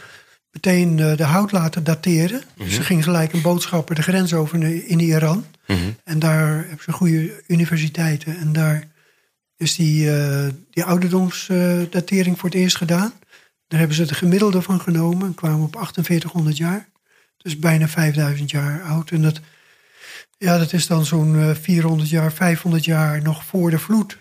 meteen 0.52 0.98
uh, 0.98 1.16
de 1.16 1.24
hout 1.24 1.52
laten 1.52 1.84
dateren. 1.84 2.42
Mm 2.56 2.64
-hmm. 2.64 2.74
Ze 2.74 2.82
ging 2.82 3.04
gelijk 3.04 3.32
een 3.32 3.42
boodschapper 3.42 3.94
de 3.94 4.02
grens 4.02 4.34
over 4.34 4.62
in 4.88 5.00
Iran. 5.00 5.44
Mm 5.66 5.76
-hmm. 5.76 5.96
En 6.04 6.18
daar 6.18 6.56
hebben 6.56 6.84
ze 6.84 6.92
goede 6.92 7.42
universiteiten. 7.46 8.38
En 8.38 8.52
daar 8.52 8.88
is 9.60 9.76
die, 9.76 10.16
eh, 10.16 10.48
die 10.70 10.84
ouderdomsdatering 10.84 12.38
voor 12.38 12.48
het 12.48 12.58
eerst 12.58 12.76
gedaan. 12.76 13.12
Daar 13.66 13.78
hebben 13.78 13.96
ze 13.96 14.06
de 14.06 14.14
gemiddelde 14.14 14.62
van 14.62 14.80
genomen 14.80 15.26
en 15.26 15.34
kwamen 15.34 15.62
op 15.62 15.72
4800 15.72 16.56
jaar. 16.56 16.88
Dus 17.36 17.58
bijna 17.58 17.88
5000 17.88 18.50
jaar 18.50 18.82
oud. 18.82 19.10
En 19.10 19.22
dat, 19.22 19.40
ja, 20.38 20.58
dat 20.58 20.72
is 20.72 20.86
dan 20.86 21.04
zo'n 21.04 21.36
eh, 21.36 21.54
400 21.54 22.08
jaar, 22.08 22.32
500 22.32 22.84
jaar 22.84 23.22
nog 23.22 23.44
voor 23.44 23.70
de 23.70 23.78
vloed. 23.78 24.18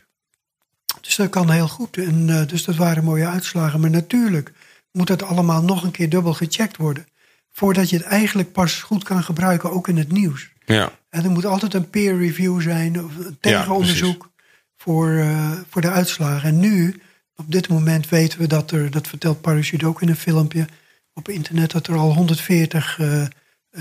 Dus 1.02 1.16
dat 1.16 1.30
kan 1.30 1.50
heel 1.50 1.68
goed. 1.68 1.98
En, 1.98 2.30
eh, 2.30 2.48
dus 2.48 2.64
dat 2.64 2.76
waren 2.76 3.04
mooie 3.04 3.28
uitslagen. 3.28 3.80
Maar 3.80 3.90
natuurlijk 3.90 4.52
moet 4.92 5.08
dat 5.08 5.24
allemaal 5.24 5.64
nog 5.64 5.84
een 5.84 5.92
keer 5.92 6.10
dubbel 6.10 6.34
gecheckt 6.34 6.78
worden. 6.78 7.08
Voordat 7.52 7.90
je 7.90 7.98
het 7.98 8.06
eigenlijk 8.06 8.52
pas 8.52 8.82
goed 8.82 9.04
kan 9.04 9.24
gebruiken, 9.24 9.72
ook 9.72 9.88
in 9.88 9.98
het 9.98 10.12
nieuws. 10.12 10.50
Ja. 10.66 10.92
En 11.10 11.24
er 11.24 11.30
moet 11.30 11.46
altijd 11.46 11.74
een 11.74 11.90
peer 11.90 12.18
review 12.18 12.62
zijn, 12.62 13.04
of 13.04 13.16
een 13.18 13.38
tegenonderzoek 13.40 14.30
voor, 14.78 15.18
eh, 15.18 15.52
voor 15.70 15.82
de 15.82 15.90
uitslagen. 15.90 16.50
En 16.50 16.60
nu, 16.60 17.02
op 17.36 17.52
dit 17.52 17.70
moment 17.70 18.10
weten 18.10 18.40
we 18.40 18.48
dat 18.48 18.72
er, 18.72 18.92
dat 18.92 19.08
vertelt 19.08 19.42
Parachute 19.42 19.86
ook 19.86 20.02
in 20.02 20.10
een 20.10 20.16
filmpje 20.16 20.68
op 21.14 21.30
internet, 21.30 21.72
dat 21.72 21.88
er 21.88 21.96
al 21.96 22.14
140 22.14 23.00
eh, 23.00 23.22
eh, 23.22 23.30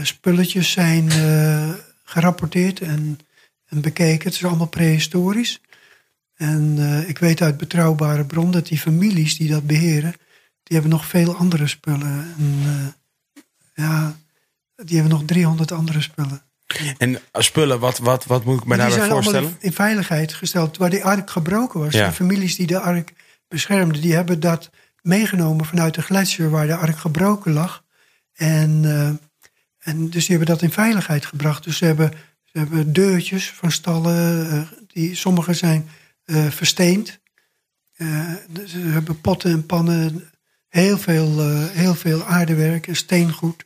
spulletjes 0.02 0.70
zijn 0.70 1.10
gerapporteerd 2.04 2.80
en, 2.80 3.18
en 3.68 3.80
bekeken. 3.80 4.24
Het 4.24 4.34
is 4.34 4.44
allemaal 4.44 4.66
prehistorisch. 4.66 5.60
En 6.34 6.78
ik 7.06 7.18
weet 7.18 7.42
uit 7.42 7.56
betrouwbare 7.56 8.24
bron 8.24 8.50
dat 8.50 8.66
die 8.66 8.78
families 8.78 9.36
die 9.36 9.50
dat 9.50 9.66
beheren, 9.66 10.14
die 10.68 10.78
hebben 10.78 10.90
nog 10.90 11.06
veel 11.06 11.36
andere 11.36 11.66
spullen. 11.66 12.34
En, 12.38 12.62
eh, 12.64 13.44
ja, 13.84 14.16
die 14.76 14.94
hebben 14.94 15.18
nog 15.18 15.24
300 15.24 15.72
andere 15.72 16.00
spullen. 16.00 16.42
En 16.98 17.18
spullen, 17.32 17.80
wat, 17.80 17.98
wat, 17.98 18.24
wat 18.24 18.44
moet 18.44 18.60
ik 18.60 18.66
me 18.66 18.76
daarbij 18.76 18.96
zijn 18.96 19.02
allemaal 19.02 19.22
voorstellen? 19.22 19.56
in 19.60 19.72
veiligheid 19.72 20.34
gesteld. 20.34 20.76
Waar 20.76 20.90
die 20.90 21.04
ark 21.04 21.30
gebroken 21.30 21.80
was. 21.80 21.92
Ja. 21.92 22.06
De 22.06 22.12
families 22.12 22.56
die 22.56 22.66
de 22.66 22.80
ark 22.80 23.12
beschermden, 23.48 24.02
die 24.02 24.14
hebben 24.14 24.40
dat 24.40 24.70
meegenomen 25.02 25.64
vanuit 25.64 25.94
de 25.94 26.02
gletsjer 26.02 26.50
waar 26.50 26.66
de 26.66 26.76
ark 26.76 26.98
gebroken 26.98 27.52
lag. 27.52 27.84
En, 28.34 28.80
eh, 28.84 29.92
en 29.92 30.10
dus 30.10 30.26
die 30.26 30.36
hebben 30.36 30.54
dat 30.54 30.62
in 30.62 30.72
veiligheid 30.72 31.26
gebracht. 31.26 31.64
Dus 31.64 31.76
ze 31.76 31.84
hebben, 31.84 32.12
ze 32.44 32.58
hebben 32.58 32.92
deurtjes 32.92 33.50
van 33.50 33.72
stallen, 33.72 34.50
eh, 34.50 34.78
die, 34.86 35.14
sommige 35.14 35.54
zijn 35.54 35.88
eh, 36.24 36.46
versteend. 36.46 37.18
Eh, 37.98 38.32
ze 38.66 38.78
hebben 38.78 39.20
potten 39.20 39.50
en 39.50 39.66
pannen, 39.66 40.30
heel 40.68 40.98
veel, 40.98 41.40
eh, 41.40 41.66
heel 41.68 41.94
veel 41.94 42.24
aardewerk 42.24 42.86
en 42.86 42.96
steengoed. 42.96 43.64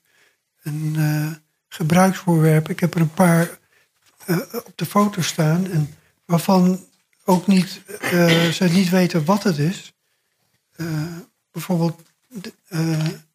En 0.62 0.92
eh, 0.96 1.32
gebruiksvoorwerpen. 1.68 2.70
Ik 2.70 2.80
heb 2.80 2.94
er 2.94 3.00
een 3.00 3.14
paar 3.14 3.58
eh, 4.26 4.38
op 4.52 4.72
de 4.74 4.86
foto 4.86 5.22
staan. 5.22 5.70
En 5.70 5.94
waarvan 6.24 6.84
ook 7.24 7.46
niet, 7.46 7.80
ze 8.52 8.68
niet 8.72 8.88
weten 8.88 9.24
wat 9.24 9.42
het 9.42 9.58
is. 9.58 9.92
Bijvoorbeeld 11.52 12.02
de- 12.28 12.52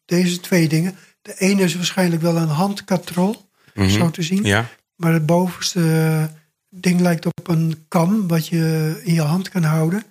deze 0.04 0.40
twee 0.40 0.68
dingen. 0.68 0.96
De 1.22 1.34
ene 1.38 1.62
is 1.62 1.74
waarschijnlijk 1.74 2.22
wel 2.22 2.36
een 2.36 2.48
handkatrol, 2.48 3.48
zo 3.88 4.10
te 4.10 4.22
zien. 4.22 4.38
Mhm. 4.38 4.46
Ja. 4.48 4.68
Maar 4.96 5.12
het 5.12 5.26
bovenste 5.26 6.30
ding 6.70 7.00
lijkt 7.00 7.26
op 7.26 7.48
een 7.48 7.84
kam 7.88 8.28
wat 8.28 8.46
je 8.48 9.00
in 9.04 9.14
je 9.14 9.20
hand 9.22 9.48
kan 9.48 9.62
houden. 9.62 10.04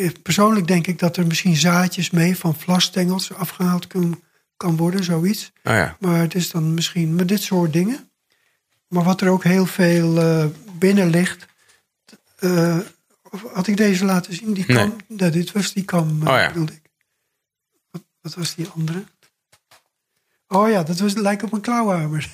Eh, 0.00 0.10
Persoonlijk 0.22 0.66
denk 0.66 0.86
ik 0.86 0.98
dat 0.98 1.16
er 1.16 1.26
misschien 1.26 1.56
zaadjes 1.56 2.10
mee 2.10 2.36
van 2.36 2.54
vlasstengels 2.54 3.32
afgehaald 3.32 3.86
kan, 3.86 4.22
kan 4.56 4.76
worden, 4.76 5.04
zoiets. 5.04 5.52
Oh 5.64 5.72
ja. 5.74 5.96
Maar 6.00 6.20
het 6.20 6.34
is 6.34 6.50
dan 6.50 6.74
misschien 6.74 7.14
met 7.14 7.28
dit 7.28 7.42
soort 7.42 7.72
dingen. 7.72 8.10
Maar 8.88 9.04
wat 9.04 9.20
er 9.20 9.28
ook 9.28 9.44
heel 9.44 9.66
veel 9.66 10.18
eh, 10.20 10.44
binnen 10.78 11.10
ligt. 11.10 11.46
eh, 12.38 12.78
had 13.52 13.66
ik 13.66 13.76
deze 13.76 14.04
laten 14.04 14.34
zien? 14.34 14.52
Die 14.52 14.64
Nee. 14.66 14.76
kam. 14.76 14.96
Ja, 15.08 15.28
dit 15.30 15.52
was 15.52 15.72
die 15.72 15.84
kam, 15.84 16.08
Oh 16.22 16.26
ja. 16.36 16.46
bedoelde 16.48 16.72
ik. 16.72 16.82
Wat, 17.90 18.02
wat 18.20 18.34
was 18.34 18.54
die 18.54 18.68
andere? 18.68 19.04
Oh 20.48 20.68
ja, 20.70 20.82
dat 20.82 20.98
was, 20.98 21.14
lijkt 21.14 21.42
op 21.42 21.52
een 21.52 21.60
klauwhamer. 21.60 22.28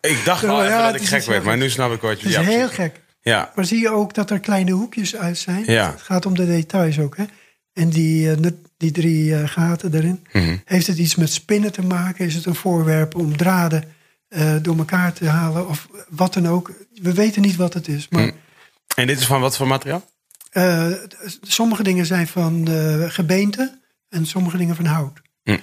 Ik 0.00 0.22
dacht 0.24 0.44
al 0.44 0.62
Ja, 0.64 0.76
dat 0.76 0.86
het 0.86 0.94
ik 0.96 1.02
is 1.02 1.08
gek 1.08 1.24
werd, 1.24 1.44
maar 1.44 1.56
nu 1.56 1.70
snap 1.70 1.92
ik 1.92 2.00
wat 2.00 2.10
Het 2.10 2.20
je 2.20 2.28
is 2.28 2.34
ja, 2.34 2.40
heel 2.40 2.68
gek. 2.68 3.00
Ja. 3.28 3.52
Maar 3.54 3.64
zie 3.64 3.80
je 3.80 3.90
ook 3.90 4.14
dat 4.14 4.30
er 4.30 4.40
kleine 4.40 4.70
hoekjes 4.70 5.16
uit 5.16 5.38
zijn? 5.38 5.64
Ja. 5.66 5.90
Het 5.90 6.02
gaat 6.02 6.26
om 6.26 6.34
de 6.34 6.46
details 6.46 6.98
ook. 6.98 7.16
Hè? 7.16 7.24
En 7.72 7.88
die, 7.88 8.30
eh, 8.30 8.50
die 8.76 8.90
drie 8.90 9.34
eh, 9.34 9.48
gaten 9.48 9.94
erin. 9.94 10.26
Mhm. 10.32 10.56
Heeft 10.64 10.86
het 10.86 10.98
iets 10.98 11.14
met 11.14 11.32
spinnen 11.32 11.72
te 11.72 11.82
maken? 11.82 12.26
Is 12.26 12.34
het 12.34 12.46
een 12.46 12.54
voorwerp 12.54 13.14
om 13.14 13.36
draden 13.36 13.84
eh, 14.28 14.54
door 14.62 14.78
elkaar 14.78 15.12
te 15.12 15.28
halen? 15.28 15.68
Of 15.68 15.88
wat 16.08 16.34
dan 16.34 16.48
ook. 16.48 16.72
We 17.02 17.12
weten 17.14 17.42
niet 17.42 17.56
wat 17.56 17.74
het 17.74 17.88
is. 17.88 18.08
Maar 18.08 18.22
Mhm. 18.22 18.34
En 18.96 19.06
dit 19.06 19.18
is 19.20 19.26
van 19.26 19.40
wat 19.40 19.56
voor 19.56 19.66
materiaal? 19.66 20.04
sommige 21.42 21.82
dingen 21.82 22.06
zijn 22.06 22.26
van 22.26 22.68
eh, 22.68 23.04
gebeente 23.10 23.78
en 24.08 24.26
sommige 24.26 24.56
dingen 24.56 24.76
van 24.76 24.84
hout. 24.84 25.20
Hm. 25.42 25.56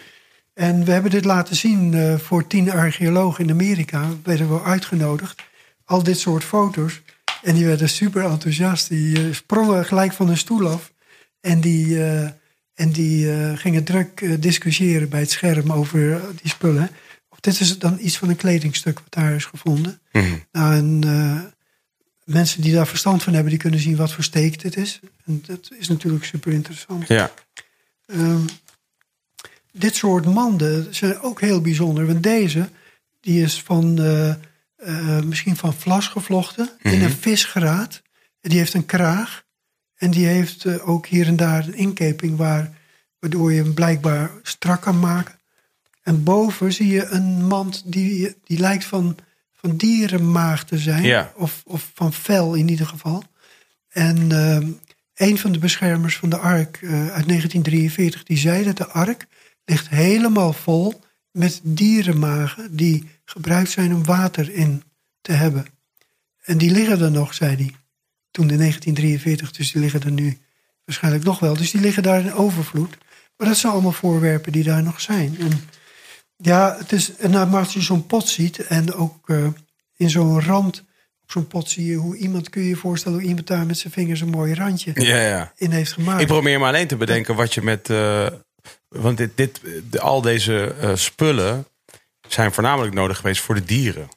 En 0.54 0.86
we 0.86 0.92
hebben 0.92 1.12
dit 1.12 1.26
laten 1.26 1.56
zien 1.56 2.20
voor 2.20 2.48
tien 2.48 2.72
archeologen 2.72 3.44
in 3.44 3.52
Amerika. 3.52 4.08
Werden 4.24 4.54
we 4.54 4.64
uitgenodigd. 4.64 5.44
Al 5.86 6.04
dit 6.04 6.20
soort 6.20 6.44
foto's. 6.44 7.02
En 7.46 7.56
die 7.56 7.66
werden 7.66 7.90
super 7.90 8.24
enthousiast. 8.24 8.90
Die 8.90 9.16
eh, 9.16 9.34
sprongen 9.34 9.86
gelijk 9.86 10.14
van 10.14 10.28
hun 10.28 10.38
stoel 10.38 10.70
af. 10.70 10.94
En 11.42 11.62
die, 11.62 12.04
eh, 12.04 12.30
en 12.74 12.92
die 12.92 13.32
eh, 13.32 13.58
gingen 13.58 13.84
druk 13.84 14.42
discussiëren 14.42 15.10
bij 15.10 15.20
het 15.20 15.32
scherm 15.32 15.72
over 15.72 16.22
die 16.42 16.50
spullen. 16.50 16.90
Of 17.30 17.40
dit 17.40 17.60
is 17.60 17.80
dan 17.80 17.98
iets 18.02 18.18
van 18.18 18.30
een 18.30 18.36
kledingstuk 18.36 19.00
wat 19.00 19.14
daar 19.14 19.36
is 19.36 19.46
gevonden. 19.46 20.00
Mhm. 20.12 20.36
Nou, 20.52 20.76
en 20.76 21.00
mensen 22.24 22.62
die 22.62 22.74
daar 22.74 22.88
verstand 22.88 23.24
van 23.24 23.34
hebben, 23.34 23.52
die 23.52 23.62
kunnen 23.62 23.80
zien 23.80 23.96
wat 23.96 24.12
voor 24.12 24.24
steek 24.24 24.62
dit 24.62 24.78
is. 24.78 25.00
En 25.26 25.44
dat 25.46 25.72
is 25.80 25.88
natuurlijk 25.88 26.26
super 26.26 26.52
interessant. 26.52 27.08
Ja. 27.08 27.32
Ehm, 28.06 28.42
dit 29.72 29.96
soort 29.96 30.26
manden 30.26 30.96
zijn 30.96 31.20
ook 31.20 31.42
heel 31.42 31.62
bijzonder. 31.62 32.06
Want 32.06 32.24
deze, 32.24 32.70
die 33.22 33.44
is 33.44 33.62
van, 33.62 33.96
eh, 34.86 35.22
misschien 35.22 35.56
van 35.56 35.74
vlas 35.74 36.08
gevlochten 36.08 36.70
in 36.82 37.02
een 37.02 37.12
visgraat. 37.12 38.02
En 38.42 38.50
die 38.50 38.60
heeft 38.60 38.74
een 38.74 38.86
kraag. 38.86 39.44
En 39.96 40.12
die 40.12 40.26
heeft 40.26 40.66
eh, 40.66 40.90
ook 40.90 41.06
hier 41.06 41.28
en 41.28 41.36
daar 41.36 41.68
een 41.68 41.76
inkeping 41.76 42.38
waar, 42.38 42.78
waardoor 43.20 43.54
je 43.54 43.64
hem 43.64 43.74
blijkbaar 43.74 44.32
strak 44.42 44.82
kan 44.82 45.00
maken. 45.00 45.40
En 46.04 46.24
boven 46.24 46.74
zie 46.74 46.88
je 46.88 47.06
een 47.06 47.48
mand 47.48 47.82
die, 47.86 48.36
die 48.44 48.60
lijkt 48.60 48.86
van, 48.86 49.18
van 49.54 49.78
dierenmaag 49.78 50.66
te 50.66 50.78
zijn. 50.78 51.04
Ja. 51.04 51.32
Of, 51.36 51.62
of 51.66 51.92
van 51.94 52.14
vel 52.14 52.54
in 52.54 52.68
ieder 52.68 52.88
geval. 52.88 53.24
En 53.90 54.32
ehm, 54.32 54.72
een 55.16 55.38
van 55.38 55.52
de 55.52 55.60
beschermers 55.60 56.18
van 56.18 56.30
de 56.30 56.38
ark 56.38 56.80
eh, 56.82 56.90
uit 56.92 57.28
1943, 57.28 58.24
die 58.24 58.38
zei 58.38 58.64
dat 58.64 58.78
de 58.78 58.88
ark 58.88 59.28
ligt 59.66 59.90
helemaal 59.90 60.54
vol 60.54 61.02
met 61.32 61.60
dierenmagen 61.64 62.76
die 62.76 63.10
gebruikt 63.26 63.70
zijn 63.70 63.94
om 63.96 64.06
water 64.06 64.52
in 64.54 64.84
te 65.22 65.32
hebben. 65.32 65.66
En 66.44 66.58
die 66.58 66.72
liggen 66.72 67.02
er 67.02 67.12
nog, 67.12 67.34
zei 67.34 67.56
hij. 67.56 67.76
Toen 68.32 68.50
in 68.50 68.58
1943, 68.58 69.52
dus 69.52 69.72
die 69.72 69.82
liggen 69.82 70.04
er 70.04 70.12
nu 70.12 70.38
waarschijnlijk 70.86 71.24
nog 71.24 71.40
wel. 71.40 71.56
Dus 71.58 71.72
die 71.72 71.82
liggen 71.82 72.04
daar 72.04 72.20
in 72.20 72.34
overvloed. 72.34 72.98
Maar 73.38 73.48
dat 73.48 73.58
zijn 73.58 73.74
allemaal 73.74 73.92
voorwerpen 73.92 74.52
die 74.52 74.64
daar 74.64 74.84
nog 74.84 75.02
zijn. 75.02 75.36
En 75.40 75.70
ja, 76.38 76.76
het 76.78 76.92
is, 76.92 77.16
en 77.16 77.32
nou, 77.32 77.50
maar 77.50 77.60
als 77.64 77.74
je 77.74 77.82
zo'n 77.82 78.06
pot 78.06 78.28
ziet 78.30 78.60
en 78.60 78.94
ook 78.94 79.30
eh, 79.30 79.48
in 79.96 80.10
zo'n 80.10 80.42
rand 80.42 80.84
op 81.24 81.32
zo'n 81.32 81.48
pot 81.48 81.70
zie 81.70 81.86
je 81.86 81.96
hoe 81.96 82.18
iemand, 82.18 82.50
kun 82.50 82.62
je 82.62 82.70
je 82.70 82.76
voorstellen 82.76 83.18
hoe 83.20 83.28
iemand 83.28 83.48
daar 83.48 83.66
met 83.66 83.78
zijn 83.78 83.94
vingers 83.94 84.22
een 84.22 84.30
mooi 84.30 84.54
randje 84.54 84.92
Ja, 84.96 85.22
ja. 85.22 85.54
in 85.56 85.72
heeft 85.72 85.92
gemaakt. 85.94 86.22
Ik 86.22 86.28
probeer 86.28 86.60
me 86.60 86.66
alleen 86.66 86.88
te 86.88 86.96
bedenken 86.98 87.36
wat 87.36 87.54
je 87.54 87.62
met. 87.62 87.90
eh, 87.90 88.28
want 88.88 89.18
dit, 89.18 89.32
dit, 89.36 89.62
de- 89.90 90.00
al 90.00 90.22
deze 90.22 90.76
eh, 90.80 90.96
spullen 90.96 91.66
zijn 92.28 92.54
voornamelijk 92.54 92.94
nodig 92.94 93.18
geweest 93.18 93.42
voor 93.42 93.56
de 93.56 93.64
dieren. 93.64 94.08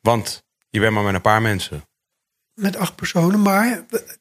Want 0.00 0.44
je 0.70 0.80
bent 0.80 0.92
maar 0.94 1.04
met 1.04 1.14
een 1.14 1.20
paar 1.20 1.42
mensen. 1.42 1.84
Met 2.54 2.76
acht 2.76 2.94
personen, 2.96 3.42
maar 3.42 3.84
we, 3.88 4.16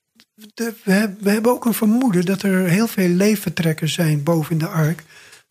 de- 0.53 0.73
we, 0.83 0.91
heb- 0.91 1.21
we 1.21 1.29
hebben 1.29 1.51
ook 1.51 1.65
een 1.65 1.73
vermoeden 1.73 2.25
dat 2.25 2.41
er 2.41 2.67
heel 2.67 2.87
veel 2.87 3.07
leefvertrekkers 3.07 3.93
zijn 3.93 4.23
boven 4.23 4.51
in 4.51 4.57
de 4.57 4.67
ark. 4.67 5.03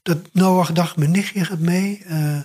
Dat 0.02 0.18
Noach 0.32 0.72
dacht, 0.72 0.96
mijn 0.96 1.10
nichtje 1.10 1.44
gaat 1.44 1.58
mee, 1.58 2.02
eh 2.06 2.40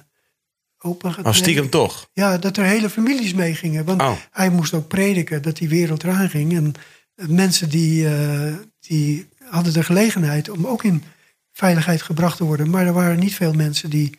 opa 0.80 1.12
gaat 1.12 1.24
mee. 1.24 1.34
stiekem 1.34 1.70
toch. 1.70 2.10
Ja, 2.14 2.38
dat 2.38 2.58
er 2.58 2.64
hele 2.66 2.90
families 2.90 3.34
mee 3.34 3.56
gingen. 3.56 3.86
Want 3.86 4.02
Oh. 4.02 4.14
hij 4.32 4.50
moest 4.50 4.74
ook 4.74 4.88
prediken 4.88 5.42
dat 5.42 5.58
die 5.58 5.70
wereld 5.70 6.04
eraan 6.04 6.30
ging. 6.30 6.56
En 6.56 6.74
mensen 7.16 7.70
die, 7.70 8.08
eh, 8.16 8.54
die 8.80 9.28
hadden 9.50 9.74
de 9.74 9.84
gelegenheid 9.84 10.50
om 10.50 10.68
ook 10.68 10.84
in 10.84 11.04
veiligheid 11.52 12.02
gebracht 12.02 12.38
te 12.38 12.44
worden. 12.44 12.70
Maar 12.70 12.86
er 12.86 12.94
waren 12.94 13.20
niet 13.20 13.36
veel 13.36 13.54
mensen 13.54 13.90
die 13.90 14.18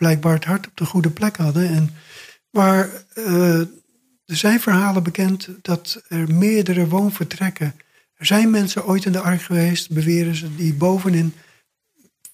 blijkbaar 0.00 0.34
het 0.34 0.44
hart 0.44 0.66
op 0.66 0.76
de 0.76 0.84
goede 0.84 1.10
plek 1.10 1.36
hadden. 1.36 1.68
En, 1.68 1.90
maar 2.50 2.90
eh, 3.14 3.60
er 4.24 4.36
zijn 4.36 4.60
verhalen 4.60 5.02
bekend 5.02 5.48
dat 5.62 6.02
er 6.08 6.34
meerdere 6.34 6.88
woonvertrekken. 6.88 7.74
Er 8.14 8.26
zijn 8.26 8.50
mensen 8.50 8.86
ooit 8.86 9.04
in 9.04 9.12
de 9.12 9.20
ark 9.20 9.42
geweest, 9.42 9.90
beweren 9.90 10.34
ze, 10.34 10.56
die 10.56 10.74
bovenin 10.74 11.34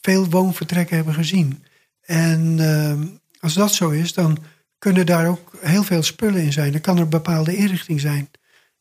veel 0.00 0.30
woonvertrekken 0.30 0.96
hebben 0.96 1.14
gezien. 1.14 1.64
En 2.00 2.56
eh, 2.58 3.00
als 3.40 3.54
dat 3.54 3.74
zo 3.74 3.90
is, 3.90 4.12
dan 4.12 4.38
kunnen 4.78 5.06
daar 5.06 5.28
ook 5.28 5.52
heel 5.60 5.82
veel 5.82 6.02
spullen 6.02 6.42
in 6.42 6.52
zijn. 6.52 6.72
Dan 6.72 6.80
kan 6.80 6.96
er 6.96 7.02
een 7.02 7.08
bepaalde 7.08 7.56
inrichting 7.56 8.00
zijn 8.00 8.28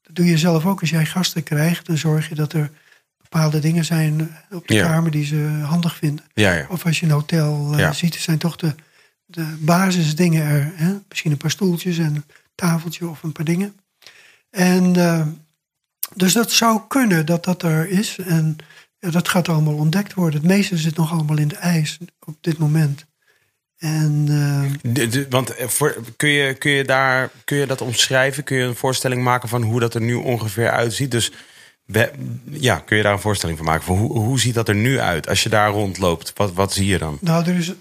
dat 0.06 0.16
doe 0.16 0.26
je 0.26 0.38
zelf 0.38 0.66
ook 0.66 0.82
als 0.82 0.90
jij 0.90 1.06
gasten 1.06 1.44
krijgt. 1.44 1.86
Dan 1.86 1.98
zorg 1.98 2.30
je 2.30 2.36
dat 2.36 2.54
er 2.54 2.72
bepaalde 3.30 3.60
dingen 3.60 3.86
zijn 3.86 4.36
op 4.52 4.68
de 4.68 4.74
Ja. 4.74 4.88
kamer 4.88 5.12
die 5.12 5.26
ze 5.26 5.36
handig 5.64 5.96
vinden. 5.96 6.26
Ja, 6.34 6.54
ja. 6.54 6.66
Of 6.70 6.86
als 6.86 7.00
je 7.00 7.06
een 7.06 7.12
hotel 7.12 7.78
Ja. 7.78 7.94
ziet, 7.94 8.14
er 8.16 8.20
zijn 8.22 8.38
toch 8.38 8.56
de, 8.56 8.76
de 9.26 9.56
basisdingen 9.60 10.44
er. 10.46 10.72
Hè? 10.76 10.94
Misschien 11.10 11.32
een 11.32 11.38
paar 11.38 11.52
stoeltjes 11.52 11.98
en 11.98 12.16
een 12.16 12.24
tafeltje 12.56 13.08
of 13.08 13.24
een 13.24 13.32
paar 13.32 13.46
dingen. 13.46 13.76
En 14.50 14.96
eh, 14.96 15.28
dus 16.16 16.34
dat 16.34 16.52
zou 16.52 16.82
kunnen 16.88 17.26
dat 17.26 17.44
dat 17.44 17.64
er 17.64 17.90
is. 17.90 18.18
En 18.18 18.56
dat 19.00 19.28
gaat 19.28 19.50
allemaal 19.50 19.76
ontdekt 19.76 20.14
worden. 20.14 20.40
Het 20.40 20.50
meeste 20.50 20.78
zit 20.78 20.96
nog 20.96 21.12
allemaal 21.12 21.38
in 21.38 21.48
de 21.48 21.56
ijs 21.56 21.98
op 22.26 22.38
dit 22.42 22.58
moment. 22.58 23.06
En 23.78 24.26
eh, 24.84 24.92
De- 24.94 25.08
de- 25.08 25.26
want 25.30 25.54
voor, 25.58 25.96
kun, 26.18 26.30
je, 26.30 26.54
kun, 26.54 26.72
je 26.72 26.84
daar, 26.84 27.30
kun 27.44 27.58
je 27.58 27.66
dat 27.66 27.82
omschrijven? 27.82 28.44
Kun 28.44 28.58
je 28.58 28.64
een 28.64 28.76
voorstelling 28.76 29.24
maken 29.24 29.50
van 29.50 29.62
hoe 29.62 29.80
dat 29.80 29.94
er 29.94 30.02
nu 30.02 30.14
ongeveer 30.14 30.70
uitziet? 30.72 31.12
Dus 31.12 31.32
we- 31.86 32.12
ja, 32.50 32.80
kun 32.80 32.98
je 32.98 33.04
daar 33.04 33.14
een 33.14 33.20
voorstelling 33.20 33.58
van 33.58 33.68
maken? 33.68 33.96
Hoe, 33.96 34.12
hoe 34.20 34.40
ziet 34.40 34.54
dat 34.54 34.70
er 34.70 34.76
nu 34.76 35.00
uit? 35.00 35.28
Als 35.28 35.44
je 35.44 35.50
daar 35.50 35.70
rondloopt, 35.70 36.32
wat, 36.36 36.54
wat 36.54 36.74
zie 36.74 36.86
je 36.86 36.98
dan? 36.98 37.18
nou, 37.22 37.46
er, 37.46 37.56
is, 37.56 37.74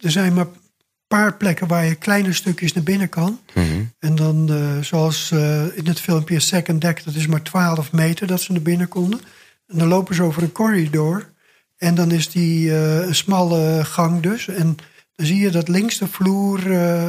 er 0.00 0.10
zijn 0.10 0.34
maar 0.34 0.44
een 0.44 0.58
paar 1.06 1.36
plekken 1.36 1.66
waar 1.66 1.84
je 1.84 1.94
kleine 1.94 2.32
stukjes 2.32 2.72
naar 2.72 2.84
binnen 2.84 3.08
kan. 3.08 3.40
Mhm. 3.54 3.66
En 3.98 4.14
dan, 4.14 4.50
eh, 4.52 4.84
zoals 4.84 5.30
eh, 5.30 5.76
in 5.76 5.86
het 5.86 6.00
filmpje 6.00 6.40
Second 6.40 6.80
Deck, 6.80 7.04
dat 7.04 7.14
is 7.14 7.26
maar 7.26 7.42
12 7.42 7.92
meter 7.92 8.26
dat 8.26 8.40
ze 8.40 8.52
naar 8.52 8.62
binnen 8.62 8.88
konden. 8.88 9.20
En 9.66 9.78
dan 9.78 9.88
lopen 9.88 10.14
ze 10.14 10.22
over 10.22 10.42
een 10.42 10.52
corridor. 10.52 11.28
En 11.76 11.94
dan 11.94 12.10
is 12.10 12.30
die 12.30 12.70
eh, 12.70 13.06
een 13.06 13.14
smalle 13.14 13.84
gang 13.84 14.22
dus. 14.22 14.48
En 14.48 14.76
dan 15.14 15.26
zie 15.26 15.38
je 15.38 15.50
dat 15.50 15.68
links 15.68 15.98
de 15.98 16.06
vloer 16.06 16.60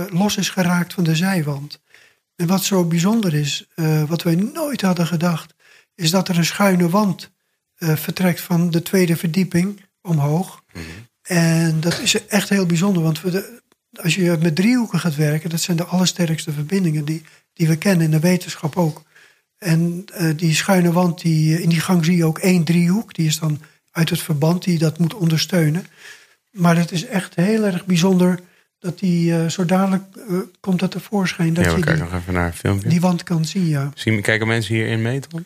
los 0.10 0.38
is 0.38 0.50
geraakt 0.50 0.94
van 0.94 1.04
de 1.04 1.16
zijwand. 1.16 1.80
En 2.36 2.48
wat 2.48 2.64
zo 2.64 2.86
bijzonder 2.86 3.34
is, 3.34 3.68
wat 4.08 4.24
wij 4.24 4.36
nooit 4.36 4.82
hadden 4.82 5.08
gedacht, 5.08 5.54
is 5.96 6.12
dat 6.12 6.28
er 6.28 6.38
een 6.38 6.46
schuine 6.46 6.90
wand 6.90 7.32
eh, 7.76 7.96
vertrekt 7.96 8.42
van 8.42 8.70
de 8.72 8.82
tweede 8.82 9.16
verdieping 9.16 9.82
omhoog. 10.02 10.64
En 11.22 11.80
dat 11.80 12.00
is 12.00 12.26
echt 12.28 12.50
heel 12.50 12.66
bijzonder, 12.66 13.04
want 13.04 13.22
de- 13.22 13.60
als 14.02 14.16
je 14.16 14.38
met 14.42 14.56
driehoeken 14.56 15.00
gaat 15.00 15.16
werken, 15.16 15.50
dat 15.50 15.62
zijn 15.62 15.78
de 15.78 15.84
allersterkste 15.86 16.52
verbindingen 16.52 17.06
die, 17.06 17.22
die 17.54 17.68
we 17.68 17.76
kennen 17.78 18.06
in 18.06 18.12
de 18.12 18.20
wetenschap 18.20 18.78
ook. 18.78 19.04
En 19.58 20.04
eh, 20.14 20.30
die 20.38 20.54
schuine 20.56 20.92
wand, 20.92 21.22
die, 21.22 21.62
in 21.62 21.70
die 21.70 21.80
gang 21.80 22.06
zie 22.06 22.16
je 22.16 22.26
ook 22.26 22.40
één 22.40 22.64
driehoek, 22.64 23.14
die 23.14 23.28
is 23.28 23.40
dan 23.40 23.60
uit 23.92 24.10
het 24.10 24.22
verband 24.22 24.64
die 24.64 24.78
dat 24.78 24.98
moet 25.00 25.14
ondersteunen. 25.14 25.86
Maar 26.52 26.78
het 26.78 26.92
is 26.92 27.06
echt 27.06 27.36
heel 27.36 27.64
erg 27.66 27.86
bijzonder 27.86 28.40
dat 28.80 29.00
die 29.00 29.36
eh, 29.36 29.48
zo 29.50 29.66
dadelijk 29.66 30.04
komt 30.60 30.80
dat 30.80 30.92
tevoorschijn 30.92 31.54
dat 31.54 31.66
Ja, 31.66 31.72
we 31.72 31.78
je 31.78 31.84
kijken 31.84 32.04
die, 32.04 32.12
nog 32.12 32.22
even 32.22 32.34
naar 32.34 32.46
een 32.48 32.54
filmpje. 32.54 32.90
die 32.90 33.02
wand 33.02 33.24
kan 33.24 33.46
zien. 33.46 33.68
Ja. 33.68 33.92
Zien, 33.96 34.22
kijken 34.22 34.48
mensen 34.48 34.76
hierin 34.76 35.02
mee, 35.02 35.20
Tom? 35.20 35.46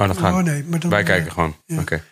Oh, 0.00 0.06
dat 0.06 0.18
gaan. 0.18 0.34
Oh 0.34 0.42
nee, 0.42 0.64
maar 0.64 0.80
dan, 0.80 0.90
Wij 0.90 1.02
kijken 1.02 1.32
gewoon. 1.32 1.56
ja. 1.66 1.80
Oké. 1.80 2.02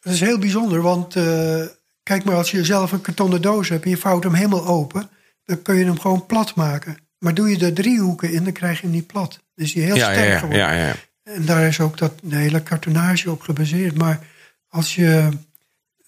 Dat 0.00 0.12
is 0.12 0.20
heel 0.20 0.38
bijzonder, 0.38 0.82
want 0.82 1.16
eh, 1.16 1.62
kijk 2.02 2.24
maar, 2.24 2.34
als 2.34 2.50
je 2.50 2.64
zelf 2.64 2.92
een 2.92 3.00
kartonnen 3.00 3.42
doos 3.42 3.68
hebt 3.68 3.84
en 3.84 3.90
je 3.90 3.96
vouwt 3.96 4.24
hem 4.24 4.34
helemaal 4.34 4.66
open, 4.66 5.08
dan 5.44 5.62
kun 5.62 5.74
je 5.76 5.84
hem 5.84 6.00
gewoon 6.00 6.26
plat 6.26 6.54
maken. 6.54 6.96
Maar 7.18 7.34
doe 7.34 7.50
je 7.50 7.64
er 7.64 7.72
driehoeken 7.74 8.32
in, 8.32 8.44
dan 8.44 8.52
krijg 8.52 8.76
je 8.80 8.82
hem 8.86 8.94
niet 8.94 9.06
plat. 9.06 9.30
Dan 9.54 9.64
is 9.66 9.72
hij 9.74 9.82
heel 9.82 9.94
Ja, 9.96 10.12
sterk 10.12 10.28
ja, 10.28 10.38
geworden. 10.38 10.58
ja, 10.66 10.72
ja. 10.72 10.94
En 11.22 11.44
daar 11.44 11.66
is 11.66 11.80
ook 11.80 11.98
dat 11.98 12.12
de 12.22 12.36
hele 12.36 12.62
kartonage 12.62 13.30
op 13.30 13.40
gebaseerd. 13.40 13.96
Maar 13.98 14.26
als 14.68 14.94
je, 14.94 15.28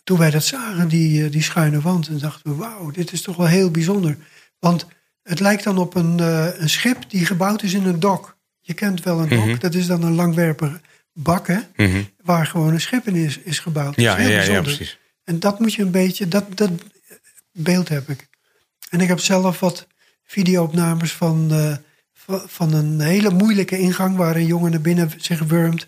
toen 0.04 0.18
wij 0.18 0.30
dat 0.30 0.44
zagen, 0.44 0.88
die, 0.88 1.24
eh, 1.24 1.30
die 1.30 1.42
schuine 1.42 1.80
wand, 1.80 2.06
dan 2.08 2.18
dachten 2.18 2.50
we, 2.50 2.56
wauw, 2.56 2.90
dit 2.90 3.12
is 3.12 3.22
toch 3.22 3.36
wel 3.36 3.46
heel 3.46 3.70
bijzonder. 3.70 4.16
Want 4.58 4.86
het 5.22 5.40
lijkt 5.40 5.64
dan 5.64 5.78
op 5.78 5.94
een, 5.94 6.20
eh, 6.20 6.46
een 6.58 6.70
schip 6.70 7.10
die 7.10 7.26
gebouwd 7.26 7.62
is 7.62 7.72
in 7.74 7.86
een 7.86 8.00
dok. 8.00 8.33
Je 8.66 8.74
kent 8.74 9.02
wel 9.02 9.20
een 9.20 9.28
dok, 9.28 9.44
Mhm. 9.44 9.58
dat 9.58 9.74
is 9.74 9.86
dan 9.86 10.02
een 10.02 10.14
langwerpige 10.14 10.80
bak, 11.12 11.46
hè, 11.46 11.58
Mhm. 11.76 12.02
waar 12.22 12.46
gewoon 12.46 12.72
een 12.72 12.80
schip 12.80 13.06
in 13.06 13.14
is, 13.14 13.38
is 13.38 13.58
gebouwd. 13.58 13.94
Dat 13.96 14.04
Ja, 14.04 14.16
is 14.16 14.26
heel 14.26 14.36
ja, 14.36 14.52
ja, 14.52 14.62
precies. 14.62 14.98
En 15.24 15.40
dat 15.40 15.60
moet 15.60 15.74
je 15.74 15.82
een 15.82 15.90
beetje, 15.90 16.28
dat, 16.28 16.56
dat 16.56 16.70
beeld 17.52 17.88
heb 17.88 18.08
ik. 18.10 18.28
En 18.90 19.00
ik 19.00 19.08
heb 19.08 19.18
zelf 19.20 19.60
wat 19.60 19.86
videoopnames 20.24 21.12
van, 21.12 21.48
eh, 21.52 21.76
van, 22.14 22.42
van 22.46 22.72
een 22.72 23.00
hele 23.00 23.30
moeilijke 23.30 23.78
ingang 23.78 24.16
waar 24.16 24.36
een 24.36 24.46
jongen 24.46 24.70
naar 24.70 24.80
binnen 24.80 25.10
zich 25.16 25.42
wurmt. 25.42 25.86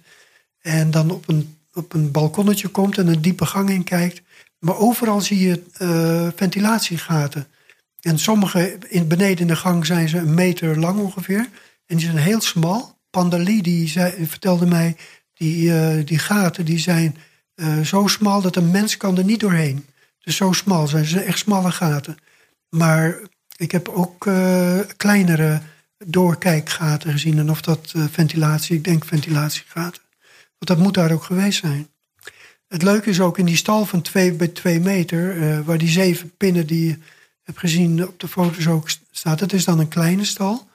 En 0.60 0.90
dan 0.90 1.10
op 1.10 1.28
een, 1.28 1.56
op 1.72 1.92
een 1.94 2.10
balkonnetje 2.10 2.68
komt 2.68 2.98
en 2.98 3.06
een 3.06 3.20
diepe 3.22 3.46
gang 3.46 3.70
in 3.70 3.84
kijkt. 3.84 4.22
Maar 4.58 4.76
overal 4.78 5.20
zie 5.20 5.38
je 5.38 5.62
eh, 5.72 6.28
ventilatiegaten. 6.36 7.46
En 8.00 8.18
sommige 8.18 8.78
in, 8.88 9.08
beneden 9.08 9.38
in 9.38 9.46
de 9.46 9.56
gang 9.56 9.86
zijn 9.86 10.08
ze 10.08 10.18
een 10.18 10.34
meter 10.34 10.78
lang 10.78 10.98
ongeveer. 11.00 11.48
En 11.86 11.96
die 11.96 12.06
zijn 12.06 12.16
heel 12.16 12.40
smal. 12.40 12.98
Pandali 13.10 13.62
die 13.62 13.88
zei, 13.88 14.26
vertelde 14.26 14.66
mij, 14.66 14.96
die, 15.34 15.72
eh, 15.72 16.06
die 16.06 16.18
gaten 16.18 16.64
die 16.64 16.78
zijn 16.78 17.16
eh, 17.54 17.80
zo 17.80 18.06
smal 18.06 18.40
dat 18.40 18.56
een 18.56 18.70
mens 18.70 18.96
kan 18.96 19.18
er 19.18 19.24
niet 19.24 19.40
doorheen. 19.40 19.86
Dus 20.18 20.36
zo 20.36 20.52
smal 20.52 20.86
zijn 20.86 21.04
ze, 21.04 21.20
echt 21.20 21.38
smalle 21.38 21.70
gaten. 21.70 22.16
Maar 22.68 23.18
ik 23.56 23.72
heb 23.72 23.88
ook 23.88 24.26
eh, 24.26 24.78
kleinere 24.96 25.60
doorkijkgaten 26.06 27.12
gezien. 27.12 27.38
En 27.38 27.50
of 27.50 27.60
dat 27.60 27.94
ventilatie, 28.10 28.76
ik 28.76 28.84
denk 28.84 29.04
ventilatiegaten. 29.04 30.02
Want 30.58 30.66
dat 30.66 30.78
moet 30.78 30.94
daar 30.94 31.12
ook 31.12 31.24
geweest 31.24 31.60
zijn. 31.60 31.88
Het 32.68 32.82
leuke 32.82 33.10
is 33.10 33.20
ook 33.20 33.38
in 33.38 33.44
die 33.44 33.56
stal 33.56 33.84
van 33.84 34.02
2 34.02 34.32
bij 34.32 34.48
2 34.48 34.80
meter, 34.80 35.64
waar 35.64 35.78
die 35.78 35.88
zeven 35.88 36.36
pinnen 36.36 36.66
die 36.66 36.86
je 36.86 36.98
hebt 37.42 37.58
gezien 37.58 38.08
op 38.08 38.20
de 38.20 38.28
foto's 38.28 38.66
ook 38.66 38.90
st- 38.90 39.02
staat. 39.10 39.40
Het 39.40 39.52
is 39.52 39.64
dan 39.64 39.78
een 39.78 39.88
kleine 39.88 40.24
stal. 40.24 40.68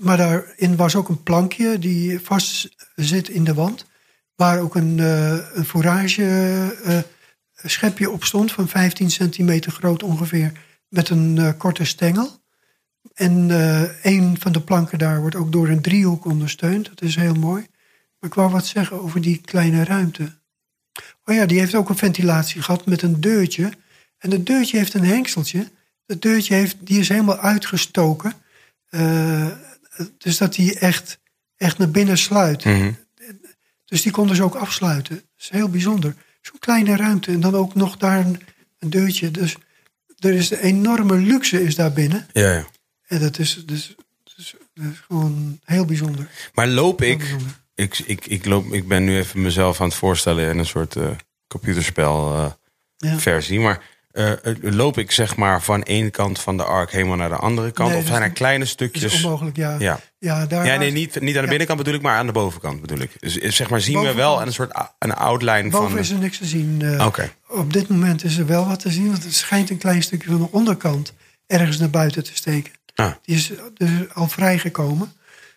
Maar 0.00 0.16
daarin 0.16 0.76
was 0.76 0.96
ook 0.96 1.08
een 1.08 1.22
plankje 1.22 1.78
die 1.78 2.20
vast 2.20 2.68
zit 2.94 3.28
in 3.28 3.44
de 3.44 3.54
wand. 3.54 3.86
Waar 4.34 4.60
ook 4.60 4.74
een, 4.74 4.98
eh 4.98 5.38
een 5.54 5.64
fourage 5.64 6.24
eh, 6.84 6.98
schepje 7.64 8.10
op 8.10 8.24
stond 8.24 8.52
van 8.52 8.68
15 8.68 9.10
centimeter 9.10 9.72
groot 9.72 10.02
ongeveer. 10.02 10.52
Met 10.88 11.08
een 11.08 11.38
eh, 11.38 11.50
korte 11.56 11.84
stengel. 11.84 12.38
En 13.14 13.50
eh, 13.50 14.04
een 14.14 14.36
van 14.40 14.52
de 14.52 14.60
planken 14.60 14.98
daar 14.98 15.20
wordt 15.20 15.36
ook 15.36 15.52
door 15.52 15.68
een 15.68 15.82
driehoek 15.82 16.24
ondersteund. 16.24 16.88
Dat 16.88 17.02
is 17.02 17.16
heel 17.16 17.34
mooi. 17.34 17.66
Maar 18.18 18.30
ik 18.30 18.36
wou 18.36 18.50
wat 18.50 18.66
zeggen 18.66 19.02
over 19.02 19.20
die 19.20 19.40
kleine 19.40 19.84
ruimte. 19.84 20.38
Oh 21.24 21.34
ja, 21.34 21.46
die 21.46 21.58
heeft 21.58 21.74
ook 21.74 21.88
een 21.88 21.96
ventilatie 21.96 22.62
gehad 22.62 22.86
met 22.86 23.02
een 23.02 23.20
deurtje. 23.20 23.72
En 24.18 24.30
dat 24.30 24.46
deurtje 24.46 24.76
heeft 24.76 24.94
een 24.94 25.04
hengseltje. 25.04 25.70
Dat 26.06 26.22
deurtje 26.22 26.54
heeft, 26.54 26.76
die 26.80 26.98
is 26.98 27.08
helemaal 27.08 27.38
uitgestoken. 27.38 28.32
Dus 30.18 30.38
dat 30.38 30.54
die 30.54 30.78
echt, 30.78 31.18
echt 31.56 31.78
naar 31.78 31.90
binnen 31.90 32.18
sluit. 32.18 32.64
Mhm. 32.64 32.92
Dus 33.84 34.02
die 34.02 34.12
konden 34.12 34.36
ze 34.36 34.42
ook 34.42 34.54
afsluiten. 34.54 35.14
Dat 35.14 35.24
is 35.38 35.48
heel 35.48 35.68
bijzonder. 35.68 36.14
Zo'n 36.40 36.58
kleine 36.58 36.96
ruimte 36.96 37.32
en 37.32 37.40
dan 37.40 37.54
ook 37.54 37.74
nog 37.74 37.96
daar 37.96 38.18
een, 38.26 38.40
een 38.78 38.90
deurtje. 38.90 39.30
Dus 39.30 39.56
er 40.18 40.32
is 40.32 40.50
een 40.50 40.58
enorme 40.58 41.16
luxe 41.16 41.62
is 41.64 41.74
daar 41.74 41.92
binnen. 41.92 42.26
Ja, 42.32 42.52
ja. 42.52 42.66
En 43.06 43.20
dat 43.20 43.38
is, 43.38 43.62
dus, 43.66 43.94
dus, 44.34 44.54
is 44.74 45.00
gewoon 45.06 45.60
heel 45.64 45.84
bijzonder. 45.84 46.28
Maar 46.54 46.68
loop 46.68 47.02
ik, 47.02 47.18
bijzonder. 47.18 47.60
ik, 47.74 47.98
ik, 47.98 48.26
ik, 48.26 48.44
loop, 48.44 48.72
ik 48.72 48.88
ben 48.88 49.04
nu 49.04 49.16
even 49.18 49.42
mezelf 49.42 49.80
aan 49.80 49.86
het 49.88 49.96
voorstellen 49.96 50.50
in 50.50 50.58
een 50.58 50.66
soort 50.66 50.96
computerspel 51.48 52.34
eh, 52.34 52.50
Ja. 52.96 53.18
versie. 53.18 53.60
Maar 53.60 53.82
eh, 54.12 54.32
eh, 54.32 54.56
loop 54.60 54.98
ik 54.98 55.10
zeg 55.10 55.36
maar 55.36 55.62
van 55.62 55.82
één 55.82 56.10
kant 56.10 56.38
van 56.38 56.56
de 56.56 56.64
ark 56.64 56.90
helemaal 56.90 57.16
naar 57.16 57.28
de 57.28 57.36
andere 57.36 57.70
kant? 57.70 57.90
Nee, 57.90 58.00
of 58.00 58.06
zijn 58.06 58.22
er 58.22 58.30
kleine 58.30 58.58
Dat 58.58 58.66
is 58.66 58.72
stukjes? 58.72 59.24
onmogelijk, 59.24 59.56
ja. 59.56 59.76
Ja. 59.78 60.00
Ja, 60.18 60.46
daar 60.46 60.66
Ja, 60.66 60.76
nee, 60.76 60.90
niet, 60.90 61.20
niet 61.20 61.36
aan 61.36 61.42
de 61.42 61.48
binnenkant 61.48 61.78
bedoel 61.78 61.94
ik, 61.94 62.02
maar 62.02 62.16
aan 62.16 62.26
de 62.26 62.32
bovenkant 62.32 62.80
bedoel 62.80 62.98
ik. 62.98 63.10
Dus 63.20 63.38
eh, 63.38 63.50
zeg 63.50 63.70
maar, 63.70 63.80
zien 63.80 64.00
we 64.00 64.14
wel 64.14 64.42
een 64.42 64.52
soort 64.52 64.72
een 64.98 65.14
outline 65.14 65.70
Boven 65.70 65.90
van... 65.90 65.98
is 65.98 66.10
er 66.10 66.18
niks 66.18 66.38
te 66.38 66.44
zien. 66.44 67.00
Oké. 67.02 67.32
Op 67.48 67.72
dit 67.72 67.88
moment 67.88 68.24
is 68.24 68.38
er 68.38 68.46
wel 68.46 68.66
wat 68.66 68.80
te 68.80 68.90
zien. 68.90 69.10
Want 69.10 69.24
het 69.24 69.34
schijnt 69.34 69.70
een 69.70 69.78
klein 69.78 70.02
stukje 70.02 70.30
van 70.30 70.38
de 70.38 70.48
onderkant 70.50 71.12
ergens 71.46 71.78
naar 71.78 71.90
buiten 71.90 72.24
te 72.24 72.34
steken. 72.34 72.72
Ah. 72.94 73.12
Die 73.22 73.36
is 73.36 73.52
dus 73.74 73.90
al 74.14 74.28
vrijgekomen. 74.28 75.12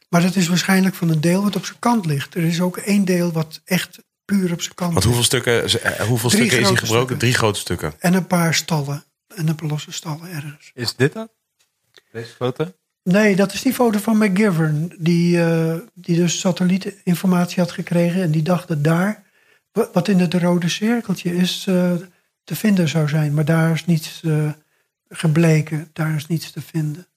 Maar 0.10 0.22
dat 0.22 0.36
is 0.36 0.48
waarschijnlijk 0.48 0.96
van 0.96 1.10
een 1.10 1.22
deel 1.22 1.44
wat 1.44 1.56
op 1.56 1.66
zijn 1.66 1.80
kant 1.80 2.06
ligt. 2.06 2.36
Er 2.36 2.44
is 2.44 2.62
ook 2.62 2.78
één 2.78 3.06
deel 3.06 3.32
wat 3.32 3.62
echt 3.66 4.00
puur 4.26 4.52
op 4.52 4.62
zijn 4.62 4.76
kant 4.76 4.94
Want 4.94 5.06
hoeveel 5.06 5.24
stukken, 5.24 5.64
eh, 5.64 6.00
hoeveel 6.08 6.30
Drie 6.30 6.42
stukken 6.46 6.46
is 6.46 6.52
hij 6.52 6.62
grote 6.64 6.76
gebroken? 6.76 6.88
stukken. 6.96 7.18
Drie 7.18 7.34
grote 7.34 7.60
stukken. 7.60 7.94
En 8.00 8.14
een 8.14 8.28
paar 8.28 8.54
stallen. 8.54 9.04
En 9.36 9.48
een 9.48 9.56
paar 9.56 9.68
losse 9.70 9.92
stallen 9.92 10.30
ergens. 10.32 10.72
Is 10.74 10.96
dit 10.96 11.14
dat? 11.14 11.32
Deze 12.12 12.34
foto? 12.36 12.74
Nee, 13.04 13.36
dat 13.36 13.54
is 13.54 13.62
die 13.62 13.74
foto 13.74 14.00
van 14.00 14.18
McGivern. 14.18 14.96
Die, 15.00 15.42
eh, 15.44 15.76
die 15.94 16.16
dus 16.16 16.40
satellietinformatie 16.40 17.60
had 17.64 17.72
gekregen. 17.72 18.22
En 18.22 18.32
die 18.32 18.42
dacht 18.42 18.68
dat 18.68 18.84
daar, 18.84 19.24
wa- 19.72 19.90
wat 19.94 20.08
in 20.08 20.20
het 20.20 20.34
rode 20.34 20.70
cirkeltje 20.70 21.36
is, 21.36 21.66
eh, 21.68 21.92
te 22.44 22.56
vinden 22.56 22.90
zou 22.90 23.08
zijn. 23.10 23.34
Maar 23.34 23.46
daar 23.46 23.72
is 23.72 23.86
niets 23.86 24.22
eh, 24.24 24.52
gebleken. 25.10 25.90
Daar 25.94 26.16
is 26.16 26.28
niets 26.28 26.52
te 26.52 26.62
vinden. 26.62 27.08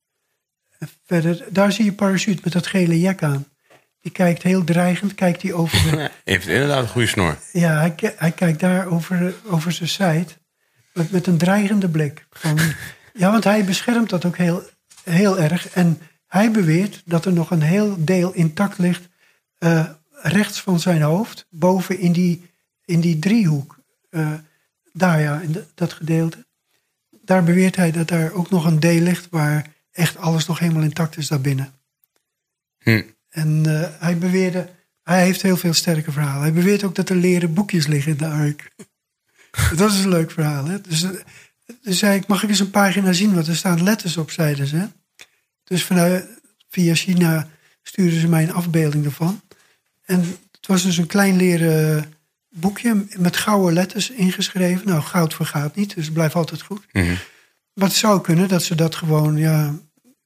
En 0.79 0.89
verder, 1.07 1.45
daar 1.51 1.73
zie 1.73 1.85
je 1.85 1.93
parachute 1.93 2.41
met 2.45 2.53
dat 2.53 2.67
gele 2.67 3.01
jek 3.01 3.23
aan. 3.23 3.47
Die 4.07 4.15
kijkt 4.15 4.43
heel 4.43 4.65
dreigend, 4.65 5.15
kijkt 5.15 5.43
hij 5.43 5.53
over 5.53 5.91
de, 5.91 6.11
Heeft 6.25 6.47
inderdaad 6.47 6.83
een 6.83 6.89
goede 6.89 7.07
snor. 7.07 7.39
ja, 7.53 7.79
hij, 7.79 8.15
hij 8.17 8.33
kijkt 8.33 8.61
daar 8.61 8.87
over, 8.87 9.35
over 9.47 9.73
zijn 9.73 9.89
zijde. 9.89 10.33
Met, 10.93 11.11
met 11.11 11.27
een 11.27 11.39
dreigende 11.39 11.89
blik. 11.89 12.27
Van, 12.31 12.59
ja, 13.13 13.31
want 13.31 13.45
hij 13.45 13.65
beschermt 13.65 14.11
dat 14.11 14.25
ook 14.25 14.37
heel, 14.37 14.63
heel 15.05 15.39
erg. 15.39 15.69
En 15.69 16.01
hij 16.27 16.51
beweert 16.51 17.03
dat 17.05 17.25
er 17.25 17.33
nog 17.33 17.51
een 17.51 17.63
heel 17.63 18.05
deel 18.05 18.33
intact 18.33 18.79
ligt 18.79 19.09
eh, 19.59 19.89
rechts 20.11 20.61
van 20.61 20.81
zijn 20.81 21.03
hoofd, 21.03 21.47
boven 21.51 21.99
in 21.99 22.13
die, 22.13 22.51
in 22.85 23.01
die 23.01 23.19
driehoek. 23.19 23.79
Eh, 24.11 24.33
daar 24.93 25.21
ja, 25.21 25.41
in 25.41 25.65
dat 25.75 25.93
gedeelte. 25.93 26.47
Daar 27.23 27.45
beweert 27.45 27.77
hij 27.77 27.91
dat 27.91 28.09
daar 28.09 28.33
ook 28.33 28.51
nog 28.51 28.65
een 28.65 28.81
deel 28.81 29.01
ligt 29.01 29.27
waar 29.31 29.67
echt 29.93 30.17
alles 30.17 30.47
nog 30.47 30.59
helemaal 30.59 30.83
intact 30.83 31.17
is 31.17 31.29
daarbinnen. 31.29 31.73
Hm. 32.79 33.03
En 33.37 33.63
eh, 33.67 33.89
hij 33.99 34.19
beweerde, 34.19 34.69
hij 35.03 35.23
heeft 35.23 35.43
heel 35.43 35.57
veel 35.57 35.73
sterke 35.73 36.13
verhalen. 36.13 36.43
Hij 36.43 36.53
beweert 36.53 36.85
ook 36.85 36.95
dat 36.95 37.09
er 37.09 37.17
leren 37.17 37.55
boekjes 37.55 37.87
liggen 37.87 38.13
in 38.13 38.19
de 38.19 38.27
ark. 38.27 38.71
dat 39.77 39.93
is 39.93 40.05
een 40.05 40.09
leuk 40.09 40.31
verhaal. 40.31 40.65
Hè? 40.65 40.81
Dus, 40.81 41.07
dus 41.83 41.99
zei 41.99 42.19
ik, 42.19 42.27
mag 42.27 42.43
ik 42.43 42.49
eens 42.49 42.61
een 42.61 42.71
pagina 42.71 43.13
zien? 43.13 43.35
Want 43.35 43.47
er 43.47 43.57
staan 43.57 43.83
letters 43.83 44.17
op, 44.17 44.31
zeiden 44.31 44.67
ze. 44.67 44.89
Dus 45.65 45.85
vanuit, 45.85 46.27
via 46.69 46.95
China 46.95 47.49
stuurden 47.83 48.21
ze 48.21 48.29
mij 48.29 48.43
een 48.43 48.53
afbeelding 48.53 49.05
ervan. 49.05 49.41
En 50.05 50.21
het 50.51 50.67
was 50.67 50.83
dus 50.83 50.97
een 50.97 51.07
klein 51.07 51.37
leren 51.37 52.13
boekje 52.51 53.07
met 53.17 53.37
gouden 53.37 53.75
letters 53.75 54.11
ingeschreven. 54.11 54.87
Nou, 54.87 55.03
goud 55.03 55.35
vergaat 55.35 55.77
niet, 55.77 55.95
dus 55.95 56.05
het 56.05 56.15
blijft 56.15 56.35
altijd 56.35 56.63
goed. 56.63 56.87
Mhm. 56.93 57.15
Maar 57.73 57.89
het 57.89 57.97
zou 57.97 58.21
kunnen 58.21 58.49
dat 58.49 58.63
ze 58.63 58.75
dat 58.75 58.95
gewoon, 58.95 59.37
ja, 59.37 59.75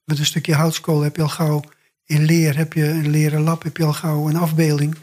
met 0.03 0.19
een 0.19 0.25
stukje 0.25 0.55
houtskool 0.55 1.01
heb 1.01 1.15
je 1.15 1.21
al 1.21 1.29
gauw 1.29 1.63
in 2.11 2.25
leer, 2.25 2.57
heb 2.57 2.73
je 2.73 2.87
een 2.87 3.09
leren 3.09 3.41
lap, 3.41 3.63
heb 3.63 3.77
je 3.77 3.83
al 3.83 3.93
gauw 3.93 4.29
een 4.29 4.35
afbeelding. 4.35 4.95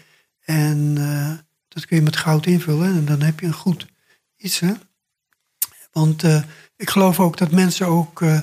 En 0.44 0.94
uh, 0.98 1.32
dat 1.68 1.86
kun 1.86 1.96
je 1.96 2.02
met 2.02 2.16
goud 2.16 2.46
invullen 2.46 2.96
en 2.96 3.04
dan 3.04 3.20
heb 3.20 3.40
je 3.40 3.46
een 3.46 3.52
goed 3.52 3.86
iets. 4.36 4.60
Hè? 4.60 4.72
Want 5.92 6.24
uh, 6.24 6.42
ik 6.76 6.90
geloof 6.90 7.20
ook 7.20 7.36
dat 7.36 7.50
mensen 7.50 7.86
ook. 7.86 8.20
Uh, 8.20 8.40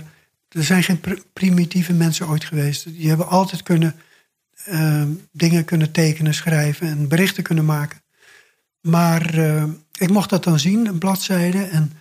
er 0.50 0.64
zijn 0.64 0.84
geen 0.84 1.00
pr 1.00 1.14
primitieve 1.34 1.94
mensen 1.94 2.28
ooit 2.28 2.44
geweest. 2.46 2.84
Die 2.84 3.08
hebben 3.08 3.28
altijd 3.28 3.64
kunnen 3.64 3.96
dingen 5.32 5.66
kunnen 5.66 5.92
tekenen, 5.92 6.34
schrijven 6.34 6.88
en 6.88 7.08
berichten 7.08 7.44
kunnen 7.44 7.66
maken. 7.66 8.02
Maar 8.82 9.36
ik 9.98 10.10
mocht 10.10 10.30
dat 10.30 10.44
dan 10.44 10.60
zien, 10.60 10.86
een 10.86 10.98
bladzijde. 10.98 11.64
En 11.64 11.92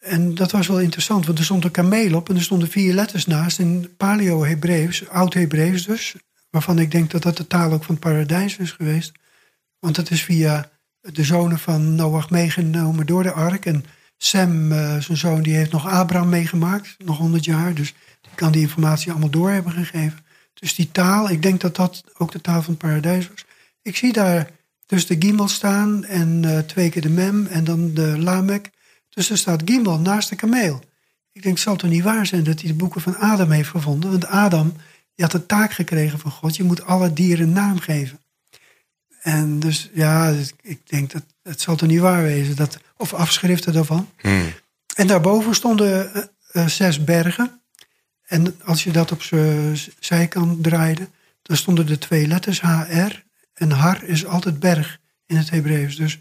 en 0.00 0.34
dat 0.34 0.50
was 0.50 0.66
wel 0.66 0.80
interessant, 0.80 1.26
want 1.26 1.38
er 1.38 1.44
stond 1.44 1.64
een 1.64 1.70
kameel 1.70 2.14
op 2.14 2.28
en 2.28 2.36
er 2.36 2.42
stonden 2.42 2.68
vier 2.68 2.94
letters 2.94 3.26
naast 3.26 3.58
in 3.58 3.88
Paleo-Hebreeuws, 3.96 5.08
Oud-Hebreeuws 5.08 5.84
dus, 5.84 6.14
waarvan 6.50 6.78
ik 6.78 6.90
denk 6.90 7.10
dat 7.10 7.22
dat 7.22 7.36
de 7.36 7.46
taal 7.46 7.72
ook 7.72 7.84
van 7.84 7.94
het 7.94 8.04
paradijs 8.04 8.56
is 8.56 8.72
geweest. 8.72 9.12
Want 9.78 9.94
dat 9.94 10.10
is 10.10 10.22
via 10.22 10.70
de 11.00 11.24
zonen 11.24 11.58
van 11.58 11.94
Noach 11.94 12.30
meegenomen 12.30 13.06
door 13.06 13.22
de 13.22 13.32
ark. 13.32 13.66
En 13.66 13.84
Sem, 14.16 14.72
uh, 14.72 14.98
zijn 14.98 15.18
zoon, 15.18 15.42
die 15.42 15.54
heeft 15.54 15.72
nog 15.72 15.88
Abraham 15.88 16.28
meegemaakt, 16.28 16.96
nog 16.98 17.18
honderd 17.18 17.44
jaar. 17.44 17.74
Dus 17.74 17.94
die 18.20 18.34
kan 18.34 18.52
die 18.52 18.60
informatie 18.60 19.10
allemaal 19.10 19.30
door 19.30 19.50
hebben 19.50 19.72
gegeven. 19.72 20.18
Dus 20.54 20.74
die 20.74 20.90
taal, 20.90 21.30
ik 21.30 21.42
denk 21.42 21.60
dat 21.60 21.76
dat 21.76 22.04
ook 22.18 22.32
de 22.32 22.40
taal 22.40 22.62
van 22.62 22.72
het 22.72 22.82
paradijs 22.82 23.28
was. 23.28 23.44
Ik 23.82 23.96
zie 23.96 24.12
daar 24.12 24.50
dus 24.86 25.06
de 25.06 25.16
Gimel 25.18 25.48
staan 25.48 26.04
en 26.04 26.42
uh, 26.44 26.58
twee 26.58 26.90
keer 26.90 27.02
de 27.02 27.10
Mem 27.10 27.46
en 27.46 27.64
dan 27.64 27.94
de 27.94 28.18
Lamek. 28.18 28.70
Dus 29.10 29.30
er 29.30 29.38
staat 29.38 29.62
Gimbal 29.64 29.98
naast 29.98 30.28
de 30.28 30.36
kameel. 30.36 30.80
Ik 31.32 31.42
denk, 31.42 31.58
zal 31.58 31.72
het 31.72 31.80
toch 31.80 31.90
niet 31.90 32.02
waar 32.02 32.26
zijn 32.26 32.44
dat 32.44 32.60
hij 32.60 32.70
de 32.70 32.76
boeken 32.76 33.00
van 33.00 33.16
Adam 33.16 33.50
heeft 33.50 33.68
gevonden? 33.68 34.10
Want 34.10 34.26
Adam 34.26 34.72
die 35.20 35.28
had 35.28 35.40
de 35.40 35.46
taak 35.46 35.72
gekregen 35.72 36.18
van 36.18 36.30
God, 36.30 36.56
je 36.56 36.62
moet 36.62 36.84
alle 36.84 37.12
dieren 37.12 37.46
een 37.46 37.52
naam 37.52 37.78
geven. 37.78 38.20
En 39.20 39.58
dus 39.58 39.90
ja, 39.94 40.34
ik 40.62 40.88
denk 40.88 41.10
dat 41.10 41.22
het 41.42 41.60
zal 41.60 41.76
toch 41.76 41.88
niet 41.88 42.00
waar 42.00 42.22
wezen, 42.22 42.56
dat, 42.56 42.78
of 42.96 43.14
afschriften 43.14 43.72
daarvan. 43.72 44.10
Hmm. 44.20 44.52
En 44.94 45.06
daarboven 45.06 45.54
stonden 45.54 46.10
uh, 46.16 46.22
uh, 46.52 46.66
zes 46.66 47.04
bergen. 47.04 47.60
En 48.26 48.60
als 48.64 48.84
je 48.84 48.90
dat 48.90 49.12
op 49.12 49.22
zijn 49.22 49.78
zijkant 49.98 50.62
draaide, 50.62 51.08
dan 51.42 51.56
stonden 51.56 51.86
de 51.86 51.98
twee 51.98 52.26
letters 52.26 52.60
HR. 52.60 53.22
En 53.54 53.70
har 53.70 54.04
is 54.04 54.26
altijd 54.26 54.58
berg 54.58 54.98
in 55.26 55.36
het 55.36 55.50
Hebreeuws. 55.50 55.96
Dus 55.96 56.18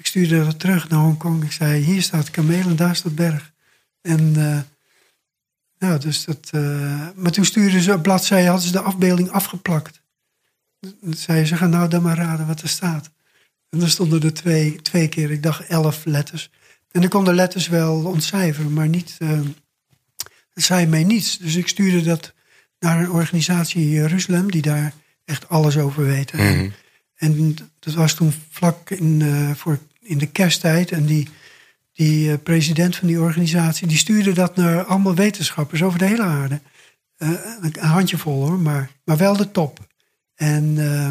ik 0.00 0.06
stuurde 0.06 0.44
dat 0.44 0.58
terug 0.58 0.88
naar 0.88 1.00
Hongkong. 1.00 1.44
Ik 1.44 1.52
zei, 1.52 1.82
hier 1.82 2.02
staat 2.02 2.30
kameel 2.30 2.68
en 2.68 2.76
daar 2.76 2.96
staat 2.96 3.14
berg. 3.14 3.52
En 4.00 4.34
uh, 4.36 4.60
ja, 5.78 5.98
dus 5.98 6.24
dat... 6.24 6.50
Uh, 6.54 7.08
maar 7.14 7.30
toen 7.30 7.44
stuurden 7.44 7.80
ze 7.80 7.92
op 7.92 8.02
bladzijde, 8.02 8.48
hadden 8.48 8.66
ze 8.66 8.72
de 8.72 8.80
afbeelding 8.80 9.30
afgeplakt. 9.30 10.02
Dan 10.80 11.14
zei 11.14 11.44
ze, 11.44 11.56
ga 11.56 11.66
nou 11.66 11.88
dan 11.88 12.02
maar 12.02 12.16
raden 12.16 12.46
wat 12.46 12.60
er 12.60 12.68
staat. 12.68 13.10
En 13.68 13.78
dan 13.78 13.88
stonden 13.88 14.22
er 14.22 14.34
twee, 14.34 14.82
twee 14.82 15.08
keer, 15.08 15.30
ik 15.30 15.42
dacht 15.42 15.66
elf 15.66 16.04
letters. 16.04 16.50
En 16.90 17.02
ik 17.02 17.10
kon 17.10 17.24
de 17.24 17.34
letters 17.34 17.68
wel 17.68 18.04
ontcijferen, 18.04 18.72
maar 18.72 18.88
niet... 18.88 19.16
Uh, 19.18 19.40
het 20.54 20.64
zei 20.64 20.86
mij 20.86 21.04
niets. 21.04 21.38
Dus 21.38 21.54
ik 21.54 21.68
stuurde 21.68 22.02
dat 22.02 22.32
naar 22.78 23.00
een 23.00 23.10
organisatie 23.10 23.82
in 23.82 23.88
Jeruzalem... 23.88 24.50
die 24.50 24.62
daar 24.62 24.92
echt 25.24 25.48
alles 25.48 25.78
over 25.78 26.04
weten. 26.04 26.38
Mm 26.38 26.46
-hmm. 26.46 26.72
En, 27.16 27.36
en 27.36 27.56
dat 27.78 27.94
was 27.94 28.14
toen 28.14 28.32
vlak 28.50 28.90
in, 28.90 29.20
uh, 29.20 29.54
voor 29.54 29.78
in 30.00 30.18
de 30.18 30.26
kersttijd. 30.26 30.90
En 30.90 31.06
die, 31.06 31.28
die 31.92 32.28
uh, 32.28 32.34
president 32.42 32.96
van 32.96 33.08
die 33.08 33.20
organisatie, 33.20 33.86
die 33.86 33.96
stuurde 33.96 34.32
dat 34.32 34.56
naar 34.56 34.84
allemaal 34.84 35.14
wetenschappers 35.14 35.82
over 35.82 35.98
de 35.98 36.06
hele 36.06 36.22
aarde. 36.22 36.60
Uh, 37.18 37.30
een 37.60 37.78
handjevol 37.78 38.46
hoor, 38.46 38.58
maar, 38.58 38.90
maar 39.04 39.16
wel 39.16 39.36
de 39.36 39.50
top. 39.50 39.86
En 40.34 40.64
uh, 40.64 41.08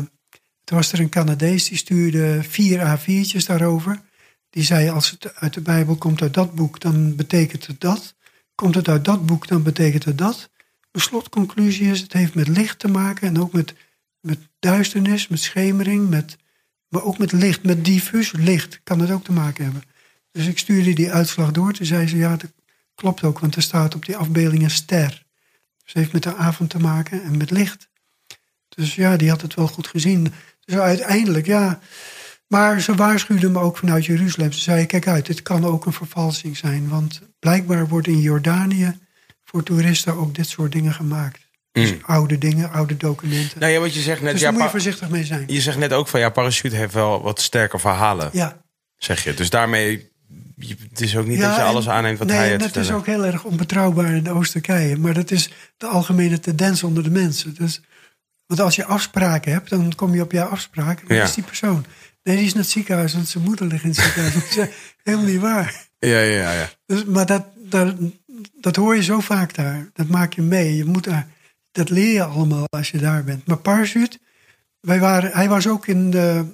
toen 0.64 0.78
was 0.78 0.91
er 0.91 0.99
een 0.99 1.10
Canadees, 1.10 1.68
die 1.68 1.78
stuurde 1.78 2.44
vier 2.44 2.98
A4'tjes 2.98 3.45
daarover. 3.45 4.02
Die 4.49 4.64
zei, 4.64 4.90
als 4.90 5.11
het 5.11 5.36
uit 5.36 5.53
de 5.53 5.61
Bijbel 5.61 5.95
komt 5.95 6.22
uit 6.22 6.34
dat 6.34 6.56
boek, 6.56 6.80
dan 6.80 7.16
betekent 7.16 7.68
het 7.68 7.82
dat. 7.82 8.16
Komt 8.56 8.76
het 8.76 8.88
uit 8.88 9.06
dat 9.06 9.26
boek, 9.26 9.48
dan 9.48 9.64
betekent 9.64 10.06
het 10.06 10.18
dat. 10.18 10.49
De 10.91 10.99
slotconclusie 10.99 11.91
is, 11.91 11.99
het 11.99 12.14
heeft 12.14 12.36
met 12.36 12.48
licht 12.48 12.80
te 12.80 12.88
maken 12.88 13.28
en 13.28 13.40
ook 13.40 13.53
met, 13.53 13.74
met 14.20 14.40
duisternis, 14.60 15.28
met 15.28 15.40
schemering, 15.40 16.10
met 16.10 16.38
maar 16.90 17.03
ook 17.03 17.18
met 17.18 17.32
licht, 17.32 17.64
met 17.64 17.86
diffuus 17.86 18.32
licht 18.32 18.80
kan 18.84 18.99
het 18.99 19.11
ook 19.11 19.24
te 19.24 19.32
maken 19.32 19.64
hebben. 19.64 19.84
Dus 20.32 20.48
ik 20.48 20.57
stuurde 20.57 20.94
die 20.94 21.11
uitslag 21.11 21.52
door. 21.52 21.74
Toen 21.74 21.86
zei 21.86 22.07
ze, 22.07 22.18
ja, 22.18 22.36
dat 22.36 22.52
klopt 22.95 23.24
ook, 23.24 23.40
want 23.40 23.56
er 23.56 23.61
staat 23.61 23.95
op 23.95 24.06
die 24.06 24.18
afbeelding 24.18 24.64
een 24.64 24.70
ster. 24.70 25.26
Dus 25.84 25.94
heeft 25.94 26.14
met 26.14 26.24
de 26.24 26.36
avond 26.36 26.70
te 26.70 26.80
maken 26.80 27.24
en 27.24 27.38
met 27.38 27.52
licht. 27.52 27.90
Dus 28.70 28.95
ja, 28.95 29.18
die 29.18 29.30
had 29.30 29.41
het 29.41 29.53
wel 29.53 29.68
goed 29.68 29.88
gezien. 29.88 30.34
Dus 30.66 30.76
uiteindelijk, 30.76 31.45
ja. 31.45 31.80
Maar 32.48 32.82
ze 32.82 32.95
waarschuwden 32.95 33.52
me 33.52 33.60
ook 33.60 33.78
vanuit 33.78 34.06
Jeruzalem. 34.06 34.52
Ze 34.52 34.60
zei, 34.60 34.86
kijk 34.86 35.07
uit, 35.07 35.26
dit 35.26 35.41
kan 35.41 35.66
ook 35.66 35.86
een 35.86 35.94
vervalsing 35.94 36.57
zijn. 36.57 36.88
Want 36.88 37.22
blijkbaar 37.40 37.88
wordt 37.88 38.07
in 38.07 38.20
Jordanië 38.20 38.99
voor 39.44 39.64
toeristen 39.64 40.14
ook 40.14 40.36
dit 40.36 40.48
soort 40.48 40.72
dingen 40.72 40.94
gemaakt. 40.94 41.49
Dus 41.72 41.94
oude 42.02 42.38
dingen, 42.38 42.72
oude 42.72 42.98
documenten. 42.98 43.60
Nou 43.60 43.72
ja, 43.72 43.80
wat 43.80 43.94
je 43.94 44.02
zegt 44.02 44.22
net. 44.22 44.32
Dus 44.32 44.40
ja, 44.41 44.46
daar 44.46 44.56
moet 44.56 44.64
je 44.64 44.70
voorzichtig 44.70 45.10
mee 45.10 45.24
zijn. 45.26 45.44
je 45.48 45.62
zegt 45.62 45.78
net 45.78 45.94
ook 45.94 46.08
van 46.08 46.20
ja, 46.20 46.30
parachute 46.30 46.76
heeft 46.76 46.94
wel 46.94 47.22
wat 47.22 47.41
sterke 47.41 47.80
verhalen, 47.80 48.30
Ja, 48.34 48.62
zeg 48.98 49.24
je. 49.24 49.34
Dus 49.34 49.50
daarmee, 49.50 50.10
je- 50.56 50.76
het 50.90 51.02
is 51.02 51.18
ook 51.18 51.26
niet 51.26 51.38
Ja, 51.38 51.48
dat 51.48 51.56
je 51.56 51.62
en- 51.62 51.68
alles 51.68 51.90
aanneemt 51.90 52.18
wat 52.20 52.28
nee, 52.28 52.38
hij 52.38 52.50
het 52.52 52.60
dat 52.60 52.76
is 52.76 52.91
ook 52.91 53.06
heel 53.06 53.26
erg 53.26 53.44
onbetrouwbaar 53.44 54.12
in 54.16 54.30
Oost-Turkije. 54.32 54.98
Maar 54.98 55.14
dat 55.14 55.32
is 55.32 55.50
de 55.78 55.88
algemene 55.88 56.40
tendens 56.40 56.84
onder 56.84 57.04
de 57.04 57.10
mensen. 57.12 57.54
Dus, 57.54 57.82
want 58.46 58.60
als 58.60 58.76
je 58.76 58.86
afspraken 58.86 59.52
hebt, 59.52 59.70
dan 59.70 59.96
kom 59.96 60.14
je 60.16 60.22
op 60.22 60.32
jouw 60.32 60.48
afspraak. 60.48 61.04
En 61.08 61.16
Ja. 61.16 61.24
is 61.24 61.34
die 61.34 61.44
persoon. 61.44 61.86
Nee, 62.24 62.36
die 62.36 62.46
is 62.46 62.54
naar 62.54 62.64
het 62.64 62.72
ziekenhuis, 62.72 63.14
want 63.14 63.28
zijn 63.28 63.44
moeder 63.44 63.66
ligt 63.68 63.84
in 63.84 63.90
het 63.90 64.00
ziekenhuis. 64.00 64.34
dat 64.34 64.44
is 64.44 64.68
helemaal 65.04 65.26
niet 65.28 65.40
waar. 65.41 65.88
Ja, 66.00 66.20
ja, 66.20 66.20
ja. 66.22 66.52
ja. 66.54 66.70
Dus, 66.86 67.06
maar 67.06 67.26
dat, 67.26 67.46
dat, 67.58 67.96
dat 68.62 68.76
hoor 68.76 68.96
je 68.96 69.04
zo 69.04 69.20
vaak 69.20 69.56
daar. 69.56 69.90
Dat 69.94 70.08
maak 70.08 70.34
je 70.34 70.41
mee. 70.41 70.76
Je 70.76 70.86
moet 70.86 71.04
daar, 71.04 71.28
dat 71.80 71.89
leer 71.89 72.14
je 72.14 72.23
allemaal 72.23 72.65
als 72.69 72.91
je 72.91 72.97
daar 72.97 73.23
bent. 73.23 73.47
Maar 73.47 73.57
parachute, 73.57 74.19
wij 74.80 74.99
waren, 74.99 75.31
hij 75.31 75.49
was 75.49 75.68
ook 75.68 75.88
in 75.88 76.11
de, 76.11 76.45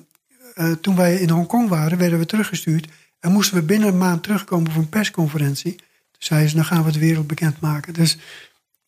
eh, 0.54 0.72
toen 0.72 0.96
wij 0.96 1.16
in 1.16 1.30
Hongkong 1.30 1.70
waren, 1.70 1.98
werden 1.98 2.20
we 2.20 2.26
teruggestuurd. 2.26 2.88
En 3.20 3.32
moesten 3.32 3.58
we 3.58 3.64
binnen 3.64 3.88
een 3.88 3.98
maand 3.98 4.24
terugkomen 4.24 4.72
voor 4.72 4.82
een 4.82 4.90
persconferentie. 4.90 5.76
Toen 5.76 5.86
zei 6.18 6.48
ze, 6.48 6.56
dan 6.56 6.66
gaan 6.66 6.82
we 6.82 6.88
het 6.88 6.98
wereld 6.98 7.28
bekendmaken. 7.28 7.94
Dus 7.94 8.18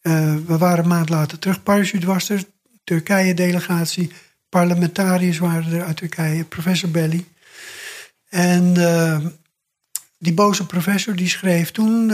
eh, 0.02 0.36
we 0.46 0.58
waren 0.58 0.84
een 0.84 0.90
maand 0.90 1.10
later 1.10 1.40
terug. 1.40 1.64
Parachute 1.64 2.06
was 2.06 2.30
er, 2.30 2.44
Turkije-delegatie, 2.84 4.12
parlementariërs 4.50 5.38
waren 5.38 5.74
er 5.74 5.84
uit 5.84 5.98
Turkije, 5.98 6.44
professor 6.44 6.90
Belly. 6.90 7.26
En 8.30 8.78
eh, 8.78 9.26
die 10.18 10.34
boze 10.34 10.66
professor 10.66 11.16
die 11.16 11.30
schreef 11.30 11.72
toen 11.72 12.12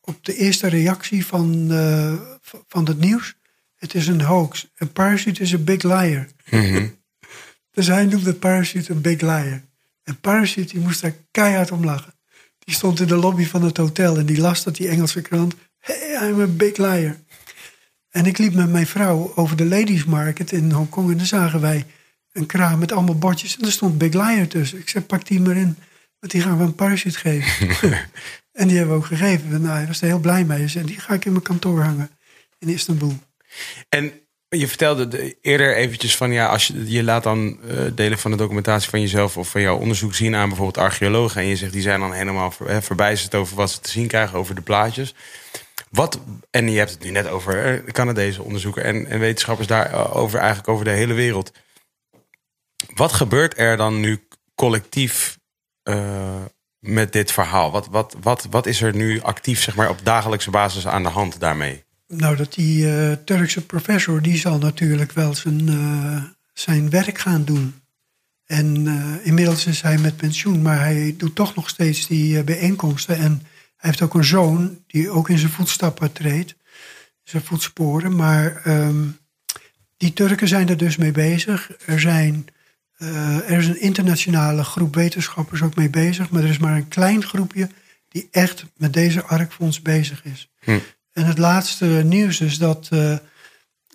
op 0.00 0.24
de 0.24 0.36
eerste 0.36 0.68
reactie 0.68 1.26
van, 1.26 1.68
van 2.68 2.84
het 2.84 2.98
nieuws: 2.98 3.34
Het 3.74 3.94
is 3.94 4.06
een 4.06 4.20
hoax. 4.20 4.70
Een 4.74 4.92
parachute 4.92 5.42
is 5.42 5.52
een 5.52 5.64
big 5.64 5.82
liar. 5.82 6.26
Mhm. 6.50 6.86
Dus 7.70 7.86
hij 7.86 8.04
noemde 8.04 8.34
parachute 8.34 8.92
een 8.92 9.00
big 9.00 9.20
liar. 9.20 9.62
En 10.02 10.20
parachute 10.20 10.72
die 10.72 10.80
moest 10.80 11.00
daar 11.00 11.14
keihard 11.30 11.70
om 11.70 11.84
lachen. 11.84 12.14
Die 12.58 12.74
stond 12.74 13.00
in 13.00 13.06
de 13.06 13.16
lobby 13.16 13.44
van 13.44 13.62
het 13.62 13.76
hotel 13.76 14.18
en 14.18 14.26
die 14.26 14.38
las 14.38 14.62
dat 14.62 14.76
die 14.76 14.88
Engelse 14.88 15.22
krant: 15.22 15.54
Hey, 15.78 16.28
I'm 16.28 16.40
a 16.40 16.46
big 16.46 16.76
liar. 16.76 17.16
En 18.10 18.26
ik 18.26 18.38
liep 18.38 18.54
met 18.54 18.70
mijn 18.70 18.86
vrouw 18.86 19.32
over 19.34 19.56
de 19.56 19.64
ladies 19.64 20.04
market 20.04 20.52
in 20.52 20.70
Hongkong 20.70 21.10
en 21.10 21.16
dan 21.16 21.26
zagen 21.26 21.60
wij 21.60 21.86
een 22.32 22.46
kraam 22.46 22.78
met 22.78 22.92
allemaal 22.92 23.18
bordjes 23.18 23.56
en 23.56 23.64
er 23.64 23.72
stond 23.72 23.98
big 23.98 24.12
liar 24.12 24.46
tussen. 24.46 24.78
Ik 24.78 24.88
zei: 24.88 25.04
Pak 25.04 25.26
die 25.26 25.40
maar 25.40 25.56
in, 25.56 25.76
want 26.18 26.32
die 26.32 26.42
gaan 26.42 26.58
we 26.58 26.64
een 26.64 26.74
parachute 26.74 27.18
geven. 27.18 27.68
En 28.54 28.68
die 28.68 28.76
hebben 28.76 28.96
we 28.96 29.02
ook 29.02 29.08
gegeven. 29.08 29.62
Nou, 29.62 29.76
hij 29.76 29.86
was 29.86 30.00
er 30.00 30.06
heel 30.06 30.18
blij 30.18 30.44
mee. 30.44 30.58
Hij 30.58 30.68
zei, 30.68 30.86
die 30.86 31.00
ga 31.00 31.14
ik 31.14 31.24
in 31.24 31.32
mijn 31.32 31.44
kantoor 31.44 31.82
hangen. 31.82 32.10
In 32.66 32.72
Istanbul. 32.72 33.18
En 33.88 34.12
je 34.48 34.68
vertelde 34.68 35.08
de- 35.08 35.36
eerder 35.40 35.76
eventjes 35.76 36.16
van 36.16 36.32
ja, 36.32 36.46
als 36.46 36.66
je, 36.66 36.90
je 36.90 37.04
laat 37.04 37.22
dan 37.22 37.58
eh, 37.62 37.76
delen 37.94 38.18
van 38.18 38.30
de 38.30 38.36
documentatie 38.36 38.90
van 38.90 39.00
jezelf 39.00 39.36
of 39.36 39.48
van 39.48 39.60
jouw 39.60 39.78
onderzoek 39.78 40.14
zien 40.14 40.34
aan 40.34 40.48
bijvoorbeeld 40.48 40.84
archeologen. 40.84 41.40
En 41.40 41.46
je 41.46 41.56
zegt 41.56 41.72
die 41.72 41.82
zijn 41.82 42.00
dan 42.00 42.12
helemaal 42.12 42.50
ver, 42.50 43.36
over 43.36 43.56
wat 43.56 43.70
ze 43.70 43.80
te 43.80 43.90
zien 43.90 44.06
krijgen 44.06 44.38
over 44.38 44.54
de 44.54 44.60
plaatjes. 44.60 45.14
Wat, 45.90 46.20
en 46.50 46.70
je 46.70 46.78
hebt 46.78 46.90
het 46.90 47.02
nu 47.02 47.10
net 47.10 47.28
over 47.28 47.64
eh, 47.64 47.92
Canadese 47.92 48.42
onderzoekers 48.42 48.84
en, 48.84 49.06
en 49.06 49.18
wetenschappers 49.18 49.66
daarover, 49.68 50.38
eigenlijk 50.38 50.68
over 50.68 50.84
de 50.84 50.90
hele 50.90 51.14
wereld. 51.14 51.52
Wat 52.94 53.12
gebeurt 53.12 53.58
er 53.58 53.76
dan 53.76 54.00
nu 54.00 54.26
collectief 54.54 55.38
eh, 55.82 56.44
met 56.78 57.12
dit 57.12 57.32
verhaal? 57.32 57.70
Wat, 57.70 57.86
wat, 57.86 58.16
wat, 58.20 58.46
wat 58.50 58.66
is 58.66 58.82
er 58.82 58.94
nu 58.94 59.20
actief 59.20 59.62
zeg 59.62 59.74
maar, 59.74 59.88
op 59.88 60.04
dagelijkse 60.04 60.50
basis 60.50 60.86
aan 60.86 61.02
de 61.02 61.08
hand 61.08 61.40
daarmee? 61.40 61.83
Nou, 62.16 62.36
dat 62.36 62.54
die 62.54 62.90
eh, 62.90 63.12
Turkse 63.24 63.66
professor, 63.66 64.22
die 64.22 64.36
zal 64.36 64.58
natuurlijk 64.58 65.12
wel 65.12 65.34
zijn, 65.34 65.68
eh, 65.68 66.22
zijn 66.52 66.90
werk 66.90 67.18
gaan 67.18 67.44
doen. 67.44 67.74
En 68.46 68.86
eh, 68.86 69.26
inmiddels 69.26 69.66
is 69.66 69.80
hij 69.80 69.98
met 69.98 70.16
pensioen, 70.16 70.62
maar 70.62 70.78
hij 70.78 71.14
doet 71.18 71.34
toch 71.34 71.54
nog 71.54 71.68
steeds 71.68 72.06
die 72.06 72.42
bijeenkomsten. 72.42 73.16
En 73.16 73.42
hij 73.76 73.90
heeft 73.90 74.02
ook 74.02 74.14
een 74.14 74.24
zoon 74.24 74.82
die 74.86 75.10
ook 75.10 75.28
in 75.28 75.38
zijn 75.38 75.52
voetstappen 75.52 76.12
treedt, 76.12 76.54
zijn 77.22 77.42
voetsporen. 77.42 78.16
Maar 78.16 78.56
ehm, 78.64 79.06
die 79.96 80.12
Turken 80.12 80.48
zijn 80.48 80.68
er 80.68 80.76
dus 80.76 80.96
mee 80.96 81.12
bezig. 81.12 81.70
Er, 81.86 82.00
zijn, 82.00 82.46
er 83.46 83.58
is 83.58 83.66
een 83.66 83.80
internationale 83.80 84.64
groep 84.64 84.94
wetenschappers 84.94 85.62
ook 85.62 85.74
mee 85.74 85.90
bezig, 85.90 86.30
maar 86.30 86.42
er 86.42 86.48
is 86.48 86.58
maar 86.58 86.76
een 86.76 86.88
klein 86.88 87.22
groepje 87.22 87.68
die 88.08 88.28
echt 88.30 88.64
met 88.76 88.92
deze 88.92 89.24
ARC-fonds 89.24 89.82
bezig 89.82 90.24
is. 90.24 90.50
En 91.14 91.24
het 91.26 91.38
laatste 91.38 91.86
nieuws 91.86 92.40
is 92.40 92.58
dat. 92.58 92.88
eh, 92.90 93.16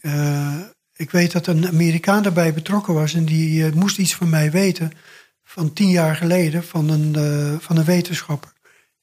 eh, 0.01 0.59
ik 0.95 1.11
weet 1.11 1.31
dat 1.31 1.47
een 1.47 1.67
Amerikaan 1.67 2.23
daarbij 2.23 2.53
betrokken 2.53 2.93
was. 2.93 3.13
En 3.13 3.25
die 3.25 3.65
eh, 3.65 3.73
moest 3.73 3.97
iets 3.97 4.15
van 4.15 4.29
mij 4.29 4.51
weten. 4.51 4.91
Van 5.43 5.73
tien 5.73 5.89
jaar 5.89 6.15
geleden. 6.15 6.63
Van 6.63 6.89
een, 6.89 7.61
van 7.61 7.77
een 7.77 7.85
wetenschapper. 7.85 8.53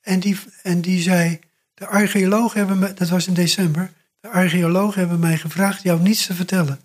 En 0.01 0.21
die, 0.21 0.39
en 0.63 0.81
die 0.81 1.03
zei. 1.03 1.39
De 1.75 1.87
archeologen 1.87 2.59
hebben 2.59 2.79
me. 2.79 2.95
Dat 2.95 3.09
was 3.09 3.27
in 3.27 3.35
december. 3.35 3.91
De 4.21 4.29
archeologen 4.29 5.01
hebben 5.01 5.19
mij 5.19 5.37
gevraagd 5.39 5.83
jou 5.83 6.01
niets 6.01 6.27
te 6.27 6.35
vertellen. 6.35 6.81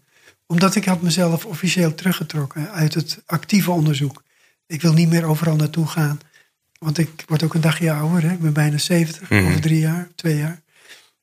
Omdat 0.48 0.76
ik 0.76 0.86
had 0.86 1.02
mezelf 1.02 1.46
officieel 1.46 1.96
teruggetrokken 1.96 2.72
uit 2.72 2.94
het 2.94 3.22
actieve 3.26 3.72
onderzoek. 3.72 4.24
Ik 4.68 4.82
wil 4.82 4.94
niet 4.94 5.10
meer 5.10 5.24
overal 5.26 5.56
naartoe 5.56 5.88
gaan. 5.88 6.20
Want 6.80 6.98
ik 6.98 7.24
word 7.28 7.44
ook 7.44 7.54
een 7.54 7.62
dagje 7.62 7.92
ouder. 7.92 8.24
Hè? 8.24 8.32
Ik 8.34 8.42
ben 8.42 8.54
bijna 8.54 8.78
70, 8.78 9.32
over 9.32 9.62
drie 9.62 9.80
jaar, 9.80 10.08
twee 10.16 10.38
jaar. 10.38 10.62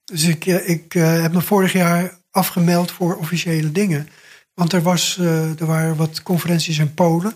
Dus 0.09 0.25
ik, 0.25 0.47
eh, 0.47 0.69
ik 0.69 0.95
eh, 0.95 1.23
heb 1.23 1.33
me 1.33 1.41
vorig 1.41 1.73
jaar 1.73 2.19
afgemeld 2.31 2.91
voor 2.91 3.17
officiële 3.17 3.73
dingen. 3.73 4.09
Want 4.55 4.73
er, 4.73 4.83
was, 4.83 5.19
eh, 5.19 5.61
er 5.61 5.67
waren 5.67 5.97
wat 5.97 6.23
conferenties 6.23 6.79
in 6.79 6.95
Polen. 6.95 7.35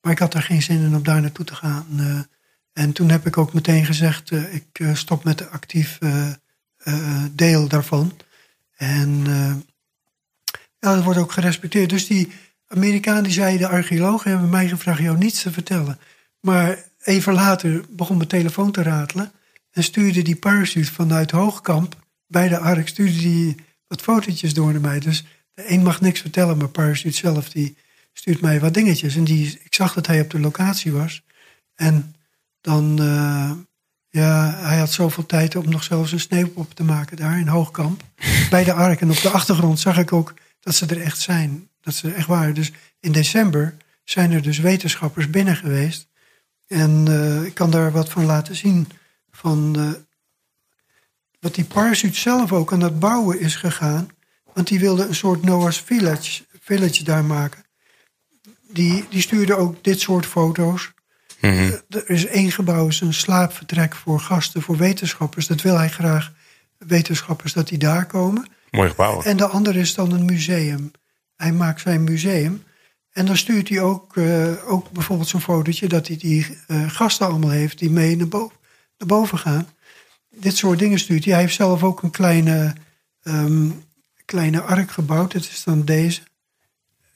Maar 0.00 0.12
ik 0.12 0.18
had 0.18 0.34
er 0.34 0.42
geen 0.42 0.62
zin 0.62 0.80
in 0.80 0.94
om 0.94 1.02
daar 1.02 1.20
naartoe 1.20 1.44
te 1.44 1.54
gaan. 1.54 1.86
en 2.72 2.92
toen 2.92 3.10
heb 3.10 3.26
ik 3.26 3.38
ook 3.38 3.52
meteen 3.52 3.84
gezegd, 3.84 4.30
ik 4.30 4.84
stop 4.94 5.24
met 5.24 5.38
de 5.38 5.48
actief 5.48 5.98
deel 7.32 7.68
daarvan. 7.68 8.12
En 8.76 9.24
dat 10.78 11.04
wordt 11.04 11.18
ook 11.18 11.32
gerespecteerd. 11.32 11.90
Dus 11.90 12.06
die 12.06 12.32
Amerikaan 12.66 13.22
die 13.22 13.32
zei, 13.32 13.58
de 13.58 13.68
archeologen 13.68 14.30
hebben 14.30 14.48
mij 14.48 14.68
gevraagd 14.68 15.00
jou 15.00 15.18
niets 15.18 15.42
te 15.42 15.52
vertellen. 15.52 15.98
Maar 16.40 16.84
even 17.02 17.32
later 17.32 17.84
begon 17.90 18.16
mijn 18.16 18.28
telefoon 18.28 18.72
te 18.72 18.82
ratelen. 18.82 19.32
En 19.70 19.84
stuurde 19.84 20.22
die 20.22 20.36
parachute 20.36 20.92
vanuit 20.92 21.30
Hoogkamp 21.30 21.99
bij 22.30 22.48
de 22.48 22.58
Ark, 22.58 22.88
stuurde 22.88 23.18
die 23.18 23.56
wat 23.86 24.00
fotootjes 24.00 24.54
door 24.54 24.72
naar 24.72 24.80
mij. 24.80 25.00
Dus 25.00 25.24
de 25.54 25.70
een 25.70 25.82
mag 25.82 26.00
niks 26.00 26.20
vertellen, 26.20 26.56
maar 26.56 26.68
parachute 26.68 27.16
zelf 27.16 27.48
die 27.48 27.76
stuurt 28.12 28.40
mij 28.40 28.60
wat 28.60 28.74
dingetjes. 28.74 29.16
En 29.16 29.24
die, 29.24 29.60
ik 29.64 29.74
zag 29.74 29.94
dat 29.94 30.06
hij 30.06 30.20
op 30.20 30.30
de 30.30 30.40
locatie 30.40 30.92
was. 30.92 31.22
En 31.74 32.14
dan, 32.60 32.98
eh, 32.98 33.52
ja, 34.08 34.58
hij 34.60 34.78
had 34.78 34.92
zoveel 34.92 35.26
tijd 35.26 35.56
om 35.56 35.68
nog 35.68 35.82
zelfs 35.82 36.12
een 36.12 36.20
sneeuwpop 36.20 36.74
te 36.74 36.84
maken 36.84 37.16
daar 37.16 37.38
in 37.38 37.48
Hoogkamp. 37.48 38.02
bij 38.50 38.64
de 38.64 38.72
Ark. 38.72 39.00
En 39.00 39.10
op 39.10 39.20
de 39.20 39.30
achtergrond 39.30 39.80
zag 39.80 39.98
ik 39.98 40.12
ook 40.12 40.34
dat 40.60 40.74
ze 40.74 40.86
er 40.86 41.00
echt 41.00 41.20
zijn. 41.20 41.68
Dat 41.80 41.94
ze 41.94 42.08
er 42.08 42.14
echt 42.14 42.26
waren. 42.26 42.54
Dus 42.54 42.72
in 43.00 43.12
december 43.12 43.76
zijn 44.04 44.32
er 44.32 44.42
dus 44.42 44.58
wetenschappers 44.58 45.30
binnen 45.30 45.56
geweest. 45.56 46.08
En 46.66 47.04
eh, 47.08 47.44
ik 47.44 47.54
kan 47.54 47.70
daar 47.70 47.92
wat 47.92 48.08
van 48.08 48.24
laten 48.24 48.56
zien. 48.56 48.88
Van 49.30 49.76
eh, 49.76 49.90
wat 51.40 51.54
die 51.54 51.64
parachute 51.64 52.18
zelf 52.18 52.52
ook 52.52 52.72
aan 52.72 52.80
het 52.80 52.98
bouwen 52.98 53.40
is 53.40 53.56
gegaan. 53.56 54.08
Want 54.54 54.66
die 54.68 54.80
wilde 54.80 55.06
een 55.06 55.14
soort 55.14 55.42
Noah's 55.42 55.80
Village, 55.80 56.42
village 56.60 57.04
daar 57.04 57.24
maken. 57.24 57.64
Die, 58.72 59.04
die 59.10 59.20
stuurde 59.20 59.56
ook 59.56 59.84
dit 59.84 60.00
soort 60.00 60.26
foto's. 60.26 60.92
Eh, 61.40 61.72
Er 61.72 62.10
is 62.10 62.26
één 62.26 62.50
gebouw, 62.52 62.88
is 62.88 63.00
een 63.00 63.14
slaapvertrek 63.14 63.94
voor 63.96 64.20
gasten, 64.20 64.62
voor 64.62 64.76
wetenschappers. 64.76 65.46
Dat 65.46 65.62
wil 65.62 65.76
hij 65.76 65.88
graag, 65.88 66.32
wetenschappers, 66.78 67.52
dat 67.52 67.68
die 67.68 67.78
daar 67.78 68.06
komen. 68.06 68.48
Mooi 68.70 68.88
gebouw. 68.88 69.22
En 69.22 69.36
de 69.36 69.46
andere 69.46 69.78
is 69.78 69.94
dan 69.94 70.12
een 70.12 70.24
museum. 70.24 70.90
Hij 71.36 71.52
maakt 71.52 71.80
zijn 71.80 72.04
museum. 72.04 72.62
En 73.10 73.26
dan 73.26 73.36
stuurt 73.36 73.68
hij 73.68 73.80
ook, 73.80 74.16
eh, 74.16 74.70
ook 74.72 74.90
bijvoorbeeld 74.90 75.28
zo'n 75.28 75.40
fotootje 75.40 75.88
dat 75.88 76.06
hij 76.06 76.16
die 76.16 76.58
eh, 76.66 76.90
gasten 76.90 77.26
allemaal 77.26 77.50
heeft 77.50 77.78
die 77.78 77.90
mee 77.90 78.16
naar 78.16 78.28
boven, 78.28 78.56
naar 78.98 79.08
boven 79.08 79.38
gaan. 79.38 79.68
Dit 80.40 80.56
soort 80.56 80.78
dingen 80.78 80.98
stuurt 80.98 81.24
hij. 81.24 81.38
Heeft 81.38 81.54
zelf 81.54 81.82
ook 81.82 82.02
een 82.02 82.10
kleine, 82.10 82.74
ehm, 83.22 83.70
kleine 84.24 84.60
ark 84.60 84.90
gebouwd. 84.90 85.32
Dat 85.32 85.42
is 85.42 85.62
dan 85.64 85.84
deze. 85.84 86.20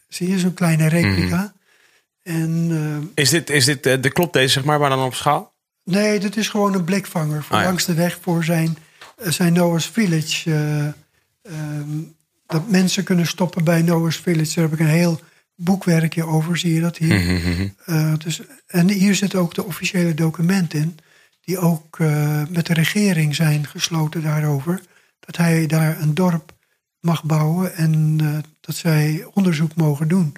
Zie 0.09 0.29
je, 0.29 0.39
zo'n 0.39 0.55
kleine 0.55 0.87
replica. 0.89 1.53
En 2.23 2.69
eh, 3.15 3.23
Is 3.25 3.31
dit, 3.31 3.51
is 3.51 3.65
dit 3.65 3.87
eh, 3.87 4.01
de 4.03 4.11
klopt 4.13 4.33
deze 4.33 4.49
zeg 4.53 4.65
maar, 4.65 4.79
maar 4.81 4.91
dan 4.91 5.03
op 5.05 5.15
schaal? 5.15 5.53
Nee, 5.85 6.19
dit 6.21 6.37
is 6.37 6.49
gewoon 6.49 6.75
een 6.75 6.85
blikvanger 6.85 7.43
voor 7.43 7.57
Ah, 7.57 7.63
ja. 7.63 7.67
langs 7.69 7.85
de 7.85 7.95
weg 7.95 8.19
voor 8.21 8.45
zijn, 8.45 8.77
eh, 9.17 9.31
zijn 9.31 9.53
Noah's 9.53 9.87
Village. 9.87 10.51
eh, 10.51 10.87
ehm, 11.53 11.89
dat 12.47 12.69
mensen 12.69 13.05
kunnen 13.05 13.27
stoppen 13.27 13.65
bij 13.65 13.83
Noah's 13.83 14.17
Village. 14.17 14.55
Daar 14.55 14.65
heb 14.65 14.73
ik 14.73 14.79
een 14.81 14.87
heel 14.93 15.21
boekwerkje 15.55 16.27
over, 16.27 16.59
zie 16.59 16.75
je 16.75 16.81
dat 16.81 16.97
hier. 16.97 17.73
Eh, 17.85 18.13
dus, 18.19 18.41
en 18.67 18.91
hier 18.91 19.15
zit 19.15 19.35
ook 19.35 19.55
de 19.55 19.65
officiële 19.65 20.15
documenten 20.15 20.79
in, 20.81 20.99
die 21.45 21.59
ook 21.59 21.99
eh, 21.99 22.43
met 22.49 22.67
de 22.67 22.75
regering 22.75 23.35
zijn 23.35 23.67
gesloten 23.67 24.23
daarover. 24.23 24.83
Dat 25.21 25.37
hij 25.37 25.67
daar 25.67 26.01
een 26.01 26.15
dorp 26.15 26.53
mag 27.01 27.25
bouwen 27.25 27.75
en 27.75 28.17
eh, 28.21 28.39
dat 28.61 28.75
zij 28.75 29.27
onderzoek 29.35 29.75
mogen 29.75 30.09
doen. 30.09 30.37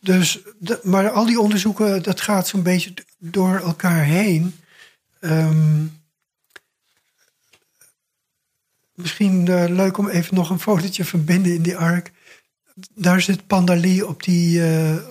Dus, 0.00 0.40
maar 0.82 1.10
al 1.10 1.26
die 1.26 1.40
onderzoeken, 1.40 2.02
dat 2.02 2.20
gaat 2.20 2.48
zo'n 2.48 2.62
beetje 2.62 2.94
door 3.18 3.58
elkaar 3.58 4.04
heen. 4.04 4.54
Ehm, 5.20 5.84
misschien 8.94 9.48
eh, 9.48 9.64
leuk 9.68 9.98
om 9.98 10.08
even 10.08 10.34
nog 10.34 10.50
een 10.50 10.60
fotootje 10.60 11.04
van 11.04 11.24
binnen 11.24 11.54
in 11.54 11.62
die 11.62 11.76
ark. 11.76 12.10
Daar 12.94 13.20
zit 13.20 13.46
Pandalie 13.46 14.06
op 14.06 14.22
die, 14.22 14.62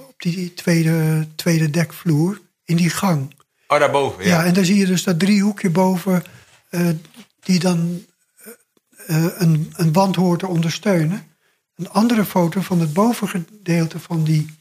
op 0.07 0.22
die 0.22 0.53
tweede, 0.53 1.27
tweede 1.35 1.69
dekvloer, 1.69 2.41
in 2.65 2.76
die 2.76 2.89
gang. 2.89 3.34
Oh, 3.72 3.80
daarboven. 3.80 4.26
Ja. 4.26 4.45
en 4.45 4.53
dan 4.53 4.65
zie 4.65 4.76
je 4.76 4.85
dus 4.85 5.03
dat 5.03 5.19
driehoekje 5.19 5.69
boven, 5.69 6.23
eh, 6.69 6.89
die 7.39 7.60
dan 7.60 8.06
eh, 9.06 9.26
eh, 9.26 9.31
een, 9.38 9.73
een 9.76 9.93
wand 9.93 10.15
hoort 10.15 10.39
te 10.39 10.48
ondersteunen. 10.48 11.27
Een 11.76 11.89
andere 11.89 12.26
foto 12.26 12.61
van 12.61 12.80
het 12.80 12.93
bovengedeelte 12.93 13.99
van 13.99 14.23
die, 14.23 14.56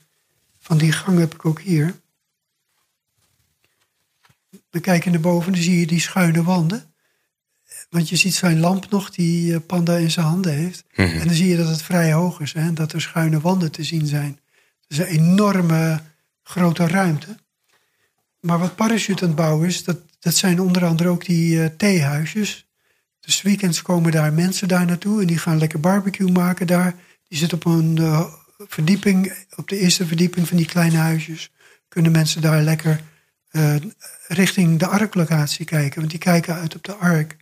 van 0.58 0.78
die 0.78 0.92
gang 0.92 1.18
heb 1.18 1.34
ik 1.34 1.44
ook 1.44 1.60
hier. 1.60 2.00
Dan 4.70 4.80
kijk 4.80 5.04
je 5.04 5.10
naar 5.10 5.20
boven, 5.20 5.52
dan 5.52 5.62
zie 5.62 5.80
je 5.80 5.86
die 5.86 6.00
schuine 6.00 6.42
wanden. 6.42 6.94
Want 7.88 8.08
je 8.08 8.16
ziet 8.16 8.34
zijn 8.34 8.60
lamp 8.60 8.90
nog, 8.90 9.10
die 9.10 9.60
Panda 9.60 9.96
in 9.96 10.10
zijn 10.10 10.26
handen 10.26 10.52
heeft. 10.52 10.84
En 10.92 11.26
dan 11.26 11.34
zie 11.34 11.48
je 11.48 11.56
dat 11.56 11.68
het 11.68 11.82
vrij 11.82 12.12
hoog 12.12 12.40
is 12.40 12.52
hè, 12.52 12.60
en 12.60 12.74
dat 12.74 12.92
er 12.92 13.00
schuine 13.00 13.40
wanden 13.40 13.72
te 13.72 13.84
zien 13.84 14.06
zijn. 14.06 14.40
Het 14.80 14.90
is 14.90 14.98
een 14.98 15.04
enorme 15.04 16.00
grote 16.42 16.86
ruimte. 16.86 17.36
Maar 18.40 18.58
wat 18.58 18.76
Parachute 18.76 19.22
aan 19.22 19.28
het 19.28 19.36
bouwen 19.36 19.68
is, 19.68 19.84
dat, 19.84 19.96
dat 20.18 20.34
zijn 20.34 20.60
onder 20.60 20.84
andere 20.84 21.08
ook 21.08 21.24
die 21.24 21.62
eh, 21.62 21.70
theehuisjes. 21.76 22.68
Dus 23.20 23.42
weekends 23.42 23.82
komen 23.82 24.12
daar 24.12 24.32
mensen 24.32 24.68
daar 24.68 24.86
naartoe 24.86 25.20
en 25.20 25.26
die 25.26 25.38
gaan 25.38 25.58
lekker 25.58 25.80
barbecue 25.80 26.32
maken 26.32 26.66
daar. 26.66 26.94
Die 27.28 27.38
zitten 27.38 27.58
op 27.58 27.64
een 27.64 27.98
eh, 27.98 28.24
verdieping, 28.58 29.46
op 29.56 29.68
de 29.68 29.78
eerste 29.78 30.06
verdieping 30.06 30.48
van 30.48 30.56
die 30.56 30.66
kleine 30.66 30.96
huisjes. 30.96 31.50
Kunnen 31.88 32.12
mensen 32.12 32.42
daar 32.42 32.62
lekker 32.62 33.00
eh, 33.50 33.76
richting 34.28 34.78
de 34.78 34.86
arklocatie 34.86 35.64
kijken, 35.64 35.98
want 35.98 36.10
die 36.10 36.20
kijken 36.20 36.54
uit 36.54 36.74
op 36.76 36.84
de 36.84 36.94
ark. 36.94 37.36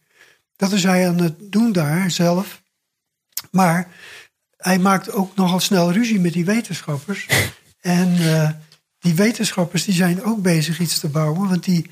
Dat 0.57 0.73
is 0.73 0.83
hij 0.83 1.09
aan 1.09 1.19
het 1.19 1.53
doen 1.53 1.73
daar 1.73 2.11
zelf. 2.11 2.62
Maar 3.51 3.89
hij 4.57 4.79
maakt 4.79 5.12
ook 5.12 5.37
nogal 5.37 5.61
snel 5.61 5.93
ruzie 5.93 6.20
met 6.20 6.33
die 6.33 6.45
wetenschappers. 6.45 7.27
En 7.81 8.16
die 8.99 9.15
wetenschappers 9.15 9.85
die 9.85 9.95
zijn 9.95 10.23
ook 10.25 10.43
bezig 10.43 10.81
iets 10.81 10.99
te 10.99 11.09
bouwen. 11.09 11.49
Want 11.49 11.65
die 11.65 11.91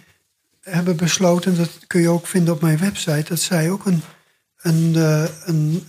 hebben 0.61 0.97
besloten, 0.97 1.57
dat 1.57 1.71
kun 1.87 2.01
je 2.01 2.09
ook 2.09 2.27
vinden 2.27 2.55
op 2.55 2.61
mijn 2.61 2.79
website, 2.79 3.25
dat 3.29 3.41
zij 3.41 3.71
ook 3.71 3.87
een, 3.87 4.03
een, 4.57 4.93
eh, 4.95 5.25
een, 5.45 5.89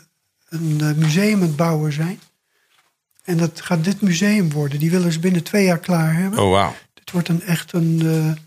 een 0.50 0.78
eh, 0.82 0.92
museum 0.94 1.34
aan 1.34 1.42
het 1.42 1.56
bouwen 1.56 1.94
zijn. 1.94 2.20
En 3.24 3.38
dat 3.38 3.62
gaat 3.62 3.84
dit 3.84 4.02
museum 4.02 4.52
worden. 4.52 4.80
Die 4.80 4.92
willen 4.92 5.12
ze 5.12 5.20
binnen 5.20 5.44
twee 5.44 5.66
jaar 5.66 5.80
klaar 5.80 6.16
hebben. 6.16 6.40
Oh, 6.40 6.52
wauw. 6.52 6.76
Het 6.94 7.12
wordt 7.12 7.28
een 7.30 7.42
echt 7.42 7.74
een. 7.74 8.00
eh, 8.02 8.42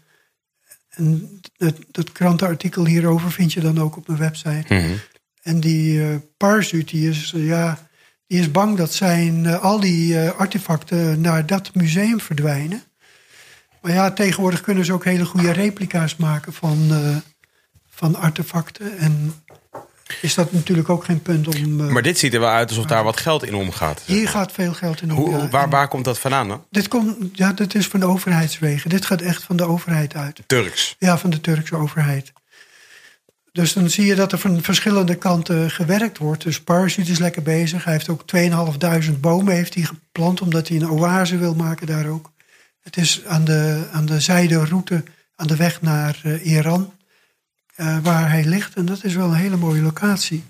een 0.90 1.40
dat, 1.56 1.76
dat 1.90 2.12
krantenartikel 2.12 2.86
hierover 2.86 3.32
vind 3.32 3.52
je 3.52 3.60
dan 3.60 3.80
ook 3.80 3.96
op 3.96 4.06
mijn 4.06 4.18
website. 4.18 4.74
Mhm. 4.74 4.92
En 5.42 5.60
die 5.60 6.18
Parsuit, 6.36 6.88
die 6.88 7.08
is, 7.08 7.32
ja, 7.36 7.88
die 8.30 8.40
is 8.40 8.50
bang 8.50 8.76
dat 8.76 8.94
zijn, 8.94 9.46
eh, 9.46 9.62
al 9.62 9.80
die 9.80 10.18
eh, 10.18 10.38
artefacten 10.38 11.20
naar 11.20 11.46
dat 11.46 11.74
museum 11.74 12.20
verdwijnen. 12.20 12.82
Maar 13.80 13.92
ja, 13.92 14.10
tegenwoordig 14.10 14.60
kunnen 14.60 14.84
ze 14.84 14.92
ook 14.92 15.04
hele 15.04 15.24
goede 15.24 15.52
replica's 15.52 16.16
maken 16.16 16.52
van, 16.52 16.86
eh, 16.90 17.16
van 17.90 18.16
artefacten. 18.16 18.98
En 18.98 19.34
is 20.20 20.34
dat 20.34 20.52
natuurlijk 20.52 20.88
ook 20.88 21.04
geen 21.04 21.22
punt 21.22 21.56
om. 21.56 21.92
Maar 21.92 22.02
dit 22.02 22.18
ziet 22.18 22.34
er 22.34 22.40
wel 22.40 22.48
uit 22.50 22.68
alsof 22.68 22.84
daar 22.84 23.04
wat 23.04 23.16
geld 23.16 23.44
in 23.44 23.54
omgaat. 23.54 24.02
hier 24.06 24.28
gaat 24.28 24.52
veel 24.52 24.72
geld 24.72 25.02
in 25.02 25.10
om. 25.12 25.16
Hoe, 25.16 25.30
ja. 25.30 25.48
waar, 25.48 25.70
waar 25.70 25.88
komt 25.88 26.04
dat 26.04 26.18
vandaan 26.18 26.48
dan? 26.48 26.64
Dit, 26.70 26.88
komt, 26.88 27.16
ja, 27.32 27.52
dit 27.52 27.74
is 27.74 27.86
van 27.86 28.00
de 28.00 28.06
overheidswegen. 28.06 28.90
Dit 28.90 29.06
gaat 29.06 29.20
echt 29.20 29.42
van 29.42 29.56
de 29.56 29.64
overheid 29.64 30.14
uit. 30.14 30.42
Turks. 30.46 30.96
Ja, 30.98 31.18
van 31.18 31.30
de 31.30 31.40
Turkse 31.40 31.76
overheid. 31.76 32.32
Dus 33.60 33.72
dan 33.72 33.90
zie 33.90 34.06
je 34.06 34.14
dat 34.14 34.32
er 34.32 34.38
van 34.38 34.62
verschillende 34.62 35.14
kanten 35.14 35.70
gewerkt 35.70 36.18
wordt. 36.18 36.42
Dus 36.42 36.60
Parachute 36.60 37.10
is 37.10 37.18
lekker 37.18 37.42
bezig. 37.42 37.84
Hij 37.84 37.92
heeft 37.92 38.08
ook 38.08 38.26
2500 38.26 39.20
bomen 39.20 39.54
heeft 39.54 39.74
hij 39.74 39.82
geplant... 39.82 40.40
omdat 40.40 40.68
hij 40.68 40.76
een 40.76 40.90
oase 40.90 41.38
wil 41.38 41.54
maken 41.54 41.86
daar 41.86 42.06
ook. 42.06 42.30
Het 42.80 42.96
is 42.96 43.24
aan 43.26 43.44
de, 43.44 43.88
aan 43.92 44.06
de 44.06 44.20
zijderoute, 44.20 45.02
aan 45.36 45.46
de 45.46 45.56
weg 45.56 45.82
naar 45.82 46.20
eh, 46.22 46.46
Iran... 46.46 46.92
eh, 47.74 47.98
waar 48.02 48.30
hij 48.30 48.44
ligt. 48.44 48.74
En 48.74 48.86
dat 48.86 49.04
is 49.04 49.14
wel 49.14 49.28
een 49.28 49.34
hele 49.34 49.56
mooie 49.56 49.82
locatie. 49.82 50.44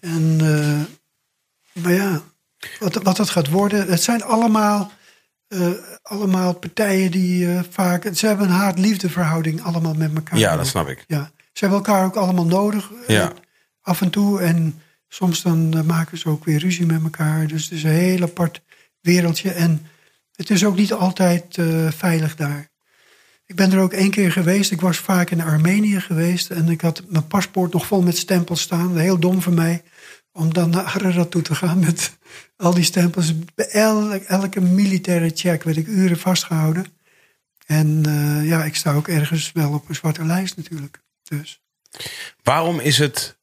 En, 0.00 0.38
eh, 0.40 1.82
maar 1.82 1.92
ja, 1.92 2.22
wat, 2.78 2.94
wat 2.94 3.16
dat 3.16 3.30
gaat 3.30 3.48
worden... 3.48 3.88
Het 3.88 4.02
zijn 4.02 4.22
allemaal, 4.22 4.92
allemaal 6.02 6.52
partijen 6.52 7.10
die 7.10 7.48
vaak... 7.70 8.10
Ze 8.14 8.26
hebben 8.26 8.46
een 8.46 8.52
haat-liefde 8.52 9.10
verhouding 9.10 9.62
allemaal 9.62 9.94
met 9.94 10.14
elkaar. 10.14 10.38
Ja, 10.38 10.56
dat 10.56 10.66
snap 10.66 10.88
ik. 10.88 11.04
Ja, 11.06 11.30
ze 11.58 11.64
hebben 11.64 11.84
elkaar 11.84 12.04
ook 12.04 12.16
allemaal 12.16 12.46
nodig. 12.46 12.90
eh, 13.06 13.14
Ja. 13.16 13.32
af 13.80 14.00
en 14.00 14.10
toe. 14.10 14.40
En 14.40 14.80
soms 15.08 15.42
dan 15.42 15.74
eh, 15.76 15.82
maken 15.82 16.18
ze 16.18 16.28
ook 16.28 16.44
weer 16.44 16.58
ruzie 16.58 16.86
met 16.86 17.02
elkaar. 17.02 17.46
Dus 17.46 17.62
het 17.62 17.72
is 17.72 17.82
een 17.82 17.90
heel 17.90 18.22
apart 18.22 18.62
wereldje. 19.00 19.50
En 19.50 19.86
het 20.32 20.50
is 20.50 20.64
ook 20.64 20.76
niet 20.76 20.92
altijd 20.92 21.58
eh, 21.58 21.90
veilig 21.90 22.36
daar. 22.36 22.68
Ik 23.46 23.54
ben 23.56 23.72
er 23.72 23.80
ook 23.80 23.92
één 23.92 24.10
keer 24.10 24.32
geweest. 24.32 24.70
Ik 24.70 24.80
was 24.80 24.96
vaak 24.98 25.30
in 25.30 25.40
Armenië 25.40 26.00
geweest. 26.00 26.50
En 26.50 26.68
ik 26.68 26.80
had 26.80 27.02
mijn 27.08 27.26
paspoort 27.26 27.72
nog 27.72 27.86
vol 27.86 28.02
met 28.02 28.16
stempels 28.16 28.60
staan. 28.60 28.96
Heel 28.96 29.18
dom 29.18 29.42
van 29.42 29.54
mij. 29.54 29.82
Om 30.32 30.52
dan 30.52 30.70
naar 30.70 30.84
Ararat 30.84 31.30
toe 31.30 31.42
te 31.42 31.54
gaan 31.54 31.78
met 31.78 32.16
al 32.56 32.74
die 32.74 32.84
stempels. 32.84 33.32
Bij 33.54 33.68
elke, 33.68 34.24
elke 34.24 34.60
militaire 34.60 35.30
check 35.34 35.62
werd 35.62 35.76
ik 35.76 35.86
uren 35.86 36.18
vastgehouden. 36.18 36.86
En 37.66 38.02
ja, 38.44 38.64
ik 38.64 38.76
sta 38.76 38.92
ook 38.94 39.08
ergens 39.08 39.52
wel 39.52 39.72
op 39.72 39.88
een 39.88 39.94
zwarte 39.94 40.24
lijst 40.24 40.56
natuurlijk. 40.56 41.00
Dus. 41.28 41.60
Waarom 42.42 42.80
is 42.80 42.98
het 42.98 43.38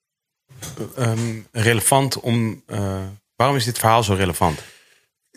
ehm, 0.95 1.39
relevant 1.51 2.19
om. 2.19 2.63
eh, 2.65 3.03
waarom 3.35 3.55
is 3.55 3.63
dit 3.65 3.79
verhaal 3.79 4.03
zo 4.03 4.13
relevant? 4.13 4.63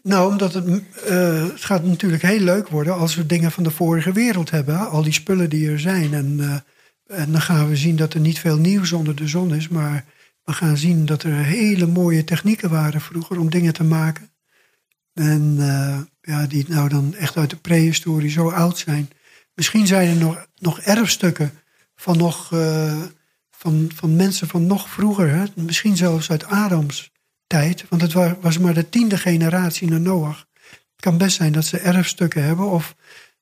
Nou, 0.03 0.31
omdat 0.31 0.55
het, 0.55 0.67
eh, 1.07 1.43
het 1.43 1.65
gaat 1.65 1.85
natuurlijk 1.85 2.23
heel 2.23 2.41
leuk 2.41 2.69
worden 2.69 2.95
als 2.95 3.15
we 3.15 3.27
dingen 3.27 3.53
van 3.53 3.63
de 3.63 3.71
vorige 3.71 4.13
wereld 4.13 4.51
hebben. 4.51 4.89
Al 4.91 5.03
die 5.03 5.13
spullen 5.13 5.51
die 5.51 5.71
er 5.71 5.81
zijn. 5.81 6.15
En, 6.15 6.37
eh, 6.41 7.21
en 7.21 7.33
dan 7.33 7.41
gaan 7.41 7.69
we 7.69 7.77
zien 7.77 7.97
dat 7.97 8.15
er 8.15 8.21
niet 8.21 8.39
veel 8.39 8.57
nieuws 8.57 8.93
onder 8.93 9.17
de 9.17 9.29
zon 9.29 9.55
is. 9.55 9.69
Maar 9.69 10.05
we 10.45 10.53
gaan 10.53 10.77
zien 10.77 11.07
dat 11.07 11.23
er 11.23 11.35
hele 11.35 11.87
mooie 11.87 12.25
technieken 12.25 12.71
waren 12.71 13.01
vroeger 13.01 13.39
om 13.39 13.51
dingen 13.51 13.73
te 13.73 13.85
maken. 13.85 14.31
En 15.15 15.57
eh, 15.59 15.99
ja, 16.21 16.47
die 16.47 16.65
nou 16.69 16.89
dan 16.89 17.15
echt 17.15 17.37
uit 17.37 17.51
de 17.51 17.57
prehistorie 17.57 18.31
zo 18.31 18.51
oud 18.51 18.79
zijn. 18.79 19.11
Misschien 19.55 19.87
zijn 19.87 20.09
er 20.09 20.17
nog, 20.17 20.47
nog 20.59 20.81
erfstukken 20.81 21.53
van, 22.01 22.17
nog, 22.17 22.53
eh, 22.53 23.03
van, 23.51 23.91
van 23.95 24.17
mensen 24.17 24.49
van 24.49 24.67
nog 24.67 24.89
vroeger. 24.89 25.35
Hè? 25.35 25.45
Misschien 25.55 25.97
zelfs 25.97 26.31
uit 26.31 26.45
Adams 26.45 27.11
tijd. 27.47 27.85
Want 27.89 28.03
het 28.03 28.13
wa- 28.13 28.37
was 28.41 28.59
maar 28.59 28.75
de 28.75 28.89
tiende 28.89 29.17
generatie 29.19 29.89
naar 29.89 30.01
Noach. 30.01 30.47
Het 30.71 31.01
kan 31.01 31.19
best 31.19 31.37
zijn 31.37 31.53
dat 31.53 31.65
ze 31.65 31.79
erfstukken 31.79 32.43
hebben. 32.45 32.71
Of 32.71 32.95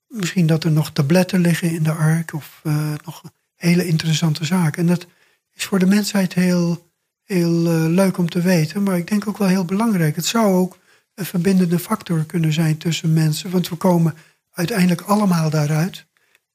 misschien 0.07 0.47
dat 0.47 0.65
er 0.65 0.71
nog 0.71 0.91
tabletten 0.93 1.41
liggen 1.41 1.71
in 1.71 1.83
de 1.83 1.93
ark. 1.93 2.33
Of 2.35 2.61
eh, 2.63 2.93
nog 3.05 3.23
hele 3.57 3.87
interessante 3.87 4.45
zaken. 4.45 4.83
En 4.83 4.87
dat 4.89 5.07
is 5.53 5.65
voor 5.65 5.79
de 5.79 5.87
mensheid 5.87 6.35
heel, 6.35 6.91
heel 7.25 7.67
eh, 7.67 7.85
leuk 7.87 8.19
om 8.19 8.29
te 8.29 8.41
weten. 8.41 8.83
Maar 8.83 8.97
ik 8.97 9.07
denk 9.09 9.29
ook 9.29 9.39
wel 9.39 9.49
heel 9.49 9.65
belangrijk. 9.65 10.17
Het 10.17 10.27
zou 10.27 10.55
ook 10.55 10.79
een 11.15 11.25
verbindende 11.25 11.79
factor 11.79 12.25
kunnen 12.25 12.53
zijn 12.53 12.77
tussen 12.79 13.13
mensen. 13.13 13.51
Want 13.51 13.69
we 13.69 13.77
komen 13.77 14.15
uiteindelijk 14.53 15.01
allemaal 15.01 15.51
daaruit. 15.51 16.06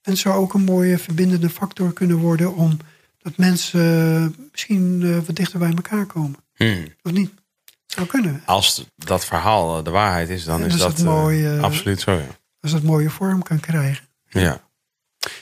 En 0.02 0.12
het 0.12 0.18
zou 0.22 0.36
ook 0.36 0.54
een 0.54 0.64
mooie 0.64 0.98
verbindende 0.98 1.50
factor 1.50 1.94
kunnen 1.94 2.18
worden... 2.18 2.56
om 2.56 2.78
dat 3.22 3.38
mensen 3.38 4.36
misschien 4.52 5.02
eh, 5.04 5.18
wat 5.26 5.36
dichter 5.36 5.60
bij 5.60 5.70
elkaar 5.76 6.06
komen. 6.06 6.36
Hmm. 6.56 6.86
Of 7.04 7.12
niet? 7.12 7.30
Het 7.66 7.74
zou 7.86 8.08
kunnen. 8.08 8.42
Als 8.46 8.86
dat 8.96 9.26
verhaal 9.26 9.84
de 9.84 9.90
waarheid 9.90 10.30
is, 10.30 10.44
dan 10.44 10.64
is 10.66 10.72
dus 10.72 10.82
dat 10.82 10.98
mooi, 11.04 11.46
eh, 11.46 11.62
absoluut 11.64 12.02
zo. 12.02 12.12
Ja. 12.12 12.26
Als 12.62 12.72
dat 12.72 12.84
mooie 12.84 13.10
vorm 13.10 13.44
kan 13.44 13.60
krijgen. 13.60 14.06
Ja. 14.30 14.62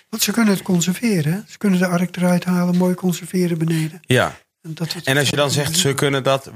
Want 0.09 0.23
ze 0.23 0.31
kunnen 0.31 0.53
het 0.53 0.63
conserveren. 0.63 1.45
Ze 1.47 1.57
kunnen 1.57 1.79
de 1.79 1.87
ark 1.87 2.15
eruit 2.17 2.43
halen, 2.45 2.77
mooi 2.77 2.93
conserveren 2.95 3.57
beneden. 3.57 3.99
ja. 4.01 4.37
En, 4.61 4.73
dat 4.73 4.93
het- 4.93 5.05
En 5.05 5.17
als 5.17 5.29
je 5.29 5.35
dan 5.35 5.51
zegt, 5.51 5.77
ze 5.77 5.93
kunnen 5.93 6.23
dat. 6.23 6.51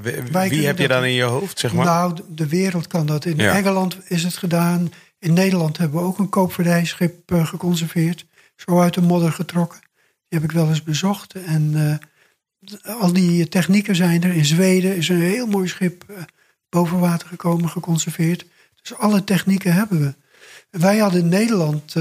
Wie, 0.48 0.66
heb 0.66 0.78
je 0.78 0.88
dan 0.88 1.04
in 1.04 1.12
je 1.12 1.22
hoofd, 1.22 1.58
zeg 1.58 1.72
maar? 1.72 1.84
Nou, 1.84 2.14
de- 2.14 2.24
de 2.28 2.46
wereld 2.48 2.86
kan 2.86 3.06
dat. 3.06 3.24
In 3.24 3.36
Ja. 3.36 3.52
Engeland 3.56 3.96
is 4.04 4.22
het 4.22 4.36
gedaan. 4.36 4.92
In 5.24 5.32
Nederland 5.32 5.78
hebben 5.78 6.00
we 6.00 6.06
ook 6.06 6.18
een 6.18 6.28
koopvaardijschip 6.28 7.32
eh, 7.32 7.46
geconserveerd. 7.46 8.26
Zo 8.56 8.80
uit 8.80 8.94
de 8.94 9.00
modder 9.00 9.32
getrokken. 9.32 9.80
Die 10.28 10.38
heb 10.38 10.42
ik 10.42 10.52
wel 10.52 10.68
eens 10.68 10.82
bezocht. 10.82 11.34
En 11.34 11.72
eh, 12.64 13.00
al 13.00 13.12
die 13.12 13.48
technieken 13.48 13.96
zijn 13.96 14.22
er. 14.22 14.34
In 14.34 14.44
Zweden 14.44 14.96
is 14.96 15.08
een 15.08 15.20
heel 15.20 15.46
mooi 15.46 15.68
schip 15.68 16.04
eh, 16.08 16.16
boven 16.68 16.98
water 16.98 17.28
gekomen, 17.28 17.68
geconserveerd. 17.68 18.46
Dus 18.82 18.94
alle 18.94 19.24
technieken 19.24 19.72
hebben 19.72 20.00
we. 20.00 20.14
Wij 20.78 20.98
hadden 20.98 21.20
in 21.20 21.28
Nederland 21.28 21.94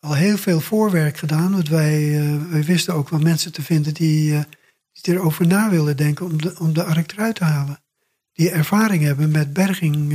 al 0.00 0.14
heel 0.14 0.36
veel 0.36 0.60
voorwerk 0.60 1.16
gedaan. 1.16 1.52
Want 1.52 1.68
wij, 1.68 2.20
wij 2.50 2.64
wisten 2.64 2.94
ook 2.94 3.08
wel 3.08 3.20
mensen 3.20 3.52
te 3.52 3.62
vinden 3.62 3.94
die, 3.94 4.44
die 4.92 5.14
erover 5.14 5.46
na 5.46 5.70
wilden 5.70 5.96
denken 5.96 6.26
om 6.26 6.42
de, 6.42 6.54
om 6.58 6.72
de 6.72 6.82
ark 6.82 7.12
eruit 7.12 7.34
te 7.34 7.44
halen 7.44 7.80
die 8.32 8.50
ervaring 8.50 9.02
hebben 9.02 9.30
met 9.30 9.52
berging. 9.52 10.14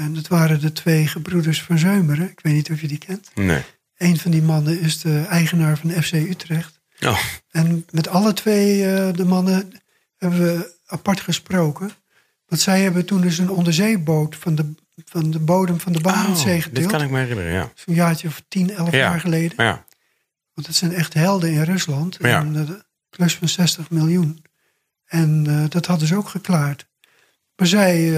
Eh, 0.00 0.06
en 0.06 0.14
dat 0.14 0.28
waren 0.28 0.60
de 0.60 0.72
twee 0.72 1.06
gebroeders 1.06 1.62
van 1.62 1.78
Zeumeren. 1.78 2.30
Ik 2.30 2.40
weet 2.42 2.54
niet 2.54 2.70
of 2.70 2.80
je 2.80 2.88
die 2.88 2.98
kent. 2.98 3.30
Nee. 3.34 3.62
Een 3.96 4.18
van 4.18 4.30
die 4.30 4.42
mannen 4.42 4.80
is 4.80 5.00
de 5.00 5.24
eigenaar 5.28 5.78
van 5.78 5.90
FC 5.90 6.12
Utrecht. 6.12 6.80
Oh, 7.00 7.18
En 7.50 7.86
met 7.90 8.08
alle 8.08 8.32
twee 8.32 8.84
eh, 8.94 9.12
de 9.14 9.24
mannen 9.24 9.72
hebben 10.16 10.40
we 10.40 10.74
apart 10.86 11.20
gesproken. 11.20 11.90
Want 12.46 12.62
zij 12.62 12.82
hebben 12.82 13.04
toen 13.04 13.20
dus 13.20 13.38
een 13.38 13.50
onderzeeboot 13.50 14.36
van 14.36 14.54
de, 14.54 14.74
van 15.04 15.30
de 15.30 15.38
bodem 15.38 15.80
van 15.80 15.92
de 15.92 16.00
Barentszee 16.00 16.56
Oh, 16.56 16.62
dit 16.64 16.64
getild. 16.72 16.90
kan 16.90 17.02
ik 17.02 17.10
me 17.10 17.18
herinneren, 17.18 17.52
ja. 17.52 17.72
Zo'n 17.74 17.94
jaartje 17.94 18.28
of 18.28 18.42
10, 18.48 18.70
11 18.70 18.90
Ja. 18.90 18.98
jaar 18.98 19.20
geleden. 19.20 19.64
Ja. 19.64 19.84
Want 20.54 20.66
het 20.66 20.76
zijn 20.76 20.92
echt 20.94 21.14
helden 21.14 21.50
in 21.52 21.62
Rusland. 21.62 22.16
Ja. 22.20 22.38
En 22.40 22.54
uh, 22.54 22.70
plus 23.10 23.34
van 23.34 23.48
60 23.48 23.90
miljoen. 23.90 24.44
En 25.06 25.44
uh, 25.48 25.64
dat 25.68 25.86
hadden 25.86 26.08
ze 26.08 26.16
ook 26.16 26.28
geklaard. 26.28 26.86
Maar 27.56 27.66
zij, 27.66 28.12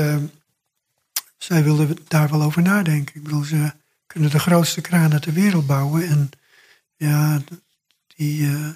zij 1.42 1.62
wilden 1.64 1.96
daar 2.08 2.30
wel 2.30 2.42
over 2.42 2.62
nadenken. 2.62 3.14
Ik 3.16 3.22
bedoel, 3.22 3.42
ze 3.44 3.72
kunnen 4.06 4.30
de 4.30 4.38
grootste 4.38 4.80
kranen 4.80 5.20
ter 5.20 5.32
wereld 5.32 5.66
bouwen. 5.66 6.08
En 6.08 6.30
ja, 6.96 7.40
die, 8.16 8.40
uh, 8.40 8.68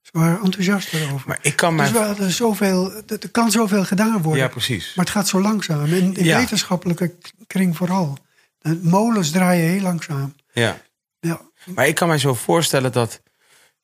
ze 0.00 0.10
waren 0.12 0.42
enthousiast 0.42 0.92
erover. 0.92 1.28
Maar 1.28 1.38
ik 1.42 1.56
kan 1.56 1.74
mij... 1.74 1.84
Dus 1.84 1.94
we 1.94 2.04
hadden 2.04 2.30
zoveel, 2.30 2.92
er 3.06 3.30
kan 3.30 3.50
zoveel 3.50 3.84
gedaan 3.84 4.22
worden. 4.22 4.42
Ja, 4.42 4.48
precies. 4.48 4.94
Maar 4.94 5.04
het 5.04 5.14
gaat 5.14 5.28
zo 5.28 5.40
langzaam. 5.40 5.84
In 5.84 6.14
Ja. 6.24 6.38
wetenschappelijke 6.38 7.14
kring 7.46 7.76
vooral. 7.76 8.18
De 8.58 8.80
molens 8.82 9.30
draaien 9.30 9.70
heel 9.70 9.80
langzaam. 9.80 10.34
Ja. 10.52 10.80
Ja, 11.20 11.40
Maar 11.74 11.86
ik 11.86 11.94
kan 11.94 12.08
mij 12.08 12.18
zo 12.18 12.34
voorstellen 12.34 12.92
dat. 12.92 13.22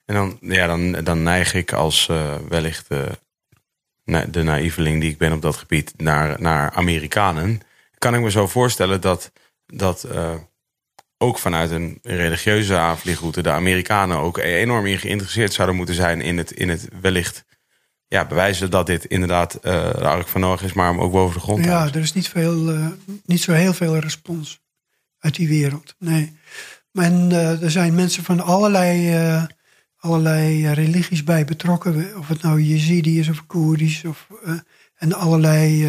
En 0.05 0.15
dan, 0.15 0.39
ja, 0.41 0.67
dan, 0.67 0.93
dan 0.93 1.23
neig 1.23 1.55
ik 1.55 1.73
als 1.73 2.09
eh, 2.09 2.35
wellicht 2.49 2.87
eh, 2.89 3.03
de 4.31 4.43
naïveling 4.43 5.01
die 5.01 5.11
ik 5.11 5.19
ben 5.19 5.33
op 5.33 5.43
dat 5.43 5.57
gebied 5.57 5.93
naar, 5.97 6.41
naar 6.41 6.71
Amerikanen. 6.71 7.61
Kan 7.99 8.15
ik 8.15 8.21
me 8.21 8.31
zo 8.31 8.47
voorstellen 8.47 9.01
dat, 9.01 9.33
dat 9.67 10.05
eh, 10.05 10.35
ook 11.19 11.39
vanuit 11.39 11.71
een 11.71 11.99
religieuze 12.03 12.77
aanvliegroute 12.77 13.43
de 13.43 13.51
Amerikanen 13.51 14.17
ook 14.17 14.39
enorm 14.39 14.87
in 14.87 14.99
geïnteresseerd 14.99 15.53
zouden 15.53 15.77
moeten 15.77 15.95
zijn 15.95 16.21
in 16.21 16.39
het, 16.39 16.51
in 16.51 16.69
het 16.69 16.89
wellicht 17.01 17.45
ja, 18.07 18.27
bewijzen 18.27 18.71
dat 18.71 18.87
dit 18.87 19.05
inderdaad 19.05 19.55
eh, 19.55 19.91
de 19.91 20.07
Ark 20.07 20.29
van 20.29 20.41
Noach 20.41 20.63
is, 20.63 20.73
maar 20.73 20.89
hem 20.89 21.01
ook 21.01 21.13
boven 21.13 21.35
de 21.35 21.41
grond 21.41 21.65
Ja, 21.65 21.79
houdt. 21.79 21.95
er 21.95 22.03
is 22.03 22.13
niet, 22.13 22.29
veel, 22.29 22.71
eh, 22.71 22.87
niet 23.25 23.43
zo 23.43 23.53
heel 23.53 23.75
veel 23.75 23.99
respons 23.99 24.61
uit 25.19 25.35
die 25.35 25.49
wereld. 25.49 25.95
Nee. 25.99 26.37
Maar 26.91 27.05
en, 27.05 27.33
er 27.33 27.71
zijn 27.71 27.95
mensen 27.95 28.25
van 28.25 28.41
allerlei, 28.41 29.47
allerlei 29.97 30.73
religies 30.73 31.25
bij 31.25 31.45
betrokken. 31.45 32.19
Of 32.19 32.29
het 32.29 32.43
nou 32.43 32.61
Jezidi 32.61 33.19
is 33.19 33.29
of 33.29 33.47
Koerdisch. 33.47 34.05
Of, 34.05 34.27
en 34.95 35.13
allerlei 35.13 35.87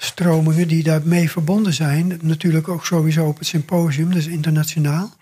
stromingen 0.00 0.68
die 0.68 0.82
daarmee 0.82 1.30
verbonden 1.30 1.72
zijn. 1.72 2.18
Natuurlijk 2.22 2.68
ook 2.68 2.86
sowieso 2.86 3.26
op 3.26 3.38
het 3.38 3.46
symposium, 3.46 4.12
dus 4.12 4.26
internationaal. 4.26 5.16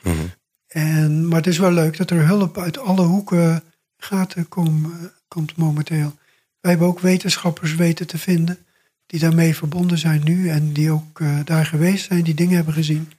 En, 0.66 1.28
maar 1.28 1.38
het 1.38 1.46
is 1.46 1.58
wel 1.58 1.72
leuk 1.72 1.96
dat 1.96 2.10
er 2.10 2.26
hulp 2.26 2.58
uit 2.58 2.78
alle 2.78 3.04
hoeken 3.04 3.62
gaten 3.96 4.48
kom, 4.48 4.92
komt 5.28 5.56
momenteel. 5.56 6.14
Wij 6.60 6.70
hebben 6.70 6.88
ook 6.88 7.00
wetenschappers 7.00 7.74
weten 7.74 8.06
te 8.06 8.18
vinden 8.18 8.58
die 9.06 9.20
daarmee 9.20 9.56
verbonden 9.56 9.98
zijn 9.98 10.20
nu 10.24 10.48
en 10.48 10.72
die 10.72 10.90
ook 10.90 11.20
eh, 11.20 11.38
daar 11.44 11.66
geweest 11.66 12.06
zijn, 12.06 12.24
die 12.24 12.34
dingen 12.34 12.56
hebben 12.56 12.74
gezien. 12.74 13.12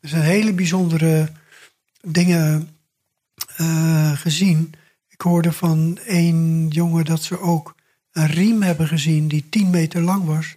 Er 0.00 0.08
zijn 0.08 0.22
hele 0.22 0.52
bijzondere 0.52 1.32
dingen 2.00 2.68
eh, 3.56 4.12
gezien. 4.12 4.74
Ik 5.08 5.20
hoorde 5.20 5.52
van 5.52 5.98
één 6.06 6.68
jongen 6.68 7.04
dat 7.04 7.22
ze 7.22 7.40
ook 7.40 7.74
een 8.12 8.26
riem 8.26 8.62
hebben 8.62 8.88
gezien 8.88 9.28
die 9.28 9.48
10 9.48 9.70
meter 9.70 10.00
lang 10.00 10.24
was 10.24 10.56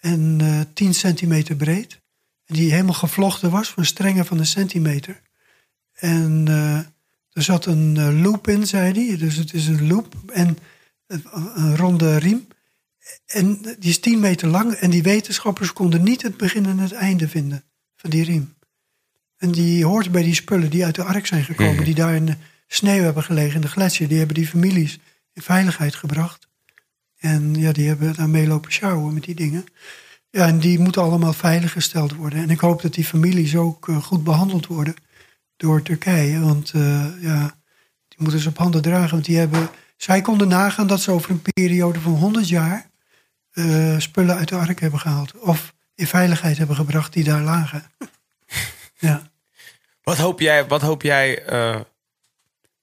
en 0.00 0.36
eh 0.40 0.60
10 0.74 0.94
centimeter 0.94 1.56
breed. 1.56 2.00
En 2.44 2.54
die 2.54 2.70
helemaal 2.70 2.94
gevlochten 2.94 3.50
was 3.50 3.68
van 3.68 3.84
strengen 3.84 4.26
van 4.26 4.38
een 4.38 4.46
centimeter. 4.46 5.20
En 5.92 6.44
eh, 6.48 6.78
er 7.32 7.42
zat 7.42 7.66
een 7.66 7.96
eh, 7.96 8.22
loop 8.22 8.48
in, 8.48 8.66
zei 8.66 8.92
hij. 8.92 9.16
Dus 9.16 9.36
het 9.36 9.54
is 9.54 9.66
een 9.66 9.86
loop 9.86 10.14
en 10.32 10.58
een, 11.06 11.76
ronde 11.76 12.16
riem. 12.16 12.46
En 13.26 13.60
die 13.62 13.90
is 13.90 14.00
10 14.00 14.20
meter 14.20 14.48
lang. 14.48 14.72
En 14.72 14.90
die 14.90 15.02
wetenschappers 15.02 15.72
konden 15.72 16.02
niet 16.02 16.22
het 16.22 16.36
begin 16.36 16.66
en 16.66 16.78
het 16.78 16.92
einde 16.92 17.28
vinden 17.28 17.64
van 17.96 18.10
die 18.10 18.24
riem. 18.24 18.54
En 19.36 19.52
die 19.52 19.84
hoort 19.84 20.10
bij 20.10 20.22
die 20.22 20.34
spullen 20.34 20.70
die 20.70 20.84
uit 20.84 20.94
de 20.94 21.04
ark 21.04 21.26
zijn 21.26 21.44
gekomen. 21.44 21.84
Die 21.84 21.94
daar 21.94 22.14
in 22.14 22.26
de 22.26 22.36
sneeuw 22.66 23.02
hebben 23.02 23.22
gelegen, 23.22 23.54
in 23.54 23.60
de 23.60 23.68
gletsjer. 23.68 24.08
Die 24.08 24.18
hebben 24.18 24.34
die 24.34 24.46
families 24.46 24.98
in 25.32 25.42
veiligheid 25.42 25.94
gebracht. 25.94 26.47
En 27.18 27.54
ja, 27.54 27.72
die 27.72 27.88
hebben 27.88 28.14
daarmee 28.14 28.46
lopen 28.46 28.72
sjouwen 28.72 29.14
met 29.14 29.24
die 29.24 29.34
dingen. 29.34 29.64
Ja, 30.30 30.46
en 30.46 30.58
die 30.58 30.78
moeten 30.78 31.02
allemaal 31.02 31.32
veiliggesteld 31.32 32.14
worden. 32.14 32.38
En 32.38 32.50
ik 32.50 32.60
hoop 32.60 32.82
dat 32.82 32.94
die 32.94 33.04
families 33.04 33.56
ook 33.56 33.88
eh, 33.88 34.02
goed 34.02 34.24
behandeld 34.24 34.66
worden 34.66 34.94
door 35.56 35.82
Turkije. 35.82 36.40
Want 36.40 36.72
eh, 36.74 37.06
ja, 37.20 37.58
die 38.08 38.18
moeten 38.18 38.40
ze 38.40 38.48
op 38.48 38.58
handen 38.58 38.82
dragen. 38.82 39.10
Want 39.10 39.24
die 39.24 39.36
hebben, 39.36 39.68
zij 39.96 40.20
konden 40.20 40.48
nagaan 40.48 40.86
dat 40.86 41.00
ze 41.00 41.10
over 41.10 41.30
een 41.30 41.42
periode 41.52 42.00
van 42.00 42.12
100 42.12 42.48
jaar 42.48 42.90
eh, 43.50 43.98
spullen 43.98 44.36
uit 44.36 44.48
de 44.48 44.56
ark 44.56 44.80
hebben 44.80 45.00
gehaald. 45.00 45.38
Of 45.38 45.74
in 45.94 46.06
veiligheid 46.06 46.58
hebben 46.58 46.76
gebracht 46.76 47.12
die 47.12 47.24
daar 47.24 47.42
lagen. 47.42 47.84
ja. 48.98 49.30
Wat 50.02 50.18
hoop 50.18 50.40
jij, 50.40 50.66
wat 50.66 50.80
hoop 50.80 51.02
jij, 51.02 51.42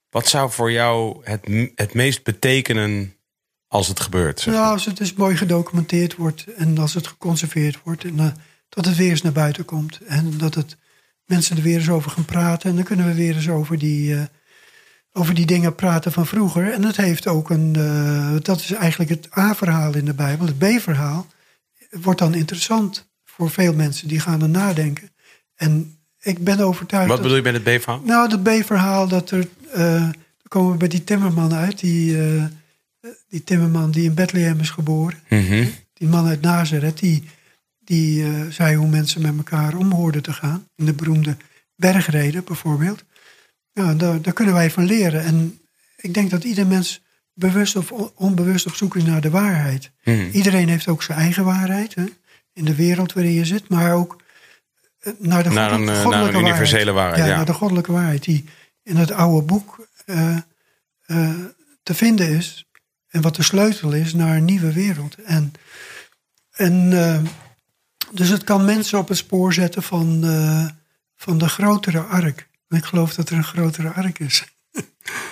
wat 0.10 0.28
zou 0.28 0.52
voor 0.52 0.72
jou 0.72 1.22
het, 1.24 1.72
het 1.76 1.94
meest 1.94 2.24
betekenen 2.24 3.16
als 3.76 3.88
het 3.88 4.00
gebeurt? 4.00 4.40
zeg 4.40 4.54
Nou, 4.54 4.72
als 4.72 4.86
het 4.86 4.98
dus 4.98 5.14
mooi 5.14 5.38
gedocumenteerd 5.38 6.16
wordt 6.16 6.46
en 6.58 6.78
als 6.78 6.94
het 6.94 7.08
geconserveerd 7.08 7.80
wordt 7.84 8.04
en 8.04 8.20
eh, 8.20 8.28
dat 8.70 8.86
het 8.86 8.96
weer 8.96 9.10
eens 9.10 9.22
naar 9.22 9.32
buiten 9.32 9.66
komt 9.66 10.00
en 10.08 10.38
dat 10.38 10.56
het 10.56 10.78
mensen 11.26 11.58
er 11.58 11.64
weer 11.64 11.78
eens 11.78 11.90
over 11.90 12.12
gaan 12.12 12.26
praten 12.26 12.70
en 12.70 12.76
dan 12.76 12.86
kunnen 12.86 13.06
we 13.06 13.14
weer 13.14 13.36
eens 13.36 13.50
over 13.50 13.78
die, 13.78 14.16
eh, 14.16 14.22
over 15.12 15.34
die 15.34 15.46
dingen 15.46 15.76
praten 15.76 16.12
van 16.12 16.26
vroeger. 16.26 16.74
En 16.74 16.84
het 16.84 16.96
heeft 16.98 17.28
ook 17.28 17.50
een, 17.50 17.76
eh, 17.76 18.36
dat 18.42 18.60
is 18.60 18.72
eigenlijk 18.72 19.10
het 19.10 19.38
A-verhaal 19.38 19.96
in 19.96 20.06
de 20.06 20.14
Bijbel, 20.14 20.46
het 20.46 20.58
B-verhaal 20.58 21.28
wordt 21.90 22.20
dan 22.20 22.34
interessant 22.34 23.08
voor 23.24 23.50
veel 23.50 23.74
mensen 23.74 24.08
die 24.08 24.20
gaan 24.20 24.42
er 24.42 24.50
nadenken. 24.50 25.10
En 25.56 25.98
ik 26.22 26.44
ben 26.44 26.60
overtuigd. 26.60 27.08
Wat 27.08 27.18
dat- 27.18 27.26
bedoel 27.26 27.44
je 27.44 27.52
met 27.52 27.66
het 27.66 27.78
B-verhaal? 27.78 28.02
nou, 28.06 28.30
dat 28.30 28.44
B-verhaal 28.44 29.08
dat 29.08 29.32
er. 29.32 29.48
dan 29.74 30.14
komen 30.48 30.72
we 30.72 30.78
bij 30.78 30.88
die 30.88 31.04
Timmerman 31.04 31.54
uit. 31.54 31.80
Die, 31.80 32.18
die 33.30 33.44
Timmerman 33.44 33.92
die 33.92 34.04
in 34.04 34.14
Bethlehem 34.14 34.60
is 34.60 34.70
geboren. 34.70 35.20
Mhm. 35.30 35.66
Die 35.94 36.08
man 36.08 36.28
uit 36.28 36.42
Nazareth. 36.42 37.00
Die, 37.00 37.24
die 37.80 38.24
eh, 38.24 38.42
zei 38.50 38.76
hoe 38.76 38.88
mensen 38.88 39.22
met 39.22 39.38
elkaar 39.38 39.76
om 39.76 39.92
hoorden 39.92 40.22
te 40.24 40.34
gaan. 40.34 40.68
In 40.76 40.86
de 40.86 40.94
beroemde 40.94 41.38
bergreden 41.76 42.44
bijvoorbeeld. 42.44 43.04
Ja, 43.72 43.94
daar, 43.94 44.22
daar 44.22 44.34
kunnen 44.34 44.54
wij 44.54 44.72
van 44.72 44.86
leren. 44.86 45.24
En 45.24 45.60
ik 45.98 46.14
denk 46.14 46.30
dat 46.30 46.44
ieder 46.44 46.68
mens 46.68 47.02
bewust 47.34 47.76
of 47.76 47.92
on- 47.92 48.12
onbewust 48.16 48.66
op 48.66 48.76
zoek 48.76 48.96
is 48.96 49.04
naar 49.04 49.22
de 49.22 49.30
waarheid. 49.30 49.92
Mhm. 50.04 50.30
Iedereen 50.32 50.70
heeft 50.70 50.88
ook 50.88 51.04
zijn 51.04 51.20
eigen 51.20 51.44
waarheid. 51.44 51.96
Hè? 51.96 52.04
In 52.54 52.66
de 52.66 52.76
wereld 52.76 53.14
waarin 53.14 53.34
je 53.34 53.46
zit. 53.46 53.70
Maar 53.70 53.94
ook 53.94 54.22
eh, 55.00 55.14
naar 55.20 55.44
de 55.44 55.50
Naar 55.50 55.72
een, 55.72 55.80
eh, 55.80 55.86
naar 55.86 55.96
goddelijke 56.04 56.38
een 56.38 56.46
universele 56.46 56.92
waarheid, 56.92 57.28
ja. 57.28 57.36
naar 57.36 57.46
de 57.46 57.54
goddelijke 57.54 57.92
waarheid 57.92 58.24
die 58.24 58.46
in 58.84 58.96
het 58.96 59.12
oude 59.12 59.46
boek 59.46 59.88
te 61.84 61.94
vinden 61.94 62.30
is. 62.30 62.65
En 63.16 63.22
wat 63.22 63.36
de 63.36 63.44
sleutel 63.44 63.92
is 63.94 64.14
naar 64.14 64.36
een 64.38 64.46
nieuwe 64.46 64.74
wereld. 64.74 65.16
En, 65.16 65.54
en 66.52 66.94
eh, 66.94 67.22
dus 68.12 68.30
het 68.30 68.44
kan 68.44 68.66
mensen 68.66 69.00
op 69.00 69.08
het 69.08 69.18
spoor 69.18 69.54
zetten 69.54 69.84
van, 69.84 70.24
eh, 70.24 70.66
van 71.16 71.38
de 71.38 71.50
grotere 71.50 72.00
ark. 72.00 72.48
En 72.68 72.78
ik 72.78 72.84
geloof 72.86 73.14
dat 73.14 73.30
er 73.30 73.38
een 73.38 73.44
grotere 73.44 73.90
ark 73.90 74.20
is. 74.20 74.44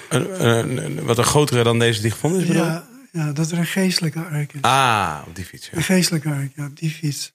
Een- 0.09 1.03
wat 1.05 1.17
een 1.17 1.23
grotere 1.23 1.63
dan 1.63 1.79
deze 1.79 2.01
die 2.01 2.11
gevonden 2.11 2.41
is, 2.41 2.47
bedoel? 2.47 2.63
Ja, 2.63 2.87
ja, 3.11 3.31
dat 3.31 3.51
er 3.51 3.57
een 3.57 3.65
geestelijke 3.65 4.19
ark 4.19 4.53
is. 4.53 4.61
Ah, 4.61 5.19
op 5.27 5.35
die 5.35 5.45
fiets. 5.45 5.69
Ja. 5.71 5.77
Een 5.77 5.83
geestelijke 5.83 6.29
ark, 6.29 6.51
ja, 6.55 6.69
die 6.73 6.89
fiets. 6.91 7.33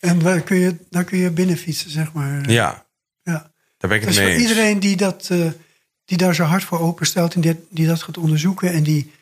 En 0.00 0.18
daar 0.18 0.40
kun 0.40 0.56
je, 0.56 0.76
daar 0.90 1.04
kun 1.04 1.18
je 1.18 1.30
binnen 1.30 1.56
fietsen, 1.56 1.90
zeg 1.90 2.12
maar. 2.12 2.50
ja, 2.50 2.86
ja. 3.22 3.52
daar 3.78 3.90
ben 3.90 3.98
ik 3.98 4.00
het 4.00 4.08
Dus 4.08 4.16
mee 4.18 4.26
voor 4.26 4.40
eens. 4.40 4.48
iedereen 4.50 4.80
die, 4.80 4.96
dat, 4.96 5.28
eh, 5.30 5.46
die 6.04 6.18
daar 6.18 6.34
zijn 6.34 6.48
hart 6.48 6.64
voor 6.64 6.80
openstelt 6.80 7.34
en 7.34 7.40
die, 7.40 7.66
die 7.70 7.86
dat 7.86 8.02
gaat 8.02 8.18
onderzoeken. 8.18 8.72
En, 8.72 8.82
die, 8.82 9.12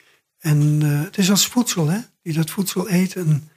en 0.43 0.79
eh, 0.83 1.03
het 1.05 1.19
is 1.19 1.31
als 1.31 1.47
voedsel, 1.47 1.89
hè? 1.89 1.99
Die 2.23 2.33
dat 2.33 2.51
voedsel 2.51 2.91
eet 2.91 3.17
en, 3.17 3.51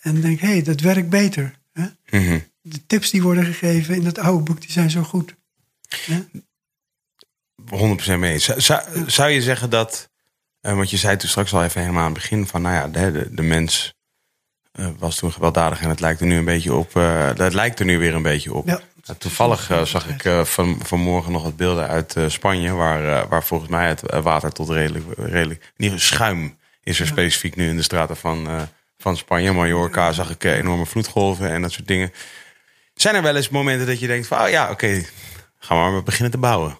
en 0.00 0.20
denkt, 0.20 0.40
hé, 0.40 0.48
hey, 0.48 0.62
dat 0.62 0.80
werkt 0.80 1.08
beter. 1.08 1.54
Hè? 1.72 1.86
Mhm. 2.10 2.38
De 2.60 2.86
tips 2.86 3.10
die 3.10 3.22
worden 3.22 3.44
gegeven 3.44 3.94
in 3.94 4.04
het 4.04 4.18
oude 4.18 4.42
boek, 4.42 4.60
die 4.60 4.70
zijn 4.70 4.90
zo 4.90 5.02
goed. 5.02 5.34
Hè? 5.88 6.24
100% 8.16 8.18
mee. 8.18 8.38
Zou- 8.38 9.30
je 9.30 9.42
zeggen 9.42 9.70
dat, 9.70 10.10
eh, 10.60 10.74
want 10.74 10.90
je 10.90 10.96
zei 10.96 11.16
toen 11.16 11.28
straks 11.28 11.52
al 11.52 11.64
even 11.64 11.80
helemaal 11.80 12.04
aan 12.04 12.12
het 12.12 12.20
begin 12.20 12.46
van, 12.46 12.62
nou 12.62 12.74
ja, 12.74 12.88
de, 12.88 13.12
de, 13.12 13.34
de 13.34 13.42
mens 13.42 13.94
eh, 14.72 14.88
was 14.98 15.16
toen 15.16 15.32
gewelddadig 15.32 15.80
en 15.80 15.88
het 15.88 16.00
lijkt 16.00 16.20
er 16.20 16.26
nu 16.26 16.36
een 16.36 16.44
beetje 16.44 16.74
op, 16.74 16.94
het 16.94 17.54
lijkt 17.54 17.80
er 17.80 17.86
nu 17.86 17.98
weer 17.98 18.14
een 18.14 18.22
beetje 18.22 18.54
op. 18.54 18.66
Ja. 18.66 18.80
Toevallig 19.18 19.70
eh, 19.70 19.82
zag 19.82 20.08
ik 20.08 20.24
eh, 20.24 20.44
van, 20.44 20.80
vanmorgen 20.82 21.32
nog 21.32 21.42
wat 21.42 21.56
beelden 21.56 21.88
uit 21.88 22.16
eh, 22.16 22.28
Spanje, 22.28 22.72
waar, 22.72 23.28
waar 23.28 23.44
volgens 23.44 23.70
mij 23.70 23.88
het 23.88 24.02
water 24.22 24.52
tot 24.52 24.68
redelijk, 24.68 25.04
redelijk 25.16 25.72
niet 25.76 26.00
schuim 26.00 26.56
is 26.82 27.00
er 27.00 27.06
specifiek 27.06 27.56
nu 27.56 27.68
in 27.68 27.76
de 27.76 27.82
straten 27.82 28.16
van, 28.16 28.68
van 28.98 29.16
Spanje. 29.16 29.52
Mallorca 29.52 30.12
zag 30.12 30.30
ik 30.30 30.44
enorme 30.44 30.86
vloedgolven 30.86 31.50
en 31.50 31.62
dat 31.62 31.72
soort 31.72 31.86
dingen. 31.86 32.12
Zijn 32.94 33.14
er 33.14 33.22
wel 33.22 33.36
eens 33.36 33.48
momenten 33.48 33.86
dat 33.86 34.00
je 34.00 34.06
denkt 34.06 34.26
van, 34.26 34.40
oh 34.40 34.48
ja, 34.48 34.70
oké, 34.70 35.04
gaan 35.58 35.84
we 35.86 35.90
maar 35.92 36.02
beginnen 36.02 36.30
te 36.30 36.38
bouwen. 36.38 36.78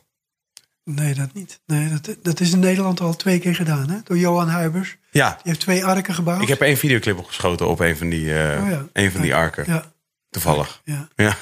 Nee, 0.85 1.15
dat 1.15 1.33
niet. 1.33 1.61
Nee, 1.67 1.89
dat, 1.89 2.17
dat 2.23 2.41
is 2.41 2.53
in 2.53 2.59
Nederland 2.59 3.01
al 3.01 3.17
twee 3.17 3.39
keer 3.39 3.55
gedaan, 3.55 3.91
hè? 3.91 3.97
Door 4.05 4.19
Johan 4.19 4.49
Huibers. 4.49 4.97
Ja, 5.11 5.29
Die 5.31 5.41
heeft 5.43 5.61
twee 5.61 5.85
arken 5.85 6.15
gebouwd. 6.15 6.43
Ik 6.43 6.49
heb 6.49 6.61
één 6.61 6.77
videoclip 6.77 7.19
opgeschoten 7.19 7.69
op 7.69 7.81
een 7.81 7.97
van 7.97 8.09
die, 8.09 8.43
eh, 8.43 8.63
Oh 8.63 8.71
ja. 8.71 8.87
een 8.93 9.11
van 9.13 9.21
die 9.21 9.35
arken. 9.35 9.65
Ja, 9.67 9.93
Toevallig. 10.31 10.81
ja. 10.85 11.09
Ja. 11.17 11.37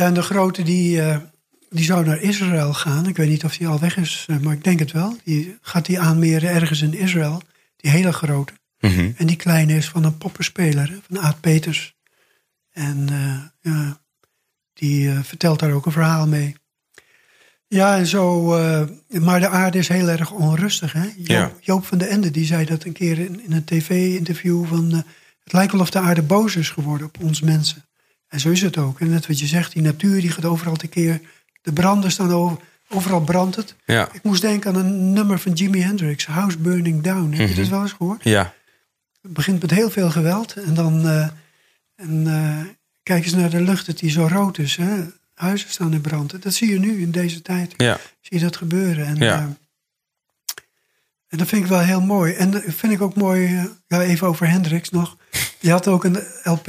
En 0.00 0.14
de 0.14 0.22
grote 0.22 0.62
die, 0.62 1.02
eh, 1.02 1.16
die 1.68 1.84
zou 1.84 2.04
naar 2.04 2.20
Israël 2.20 2.74
gaan. 2.74 3.06
Ik 3.06 3.16
weet 3.16 3.28
niet 3.28 3.44
of 3.44 3.56
die 3.56 3.66
al 3.68 3.80
weg 3.80 3.96
is, 3.96 4.24
eh, 4.28 4.38
maar 4.38 4.52
ik 4.52 4.64
denk 4.64 4.78
het 4.78 4.92
wel. 4.92 5.16
Die 5.24 5.58
gaat 5.60 5.86
die 5.86 6.00
aanmeren 6.00 6.50
ergens 6.50 6.82
in 6.82 6.94
Israël. 6.94 7.42
Die 7.76 7.90
hele 7.90 8.12
grote. 8.12 8.52
Mhm. 8.80 9.10
En 9.16 9.26
die 9.26 9.36
kleine 9.36 9.74
is 9.74 9.88
van 9.88 10.04
een 10.04 10.18
poppenspeler, 10.18 11.00
van 11.06 11.18
Aad 11.20 11.40
Peters. 11.40 11.96
En 12.72 13.06
eh, 13.08 13.72
ja, 13.72 14.00
die 14.72 15.10
vertelt 15.10 15.58
daar 15.58 15.72
ook 15.72 15.86
een 15.86 15.92
verhaal 15.92 16.26
mee. 16.26 16.54
Ja, 17.66 17.96
en 17.96 18.06
zo. 18.06 18.44
maar 19.08 19.40
de 19.40 19.48
aarde 19.48 19.78
is 19.78 19.88
heel 19.88 20.08
erg 20.08 20.30
onrustig. 20.30 20.92
Hè? 20.92 21.04
Joop, 21.16 21.26
Ja. 21.26 21.52
Joop 21.60 21.86
van 21.86 21.98
de 21.98 22.06
Ende 22.06 22.30
die 22.30 22.44
zei 22.44 22.64
dat 22.64 22.84
een 22.84 22.92
keer 22.92 23.18
in, 23.18 23.44
in 23.44 23.52
een 23.52 23.64
tv-interview. 23.64 24.66
van 24.66 24.92
Het 25.42 25.52
lijkt 25.52 25.72
wel 25.72 25.80
of 25.80 25.90
de 25.90 25.98
aarde 25.98 26.22
boos 26.22 26.56
is 26.56 26.70
geworden 26.70 27.06
op 27.06 27.20
ons 27.20 27.40
mensen. 27.40 27.84
En 28.30 28.40
zo 28.40 28.50
is 28.50 28.62
het 28.62 28.78
ook. 28.78 29.00
En 29.00 29.10
net 29.10 29.26
wat 29.26 29.38
je 29.38 29.46
zegt, 29.46 29.72
die 29.72 29.82
natuur 29.82 30.20
die 30.20 30.30
gaat 30.30 30.44
overal 30.44 30.76
tekeer. 30.76 31.20
De 31.62 31.72
branden 31.72 32.10
staan 32.10 32.32
over, 32.32 32.58
overal 32.88 33.20
brandt 33.20 33.56
het. 33.56 33.74
Ja. 33.86 34.08
Ik 34.12 34.22
moest 34.22 34.42
denken 34.42 34.74
aan 34.74 34.80
een 34.84 35.12
nummer 35.12 35.38
van 35.38 35.52
Jimi 35.52 35.80
Hendrix, 35.82 36.26
House 36.26 36.58
Burning 36.58 37.02
Down. 37.02 37.32
Heb 37.32 37.48
je 37.48 37.54
dat 37.54 37.68
wel 37.68 37.82
eens 37.82 37.92
gehoord? 37.92 38.24
Ja. 38.24 38.54
Het 39.22 39.32
begint 39.32 39.60
met 39.60 39.70
heel 39.70 39.90
veel 39.90 40.10
geweld. 40.10 40.52
En 40.54 40.74
dan 40.74 41.08
eh, 41.08 41.28
en, 41.94 42.26
eh, 42.26 42.66
kijk 43.02 43.24
eens 43.24 43.34
naar 43.34 43.50
de 43.50 43.60
lucht 43.60 43.86
dat 43.86 43.98
die 43.98 44.10
zo 44.10 44.26
rood 44.30 44.58
is. 44.58 44.76
Hè? 44.76 45.02
Huizen 45.34 45.70
staan 45.70 45.92
in 45.92 46.00
brand. 46.00 46.42
Dat 46.42 46.52
zie 46.54 46.70
je 46.70 46.78
nu 46.78 47.00
in 47.00 47.10
deze 47.10 47.42
tijd. 47.42 47.74
Ja. 47.76 47.98
Zie 48.20 48.38
je 48.38 48.44
dat 48.44 48.56
gebeuren. 48.56 49.06
En, 49.06 49.16
Ja. 49.16 49.34
eh, 49.38 49.42
en 51.28 51.38
dat 51.38 51.48
vind 51.48 51.62
ik 51.62 51.68
wel 51.68 51.80
heel 51.80 52.00
mooi. 52.00 52.32
En 52.34 52.50
dat 52.50 52.62
vind 52.66 52.92
ik 52.92 53.00
ook 53.00 53.14
mooi, 53.16 53.68
ja, 53.88 54.00
even 54.02 54.26
over 54.26 54.48
Hendrix 54.48 54.90
nog. 54.90 55.16
Die 55.60 55.70
had 55.70 55.88
ook 55.88 56.04
een 56.04 56.18
LP, 56.42 56.66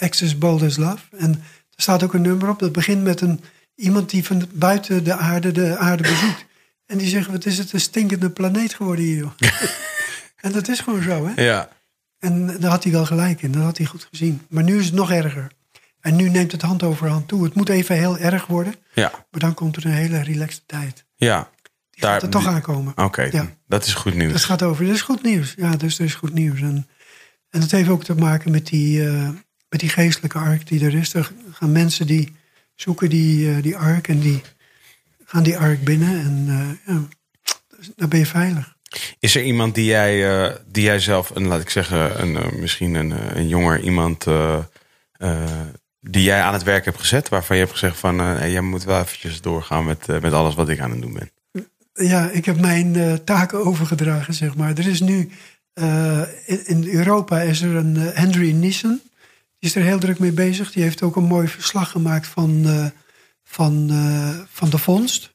Access 0.00 0.38
Bold 0.38 0.62
as 0.62 0.76
Love. 0.76 1.04
En 1.18 1.30
er 1.76 1.82
staat 1.82 2.02
ook 2.02 2.14
een 2.14 2.22
nummer 2.22 2.48
op. 2.48 2.58
Dat 2.58 2.72
begint 2.72 3.02
met 3.02 3.20
een, 3.20 3.40
iemand 3.74 4.10
die 4.10 4.24
van 4.24 4.48
buiten 4.52 5.04
de 5.04 5.14
aarde 5.14 5.52
de 5.52 5.76
aarde 5.76 6.02
bezoekt. 6.02 6.44
En 6.86 6.98
die 6.98 7.08
zeggen, 7.08 7.32
wat 7.32 7.46
is 7.46 7.58
het 7.58 7.72
een 7.72 7.80
stinkende 7.80 8.30
planeet 8.30 8.74
geworden 8.74 9.04
hier, 9.04 9.16
joh. 9.16 9.32
en 10.44 10.52
dat 10.52 10.68
is 10.68 10.80
gewoon 10.80 11.02
zo, 11.02 11.26
hè? 11.34 11.42
Ja. 11.42 11.68
En 12.18 12.56
daar 12.60 12.70
had 12.70 12.82
hij 12.82 12.92
wel 12.92 13.06
gelijk 13.06 13.42
in, 13.42 13.52
dat 13.52 13.62
had 13.62 13.76
hij 13.76 13.86
goed 13.86 14.06
gezien. 14.10 14.40
Maar 14.48 14.64
nu 14.64 14.78
is 14.78 14.84
het 14.84 14.94
nog 14.94 15.10
erger. 15.10 15.50
En 16.00 16.16
nu 16.16 16.28
neemt 16.28 16.52
het 16.52 16.62
hand 16.62 16.82
over 16.82 17.08
hand 17.08 17.28
toe. 17.28 17.44
Het 17.44 17.54
moet 17.54 17.68
even 17.68 17.96
heel 17.96 18.18
erg 18.18 18.46
worden, 18.46 18.74
Ja. 18.94 19.10
maar 19.30 19.40
dan 19.40 19.54
komt 19.54 19.76
er 19.76 19.84
een 19.84 19.92
hele 19.92 20.20
relaxte 20.22 20.62
tijd. 20.66 21.04
Ja. 21.16 21.50
Die 21.90 22.04
gaat 22.04 22.22
er 22.22 22.28
toch 22.28 22.46
aankomen. 22.46 22.92
Oké, 22.96 23.22
Ja. 23.22 23.46
dat 23.66 23.84
is 23.86 23.94
goed 23.94 24.14
nieuws. 24.14 24.32
Dat 24.32 24.44
gaat 24.44 24.62
over. 24.62 24.84
Dat 24.86 24.94
is 24.94 25.02
goed 25.02 25.22
nieuws. 25.22 25.54
Ja, 25.56 25.76
dus 25.76 25.98
er 25.98 26.04
is 26.04 26.14
goed 26.14 26.32
nieuws. 26.34 26.60
En, 26.60 26.88
en 27.50 27.60
dat 27.60 27.70
heeft 27.70 27.88
ook 27.88 28.04
te 28.04 28.14
maken 28.14 28.50
met 28.50 28.66
die, 28.66 29.08
eh, 29.08 29.28
met 29.70 29.80
die 29.80 29.88
geestelijke 29.88 30.38
ark 30.38 30.66
die 30.66 30.84
er 30.84 30.94
is. 30.94 31.14
Er 31.14 31.32
gaan 31.52 31.72
mensen 31.72 32.06
die 32.06 32.36
zoeken 32.74 33.10
die, 33.10 33.50
eh, 33.50 33.62
die 33.62 33.76
ark 33.76 34.08
en 34.08 34.20
die 34.20 34.42
gaan 35.24 35.42
die 35.42 35.58
ark 35.58 35.84
binnen. 35.84 36.20
En 36.20 36.44
eh, 36.48 36.94
ja, 36.94 37.02
dus 37.76 37.90
daar 37.96 38.08
ben 38.08 38.18
je 38.18 38.26
veilig. 38.26 38.76
Is 39.18 39.34
er 39.34 39.42
iemand 39.42 39.74
die 39.74 39.84
jij, 39.84 40.44
eh, 40.44 40.56
die 40.66 40.84
jij 40.84 40.98
zelf, 40.98 41.30
een, 41.34 41.46
laat 41.46 41.60
ik 41.60 41.70
zeggen, 41.70 42.22
een, 42.22 42.60
misschien 42.60 42.94
een, 42.94 43.36
een 43.36 43.48
jonger 43.48 43.80
iemand, 43.80 44.24
die 46.00 46.22
jij 46.22 46.42
aan 46.42 46.52
het 46.52 46.62
werk 46.62 46.84
hebt 46.84 46.98
gezet, 46.98 47.28
waarvan 47.28 47.56
je 47.56 47.62
hebt 47.62 47.78
gezegd 47.78 47.98
van, 47.98 48.18
hey, 48.18 48.50
jij 48.50 48.60
moet 48.60 48.84
wel 48.84 49.00
eventjes 49.00 49.40
doorgaan 49.40 49.84
met, 49.84 50.06
met 50.06 50.32
alles 50.32 50.54
wat 50.54 50.68
ik 50.68 50.80
aan 50.80 50.90
het 50.90 51.00
doen 51.00 51.12
ben. 51.12 51.30
Ja, 51.92 52.30
ik 52.30 52.44
heb 52.44 52.60
mijn 52.60 53.20
taken 53.24 53.64
overgedragen, 53.64 54.34
zeg 54.34 54.56
maar. 54.56 54.78
Er 54.78 54.88
is 54.88 55.00
nu, 55.00 55.30
in, 56.46 56.66
in 56.66 56.88
Europa 56.88 57.40
is 57.40 57.62
er 57.62 57.76
een 57.76 57.96
Henry 57.96 58.52
Nissen. 58.52 59.02
Die 59.60 59.68
is 59.68 59.74
er 59.74 59.82
heel 59.82 59.98
druk 59.98 60.18
mee 60.18 60.32
bezig. 60.32 60.72
Die 60.72 60.82
heeft 60.82 61.02
ook 61.02 61.16
een 61.16 61.24
mooi 61.24 61.48
verslag 61.48 61.90
gemaakt 61.90 62.26
van, 62.26 62.66
eh, 62.66 62.86
van, 63.42 63.90
eh, 63.90 64.38
van 64.50 64.70
de 64.70 64.78
vondst. 64.78 65.34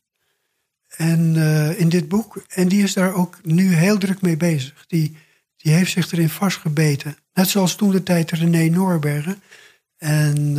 En 0.88 1.36
eh, 1.36 1.80
in 1.80 1.90
dit 1.90 2.08
boek. 2.08 2.44
En 2.48 2.68
die 2.68 2.84
is 2.84 2.94
daar 2.94 3.14
ook 3.14 3.38
nu 3.44 3.74
heel 3.74 3.98
druk 3.98 4.22
mee 4.22 4.38
bezig. 4.38 4.86
Die, 4.88 5.18
die 5.58 5.74
heeft 5.74 5.92
zich 5.92 6.12
erin 6.12 6.30
vastgebeten. 6.30 7.18
Net 7.34 7.50
zoals 7.50 7.76
toen 7.76 7.92
de 7.92 8.04
tijd 8.04 8.32
René 8.32 8.70
Noorbergen. 8.70 9.42
En 9.98 10.58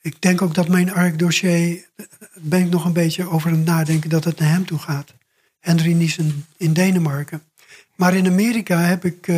ik 0.00 0.22
denk 0.22 0.42
ook 0.42 0.54
dat 0.54 0.68
mijn 0.68 0.92
ARC-dossier, 0.92 1.88
ben 2.34 2.60
ik 2.60 2.70
nog 2.70 2.84
een 2.84 2.92
beetje 2.92 3.30
over 3.30 3.50
aan 3.50 3.56
het 3.56 3.66
nadenken 3.66 4.10
dat 4.10 4.24
het 4.24 4.38
naar 4.38 4.48
hem 4.48 4.66
toe 4.66 4.78
gaat. 4.78 5.14
Henry 5.60 5.92
Niesen 5.92 6.46
in 6.56 6.72
Denemarken. 6.72 7.42
Maar 7.96 8.14
in 8.14 8.26
Amerika 8.26 8.78
heb 8.80 9.04
ik 9.04 9.28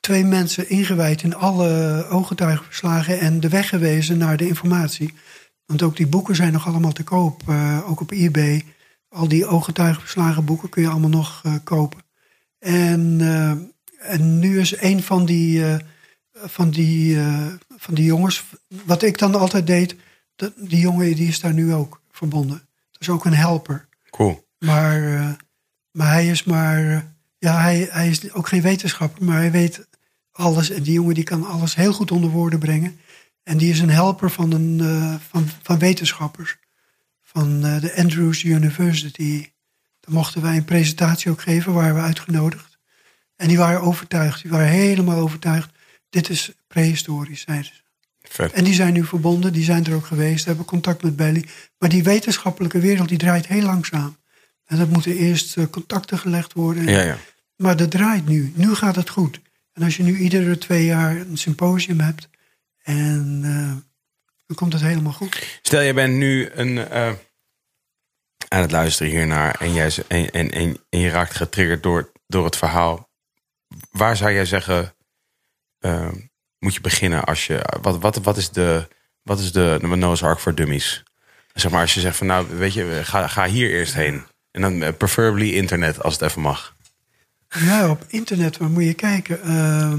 twee 0.00 0.24
mensen 0.24 0.68
ingewijd 0.68 1.22
in 1.22 1.34
alle 1.34 2.06
ooggetuigenverslagen 2.10 3.20
en 3.20 3.40
de 3.40 3.48
weg 3.48 3.68
gewezen 3.68 4.18
naar 4.18 4.36
de 4.36 4.46
informatie. 4.46 5.14
Want 5.70 5.82
ook 5.82 5.96
die 5.96 6.06
boeken 6.06 6.36
zijn 6.36 6.52
nog 6.52 6.66
allemaal 6.66 6.92
te 6.92 7.04
koop, 7.04 7.42
eh, 7.48 7.90
ook 7.90 8.00
op 8.00 8.10
eBay. 8.10 8.64
Al 9.08 9.28
die 9.28 9.46
ooggetuigenverslagen 9.46 10.44
boeken 10.44 10.68
kun 10.68 10.82
je 10.82 10.88
allemaal 10.88 11.10
nog 11.10 11.40
eh, 11.44 11.54
kopen. 11.64 12.00
En, 12.58 13.16
eh, 13.20 14.10
en 14.12 14.38
nu 14.38 14.60
is 14.60 14.80
een 14.80 15.02
van 15.02 15.24
die, 15.26 15.64
van, 16.32 16.70
die, 16.70 17.18
van 17.76 17.94
die 17.94 18.04
jongens, 18.04 18.44
wat 18.84 19.02
ik 19.02 19.18
dan 19.18 19.34
altijd 19.34 19.66
deed, 19.66 19.96
dat, 20.36 20.52
die 20.56 20.80
jongen 20.80 21.14
die 21.14 21.28
is 21.28 21.40
daar 21.40 21.54
nu 21.54 21.74
ook 21.74 22.02
verbonden. 22.10 22.68
Dat 22.90 23.00
is 23.00 23.08
ook 23.08 23.24
een 23.24 23.34
helper. 23.34 23.88
Cool. 24.10 24.46
Maar, 24.58 25.00
maar 25.90 26.12
hij 26.12 26.28
is 26.28 26.44
maar, 26.44 27.06
ja, 27.38 27.60
hij, 27.60 27.88
hij 27.90 28.08
is 28.08 28.32
ook 28.32 28.48
geen 28.48 28.62
wetenschapper, 28.62 29.24
maar 29.24 29.36
hij 29.36 29.50
weet 29.50 29.88
alles. 30.32 30.70
En 30.70 30.82
die 30.82 30.92
jongen 30.92 31.14
die 31.14 31.24
kan 31.24 31.46
alles 31.46 31.74
heel 31.74 31.92
goed 31.92 32.10
onder 32.10 32.30
woorden 32.30 32.58
brengen. 32.58 33.00
En 33.42 33.58
die 33.58 33.70
is 33.70 33.80
een 33.80 33.90
helper 33.90 34.30
van, 34.30 34.52
een, 34.52 34.80
eh, 34.80 35.14
van, 35.28 35.48
van 35.62 35.78
wetenschappers. 35.78 36.56
Van 37.22 37.64
eh, 37.64 37.80
de 37.80 37.96
Andrews 37.96 38.42
University. 38.42 39.50
Daar 40.00 40.14
mochten 40.14 40.42
wij 40.42 40.56
een 40.56 40.64
presentatie 40.64 41.30
ook 41.30 41.40
geven, 41.40 41.72
waren 41.72 41.94
we 41.94 42.00
uitgenodigd. 42.00 42.78
En 43.36 43.48
die 43.48 43.58
waren 43.58 43.80
overtuigd, 43.80 44.42
die 44.42 44.50
waren 44.50 44.68
helemaal 44.68 45.18
overtuigd. 45.18 45.70
Dit 46.10 46.28
is 46.28 46.52
prehistorisch, 46.66 47.40
zeiden 47.40 47.64
ze. 47.64 47.80
Vet. 48.22 48.52
En 48.52 48.64
die 48.64 48.74
zijn 48.74 48.92
nu 48.92 49.04
verbonden, 49.04 49.52
die 49.52 49.64
zijn 49.64 49.86
er 49.86 49.94
ook 49.94 50.06
geweest, 50.06 50.44
hebben 50.44 50.64
contact 50.64 51.02
met 51.02 51.16
Belly. 51.16 51.44
Maar 51.78 51.88
die 51.88 52.02
wetenschappelijke 52.02 52.78
wereld 52.78 53.08
die 53.08 53.18
draait 53.18 53.46
heel 53.46 53.62
langzaam. 53.62 54.16
En 54.66 54.78
dat 54.78 54.88
moeten 54.88 55.16
eerst 55.16 55.56
eh, 55.56 55.64
contacten 55.70 56.18
gelegd 56.18 56.52
worden. 56.52 56.84
Ja, 56.84 57.00
ja. 57.00 57.16
Maar 57.56 57.76
dat 57.76 57.90
draait 57.90 58.26
nu. 58.26 58.52
Nu 58.54 58.74
gaat 58.74 58.96
het 58.96 59.10
goed. 59.10 59.40
En 59.80 59.86
als 59.86 59.96
je 59.96 60.02
nu 60.02 60.16
iedere 60.16 60.58
twee 60.58 60.84
jaar 60.84 61.16
een 61.16 61.38
symposium 61.38 62.00
hebt, 62.00 62.28
en 62.82 63.40
eh, 63.44 63.76
dan 64.46 64.56
komt 64.56 64.72
het 64.72 64.82
helemaal 64.82 65.12
goed. 65.12 65.58
Stel, 65.62 65.80
je 65.80 65.94
bent 65.94 66.14
nu 66.14 66.50
een, 66.50 66.78
eh, 66.78 67.12
aan 68.48 68.60
het 68.60 68.70
luisteren 68.70 69.12
hiernaar 69.12 69.54
en, 69.60 69.72
jij, 69.72 69.92
en, 70.08 70.30
en, 70.30 70.50
en, 70.90 70.98
je 71.00 71.08
raakt 71.08 71.36
getriggerd 71.36 71.82
door, 71.82 72.12
door 72.26 72.44
het 72.44 72.56
verhaal. 72.56 73.10
Waar 73.90 74.16
zou 74.16 74.32
jij 74.32 74.44
zeggen, 74.44 74.94
eh, 75.78 76.12
moet 76.58 76.74
je 76.74 76.80
beginnen 76.80 77.24
als 77.24 77.46
je, 77.46 77.78
wat, 77.82 77.98
wat, 77.98 78.16
wat 78.16 78.36
is 78.36 78.50
de, 78.50 78.88
wat 79.22 79.38
is 79.38 79.52
de, 79.52 79.78
de 79.80 80.18
Ark 80.20 80.38
voor 80.38 80.54
dummies? 80.54 81.02
Zeg 81.54 81.70
maar 81.70 81.80
als 81.80 81.94
je 81.94 82.00
zegt 82.00 82.16
van 82.16 82.26
nou, 82.26 82.46
weet 82.48 82.72
je, 82.72 83.00
ga, 83.04 83.26
ga 83.26 83.46
hier 83.46 83.70
eerst 83.70 83.94
heen. 83.94 84.24
En 84.50 84.60
dan 84.60 84.96
preferably 84.96 85.54
internet, 85.54 86.02
als 86.02 86.12
het 86.12 86.22
even 86.22 86.40
mag. 86.42 86.78
Ja, 87.58 87.90
op 87.90 88.04
internet, 88.08 88.56
waar 88.56 88.70
moet 88.70 88.84
je 88.84 88.94
kijken? 88.94 89.42
Ehm, 89.42 89.98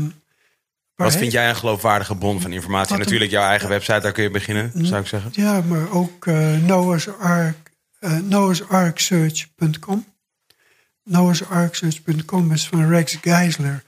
Wat 0.95 1.15
vind 1.15 1.31
jij 1.31 1.49
een 1.49 1.55
geloofwaardige 1.55 2.15
bron 2.15 2.41
van 2.41 2.51
informatie? 2.51 2.97
Natuurlijk 2.97 3.31
jouw 3.31 3.47
eigen 3.47 3.69
website, 3.69 3.99
daar 3.99 4.11
kun 4.11 4.23
je 4.23 4.29
beginnen, 4.31 4.71
zou 4.85 5.01
ik 5.01 5.07
zeggen. 5.07 5.31
Ja, 5.33 5.61
maar 5.61 5.91
ook 5.91 6.27
eh 6.27 6.57
Noah's 6.57 7.07
Ark, 7.19 7.71
eh, 7.99 8.17
noahsarksearch.com. 8.17 10.05
Noahsarksearch.com 11.03 12.51
is 12.51 12.67
van 12.67 12.87
Rex 12.87 13.17
Geisler. 13.21 13.83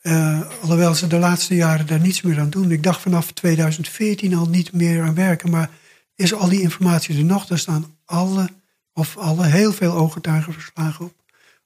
Eh, 0.00 0.40
alhoewel 0.62 0.94
ze 0.94 1.06
de 1.06 1.18
laatste 1.18 1.54
jaren 1.54 1.86
daar 1.86 2.00
niets 2.00 2.22
meer 2.22 2.40
aan 2.40 2.50
doen. 2.50 2.70
Ik 2.70 2.82
dacht 2.82 3.00
vanaf 3.00 3.32
2014 3.32 4.34
al 4.34 4.46
niet 4.48 4.72
meer 4.72 5.02
aan 5.02 5.14
werken. 5.14 5.50
Maar 5.50 5.70
is 6.14 6.34
al 6.34 6.48
die 6.48 6.60
informatie 6.60 7.16
er 7.18 7.24
nog? 7.24 7.46
Daar 7.46 7.58
staan 7.58 7.96
alle, 8.04 8.48
of 8.92 9.16
alle, 9.16 9.46
heel 9.46 9.72
veel 9.72 9.92
ooggetuigenverslagen 9.92 11.04
op. 11.04 11.12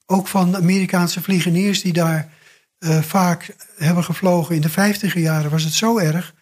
Ook 0.05 0.27
van 0.27 0.55
Amerikaanse 0.55 1.21
vliegeniers 1.21 1.81
die 1.81 1.93
daar 1.93 2.33
eh, 2.77 3.01
vaak 3.01 3.55
hebben 3.77 4.03
gevlogen. 4.03 4.55
In 4.55 4.61
de 4.61 4.69
vijftiger 4.69 5.21
jaren 5.21 5.51
was 5.51 5.63
het 5.63 5.73
zo 5.73 5.97
erg 5.97 6.33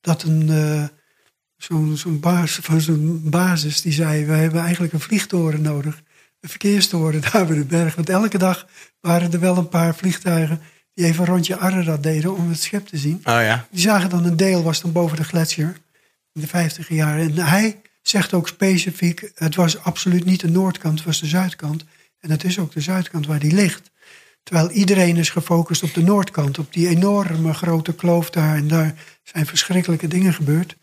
dat 0.00 0.22
een... 0.22 0.48
eh, 0.48 0.84
zo'n 1.62 1.96
zo'n 1.96 2.20
baas 2.20 2.58
van 2.62 2.80
zo'n 2.80 3.20
basis 3.24 3.80
die 3.80 3.92
zei: 3.92 4.24
We 4.24 4.32
hebben 4.32 4.60
eigenlijk 4.62 4.92
een 4.92 5.00
vliegtoren 5.00 5.62
nodig. 5.62 6.02
Een 6.40 6.48
verkeerstoren 6.48 7.20
daar 7.32 7.46
bij 7.46 7.56
de 7.56 7.64
berg. 7.64 7.94
Want 7.94 8.08
elke 8.08 8.38
dag 8.38 8.66
waren 9.00 9.32
er 9.32 9.40
wel 9.40 9.56
een 9.56 9.68
paar 9.68 9.94
vliegtuigen 9.94 10.60
die 10.94 11.04
even 11.04 11.20
een 11.20 11.30
rondje 11.30 11.58
Ararat 11.58 12.02
deden 12.02 12.36
om 12.36 12.48
het 12.48 12.62
schip 12.62 12.86
te 12.86 12.96
zien. 12.96 13.16
Oh 13.16 13.22
ja. 13.24 13.66
Die 13.70 13.80
zagen 13.80 14.10
dan 14.10 14.24
een 14.24 14.36
deel, 14.36 14.62
was 14.62 14.80
dan 14.80 14.92
boven 14.92 15.16
de 15.16 15.24
gletsjer 15.24 15.76
in 16.32 16.40
de 16.40 16.46
vijftiger 16.46 16.94
jaren. 16.96 17.30
En 17.30 17.46
hij 17.46 17.80
zegt 18.02 18.32
ook 18.32 18.48
specifiek: 18.48 19.30
Het 19.34 19.54
was 19.54 19.78
absoluut 19.78 20.24
niet 20.24 20.40
de 20.40 20.50
noordkant, 20.50 20.98
het 20.98 21.06
was 21.06 21.20
de 21.20 21.26
zuidkant. 21.26 21.84
En 22.22 22.30
het 22.30 22.44
is 22.44 22.58
ook 22.58 22.72
de 22.72 22.80
zuidkant 22.80 23.26
waar 23.26 23.38
die 23.38 23.54
ligt. 23.54 23.90
Terwijl 24.42 24.70
iedereen 24.70 25.16
is 25.16 25.30
gefocust 25.30 25.82
op 25.82 25.94
de 25.94 26.02
noordkant, 26.02 26.58
op 26.58 26.72
die 26.72 26.88
enorme 26.88 27.54
grote 27.54 27.94
kloof 27.94 28.30
daar. 28.30 28.56
En 28.56 28.68
daar 28.68 28.94
zijn 29.22 29.46
verschrikkelijke 29.46 30.08
dingen 30.08 30.34
gebeurd. 30.34 30.76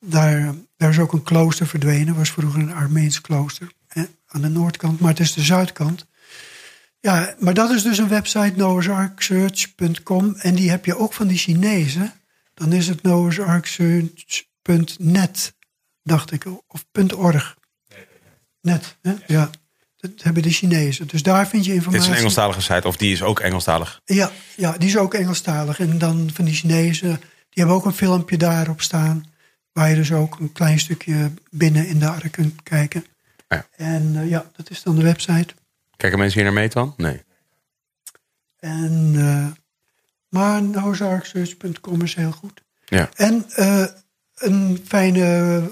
Daar, 0.00 0.54
daar 0.76 0.90
is 0.90 0.98
ook 0.98 1.12
een 1.12 1.22
klooster 1.22 1.66
verdwenen. 1.66 2.14
was 2.14 2.30
vroeger 2.30 2.60
een 2.60 2.72
Armeens 2.72 3.20
klooster. 3.20 3.72
Hè, 3.86 4.04
aan 4.26 4.42
de 4.42 4.48
noordkant, 4.48 5.00
maar 5.00 5.10
het 5.10 5.20
is 5.20 5.32
de 5.32 5.42
zuidkant. 5.42 6.06
Ja, 7.00 7.34
maar 7.38 7.54
dat 7.54 7.70
is 7.70 7.82
dus 7.82 7.98
een 7.98 8.08
website, 8.08 8.52
noahsarksearch.com. 8.56 10.34
En 10.34 10.54
die 10.54 10.70
heb 10.70 10.84
je 10.84 10.96
ook 10.96 11.12
van 11.12 11.26
die 11.26 11.38
Chinezen. 11.38 12.12
Dan 12.54 12.72
is 12.72 12.88
het 12.88 13.02
noahsarksearch.net, 13.02 15.54
dacht 16.02 16.32
ik. 16.32 16.44
Of 16.66 16.84
.org. 17.16 17.56
Net, 18.60 18.96
hè? 19.02 19.14
ja. 19.26 19.50
Dat 20.00 20.10
hebben 20.16 20.42
de 20.42 20.50
Chinezen. 20.50 21.06
Dus 21.06 21.22
daar 21.22 21.48
vind 21.48 21.64
je 21.64 21.68
Dit 21.68 21.76
informatie. 21.78 22.06
is 22.06 22.12
een 22.12 22.18
Engelstalige 22.18 22.60
site, 22.60 22.86
of 22.88 22.96
die 22.96 23.12
is 23.12 23.22
ook 23.22 23.40
Engelstalig. 23.40 24.00
Ja, 24.04 24.30
ja, 24.56 24.72
die 24.78 24.88
is 24.88 24.96
ook 24.96 25.14
Engelstalig. 25.14 25.80
En 25.80 25.98
dan 25.98 26.30
van 26.32 26.44
die 26.44 26.54
Chinezen, 26.54 27.16
die 27.18 27.64
hebben 27.64 27.74
ook 27.74 27.84
een 27.84 27.92
filmpje 27.92 28.36
daarop 28.36 28.80
staan. 28.82 29.24
Waar 29.72 29.90
je 29.90 29.94
dus 29.94 30.12
ook 30.12 30.38
een 30.38 30.52
klein 30.52 30.78
stukje 30.78 31.30
binnen 31.50 31.86
in 31.86 31.98
de 31.98 32.08
ark 32.08 32.32
kunt 32.32 32.62
kijken. 32.62 33.04
Ja. 33.48 33.66
En 33.76 34.16
eh, 34.16 34.28
ja, 34.28 34.50
dat 34.56 34.70
is 34.70 34.82
dan 34.82 34.96
de 34.96 35.02
website. 35.02 35.54
Kijken 35.96 36.18
mensen 36.18 36.40
hier 36.40 36.50
naar 36.50 36.60
mee 36.60 36.68
dan? 36.68 36.94
Nee. 36.96 37.22
En, 38.58 39.12
eh 39.16 39.46
maar 40.28 40.62
noahsarksearch.com 40.62 42.02
is 42.02 42.14
heel 42.14 42.32
goed. 42.32 42.62
Ja. 42.84 43.08
En 43.14 43.44
eh, 43.54 43.84
een 44.34 44.84
fijne 44.86 45.62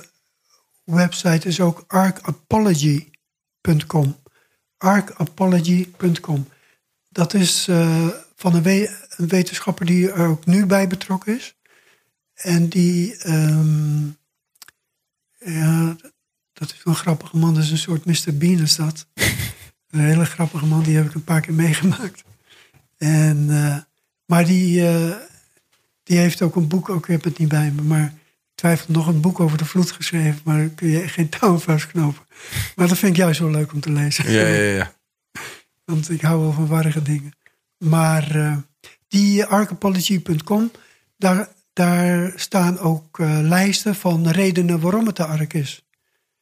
website 0.84 1.48
is 1.48 1.60
ook 1.60 1.84
Arkapology.com. 4.78 6.48
Dat 7.08 7.34
is 7.34 7.68
eh, 7.68 8.08
van 8.36 8.54
een, 8.54 8.62
we- 8.62 9.04
een 9.16 9.28
wetenschapper 9.28 9.86
die 9.86 10.10
er 10.10 10.26
ook 10.28 10.46
nu 10.46 10.66
bij 10.66 10.86
betrokken 10.88 11.36
is. 11.36 11.54
En 12.34 12.68
die, 12.68 13.16
ehm, 13.16 14.06
ja, 15.38 15.96
Dat 16.52 16.70
is 16.72 16.82
wel 16.84 16.94
een 16.94 17.00
grappige 17.00 17.36
man. 17.36 17.54
Dat 17.54 17.62
is 17.62 17.70
een 17.70 17.78
soort 17.78 18.04
Mr. 18.04 18.36
Bean 18.36 18.60
is 18.62 18.76
dat. 18.76 19.06
Een 19.90 20.00
hele 20.00 20.24
grappige 20.24 20.66
man. 20.66 20.82
Die 20.82 20.96
heb 20.96 21.06
ik 21.06 21.14
een 21.14 21.24
paar 21.24 21.40
keer 21.40 21.54
meegemaakt. 21.54 22.22
En, 22.96 23.46
eh, 23.50 23.76
maar 24.26 24.44
die, 24.44 24.86
eh, 24.88 25.16
die 26.02 26.18
heeft 26.18 26.42
ook 26.42 26.56
een 26.56 26.68
boek. 26.68 26.88
Ook 26.88 27.04
ik 27.04 27.10
heb 27.10 27.24
het 27.24 27.38
niet 27.38 27.48
bij 27.48 27.70
me. 27.70 27.82
Maar 27.82 28.14
twijfel 28.56 28.86
nog 28.88 29.06
een 29.06 29.20
boek 29.20 29.40
over 29.40 29.58
de 29.58 29.64
vloed 29.64 29.90
geschreven. 29.90 30.40
Maar 30.44 30.68
kun 30.68 30.88
je 30.88 31.08
geen 31.08 31.28
touw 31.28 31.58
vastknopen. 31.58 32.26
Maar 32.76 32.88
dat 32.88 32.98
vind 32.98 33.12
ik 33.12 33.18
juist 33.18 33.40
wel 33.40 33.50
leuk 33.50 33.72
om 33.72 33.80
te 33.80 33.92
lezen. 33.92 34.30
Ja, 34.30 34.46
ja, 34.46 34.76
ja. 34.76 34.92
Want 35.84 36.10
ik 36.10 36.20
hou 36.20 36.40
wel 36.40 36.52
van 36.52 36.66
warrige 36.66 37.02
dingen. 37.02 37.32
Maar 37.78 38.36
eh, 38.36 38.56
die 39.08 39.44
archipology.com, 39.44 40.70
daar, 41.16 41.48
daar 41.72 42.32
staan 42.36 42.78
ook 42.78 43.18
eh, 43.18 43.38
lijsten 43.42 43.94
van 43.94 44.28
redenen 44.28 44.80
waarom 44.80 45.06
het 45.06 45.16
de 45.16 45.26
ark 45.26 45.52
is. 45.52 45.84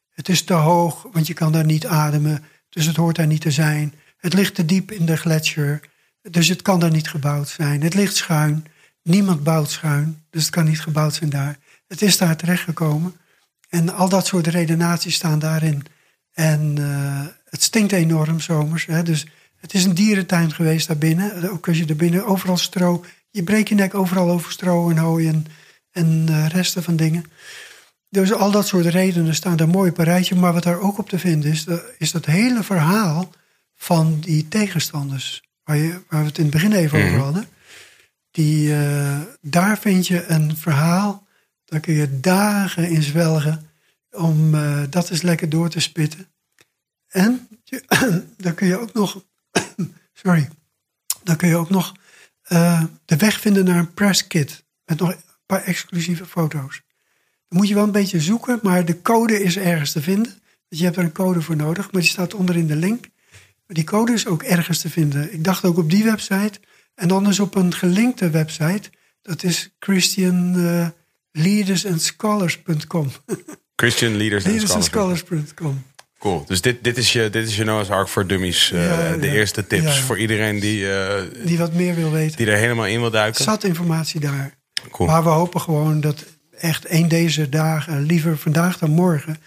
Het 0.09 0.29
is 0.29 0.43
te 0.43 0.53
hoog, 0.53 1.07
want 1.11 1.27
je 1.27 1.33
kan 1.33 1.51
daar 1.51 1.65
niet 1.65 1.85
ademen. 1.85 2.43
Dus 2.69 2.85
het 2.85 2.95
hoort 2.95 3.15
daar 3.15 3.27
niet 3.27 3.41
te 3.41 3.51
zijn. 3.51 3.93
Het 4.17 4.33
ligt 4.33 4.55
te 4.55 4.65
diep 4.65 4.91
in 4.91 5.05
de 5.05 5.17
gletsjer. 5.17 5.79
Dus 6.21 6.47
het 6.47 6.61
kan 6.61 6.79
daar 6.79 6.91
niet 6.91 7.09
gebouwd 7.09 7.49
zijn. 7.49 7.81
Het 7.81 7.93
ligt 7.93 8.15
schuin. 8.15 8.65
Niemand 9.01 9.43
bouwt 9.43 9.69
schuin. 9.69 10.23
Dus 10.29 10.41
het 10.41 10.51
kan 10.51 10.65
niet 10.65 10.81
gebouwd 10.81 11.13
zijn 11.13 11.29
daar. 11.29 11.57
Het 11.87 12.01
is 12.01 12.17
daar 12.17 12.35
terechtgekomen. 12.35 13.15
En 13.69 13.89
al 13.89 14.09
dat 14.09 14.27
soort 14.27 14.47
redenaties 14.47 15.15
staan 15.15 15.39
daarin. 15.39 15.85
En 16.33 16.75
uh, 16.79 17.25
het 17.49 17.63
stinkt 17.63 17.91
enorm 17.91 18.39
zomers. 18.39 18.85
Hè? 18.85 19.03
Dus 19.03 19.27
het 19.57 19.73
is 19.73 19.83
een 19.83 19.93
dierentuin 19.93 20.53
geweest 20.53 20.87
daarbinnen. 20.87 21.51
Ook 21.51 21.67
als 21.67 21.77
je 21.77 21.85
er 21.85 21.95
binnen 21.95 22.25
overal 22.25 22.57
stro. 22.57 23.05
Je 23.29 23.43
breekt 23.43 23.69
je 23.69 23.75
nek 23.75 23.93
overal 23.93 24.29
over 24.29 24.51
stro 24.51 24.89
en 24.89 24.97
hooi 24.97 25.27
en, 25.27 25.45
en 25.91 26.25
uh, 26.29 26.47
resten 26.47 26.83
van 26.83 26.95
dingen. 26.95 27.23
Dus 28.09 28.33
al 28.33 28.51
dat 28.51 28.67
soort 28.67 28.85
redenen 28.85 29.35
staan 29.35 29.59
er 29.59 29.67
mooi 29.67 29.89
op 29.89 29.97
een 29.97 30.05
rijtje. 30.05 30.35
Maar 30.35 30.53
wat 30.53 30.63
daar 30.63 30.79
ook 30.79 30.97
op 30.97 31.09
te 31.09 31.19
vinden 31.19 31.51
is, 31.51 31.65
is 31.97 32.11
dat 32.11 32.25
hele 32.25 32.63
verhaal 32.63 33.31
van 33.75 34.19
die 34.19 34.47
tegenstanders. 34.47 35.43
Waar, 35.63 35.77
je, 35.77 36.01
waar 36.09 36.21
we 36.21 36.27
het 36.27 36.37
in 36.37 36.43
het 36.43 36.53
begin 36.53 36.73
even 36.73 37.05
over 37.05 37.19
hadden. 37.19 37.47
Die, 38.31 38.67
uh, 38.69 39.19
daar 39.41 39.77
vind 39.77 40.07
je 40.07 40.25
een 40.25 40.57
verhaal. 40.57 41.24
Daar 41.75 41.83
kun 41.83 41.93
je 41.93 42.19
dagen 42.19 42.89
in 42.89 43.03
zwelgen. 43.03 43.69
Om 44.11 44.55
uh, 44.55 44.83
dat 44.89 45.09
eens 45.09 45.21
lekker 45.21 45.49
door 45.49 45.69
te 45.69 45.79
spitten. 45.79 46.27
En 47.07 47.47
dan 48.37 48.55
kun 48.55 48.67
je 48.67 48.77
ook 48.77 48.93
nog. 48.93 49.23
sorry. 50.23 50.49
Dan 51.23 51.35
kun 51.35 51.47
je 51.47 51.55
ook 51.55 51.69
nog 51.69 51.93
uh, 52.51 52.83
de 53.05 53.17
weg 53.17 53.39
vinden 53.39 53.65
naar 53.65 53.77
een 53.77 53.93
press 53.93 54.27
kit. 54.27 54.63
Met 54.85 54.99
nog 54.99 55.09
een 55.09 55.21
paar 55.45 55.63
exclusieve 55.63 56.25
foto's. 56.25 56.81
Dan 57.47 57.59
moet 57.59 57.67
je 57.67 57.73
wel 57.73 57.83
een 57.83 57.91
beetje 57.91 58.21
zoeken, 58.21 58.59
maar 58.61 58.85
de 58.85 59.01
code 59.01 59.43
is 59.43 59.57
ergens 59.57 59.91
te 59.91 60.01
vinden. 60.01 60.33
Dus 60.67 60.79
je 60.79 60.85
hebt 60.85 60.97
er 60.97 61.03
een 61.03 61.11
code 61.11 61.41
voor 61.41 61.55
nodig, 61.55 61.91
maar 61.91 62.01
die 62.01 62.09
staat 62.09 62.33
onderin 62.33 62.67
de 62.67 62.75
link. 62.75 63.07
Maar 63.65 63.75
die 63.75 63.83
code 63.83 64.13
is 64.13 64.27
ook 64.27 64.43
ergens 64.43 64.79
te 64.79 64.89
vinden. 64.89 65.33
Ik 65.33 65.43
dacht 65.43 65.65
ook 65.65 65.77
op 65.77 65.89
die 65.89 66.03
website. 66.03 66.59
En 66.93 67.07
dan 67.07 67.27
is 67.27 67.39
op 67.39 67.55
een 67.55 67.73
gelinkte 67.73 68.29
website. 68.29 68.89
Dat 69.21 69.43
is 69.43 69.75
Christian 69.79 70.55
uh, 70.57 70.87
leadersandscholars.com. 71.35 73.11
Christian 73.75 74.15
Leaders, 74.15 74.45
Leaders 74.45 74.71
and 74.71 74.83
Scholars.com. 74.83 75.83
Cool. 76.19 76.43
Dus 76.47 76.61
dit, 76.61 76.83
dit, 76.83 76.97
is 76.97 77.13
je, 77.13 77.29
dit 77.29 77.47
is 77.47 77.55
je 77.55 77.63
Noah's 77.63 77.89
Ark 77.89 78.07
voor 78.07 78.27
Dummies. 78.27 78.71
Uh, 78.71 78.85
Ja, 78.85 79.17
de 79.17 79.25
ja. 79.27 79.33
eerste 79.33 79.67
tips 79.67 79.83
Ja, 79.83 79.91
voor 80.03 80.19
iedereen 80.19 80.59
die, 80.59 80.79
uh, 80.79 81.21
Die 81.43 81.57
wat 81.57 81.73
meer 81.73 81.95
wil 81.95 82.11
weten. 82.11 82.37
die 82.37 82.47
er 82.47 82.57
helemaal 82.57 82.85
in 82.85 82.99
wil 82.99 83.11
duiken. 83.11 83.43
Zat 83.43 83.63
informatie 83.63 84.19
daar. 84.19 84.57
Cool. 84.91 85.09
Maar 85.09 85.23
we 85.23 85.29
hopen 85.29 85.61
gewoon 85.61 86.01
dat 86.01 86.25
echt 86.59 86.85
één 86.85 87.07
deze 87.07 87.49
dagen, 87.49 88.01
liever 88.01 88.37
vandaag 88.37 88.77
dan 88.77 88.89
morgen, 88.89 89.37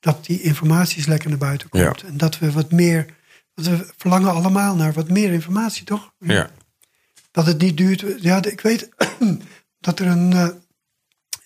dat 0.00 0.26
die 0.26 0.42
informatie 0.42 1.08
lekker 1.08 1.28
naar 1.28 1.38
buiten 1.38 1.68
komt. 1.68 2.02
En 2.02 2.16
dat 2.16 2.38
we 2.38 2.52
wat 2.52 2.70
meer, 2.72 3.06
want 3.54 3.68
we 3.68 3.86
verlangen 3.96 4.32
allemaal 4.32 4.74
naar 4.76 4.92
wat 4.92 5.08
meer 5.08 5.32
informatie, 5.32 5.84
toch? 5.84 6.12
Ja. 6.18 6.50
Dat 7.30 7.46
het 7.46 7.60
niet 7.60 7.76
duurt. 7.76 8.04
Ja, 8.20 8.44
ik 8.44 8.60
weet 8.60 8.88
dat 9.86 9.98
er 10.00 10.06
een 10.06 10.30
uh, 10.32 10.48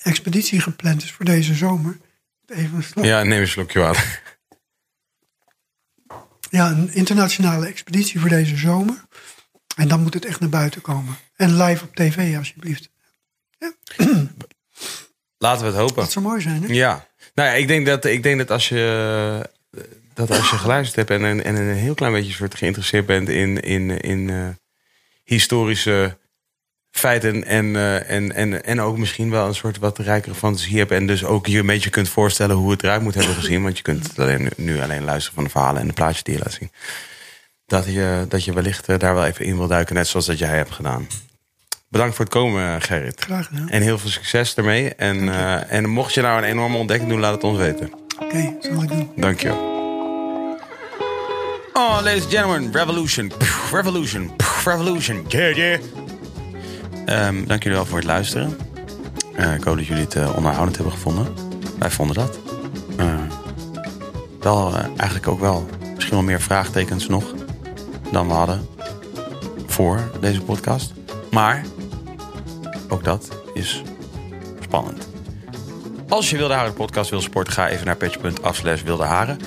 expeditie 0.03 0.61
gepland 0.61 1.03
is 1.03 1.13
voor 1.13 1.25
deze 1.25 1.55
zomer. 1.55 1.99
Even 2.47 2.77
een 2.77 2.83
slok. 2.83 3.05
ja, 3.05 3.23
neem 3.23 3.41
een 3.41 3.49
slokje 3.49 3.79
water. 3.79 4.23
Ja, 6.51 6.71
een 6.71 6.95
internationale 6.95 7.67
expeditie 7.67 8.21
voor 8.21 8.29
deze 8.29 8.57
zomer. 8.57 9.05
En 9.77 9.89
dan 9.89 10.03
moet 10.03 10.15
het 10.15 10.25
echt 10.25 10.41
naar 10.41 10.49
buiten 10.49 10.81
komen. 10.81 11.17
En 11.37 11.57
live 11.57 11.85
op 11.85 11.95
tv, 11.95 12.37
alsjeblieft. 12.37 12.91
Laten 15.39 15.65
we 15.65 15.71
het 15.71 15.81
hopen. 15.81 16.03
Dat 16.03 16.13
zou 16.13 16.25
mooi 16.25 16.41
zijn, 16.41 16.63
hè? 16.63 16.73
Ja. 16.73 17.07
Nou 17.35 17.49
ja, 17.49 17.55
ik 17.55 17.69
denk 17.69 17.87
dat, 17.87 18.05
ik 18.05 18.23
denk 18.23 18.39
dat 18.39 18.51
als 18.51 18.69
je 18.69 19.51
dat 20.15 20.31
als 20.31 20.51
je 20.51 20.57
geluisterd 20.57 21.09
hebt 21.09 21.23
en, 21.23 21.29
en, 21.29 21.45
en 21.45 21.57
een 21.57 21.75
heel 21.75 21.95
klein 21.95 22.13
beetje 22.13 22.33
soort 22.33 22.55
geïnteresseerd 22.55 23.07
bent 23.07 23.29
in, 23.29 23.61
in, 23.61 24.01
in 24.01 24.29
uh, 24.29 24.49
historische 25.25 26.19
feiten 26.93 27.45
en, 27.45 27.67
uh, 27.67 28.11
en, 28.11 28.35
en, 28.35 28.65
en 28.65 28.81
ook 28.81 28.99
misschien 28.99 29.31
wel 29.31 29.47
een 29.47 29.55
soort 29.55 29.79
wat 29.79 29.99
rijkere 29.99 30.35
fantasie 30.35 30.79
hebt 30.79 30.91
en 30.91 31.07
dus 31.07 31.25
ook 31.25 31.47
je 31.47 31.59
een 31.59 31.67
beetje 31.67 31.91
kunt 31.91 32.09
voorstellen 32.09 32.57
hoe 32.57 32.71
het 32.71 32.83
eruit 32.83 33.03
moet 33.03 33.15
hebben 33.15 33.35
gezien, 33.35 33.63
want 33.63 33.77
je 33.77 33.83
kunt 33.83 34.19
alleen, 34.19 34.51
nu 34.57 34.81
alleen 34.81 35.05
luisteren 35.05 35.35
van 35.35 35.45
de 35.45 35.51
verhalen 35.51 35.81
en 35.81 35.87
de 35.87 35.93
plaatjes 35.93 36.23
die 36.23 36.35
je 36.35 36.41
laat 36.41 36.53
zien. 36.53 36.71
Dat 37.67 37.85
je, 37.85 38.27
dat 38.29 38.45
je 38.45 38.53
wellicht 38.53 38.89
uh, 38.89 38.99
daar 38.99 39.15
wel 39.15 39.25
even 39.25 39.45
in 39.45 39.57
wil 39.57 39.67
duiken, 39.67 39.95
net 39.95 40.07
zoals 40.07 40.27
dat 40.27 40.39
jij 40.39 40.57
hebt 40.57 40.71
gedaan. 40.71 41.07
Bedankt 41.89 42.17
voor 42.17 42.25
het 42.25 42.35
komen, 42.35 42.83
Gerrit. 42.83 43.21
Graag 43.21 43.47
gedaan. 43.47 43.69
En 43.69 43.83
heel 43.83 43.99
veel 43.99 44.11
succes 44.11 44.55
ermee. 44.55 44.95
En, 44.95 45.17
uh, 45.17 45.73
en 45.73 45.89
mocht 45.89 46.15
je 46.15 46.21
nou 46.21 46.39
een 46.39 46.49
enorme 46.49 46.77
ontdekking 46.77 47.11
doen, 47.11 47.21
laat 47.21 47.35
het 47.35 47.45
ons 47.45 47.59
weten. 47.59 47.93
Oké, 48.15 48.25
okay, 48.25 48.57
zal 48.61 48.83
ik 48.83 48.89
doen. 48.89 49.13
Dank 49.17 49.41
je. 49.41 49.51
Oh, 51.73 51.99
ladies 52.03 52.23
and 52.23 52.33
gentlemen, 52.33 52.73
revolution. 52.73 53.33
Revolution. 53.73 54.31
Revolution. 54.65 55.25
Yeah, 55.29 55.57
yeah. 55.57 55.81
Um, 57.07 57.47
dank 57.47 57.63
jullie 57.63 57.79
wel 57.79 57.87
voor 57.87 57.99
het 57.99 58.07
luisteren. 58.07 58.57
Uh, 59.39 59.55
ik 59.55 59.65
hoop 59.65 59.77
dat 59.77 59.87
jullie 59.87 60.05
het 60.05 60.15
uh, 60.15 60.37
onderhoudend 60.37 60.77
hebben 60.77 60.95
gevonden. 60.95 61.27
Wij 61.79 61.91
vonden 61.91 62.17
dat. 62.17 62.39
Uh, 63.01 63.21
wel, 64.41 64.75
eigenlijk 64.75 65.29
ook 65.29 65.41
wel 65.41 65.69
misschien 65.95 66.15
wel 66.17 66.25
meer 66.25 66.41
vraagtekens 66.41 67.09
nog 67.09 67.35
dan 68.13 68.27
we 68.27 68.33
hadden 68.33 68.67
voor 69.67 70.11
deze 70.21 70.41
podcast. 70.41 70.93
Maar 71.31 71.65
ook 72.89 73.05
dat 73.05 73.29
is 73.55 73.83
spannend. 74.61 75.09
Als 76.09 76.31
je 76.31 76.37
Wilde 76.37 76.55
Haren 76.55 76.75
podcast 76.75 77.11
wil 77.11 77.21
supporten, 77.21 77.53
ga 77.53 77.69
even 77.69 77.87
naar 77.87 77.97
patch.af 77.97 78.57
slash 78.57 78.83
Wilde 78.83 79.05
Haren. 79.05 79.39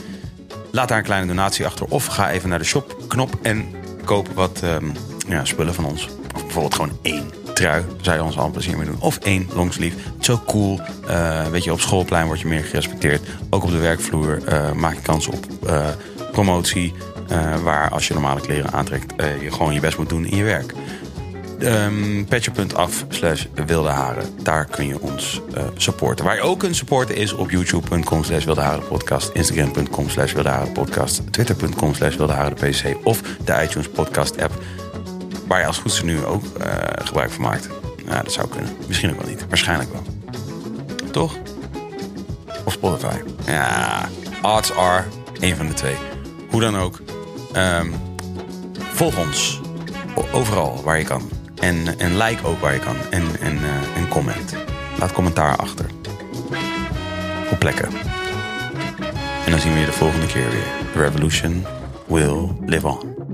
Laat 0.72 0.88
daar 0.88 0.98
een 0.98 1.04
kleine 1.04 1.28
donatie 1.28 1.66
achter. 1.66 1.86
Of 1.86 2.06
ga 2.06 2.32
even 2.32 2.50
naar 2.50 2.60
de 2.60 2.66
shopknop 2.66 3.40
en 3.42 3.66
koop 4.04 4.28
wat 4.34 4.62
um, 4.64 4.92
ja, 5.28 5.46
spullen 5.46 5.74
van 5.74 5.86
ons. 5.86 6.10
Bijvoorbeeld 6.42 6.76
gewoon 6.76 6.98
één 7.02 7.32
trui. 7.54 7.84
Zou 8.02 8.18
je 8.18 8.24
ons 8.24 8.38
al 8.38 8.50
plezier 8.50 8.78
mee 8.78 8.86
doen. 8.86 9.00
Of 9.00 9.18
één 9.18 9.48
longsleeve. 9.54 9.98
Zo 10.20 10.42
cool. 10.46 10.80
Uh, 11.10 11.48
weet 11.48 11.64
je, 11.64 11.72
op 11.72 11.80
schoolplein 11.80 12.26
word 12.26 12.40
je 12.40 12.48
meer 12.48 12.64
gerespecteerd. 12.64 13.22
Ook 13.50 13.64
op 13.64 13.72
de 13.72 13.78
werkvloer 13.78 14.40
uh, 14.50 14.72
maak 14.72 14.94
je 14.94 15.02
kans 15.02 15.28
op 15.28 15.46
uh, 15.66 15.88
promotie. 16.32 16.94
Waar 17.64 17.90
als 17.90 18.08
je 18.08 18.14
normale 18.14 18.42
kleren 18.42 18.72
aantrekt, 18.72 19.14
je 19.42 19.52
gewoon 19.52 19.74
je 19.74 19.80
best 19.80 19.98
moet 19.98 20.10
doen 20.10 20.26
in 20.26 20.38
je 20.38 20.44
werk. 20.44 20.74
Um, 21.60 22.26
Patcher.af 22.26 23.06
slash 23.10 23.46
wilde 23.66 23.90
haren. 23.90 24.26
Daar 24.44 24.66
kun 24.66 24.88
je 24.88 25.02
ons 25.02 25.42
supporten. 25.78 26.26
Waar 26.26 26.36
je 26.36 26.42
ook 26.42 26.60
kunt 26.60 26.76
supporten 26.76 27.16
is 27.16 27.34
op 27.34 27.52
youtube.com 27.52 28.24
slash 28.24 28.44
wilde 28.44 28.80
podcast. 28.90 29.30
Instagram.com 29.34 30.10
slash 30.10 30.34
wilde 30.34 30.68
podcast. 30.74 31.22
Twitter.com 31.32 31.94
slash 31.94 32.16
wilde. 32.16 32.98
Of 33.04 33.22
de 33.22 33.62
iTunes 33.64 33.90
podcast 33.90 34.42
app. 34.42 34.54
Waar 35.48 35.60
je 35.60 35.66
als 35.66 35.78
goed 35.78 36.04
nu 36.04 36.26
ook 36.26 36.44
uh, 36.44 36.74
gebruik 37.04 37.32
van 37.32 37.44
maakt. 37.44 37.70
Nou, 38.06 38.24
dat 38.24 38.32
zou 38.32 38.48
kunnen. 38.48 38.70
Misschien 38.88 39.12
ook 39.12 39.22
wel 39.22 39.30
niet. 39.30 39.46
Waarschijnlijk 39.48 39.90
wel. 39.92 40.04
Toch? 41.12 41.38
Of 42.64 42.74
Spotify. 42.74 43.18
Ja, 43.46 44.10
odds 44.42 44.74
are 44.74 45.04
een 45.40 45.56
van 45.56 45.68
de 45.68 45.74
twee. 45.74 45.96
Hoe 46.50 46.62
dan 46.62 46.78
ook. 46.78 47.02
Um, 47.56 47.94
volg 48.94 49.18
ons. 49.18 49.62
Overal 50.32 50.82
waar 50.84 50.98
je 50.98 51.04
kan. 51.04 51.30
En, 51.60 52.00
en 52.00 52.18
like 52.18 52.48
ook 52.48 52.60
waar 52.60 52.74
je 52.74 52.80
kan. 52.80 52.96
En, 53.10 53.24
en, 53.40 53.56
uh, 53.56 53.98
en 53.98 54.08
comment. 54.10 54.56
Laat 55.00 55.12
commentaar 55.12 55.56
achter. 55.56 55.86
Op 57.52 57.60
plekken. 57.60 57.90
En 59.46 59.52
dan 59.52 59.60
zien 59.60 59.74
we 59.74 59.80
je 59.80 59.86
de 59.86 59.92
volgende 59.92 60.26
keer 60.26 60.50
weer. 60.50 60.68
The 60.94 61.00
revolution 61.00 61.66
will 62.08 62.48
live 62.66 62.88
on. 62.88 63.25